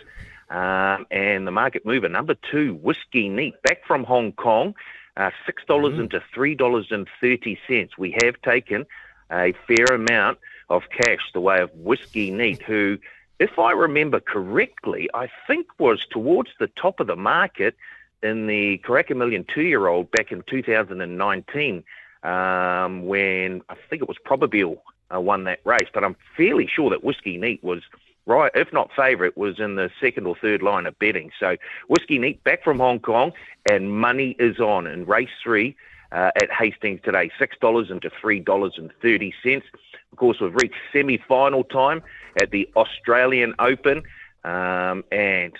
Um, 0.49 1.05
and 1.09 1.47
the 1.47 1.51
market 1.51 1.85
mover 1.85 2.09
number 2.09 2.35
two, 2.51 2.75
Whiskey 2.75 3.29
Neat, 3.29 3.61
back 3.63 3.85
from 3.87 4.03
Hong 4.03 4.33
Kong, 4.33 4.75
uh, 5.15 5.31
six 5.45 5.63
dollars 5.65 5.97
into 5.97 6.21
three 6.33 6.55
dollars 6.55 6.87
and 6.91 7.07
thirty 7.21 7.57
cents. 7.65 7.97
We 7.97 8.17
have 8.21 8.41
taken 8.41 8.85
a 9.31 9.53
fair 9.65 9.85
amount 9.93 10.39
of 10.69 10.83
cash 10.89 11.21
the 11.33 11.39
way 11.39 11.61
of 11.61 11.73
Whiskey 11.73 12.31
Neat, 12.31 12.61
who, 12.63 12.97
if 13.41 13.57
I 13.57 13.71
remember 13.71 14.19
correctly, 14.19 15.09
I 15.15 15.27
think 15.47 15.65
was 15.79 16.05
towards 16.05 16.51
the 16.59 16.67
top 16.67 16.99
of 16.99 17.07
the 17.07 17.15
market 17.15 17.75
in 18.21 18.45
the 18.45 18.77
Karaka 18.85 19.17
Million 19.17 19.43
two-year-old 19.51 20.11
back 20.11 20.31
in 20.31 20.43
2019, 20.43 21.83
um, 22.21 23.07
when 23.07 23.63
I 23.67 23.75
think 23.89 24.03
it 24.03 24.07
was 24.07 24.17
Probabile 24.23 24.77
uh, 25.11 25.19
won 25.19 25.45
that 25.45 25.59
race. 25.65 25.89
But 25.91 26.03
I'm 26.03 26.15
fairly 26.37 26.67
sure 26.67 26.91
that 26.91 27.03
Whiskey 27.03 27.37
Neat 27.37 27.63
was 27.63 27.81
right, 28.27 28.51
if 28.53 28.71
not 28.71 28.91
favourite, 28.95 29.35
was 29.35 29.59
in 29.59 29.73
the 29.73 29.89
second 29.99 30.27
or 30.27 30.35
third 30.35 30.61
line 30.61 30.85
of 30.85 30.99
betting. 30.99 31.31
So 31.39 31.57
Whiskey 31.87 32.19
Neat 32.19 32.43
back 32.43 32.63
from 32.63 32.77
Hong 32.77 32.99
Kong, 32.99 33.31
and 33.67 33.91
money 33.91 34.35
is 34.37 34.59
on 34.59 34.85
in 34.85 35.07
race 35.07 35.29
three 35.43 35.75
uh, 36.11 36.31
at 36.35 36.51
Hastings 36.51 37.01
today, 37.03 37.31
six 37.39 37.57
dollars 37.59 37.89
into 37.89 38.09
three 38.21 38.39
dollars 38.39 38.73
and 38.77 38.91
thirty 39.01 39.33
cents. 39.43 39.65
Of 40.11 40.17
course, 40.17 40.39
we've 40.41 40.53
reached 40.55 40.75
semi-final 40.91 41.63
time 41.65 42.03
at 42.41 42.51
the 42.51 42.69
Australian 42.75 43.55
Open, 43.59 44.03
um, 44.43 45.03
and 45.11 45.53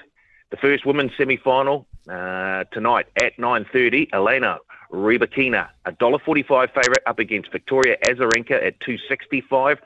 the 0.50 0.58
first 0.58 0.86
women's 0.86 1.12
semi-final 1.18 1.88
uh, 2.10 2.66
tonight 2.72 3.08
at 3.22 3.38
nine 3.40 3.66
thirty. 3.72 4.10
Elena 4.12 4.60
Rybakina, 4.92 5.70
a 5.86 5.92
dollar 5.94 6.20
forty-five 6.20 6.70
favourite 6.72 7.04
up 7.06 7.20
against 7.20 7.52
Victoria 7.52 7.98
Azarenka 8.06 8.62
at 8.66 8.80
two 8.80 8.98
sixty-five. 8.98 9.80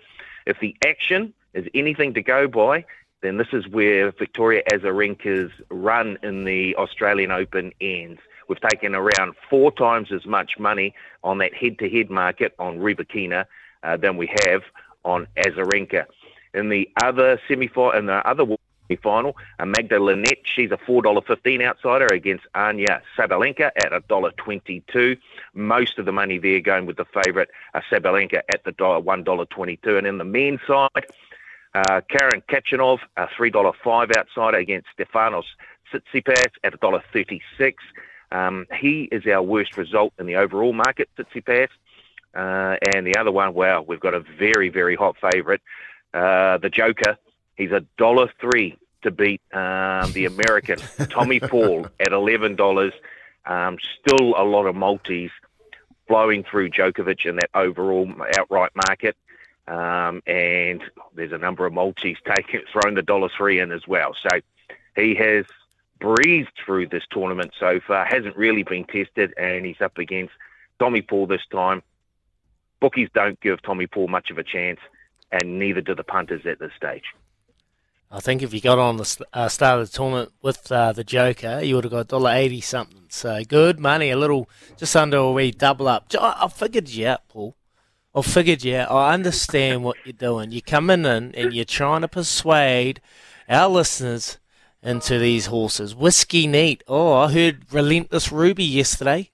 If 0.45 0.59
the 0.59 0.75
action 0.85 1.33
is 1.53 1.67
anything 1.73 2.13
to 2.15 2.21
go 2.21 2.47
by, 2.47 2.85
then 3.21 3.37
this 3.37 3.47
is 3.53 3.67
where 3.67 4.11
Victoria 4.11 4.63
Azarenka's 4.71 5.51
run 5.69 6.17
in 6.23 6.43
the 6.43 6.75
Australian 6.75 7.31
Open 7.31 7.71
ends. 7.81 8.19
We've 8.47 8.61
taken 8.61 8.95
around 8.95 9.35
four 9.49 9.72
times 9.72 10.11
as 10.11 10.26
much 10.26 10.59
money 10.59 10.93
on 11.23 11.39
that 11.39 11.53
head-to-head 11.53 12.09
market 12.09 12.53
on 12.59 12.80
Rybakina 12.80 13.45
uh, 13.84 13.97
than 13.97 14.17
we 14.17 14.27
have 14.45 14.63
on 15.03 15.27
Azarenka. 15.38 16.05
In 16.53 16.69
the 16.69 16.89
other 17.03 17.39
semi-final, 17.47 17.91
in 17.91 18.05
the 18.05 18.27
other 18.27 18.45
final, 19.01 19.35
uh, 19.59 19.65
Magda 19.65 19.99
Linette, 19.99 20.43
she's 20.43 20.72
a 20.72 20.77
four 20.77 21.01
dollar 21.01 21.22
fifteen 21.22 21.61
outsider 21.61 22.05
against 22.05 22.45
Anya 22.53 23.01
Sabalenka 23.17 23.72
at 23.84 23.91
a 23.91 24.01
dollar 24.07 24.31
twenty-two. 24.38 25.17
Most 25.53 25.97
of 25.97 26.05
the 26.05 26.11
money 26.11 26.38
there 26.38 26.59
going 26.59 26.85
with 26.85 26.97
the 26.97 27.05
favourite 27.05 27.49
uh, 27.73 27.81
Sabalenka 27.91 28.41
at 28.53 28.63
the 28.63 28.72
dollar 28.73 28.99
one 28.99 29.23
dollar 29.23 29.45
twenty-two, 29.47 29.97
and 29.97 30.05
in 30.07 30.17
the 30.17 30.23
men's 30.23 30.61
side. 30.67 31.05
Uh, 31.73 31.99
Karen 32.07 32.41
Khachanov, 32.47 32.99
a 33.17 33.27
three 33.35 33.49
dollar 33.49 33.73
five 33.84 34.09
outsider 34.17 34.57
against 34.57 34.88
Stefanos 34.97 35.43
Tsitsipas 35.91 36.51
at 36.63 36.73
a 36.73 36.77
dollar 36.77 37.03
thirty 37.11 37.41
six. 37.57 37.84
Um, 38.31 38.65
he 38.80 39.03
is 39.11 39.26
our 39.27 39.41
worst 39.41 39.77
result 39.77 40.14
in 40.19 40.26
the 40.26 40.35
overall 40.35 40.73
market, 40.73 41.10
Tsitsipas. 41.18 41.69
Uh, 42.34 42.76
and 42.93 43.07
the 43.07 43.15
other 43.18 43.31
one, 43.31 43.53
wow, 43.53 43.81
we've 43.81 43.99
got 43.99 44.14
a 44.14 44.19
very 44.19 44.69
very 44.69 44.95
hot 44.95 45.15
favourite, 45.22 45.61
uh, 46.14 46.57
the 46.57 46.69
Joker. 46.69 47.18
He's 47.56 47.72
a 47.72 47.85
dollar 47.97 48.30
three 48.41 48.77
to 49.03 49.11
beat 49.11 49.41
um, 49.53 50.11
the 50.11 50.26
American 50.26 50.77
Tommy 51.10 51.39
Paul 51.39 51.88
at 51.99 52.11
eleven 52.11 52.56
dollars. 52.56 52.93
Um, 53.45 53.77
still 54.02 54.34
a 54.35 54.43
lot 54.43 54.65
of 54.65 54.76
multis 54.76 55.31
flowing 56.07 56.43
through 56.43 56.69
Djokovic 56.69 57.26
in 57.26 57.35
that 57.38 57.49
overall 57.53 58.11
outright 58.38 58.72
market. 58.76 59.15
Um, 59.68 60.22
and 60.27 60.84
there's 61.15 61.31
a 61.31 61.38
number 61.38 61.65
of 61.65 61.73
multis 61.73 62.18
taking 62.35 62.61
thrown 62.72 62.95
the 62.95 63.02
dollar 63.02 63.30
three 63.35 63.60
in 63.60 63.72
as 63.72 63.88
well. 63.88 64.15
So 64.22 64.39
he 64.95 65.15
has 65.15 65.45
breezed 66.06 66.52
through 66.64 66.88
this 66.88 67.03
tournament 67.10 67.52
so 67.60 67.80
far, 67.88 68.06
hasn't 68.06 68.38
really 68.38 68.61
been 68.61 68.86
tested, 68.86 69.34
and 69.38 69.65
he's 69.65 69.82
up 69.82 69.98
against 69.98 70.34
Tommy 70.77 71.02
Paul 71.02 71.26
this 71.26 71.41
time. 71.52 71.82
Bookies 72.80 73.10
don't 73.15 73.40
give 73.41 73.60
Tommy 73.64 73.88
Paul 73.88 74.07
much 74.07 74.30
of 74.30 74.38
a 74.38 74.44
chance, 74.44 74.80
and 75.32 75.57
neither 75.57 75.82
do 75.82 75.95
the 75.95 76.03
punters 76.03 76.45
at 76.45 76.60
this 76.60 76.72
stage. 76.77 77.06
I 78.11 78.19
think 78.19 78.44
if 78.44 78.53
you 78.53 78.61
got 78.61 78.77
on 78.77 78.98
the 78.98 79.26
uh, 79.34 79.49
start 79.49 79.82
of 79.82 79.90
the 79.90 79.98
tournament 79.98 80.32
with 80.44 80.72
uh, 80.72 80.91
the 80.94 81.03
Joker, 81.03 81.61
you 81.64 81.73
would 81.73 81.86
have 81.86 81.91
got 81.91 82.07
dollar 82.10 82.34
eighty 82.34 82.61
something. 82.61 83.06
So 83.10 83.44
good 83.44 83.80
money, 83.80 84.11
a 84.11 84.15
little 84.18 84.48
just 84.77 84.95
under 84.95 85.18
a 85.18 85.32
wee 85.32 85.52
double 85.52 85.88
up. 85.88 86.06
I, 86.14 86.44
I 86.44 86.48
figured 86.49 86.88
you 86.88 87.07
out, 87.07 87.27
Paul. 87.27 87.56
I 88.14 88.22
figured 88.22 88.64
you 88.64 88.77
out. 88.77 88.91
I 88.91 89.14
understand 89.15 89.84
what 89.84 89.98
you're 90.06 90.14
doing. 90.14 90.52
You're 90.52 90.61
coming 90.61 91.03
in 91.03 91.34
and 91.34 91.52
you're 91.52 91.65
trying 91.65 92.02
to 92.02 92.07
persuade 92.07 93.02
our 93.49 93.68
listeners 93.68 94.38
into 94.85 95.17
these 95.19 95.47
horses. 95.47 95.95
Whiskey 95.95 96.47
Neat. 96.47 96.83
Oh, 96.87 97.13
I 97.13 97.31
heard 97.31 97.65
Relentless 97.73 98.31
Ruby 98.31 98.63
yesterday. 98.63 99.31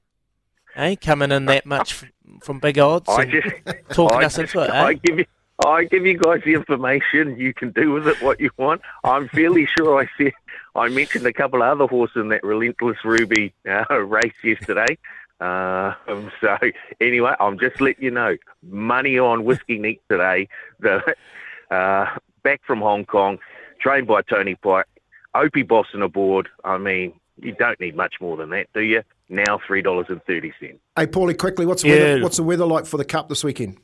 Hey, 0.75 0.95
coming 0.95 1.31
in 1.31 1.45
that 1.45 1.65
much 1.65 1.93
from, 1.93 2.09
from 2.41 2.59
big 2.59 2.79
odds. 2.79 3.09
I 3.09 3.25
just 3.25 3.47
talking 3.89 4.21
I 4.21 4.25
us 4.25 4.37
into 4.37 4.61
it. 4.61 4.69
I 4.71 4.91
Eh? 4.91 4.93
give 5.03 5.19
you. 5.19 5.25
I 5.63 5.83
give 5.83 6.07
you 6.07 6.17
guys 6.17 6.41
the 6.43 6.53
information. 6.55 7.37
You 7.37 7.53
can 7.53 7.69
do 7.69 7.91
with 7.91 8.07
it 8.07 8.19
what 8.23 8.39
you 8.39 8.49
want. 8.57 8.81
I'm 9.03 9.27
fairly 9.27 9.67
sure 9.67 10.01
I 10.01 10.09
said 10.17 10.31
I 10.75 10.87
mentioned 10.89 11.25
a 11.27 11.33
couple 11.33 11.61
of 11.61 11.67
other 11.67 11.85
horses 11.87 12.15
in 12.15 12.29
that 12.29 12.43
Relentless 12.43 12.97
Ruby 13.03 13.53
uh, 13.69 13.83
race 14.01 14.33
yesterday. 14.43 14.97
Uh, 15.39 15.93
um, 16.07 16.31
so 16.39 16.57
anyway, 16.99 17.35
I'm 17.39 17.59
just 17.59 17.79
letting 17.81 18.03
you 18.03 18.11
know. 18.11 18.37
Money 18.63 19.19
on 19.19 19.43
Whiskey 19.43 19.77
Neat 19.77 20.01
today. 20.09 20.47
The 20.79 21.15
uh, 21.69 22.17
back 22.43 22.61
from 22.65 22.79
Hong 22.79 23.05
Kong, 23.05 23.37
trained 23.79 24.07
by 24.07 24.23
Tony 24.23 24.55
Pike. 24.55 24.85
Opie 25.33 25.63
Bosson 25.63 26.01
aboard. 26.01 26.49
I 26.63 26.77
mean, 26.77 27.13
you 27.41 27.53
don't 27.53 27.79
need 27.79 27.95
much 27.95 28.15
more 28.21 28.37
than 28.37 28.49
that, 28.51 28.67
do 28.73 28.81
you? 28.81 29.03
Now 29.29 29.59
three 29.65 29.81
dollars 29.81 30.07
and 30.09 30.23
thirty 30.25 30.53
cents. 30.59 30.79
Hey, 30.95 31.07
Paulie, 31.07 31.37
quickly, 31.37 31.65
what's 31.65 31.83
the, 31.83 31.89
Yeah. 31.89 31.93
weather, 31.95 32.23
what's 32.23 32.37
the 32.37 32.43
weather 32.43 32.65
like 32.65 32.85
for 32.85 32.97
the 32.97 33.05
Cup 33.05 33.29
this 33.29 33.43
weekend? 33.43 33.77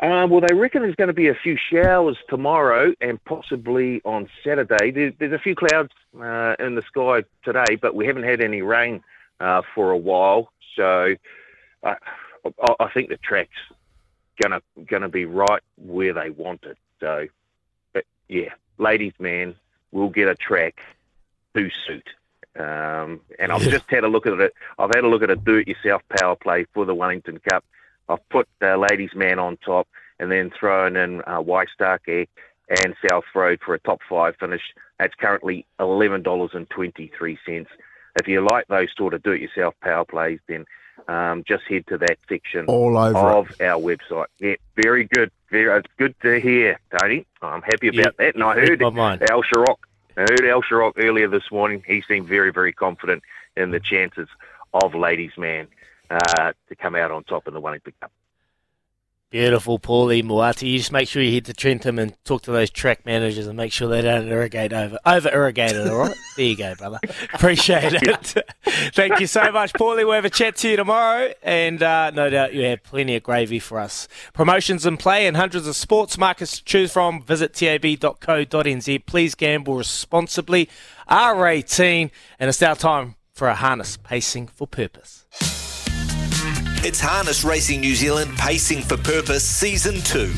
Uh, 0.00 0.26
well, 0.30 0.40
they 0.40 0.54
reckon 0.54 0.80
there's 0.80 0.94
going 0.94 1.08
to 1.08 1.12
be 1.12 1.28
a 1.28 1.34
few 1.34 1.58
showers 1.70 2.16
tomorrow 2.30 2.94
and 3.02 3.22
possibly 3.24 4.00
on 4.06 4.30
Saturday. 4.42 4.90
There's, 4.90 5.12
there's 5.18 5.32
a 5.32 5.38
few 5.38 5.54
clouds 5.54 5.90
uh, 6.18 6.54
in 6.58 6.74
the 6.74 6.82
sky 6.82 7.24
today, 7.44 7.76
but 7.78 7.94
we 7.94 8.06
haven't 8.06 8.22
had 8.22 8.40
any 8.40 8.62
rain 8.62 9.02
uh, 9.40 9.60
for 9.74 9.90
a 9.90 9.96
while. 9.98 10.52
So 10.74 11.16
uh, 11.82 11.94
I, 12.62 12.74
I 12.80 12.88
think 12.94 13.10
the 13.10 13.18
track's 13.18 13.50
gonna 14.42 14.62
gonna 14.86 15.10
be 15.10 15.26
right 15.26 15.60
where 15.76 16.14
they 16.14 16.30
want 16.30 16.64
it. 16.64 16.78
So, 17.00 17.26
but 17.92 18.04
yeah, 18.28 18.54
ladies, 18.78 19.12
man, 19.18 19.54
we'll 19.92 20.08
get 20.08 20.28
a 20.28 20.34
track 20.34 20.80
to 21.54 21.68
suit. 21.86 22.08
Um, 22.58 23.20
and 23.38 23.52
I've 23.52 23.62
just 23.62 23.88
had 23.90 24.04
a 24.04 24.08
look 24.08 24.26
at 24.26 24.38
it. 24.40 24.54
I've 24.78 24.90
had 24.94 25.04
a 25.04 25.08
look 25.08 25.22
at 25.22 25.30
a 25.30 25.36
do-it-yourself 25.36 26.02
power 26.20 26.36
play 26.36 26.66
for 26.74 26.84
the 26.84 26.94
Wellington 26.94 27.40
Cup. 27.48 27.64
I've 28.08 28.28
put 28.28 28.48
uh, 28.60 28.76
Ladies 28.76 29.14
Man 29.14 29.38
on 29.38 29.56
top 29.58 29.86
and 30.18 30.30
then 30.30 30.50
thrown 30.50 30.96
in 30.96 31.22
uh, 31.26 31.42
and 32.84 32.94
South 33.08 33.24
Road 33.34 33.60
for 33.64 33.74
a 33.74 33.80
top 33.80 34.00
five 34.08 34.36
finish. 34.38 34.62
That's 34.98 35.14
currently 35.14 35.66
$11.23. 35.78 37.66
If 38.16 38.28
you 38.28 38.46
like 38.48 38.66
those 38.68 38.88
sort 38.96 39.14
of 39.14 39.22
do-it-yourself 39.22 39.74
power 39.80 40.04
plays, 40.04 40.40
then 40.48 40.66
um, 41.08 41.44
just 41.46 41.64
head 41.64 41.86
to 41.88 41.98
that 41.98 42.18
section 42.28 42.66
All 42.66 42.96
over 42.96 43.18
of 43.18 43.60
our 43.60 43.76
website. 43.76 44.26
Yeah, 44.38 44.56
very 44.76 45.04
good. 45.04 45.30
Very, 45.50 45.78
it's 45.78 45.88
good 45.96 46.14
to 46.22 46.40
hear, 46.40 46.78
Tony. 46.98 47.26
I'm 47.42 47.62
happy 47.62 47.88
about 47.88 48.16
that. 48.18 48.34
And 48.34 48.44
I 48.44 48.54
heard 48.54 48.80
my 48.80 48.90
mind. 48.90 49.22
Al 49.30 49.42
Sharrock. 49.42 49.78
I 50.16 50.20
heard 50.22 50.44
Al 50.44 50.62
Sharrock 50.62 50.92
earlier 50.96 51.28
this 51.28 51.50
morning. 51.50 51.82
He 51.86 52.02
seemed 52.06 52.26
very, 52.28 52.52
very 52.52 52.72
confident 52.72 53.22
in 53.56 53.70
the 53.70 53.80
chances 53.80 54.28
of 54.72 54.94
Ladies 54.94 55.32
Man 55.36 55.66
uh, 56.10 56.52
to 56.68 56.76
come 56.76 56.94
out 56.94 57.10
on 57.10 57.24
top 57.24 57.48
in 57.48 57.54
the 57.54 57.60
Wellington 57.60 57.92
Cup. 58.00 58.12
Beautiful, 59.30 59.78
Paulie 59.78 60.24
Moati. 60.24 60.72
You 60.72 60.78
just 60.78 60.90
make 60.90 61.06
sure 61.06 61.22
you 61.22 61.32
head 61.32 61.44
to 61.44 61.52
Trentham 61.52 62.00
and 62.00 62.16
talk 62.24 62.42
to 62.42 62.50
those 62.50 62.68
track 62.68 63.06
managers 63.06 63.46
and 63.46 63.56
make 63.56 63.70
sure 63.70 63.88
they 63.88 64.02
don't 64.02 64.26
irrigate 64.26 64.72
over 64.72 64.98
over 65.06 65.28
irrigated. 65.28 65.86
All 65.86 65.98
right, 65.98 66.16
there 66.36 66.46
you 66.46 66.56
go, 66.56 66.74
brother. 66.74 66.98
Appreciate 67.32 67.92
it. 67.92 68.34
Thank 68.92 69.20
you 69.20 69.28
so 69.28 69.52
much, 69.52 69.72
Paulie. 69.74 69.98
We'll 69.98 70.14
have 70.14 70.24
a 70.24 70.30
chat 70.30 70.56
to 70.56 70.70
you 70.70 70.76
tomorrow, 70.76 71.32
and 71.44 71.80
uh, 71.80 72.10
no 72.10 72.28
doubt 72.28 72.54
you 72.54 72.64
have 72.64 72.82
plenty 72.82 73.14
of 73.14 73.22
gravy 73.22 73.60
for 73.60 73.78
us. 73.78 74.08
Promotions 74.32 74.84
in 74.84 74.96
play 74.96 75.28
and 75.28 75.36
hundreds 75.36 75.68
of 75.68 75.76
sports 75.76 76.18
markets 76.18 76.58
to 76.58 76.64
choose 76.64 76.92
from. 76.92 77.22
Visit 77.22 77.54
tab.co.nz. 77.54 79.06
Please 79.06 79.36
gamble 79.36 79.76
responsibly. 79.76 80.68
R18, 81.08 82.10
and 82.40 82.48
it's 82.48 82.60
now 82.60 82.74
time 82.74 83.14
for 83.32 83.46
a 83.46 83.54
harness 83.54 83.96
pacing 83.96 84.48
for 84.48 84.66
purpose. 84.66 85.24
It's 86.82 86.98
Harness 86.98 87.44
Racing 87.44 87.82
New 87.82 87.94
Zealand 87.94 88.38
Pacing 88.38 88.80
for 88.80 88.96
Purpose 88.96 89.44
Season 89.44 90.00
2. 90.00 90.32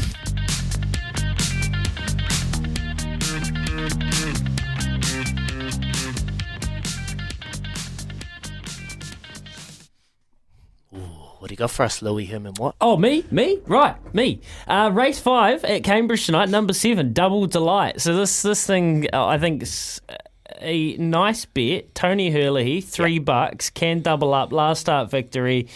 What 11.38 11.48
do 11.48 11.52
you 11.52 11.56
got 11.56 11.70
for 11.70 11.84
us, 11.84 12.02
Louis 12.02 12.26
Herman? 12.26 12.54
What? 12.56 12.74
Oh, 12.80 12.96
me? 12.96 13.24
Me? 13.30 13.60
Right, 13.68 13.94
me. 14.12 14.40
Uh, 14.66 14.90
race 14.92 15.20
five 15.20 15.62
at 15.64 15.84
Cambridge 15.84 16.26
tonight, 16.26 16.48
number 16.48 16.72
seven, 16.72 17.12
Double 17.12 17.46
Delight. 17.46 18.00
So 18.00 18.16
this 18.16 18.42
this 18.42 18.66
thing, 18.66 19.06
uh, 19.12 19.26
I 19.26 19.38
think, 19.38 19.62
is 19.62 20.00
a 20.60 20.96
nice 20.96 21.44
bet. 21.44 21.94
Tony 21.94 22.32
Herlihy, 22.32 22.80
three 22.80 23.20
bucks, 23.20 23.70
can 23.70 24.00
double 24.00 24.34
up. 24.34 24.52
Last 24.52 24.80
start 24.80 25.08
victory. 25.08 25.68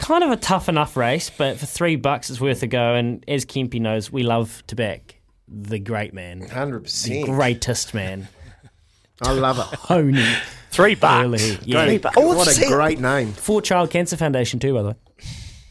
Kind 0.00 0.24
of 0.24 0.30
a 0.30 0.36
tough 0.36 0.68
enough 0.68 0.96
race, 0.96 1.30
but 1.30 1.58
for 1.58 1.66
three 1.66 1.94
bucks, 1.96 2.30
it's 2.30 2.40
worth 2.40 2.62
a 2.62 2.66
go. 2.66 2.94
And 2.94 3.24
as 3.28 3.44
Kempy 3.44 3.80
knows, 3.80 4.10
we 4.10 4.22
love 4.24 4.62
to 4.66 4.74
back 4.74 5.20
the 5.46 5.78
great 5.78 6.12
man, 6.14 6.48
hundred 6.48 6.78
the 6.80 6.84
percent. 6.84 7.26
greatest 7.26 7.92
man, 7.94 8.28
I 9.22 9.32
love 9.32 9.58
it. 9.58 9.78
Tony. 9.86 10.24
Three 10.70 10.94
bucks. 10.94 11.22
Herlihy. 11.42 11.58
Yeah. 11.64 11.84
Three 11.84 11.98
bucks. 11.98 12.16
What 12.16 12.58
a 12.58 12.66
great 12.68 13.00
name. 13.00 13.32
For 13.32 13.60
Child 13.60 13.90
Cancer 13.90 14.16
Foundation 14.16 14.58
too, 14.60 14.74
by 14.74 14.82
the 14.82 14.88
way. 14.88 14.94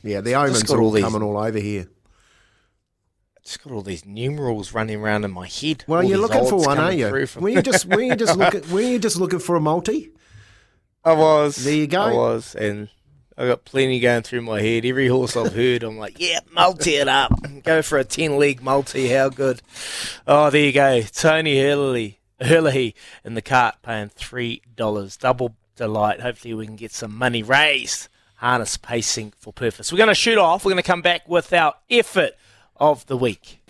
Yeah, 0.03 0.21
the 0.21 0.35
omens 0.35 0.63
got 0.63 0.75
are 0.75 0.79
all 0.79 0.85
all 0.85 0.91
these- 0.91 1.03
coming 1.03 1.21
all 1.23 1.37
over 1.37 1.59
here. 1.59 1.87
Just 3.43 3.63
got 3.63 3.73
all 3.73 3.81
these 3.81 4.05
numerals 4.05 4.73
running 4.73 4.97
around 5.01 5.23
in 5.25 5.31
my 5.31 5.47
head. 5.47 5.83
Well, 5.87 6.01
All 6.01 6.07
you're 6.07 6.19
looking 6.19 6.45
for 6.45 6.57
one, 6.57 6.77
aren't 6.77 6.97
you? 6.97 7.07
Were 7.07 7.49
you 7.49 7.61
just 7.63 7.87
were 7.87 7.99
you 8.01 8.15
just 8.15 8.37
looking 8.37 8.69
were 8.69 8.81
you 8.81 8.99
just 8.99 9.17
looking 9.17 9.39
for 9.39 9.55
a 9.55 9.59
multi? 9.61 10.11
I 11.03 11.13
was. 11.13 11.55
There 11.55 11.73
you 11.73 11.87
go. 11.87 12.01
I 12.01 12.13
was, 12.13 12.53
and 12.53 12.89
I 13.39 13.47
got 13.47 13.63
plenty 13.63 14.01
going 14.01 14.23
through 14.23 14.41
my 14.41 14.61
head. 14.61 14.83
Every 14.83 15.07
horse 15.07 15.37
I've 15.37 15.53
heard, 15.53 15.83
I'm 15.83 15.97
like, 15.97 16.19
yeah, 16.19 16.39
multi 16.51 16.95
it 16.95 17.07
up. 17.07 17.31
Go 17.63 17.81
for 17.81 17.97
a 17.97 18.03
ten 18.03 18.37
league 18.37 18.61
multi. 18.61 19.07
How 19.07 19.29
good? 19.29 19.61
Oh, 20.27 20.49
there 20.49 20.65
you 20.65 20.73
go. 20.73 21.01
Tony 21.03 21.55
Herlihy, 21.55 22.17
Herlihy 22.41 22.95
in 23.23 23.35
the 23.35 23.41
cart, 23.41 23.75
paying 23.81 24.09
three 24.09 24.61
dollars. 24.75 25.15
Double 25.15 25.55
delight. 25.77 26.19
Hopefully, 26.19 26.53
we 26.53 26.65
can 26.65 26.75
get 26.75 26.91
some 26.91 27.15
money 27.15 27.41
raised. 27.41 28.09
Harness 28.35 28.75
pacing 28.75 29.31
for 29.37 29.53
purpose. 29.53 29.89
We're 29.91 29.97
going 29.97 30.09
to 30.09 30.15
shoot 30.15 30.37
off. 30.37 30.65
We're 30.65 30.71
going 30.71 30.83
to 30.83 30.87
come 30.87 31.01
back 31.01 31.27
with 31.27 31.53
our 31.53 31.75
effort 31.89 32.33
of 32.75 33.05
the 33.07 33.15
week. 33.15 33.61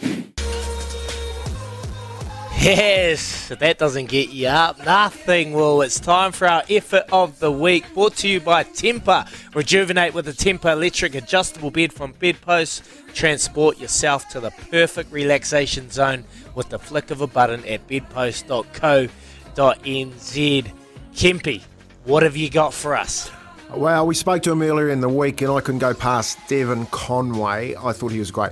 Yes, 2.61 3.51
if 3.51 3.59
that 3.59 3.77
doesn't 3.77 4.07
get 4.07 4.31
you 4.31 4.49
up, 4.49 4.83
nothing 4.83 5.53
will. 5.53 5.81
It's 5.81 5.97
time 5.97 6.33
for 6.33 6.45
our 6.45 6.61
effort 6.69 7.05
of 7.09 7.39
the 7.39 7.49
week, 7.49 7.85
brought 7.93 8.17
to 8.17 8.27
you 8.27 8.41
by 8.41 8.65
Tempur. 8.65 9.25
Rejuvenate 9.55 10.13
with 10.13 10.27
a 10.27 10.33
Tempur 10.33 10.73
electric 10.73 11.15
adjustable 11.15 11.71
bed 11.71 11.93
from 11.93 12.11
Bedpost. 12.19 12.83
Transport 13.13 13.79
yourself 13.79 14.27
to 14.29 14.41
the 14.41 14.51
perfect 14.71 15.09
relaxation 15.09 15.89
zone 15.89 16.25
with 16.53 16.67
the 16.67 16.77
flick 16.77 17.11
of 17.11 17.21
a 17.21 17.27
button 17.27 17.63
at 17.65 17.87
bedpost.co.nz. 17.87 20.71
Kempy, 21.13 21.61
what 22.03 22.23
have 22.23 22.35
you 22.35 22.49
got 22.49 22.73
for 22.73 22.93
us? 22.93 23.31
Well, 23.73 24.05
we 24.05 24.15
spoke 24.15 24.43
to 24.43 24.51
him 24.51 24.61
earlier 24.61 24.89
in 24.89 24.99
the 24.99 25.07
week, 25.07 25.41
and 25.41 25.49
I 25.49 25.61
couldn't 25.61 25.79
go 25.79 25.93
past 25.93 26.37
Devon 26.49 26.87
Conway. 26.87 27.75
I 27.75 27.93
thought 27.93 28.11
he 28.11 28.19
was 28.19 28.31
great. 28.31 28.51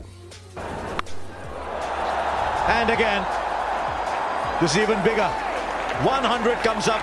And 2.70 2.90
again, 2.90 3.26
this 4.62 4.72
is 4.72 4.78
even 4.78 5.02
bigger. 5.04 5.28
100 6.02 6.58
comes 6.66 6.88
up 6.88 7.02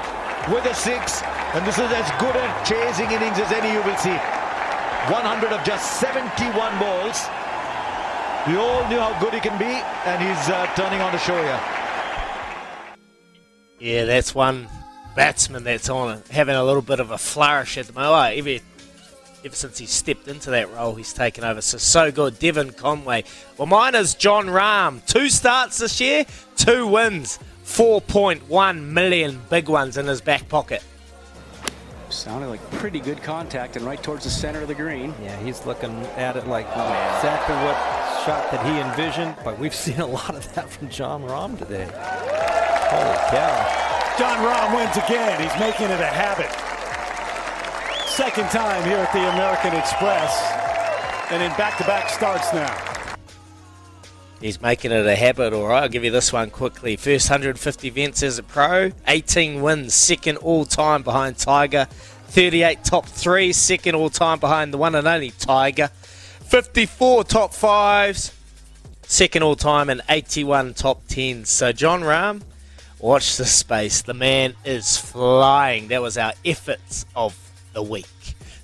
with 0.49 0.65
a 0.67 0.75
six, 0.75 1.23
and 1.55 1.67
this 1.67 1.79
is 1.79 1.91
as 1.91 2.11
good 2.19 2.35
a 2.35 2.47
chasing 2.67 3.11
innings 3.11 3.39
as 3.39 3.51
any 3.53 3.73
you 3.73 3.83
will 3.83 3.97
see. 3.97 4.17
100 5.11 5.53
of 5.53 5.65
just 5.65 6.01
71 6.01 6.79
balls. 6.79 7.27
We 8.47 8.57
all 8.57 8.87
knew 8.89 8.99
how 8.99 9.19
good 9.21 9.35
he 9.35 9.41
can 9.41 9.59
be, 9.59 9.65
and 10.05 10.23
he's 10.23 10.49
uh, 10.49 10.67
turning 10.75 11.01
on 11.01 11.13
the 11.13 11.19
show 11.19 11.37
here. 11.41 11.61
Yeah, 13.79 14.05
that's 14.05 14.35
one 14.35 14.69
batsman 15.15 15.65
that's 15.65 15.89
on 15.89 16.23
having 16.31 16.57
a 16.57 16.65
little 16.65 16.83
bit 16.83 17.01
of 17.01 17.11
a 17.11 17.19
flourish 17.19 17.79
at 17.79 17.87
the 17.87 17.93
moment. 17.93 18.13
Oh, 18.13 18.19
Ever, 19.45 19.51
ever 19.51 19.57
since 19.57 19.77
he 19.77 19.85
stepped 19.85 20.27
into 20.27 20.51
that 20.53 20.73
role, 20.73 20.95
he's 20.95 21.13
taken 21.13 21.45
over. 21.45 21.61
So, 21.61 21.77
so 21.77 22.11
good. 22.11 22.39
Devon 22.39 22.73
Conway. 22.73 23.25
Well, 23.59 23.67
mine 23.67 23.95
is 23.95 24.15
Jon 24.15 24.47
Rahm. 24.47 25.05
Two 25.07 25.29
starts 25.29 25.77
this 25.77 26.01
year, 26.01 26.25
two 26.57 26.87
wins, 26.87 27.39
4.1 27.67 28.83
million 28.83 29.43
big 29.51 29.69
ones 29.69 29.99
in 29.99 30.07
his 30.07 30.23
back 30.23 30.49
pocket. 30.49 30.83
Sounded 32.09 32.49
like 32.49 32.71
pretty 32.71 33.01
good 33.01 33.23
contact 33.23 33.77
and 33.77 33.85
right 33.85 34.03
towards 34.03 34.25
the 34.25 34.31
center 34.31 34.63
of 34.63 34.69
the 34.69 34.75
green. 34.75 35.13
Yeah, 35.23 35.39
he's 35.43 35.67
looking 35.67 35.95
at 36.17 36.37
it 36.37 36.47
like 36.47 36.67
exactly 36.67 37.55
what 37.57 37.77
shot 38.25 38.51
that 38.51 38.65
he 38.65 38.81
envisioned. 38.81 39.37
But 39.45 39.59
we've 39.59 39.75
seen 39.85 40.01
a 40.01 40.07
lot 40.07 40.35
of 40.35 40.55
that 40.55 40.71
from 40.71 40.89
Jon 40.89 41.23
Rahm 41.23 41.59
today. 41.59 41.85
Holy 41.85 43.19
cow. 43.29 44.17
Jon 44.19 44.39
Rahm 44.39 44.75
wins 44.75 44.97
again. 44.97 45.43
He's 45.43 45.61
making 45.61 45.91
it 45.91 46.01
a 46.01 46.07
habit. 46.07 46.74
Second 48.15 48.49
time 48.51 48.85
here 48.85 48.99
at 48.99 49.13
the 49.13 49.29
American 49.33 49.75
Express. 49.75 50.41
And 51.33 51.43
in 51.43 51.51
back-to-back 51.57 52.09
starts 52.09 52.53
now. 52.53 52.73
He's 54.41 54.63
making 54.63 54.93
it 54.93 55.05
a 55.05 55.17
habit, 55.17 55.53
all 55.53 55.67
right. 55.67 55.83
I'll 55.83 55.89
give 55.89 56.05
you 56.05 56.13
this 56.13 56.33
one 56.33 56.51
quickly. 56.51 56.95
First 56.95 57.29
150 57.29 57.89
events 57.89 58.23
as 58.23 58.39
a 58.39 58.45
pro, 58.45 58.93
18 59.09 59.63
wins, 59.63 59.95
second 59.95 60.37
all 60.37 60.65
time 60.65 61.03
behind 61.03 61.39
Tiger, 61.39 61.87
38 61.87 62.85
top 62.85 63.07
three, 63.07 63.53
second 63.53 63.97
all 63.97 64.11
time 64.11 64.39
behind 64.39 64.73
the 64.73 64.79
one 64.79 64.95
and 64.95 65.09
only 65.09 65.33
Tiger, 65.33 65.89
54 65.89 67.25
top 67.25 67.53
fives, 67.53 68.33
second 69.03 69.43
all 69.43 69.57
time, 69.57 69.91
and 69.91 70.03
81 70.09 70.75
top 70.75 71.05
tens. 71.09 71.51
So, 71.51 71.73
Jon 71.73 72.03
Rahm, 72.03 72.43
watch 73.01 73.37
this 73.37 73.53
space. 73.53 74.03
The 74.03 74.15
man 74.15 74.55
is 74.65 74.97
flying. 74.97 75.89
That 75.89 76.01
was 76.01 76.17
our 76.17 76.35
efforts 76.45 77.07
of 77.17 77.44
the 77.75 77.83
week. 77.83 78.07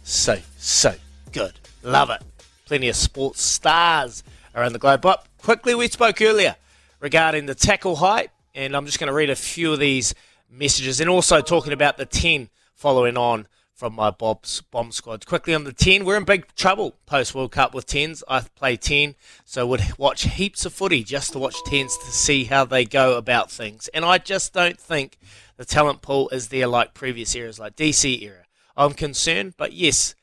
So, 0.03 0.39
so 0.57 0.95
good. 1.33 1.53
Love 1.83 2.11
it. 2.11 2.23
Plenty 2.65 2.89
of 2.89 2.97
sports 2.97 3.43
stars 3.43 4.23
around 4.55 4.73
the 4.73 4.79
globe. 4.79 5.03
But 5.03 5.27
quickly, 5.39 5.75
we 5.75 5.89
spoke 5.89 6.23
earlier 6.23 6.57
regarding 7.01 7.47
the 7.47 7.55
tackle 7.55 7.97
height, 7.97 8.31
and 8.55 8.75
I'm 8.75 8.87
just 8.87 8.99
going 8.99 9.09
to 9.09 9.15
read 9.15 9.31
a 9.31 9.37
few 9.37 9.73
of 9.73 9.79
these 9.79 10.15
messages 10.51 11.01
and 11.01 11.11
also 11.11 11.41
talking 11.41 11.73
about 11.73 11.97
the 11.97 12.07
10 12.07 12.49
following 12.75 13.17
on 13.17 13.47
from 13.75 13.95
my 13.95 14.11
Bob's 14.11 14.61
Bomb 14.61 14.93
Squad. 14.93 15.25
Quickly 15.25 15.55
on 15.55 15.65
the 15.65 15.73
10, 15.73 16.05
we're 16.05 16.19
in 16.19 16.25
big 16.25 16.55
trouble 16.55 16.97
post 17.07 17.35
World 17.35 17.53
Cup 17.53 17.75
with 17.75 17.87
10s. 17.87 18.23
I 18.29 18.41
play 18.41 18.77
10, 18.77 19.15
so 19.47 19.67
would 19.67 19.83
watch 19.97 20.25
heaps 20.25 20.67
of 20.67 20.75
footy 20.75 21.03
just 21.03 21.33
to 21.33 21.39
watch 21.39 21.55
10s 21.67 21.99
to 22.05 22.11
see 22.11 22.45
how 22.45 22.67
they 22.67 22.85
go 22.85 23.17
about 23.17 23.51
things. 23.51 23.89
And 23.95 24.05
I 24.05 24.19
just 24.19 24.53
don't 24.53 24.79
think 24.79 25.19
the 25.57 25.65
talent 25.65 26.03
pool 26.03 26.29
is 26.29 26.49
there 26.49 26.67
like 26.67 26.93
previous 26.93 27.35
eras, 27.35 27.59
like 27.59 27.75
DC 27.77 28.21
era. 28.23 28.40
I'm 28.81 28.95
concerned, 28.95 29.53
but 29.59 29.75
yes, 29.75 30.15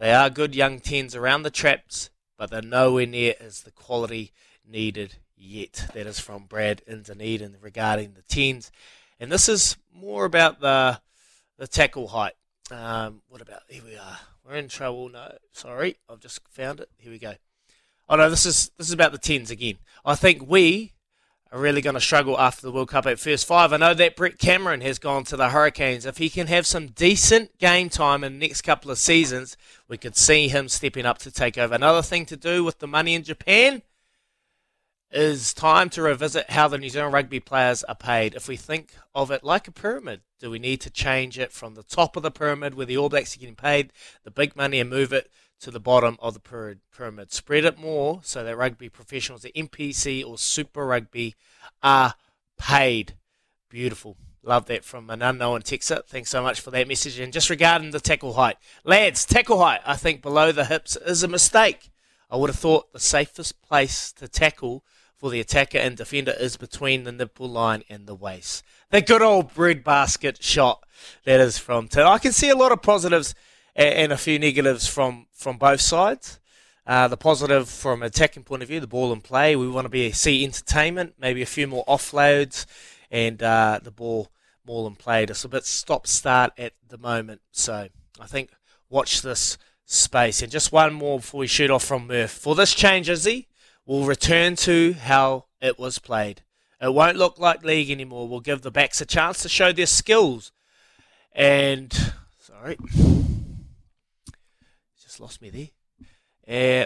they 0.00 0.12
are 0.12 0.28
good 0.30 0.56
young 0.56 0.80
10s 0.80 1.14
around 1.14 1.44
the 1.44 1.50
traps, 1.50 2.10
but 2.36 2.50
they're 2.50 2.60
nowhere 2.60 3.06
near 3.06 3.34
as 3.38 3.60
the 3.60 3.70
quality 3.70 4.32
needed 4.68 5.18
yet. 5.36 5.86
That 5.94 6.08
is 6.08 6.18
from 6.18 6.46
Brad 6.46 6.82
in 6.88 7.02
Dunedin 7.02 7.58
regarding 7.60 8.14
the 8.14 8.22
10s. 8.22 8.72
And 9.20 9.30
this 9.30 9.48
is 9.48 9.76
more 9.94 10.24
about 10.24 10.58
the 10.58 11.00
the 11.56 11.68
tackle 11.68 12.08
height. 12.08 12.32
Um, 12.72 13.22
what 13.28 13.42
about 13.42 13.62
here 13.68 13.84
we 13.84 13.96
are? 13.96 14.18
We're 14.44 14.56
in 14.56 14.66
trouble. 14.66 15.08
No, 15.08 15.36
sorry, 15.52 15.98
I've 16.08 16.18
just 16.18 16.40
found 16.48 16.80
it. 16.80 16.88
Here 16.98 17.12
we 17.12 17.18
go. 17.20 17.34
Oh 18.08 18.16
no, 18.16 18.28
this 18.28 18.44
is 18.44 18.72
this 18.76 18.88
is 18.88 18.92
about 18.92 19.12
the 19.12 19.18
tens 19.18 19.52
again. 19.52 19.78
I 20.04 20.16
think 20.16 20.42
we 20.48 20.94
are 21.52 21.58
really 21.58 21.80
going 21.80 21.94
to 21.94 22.00
struggle 22.00 22.38
after 22.38 22.62
the 22.62 22.70
World 22.70 22.88
Cup 22.88 23.06
at 23.06 23.18
first 23.18 23.46
five. 23.46 23.72
I 23.72 23.76
know 23.76 23.94
that 23.94 24.14
Brett 24.14 24.38
Cameron 24.38 24.82
has 24.82 24.98
gone 24.98 25.24
to 25.24 25.36
the 25.36 25.50
Hurricanes. 25.50 26.06
If 26.06 26.18
he 26.18 26.30
can 26.30 26.46
have 26.46 26.66
some 26.66 26.88
decent 26.88 27.58
game 27.58 27.88
time 27.88 28.22
in 28.22 28.38
the 28.38 28.46
next 28.46 28.62
couple 28.62 28.90
of 28.90 28.98
seasons, 28.98 29.56
we 29.88 29.98
could 29.98 30.16
see 30.16 30.48
him 30.48 30.68
stepping 30.68 31.06
up 31.06 31.18
to 31.18 31.30
take 31.30 31.58
over. 31.58 31.74
Another 31.74 32.02
thing 32.02 32.24
to 32.26 32.36
do 32.36 32.62
with 32.62 32.78
the 32.78 32.86
money 32.86 33.14
in 33.14 33.24
Japan 33.24 33.82
is 35.10 35.52
time 35.52 35.90
to 35.90 36.02
revisit 36.02 36.50
how 36.50 36.68
the 36.68 36.78
New 36.78 36.88
Zealand 36.88 37.12
rugby 37.12 37.40
players 37.40 37.82
are 37.84 37.96
paid. 37.96 38.34
If 38.34 38.46
we 38.46 38.56
think 38.56 38.94
of 39.12 39.32
it 39.32 39.42
like 39.42 39.66
a 39.66 39.72
pyramid, 39.72 40.20
do 40.38 40.50
we 40.50 40.60
need 40.60 40.80
to 40.82 40.90
change 40.90 41.36
it 41.36 41.52
from 41.52 41.74
the 41.74 41.82
top 41.82 42.16
of 42.16 42.22
the 42.22 42.30
pyramid 42.30 42.74
where 42.74 42.86
the 42.86 42.96
All 42.96 43.08
Blacks 43.08 43.36
are 43.36 43.40
getting 43.40 43.56
paid 43.56 43.92
the 44.22 44.30
big 44.30 44.54
money 44.54 44.78
and 44.78 44.88
move 44.88 45.12
it 45.12 45.28
to 45.60 45.70
the 45.70 45.80
bottom 45.80 46.16
of 46.20 46.34
the 46.34 46.76
pyramid? 46.94 47.32
Spread 47.32 47.64
it 47.64 47.78
more 47.78 48.20
so 48.22 48.44
that 48.44 48.56
rugby 48.56 48.88
professionals, 48.88 49.42
the 49.42 49.52
NPC 49.52 50.24
or 50.24 50.38
Super 50.38 50.86
Rugby, 50.86 51.34
are 51.82 52.14
paid. 52.58 53.14
Beautiful. 53.68 54.16
Love 54.42 54.66
that 54.66 54.84
from 54.84 55.10
an 55.10 55.20
unknown 55.20 55.62
texter. 55.62 56.04
Thanks 56.06 56.30
so 56.30 56.42
much 56.42 56.60
for 56.60 56.70
that 56.70 56.88
message. 56.88 57.18
And 57.18 57.32
just 57.32 57.50
regarding 57.50 57.90
the 57.90 58.00
tackle 58.00 58.34
height, 58.34 58.56
lads, 58.84 59.24
tackle 59.24 59.58
height, 59.58 59.80
I 59.84 59.96
think 59.96 60.22
below 60.22 60.50
the 60.50 60.64
hips 60.64 60.96
is 60.96 61.22
a 61.22 61.28
mistake. 61.28 61.90
I 62.30 62.36
would 62.36 62.48
have 62.50 62.58
thought 62.58 62.92
the 62.92 63.00
safest 63.00 63.60
place 63.60 64.12
to 64.12 64.28
tackle 64.28 64.84
for 65.18 65.28
the 65.28 65.40
attacker 65.40 65.76
and 65.76 65.96
defender 65.96 66.32
is 66.40 66.56
between 66.56 67.04
the 67.04 67.12
nipple 67.12 67.48
line 67.48 67.82
and 67.90 68.06
the 68.06 68.14
waist. 68.14 68.64
The 68.90 69.02
good 69.02 69.20
old 69.20 69.52
breadbasket 69.52 70.42
shot 70.42 70.82
that 71.24 71.40
is 71.40 71.58
from 71.58 71.88
Tim. 71.88 72.06
I 72.06 72.18
can 72.18 72.32
see 72.32 72.48
a 72.48 72.56
lot 72.56 72.72
of 72.72 72.80
positives 72.80 73.34
a- 73.76 73.98
and 73.98 74.12
a 74.12 74.16
few 74.16 74.38
negatives 74.38 74.86
from, 74.86 75.26
from 75.32 75.58
both 75.58 75.80
sides. 75.80 76.38
Uh, 76.86 77.06
the 77.06 77.16
positive 77.16 77.68
from 77.68 78.02
an 78.02 78.06
attacking 78.06 78.42
point 78.42 78.62
of 78.62 78.68
view, 78.68 78.80
the 78.80 78.86
ball 78.86 79.12
in 79.12 79.20
play. 79.20 79.54
We 79.54 79.68
want 79.68 79.84
to 79.84 79.90
be 79.90 80.10
see 80.12 80.44
entertainment, 80.44 81.14
maybe 81.20 81.42
a 81.42 81.46
few 81.46 81.66
more 81.66 81.84
offloads, 81.86 82.66
and 83.10 83.40
uh, 83.42 83.78
the 83.82 83.90
ball 83.92 84.32
more 84.66 84.88
in 84.88 84.96
play. 84.96 85.22
It's 85.24 85.44
a 85.44 85.48
bit 85.48 85.64
stop 85.64 86.06
start 86.06 86.52
at 86.58 86.72
the 86.88 86.98
moment. 86.98 87.42
So 87.52 87.88
I 88.18 88.26
think 88.26 88.50
watch 88.88 89.22
this 89.22 89.56
space. 89.84 90.42
And 90.42 90.50
just 90.50 90.72
one 90.72 90.94
more 90.94 91.18
before 91.18 91.40
we 91.40 91.46
shoot 91.46 91.70
off 91.70 91.84
from 91.84 92.06
Murph. 92.06 92.30
For 92.30 92.54
this 92.54 92.74
change, 92.74 93.08
Izzy, 93.08 93.48
we'll 93.86 94.04
return 94.04 94.56
to 94.56 94.94
how 94.94 95.46
it 95.60 95.78
was 95.78 95.98
played. 95.98 96.42
It 96.80 96.94
won't 96.94 97.18
look 97.18 97.38
like 97.38 97.62
league 97.62 97.90
anymore. 97.90 98.26
We'll 98.26 98.40
give 98.40 98.62
the 98.62 98.70
backs 98.70 99.00
a 99.00 99.06
chance 99.06 99.42
to 99.42 99.48
show 99.48 99.70
their 99.70 99.86
skills. 99.86 100.50
And 101.32 101.92
sorry, 102.38 102.78
lost 105.20 105.42
me 105.42 105.50
there. 105.50 105.68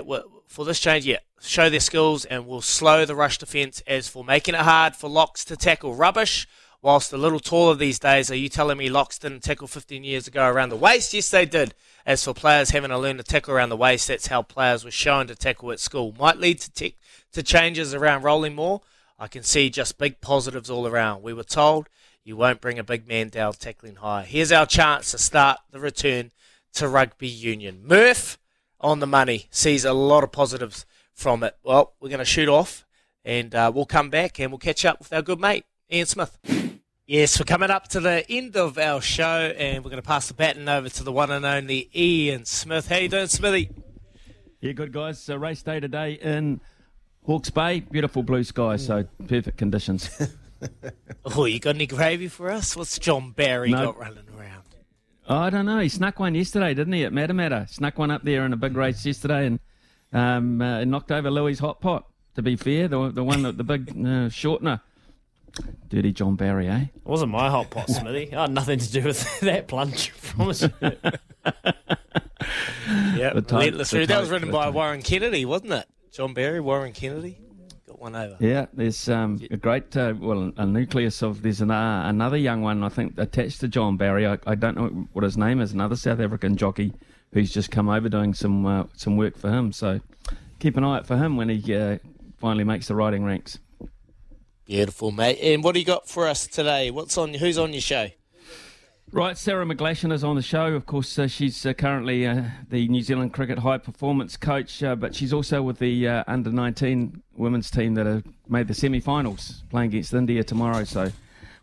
Uh, 0.00 0.20
for 0.46 0.64
this 0.64 0.80
change, 0.80 1.06
yeah, 1.06 1.18
show 1.40 1.70
their 1.70 1.80
skills 1.80 2.24
and 2.24 2.46
we'll 2.46 2.60
slow 2.60 3.04
the 3.04 3.14
rush 3.14 3.38
defence. 3.38 3.82
As 3.86 4.08
for 4.08 4.24
making 4.24 4.54
it 4.54 4.60
hard 4.62 4.96
for 4.96 5.08
locks 5.08 5.44
to 5.46 5.56
tackle 5.56 5.94
rubbish, 5.94 6.46
whilst 6.82 7.12
a 7.12 7.16
little 7.16 7.40
taller 7.40 7.74
these 7.74 7.98
days, 7.98 8.30
are 8.30 8.36
you 8.36 8.48
telling 8.48 8.76
me 8.76 8.88
locks 8.90 9.18
didn't 9.18 9.42
tackle 9.42 9.68
15 9.68 10.04
years 10.04 10.26
ago 10.26 10.46
around 10.46 10.68
the 10.68 10.76
waist? 10.76 11.14
Yes, 11.14 11.30
they 11.30 11.46
did. 11.46 11.74
As 12.04 12.24
for 12.24 12.34
players 12.34 12.70
having 12.70 12.90
to 12.90 12.98
learn 12.98 13.16
to 13.16 13.22
tackle 13.22 13.54
around 13.54 13.70
the 13.70 13.76
waist, 13.76 14.08
that's 14.08 14.26
how 14.26 14.42
players 14.42 14.84
were 14.84 14.90
shown 14.90 15.28
to 15.28 15.34
tackle 15.34 15.72
at 15.72 15.80
school. 15.80 16.14
Might 16.18 16.38
lead 16.38 16.60
to, 16.60 16.92
to 17.32 17.42
changes 17.42 17.94
around 17.94 18.22
rolling 18.22 18.54
more. 18.54 18.82
I 19.18 19.28
can 19.28 19.44
see 19.44 19.70
just 19.70 19.96
big 19.96 20.20
positives 20.20 20.68
all 20.68 20.86
around. 20.86 21.22
We 21.22 21.32
were 21.32 21.44
told 21.44 21.88
you 22.24 22.36
won't 22.36 22.60
bring 22.60 22.78
a 22.78 22.84
big 22.84 23.06
man 23.06 23.28
down 23.28 23.54
tackling 23.54 23.96
high. 23.96 24.24
Here's 24.24 24.52
our 24.52 24.66
chance 24.66 25.12
to 25.12 25.18
start 25.18 25.60
the 25.70 25.80
return 25.80 26.32
to 26.74 26.88
rugby 26.88 27.28
union. 27.28 27.82
Murph 27.86 28.38
on 28.80 29.00
the 29.00 29.06
money 29.06 29.46
sees 29.50 29.84
a 29.84 29.92
lot 29.92 30.24
of 30.24 30.32
positives 30.32 30.84
from 31.12 31.42
it. 31.42 31.56
Well, 31.62 31.94
we're 32.00 32.08
going 32.08 32.18
to 32.18 32.24
shoot 32.24 32.48
off 32.48 32.84
and 33.24 33.54
uh, 33.54 33.70
we'll 33.74 33.86
come 33.86 34.10
back 34.10 34.38
and 34.40 34.50
we'll 34.50 34.58
catch 34.58 34.84
up 34.84 34.98
with 34.98 35.12
our 35.12 35.22
good 35.22 35.40
mate, 35.40 35.64
Ian 35.90 36.06
Smith. 36.06 36.38
Yes, 37.06 37.38
we're 37.38 37.44
coming 37.44 37.70
up 37.70 37.88
to 37.88 38.00
the 38.00 38.24
end 38.30 38.56
of 38.56 38.78
our 38.78 39.00
show 39.00 39.52
and 39.56 39.84
we're 39.84 39.90
going 39.90 40.02
to 40.02 40.06
pass 40.06 40.28
the 40.28 40.34
baton 40.34 40.68
over 40.68 40.88
to 40.88 41.02
the 41.04 41.12
one 41.12 41.30
and 41.30 41.44
only 41.44 41.88
Ian 41.94 42.44
Smith. 42.44 42.88
How 42.88 42.96
you 42.96 43.08
doing, 43.08 43.26
Smithy? 43.26 43.70
Yeah, 44.60 44.72
good 44.72 44.92
guys. 44.92 45.28
Uh, 45.28 45.38
race 45.38 45.62
day 45.62 45.80
today 45.80 46.12
in 46.14 46.60
Hawke's 47.26 47.50
Bay. 47.50 47.80
Beautiful 47.80 48.22
blue 48.22 48.42
sky, 48.44 48.76
so 48.76 49.04
perfect 49.28 49.56
conditions. 49.58 50.10
Oh, 51.26 51.44
you 51.44 51.60
got 51.60 51.74
any 51.74 51.86
gravy 51.86 52.28
for 52.28 52.50
us? 52.50 52.74
What's 52.74 52.98
John 52.98 53.32
Barry 53.32 53.70
No. 53.70 53.86
got 53.86 53.98
running 53.98 54.24
around? 54.38 54.62
Oh, 55.28 55.36
I 55.38 55.50
don't 55.50 55.64
know. 55.66 55.78
He 55.78 55.88
snuck 55.88 56.20
one 56.20 56.34
yesterday, 56.34 56.74
didn't 56.74 56.92
he, 56.92 57.04
at 57.04 57.12
Matamata? 57.12 57.68
Snuck 57.70 57.98
one 57.98 58.10
up 58.10 58.22
there 58.24 58.44
in 58.44 58.52
a 58.52 58.56
big 58.56 58.76
race 58.76 59.04
yesterday 59.06 59.46
and 59.46 59.58
um, 60.12 60.60
uh, 60.60 60.84
knocked 60.84 61.10
over 61.10 61.30
Louis 61.30 61.58
Hot 61.60 61.80
Pot, 61.80 62.04
to 62.34 62.42
be 62.42 62.56
fair, 62.56 62.88
the, 62.88 63.10
the 63.10 63.24
one, 63.24 63.42
that 63.42 63.56
the 63.56 63.64
big 63.64 63.88
uh, 63.90 64.28
shortener. 64.28 64.80
Dirty 65.88 66.12
John 66.12 66.34
Barry, 66.36 66.68
eh? 66.68 66.80
It 66.94 67.04
wasn't 67.04 67.30
my 67.30 67.48
hot 67.48 67.70
pot, 67.70 67.88
Smithy. 67.88 68.34
I 68.34 68.42
had 68.42 68.50
nothing 68.50 68.80
to 68.80 68.90
do 68.92 69.04
with 69.04 69.40
that 69.42 69.68
plunge. 69.68 70.12
I 70.14 70.26
promise 70.36 70.62
you. 70.62 70.70
Yeah, 73.16 73.32
The 73.32 73.40
type- 73.42 73.72
relentless. 73.72 73.90
that 73.90 74.20
was 74.20 74.28
written 74.30 74.50
by 74.50 74.66
type. 74.66 74.74
Warren 74.74 75.00
Kennedy, 75.02 75.44
wasn't 75.44 75.72
it? 75.72 75.86
John 76.12 76.34
Barry, 76.34 76.60
Warren 76.60 76.92
Kennedy. 76.92 77.38
Got 78.04 78.12
one 78.12 78.22
over. 78.22 78.36
Yeah, 78.38 78.66
there's 78.74 79.08
um, 79.08 79.40
a 79.50 79.56
great, 79.56 79.96
uh, 79.96 80.14
well, 80.18 80.52
a 80.56 80.66
nucleus 80.66 81.22
of, 81.22 81.42
there's 81.42 81.60
an, 81.60 81.70
uh, 81.70 82.02
another 82.06 82.36
young 82.36 82.60
one, 82.60 82.82
I 82.82 82.90
think, 82.90 83.18
attached 83.18 83.60
to 83.60 83.68
John 83.68 83.96
Barry. 83.96 84.26
I, 84.26 84.38
I 84.46 84.54
don't 84.54 84.76
know 84.76 85.08
what 85.12 85.24
his 85.24 85.38
name 85.38 85.60
is, 85.60 85.72
another 85.72 85.96
South 85.96 86.20
African 86.20 86.56
jockey 86.56 86.92
who's 87.32 87.50
just 87.50 87.70
come 87.70 87.88
over 87.88 88.08
doing 88.08 88.34
some 88.34 88.66
uh, 88.66 88.84
some 88.94 89.16
work 89.16 89.38
for 89.38 89.50
him. 89.50 89.72
So 89.72 90.00
keep 90.58 90.76
an 90.76 90.84
eye 90.84 90.98
out 90.98 91.06
for 91.06 91.16
him 91.16 91.36
when 91.36 91.48
he 91.48 91.74
uh, 91.74 91.98
finally 92.38 92.64
makes 92.64 92.88
the 92.88 92.94
riding 92.94 93.24
ranks. 93.24 93.58
Beautiful, 94.66 95.10
mate. 95.10 95.38
And 95.42 95.64
what 95.64 95.72
do 95.72 95.80
you 95.80 95.86
got 95.86 96.08
for 96.08 96.28
us 96.28 96.46
today? 96.46 96.90
What's 96.90 97.16
on? 97.16 97.34
Who's 97.34 97.58
on 97.58 97.72
your 97.72 97.82
show? 97.82 98.08
Right, 99.14 99.38
Sarah 99.38 99.64
McGlashan 99.64 100.12
is 100.12 100.24
on 100.24 100.34
the 100.34 100.42
show. 100.42 100.74
Of 100.74 100.86
course, 100.86 101.16
uh, 101.20 101.28
she's 101.28 101.64
uh, 101.64 101.72
currently 101.72 102.26
uh, 102.26 102.46
the 102.68 102.88
New 102.88 103.00
Zealand 103.00 103.32
cricket 103.32 103.60
high 103.60 103.78
performance 103.78 104.36
coach, 104.36 104.82
uh, 104.82 104.96
but 104.96 105.14
she's 105.14 105.32
also 105.32 105.62
with 105.62 105.78
the 105.78 106.08
uh, 106.08 106.24
under 106.26 106.50
19 106.50 107.22
women's 107.36 107.70
team 107.70 107.94
that 107.94 108.06
have 108.06 108.24
made 108.48 108.66
the 108.66 108.74
semi 108.74 108.98
finals, 108.98 109.62
playing 109.70 109.90
against 109.90 110.12
India 110.14 110.42
tomorrow. 110.42 110.82
So 110.82 111.12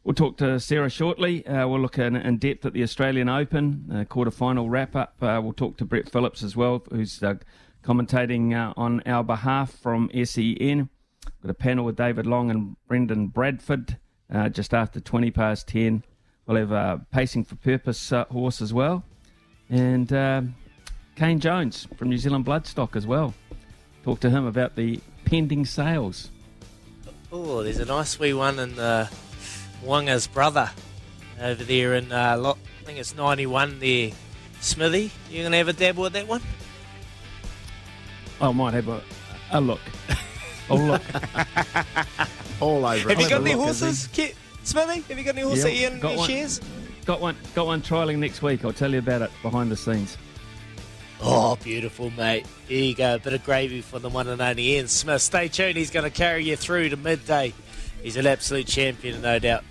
we'll 0.05 0.15
talk 0.15 0.37
to 0.37 0.61
Sarah 0.61 0.89
shortly. 0.89 1.45
Uh, 1.45 1.67
we'll 1.67 1.81
look 1.81 1.97
in, 1.97 2.15
in 2.15 2.37
depth 2.37 2.65
at 2.65 2.71
the 2.71 2.83
Australian 2.83 3.27
Open 3.27 4.05
quarter 4.07 4.31
final 4.31 4.69
wrap 4.69 4.95
up. 4.95 5.15
We'll 5.19 5.51
talk 5.51 5.75
to 5.79 5.85
Brett 5.85 6.09
Phillips 6.09 6.43
as 6.43 6.55
well, 6.55 6.81
who's 6.89 7.21
commentating 7.83 8.73
on 8.77 9.01
our 9.05 9.25
behalf 9.25 9.71
from 9.73 10.09
SEN. 10.13 10.87
Got 11.43 11.49
a 11.49 11.53
panel 11.53 11.83
with 11.83 11.97
David 11.97 12.25
Long 12.25 12.49
and 12.49 12.77
Brendan 12.87 13.27
Bradford 13.27 13.97
just 14.51 14.73
after 14.73 15.01
20 15.01 15.31
past 15.31 15.67
10. 15.67 16.05
We'll 16.51 16.67
have 16.67 16.71
a 16.73 17.01
Pacing 17.13 17.45
for 17.45 17.55
Purpose 17.55 18.11
uh, 18.11 18.25
horse 18.25 18.61
as 18.61 18.73
well. 18.73 19.05
And 19.69 20.11
um 20.11 20.55
Kane 21.15 21.39
Jones 21.39 21.87
from 21.95 22.09
New 22.09 22.17
Zealand 22.17 22.45
Bloodstock 22.45 22.97
as 22.97 23.07
well. 23.07 23.33
Talk 24.03 24.19
to 24.19 24.29
him 24.29 24.45
about 24.45 24.75
the 24.75 24.99
pending 25.23 25.65
sales. 25.65 26.29
Oh, 27.31 27.63
there's 27.63 27.79
a 27.79 27.85
nice 27.85 28.19
wee 28.19 28.33
one 28.33 28.59
in 28.59 28.77
uh, 28.77 29.07
Mo'unga's 29.85 30.27
brother 30.27 30.69
over 31.39 31.63
there 31.63 31.95
in, 31.95 32.11
uh, 32.11 32.37
lot, 32.37 32.57
I 32.81 32.85
think 32.85 32.99
it's 32.99 33.15
91 33.15 33.79
there. 33.79 34.11
Smithy, 34.59 35.09
you 35.29 35.39
going 35.43 35.51
to 35.51 35.57
have 35.57 35.69
a 35.69 35.73
dabble 35.73 36.03
with 36.03 36.13
that 36.13 36.27
one? 36.27 36.41
I 38.41 38.51
might 38.51 38.73
have 38.73 38.89
a, 38.89 39.01
a 39.51 39.61
look. 39.61 39.79
Oh, 40.69 40.75
look. 40.75 41.01
All 42.59 42.85
over. 42.85 43.09
Have 43.09 43.21
you 43.21 43.29
got 43.29 43.39
any 43.41 43.51
horses, 43.51 44.07
Ki- 44.07 44.33
Smithy? 44.63 45.01
Have 45.01 45.17
you 45.17 45.23
got 45.23 45.35
any 45.35 45.41
horses 45.43 45.63
that 45.63 45.73
Ian 45.73 45.99
got 45.99 46.17
one. 46.17 46.29
shares? 46.29 46.61
Got 47.05 47.19
one, 47.19 47.35
got 47.55 47.65
one 47.65 47.81
trialing 47.81 48.19
next 48.19 48.41
week. 48.41 48.63
I'll 48.63 48.73
tell 48.73 48.91
you 48.91 48.99
about 48.99 49.21
it 49.21 49.31
behind 49.41 49.71
the 49.71 49.77
scenes. 49.77 50.17
Oh, 51.23 51.55
beautiful, 51.57 52.09
mate. 52.11 52.45
Here 52.67 52.83
you 52.83 52.95
go. 52.95 53.15
A 53.15 53.19
bit 53.19 53.33
of 53.33 53.43
gravy 53.43 53.81
for 53.81 53.99
the 53.99 54.09
one 54.09 54.27
and 54.27 54.41
only 54.41 54.75
Ian 54.75 54.87
Smith. 54.87 55.21
Stay 55.21 55.47
tuned. 55.47 55.77
He's 55.77 55.91
going 55.91 56.03
to 56.03 56.09
carry 56.09 56.43
you 56.43 56.55
through 56.55 56.89
to 56.89 56.97
midday. 56.97 57.53
He's 58.01 58.17
an 58.17 58.25
absolute 58.25 58.65
champion, 58.65 59.21
no 59.21 59.37
doubt. 59.37 59.63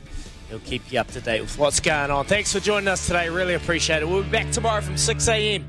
He'll 0.48 0.60
keep 0.60 0.92
you 0.92 1.00
up 1.00 1.08
to 1.08 1.20
date 1.20 1.40
with 1.40 1.58
what's 1.58 1.80
going 1.80 2.10
on. 2.10 2.24
Thanks 2.24 2.52
for 2.52 2.60
joining 2.60 2.88
us 2.88 3.06
today. 3.06 3.28
Really 3.28 3.54
appreciate 3.54 4.02
it. 4.02 4.08
We'll 4.08 4.22
be 4.22 4.30
back 4.30 4.50
tomorrow 4.50 4.80
from 4.80 4.96
6 4.96 5.28
a.m. 5.28 5.68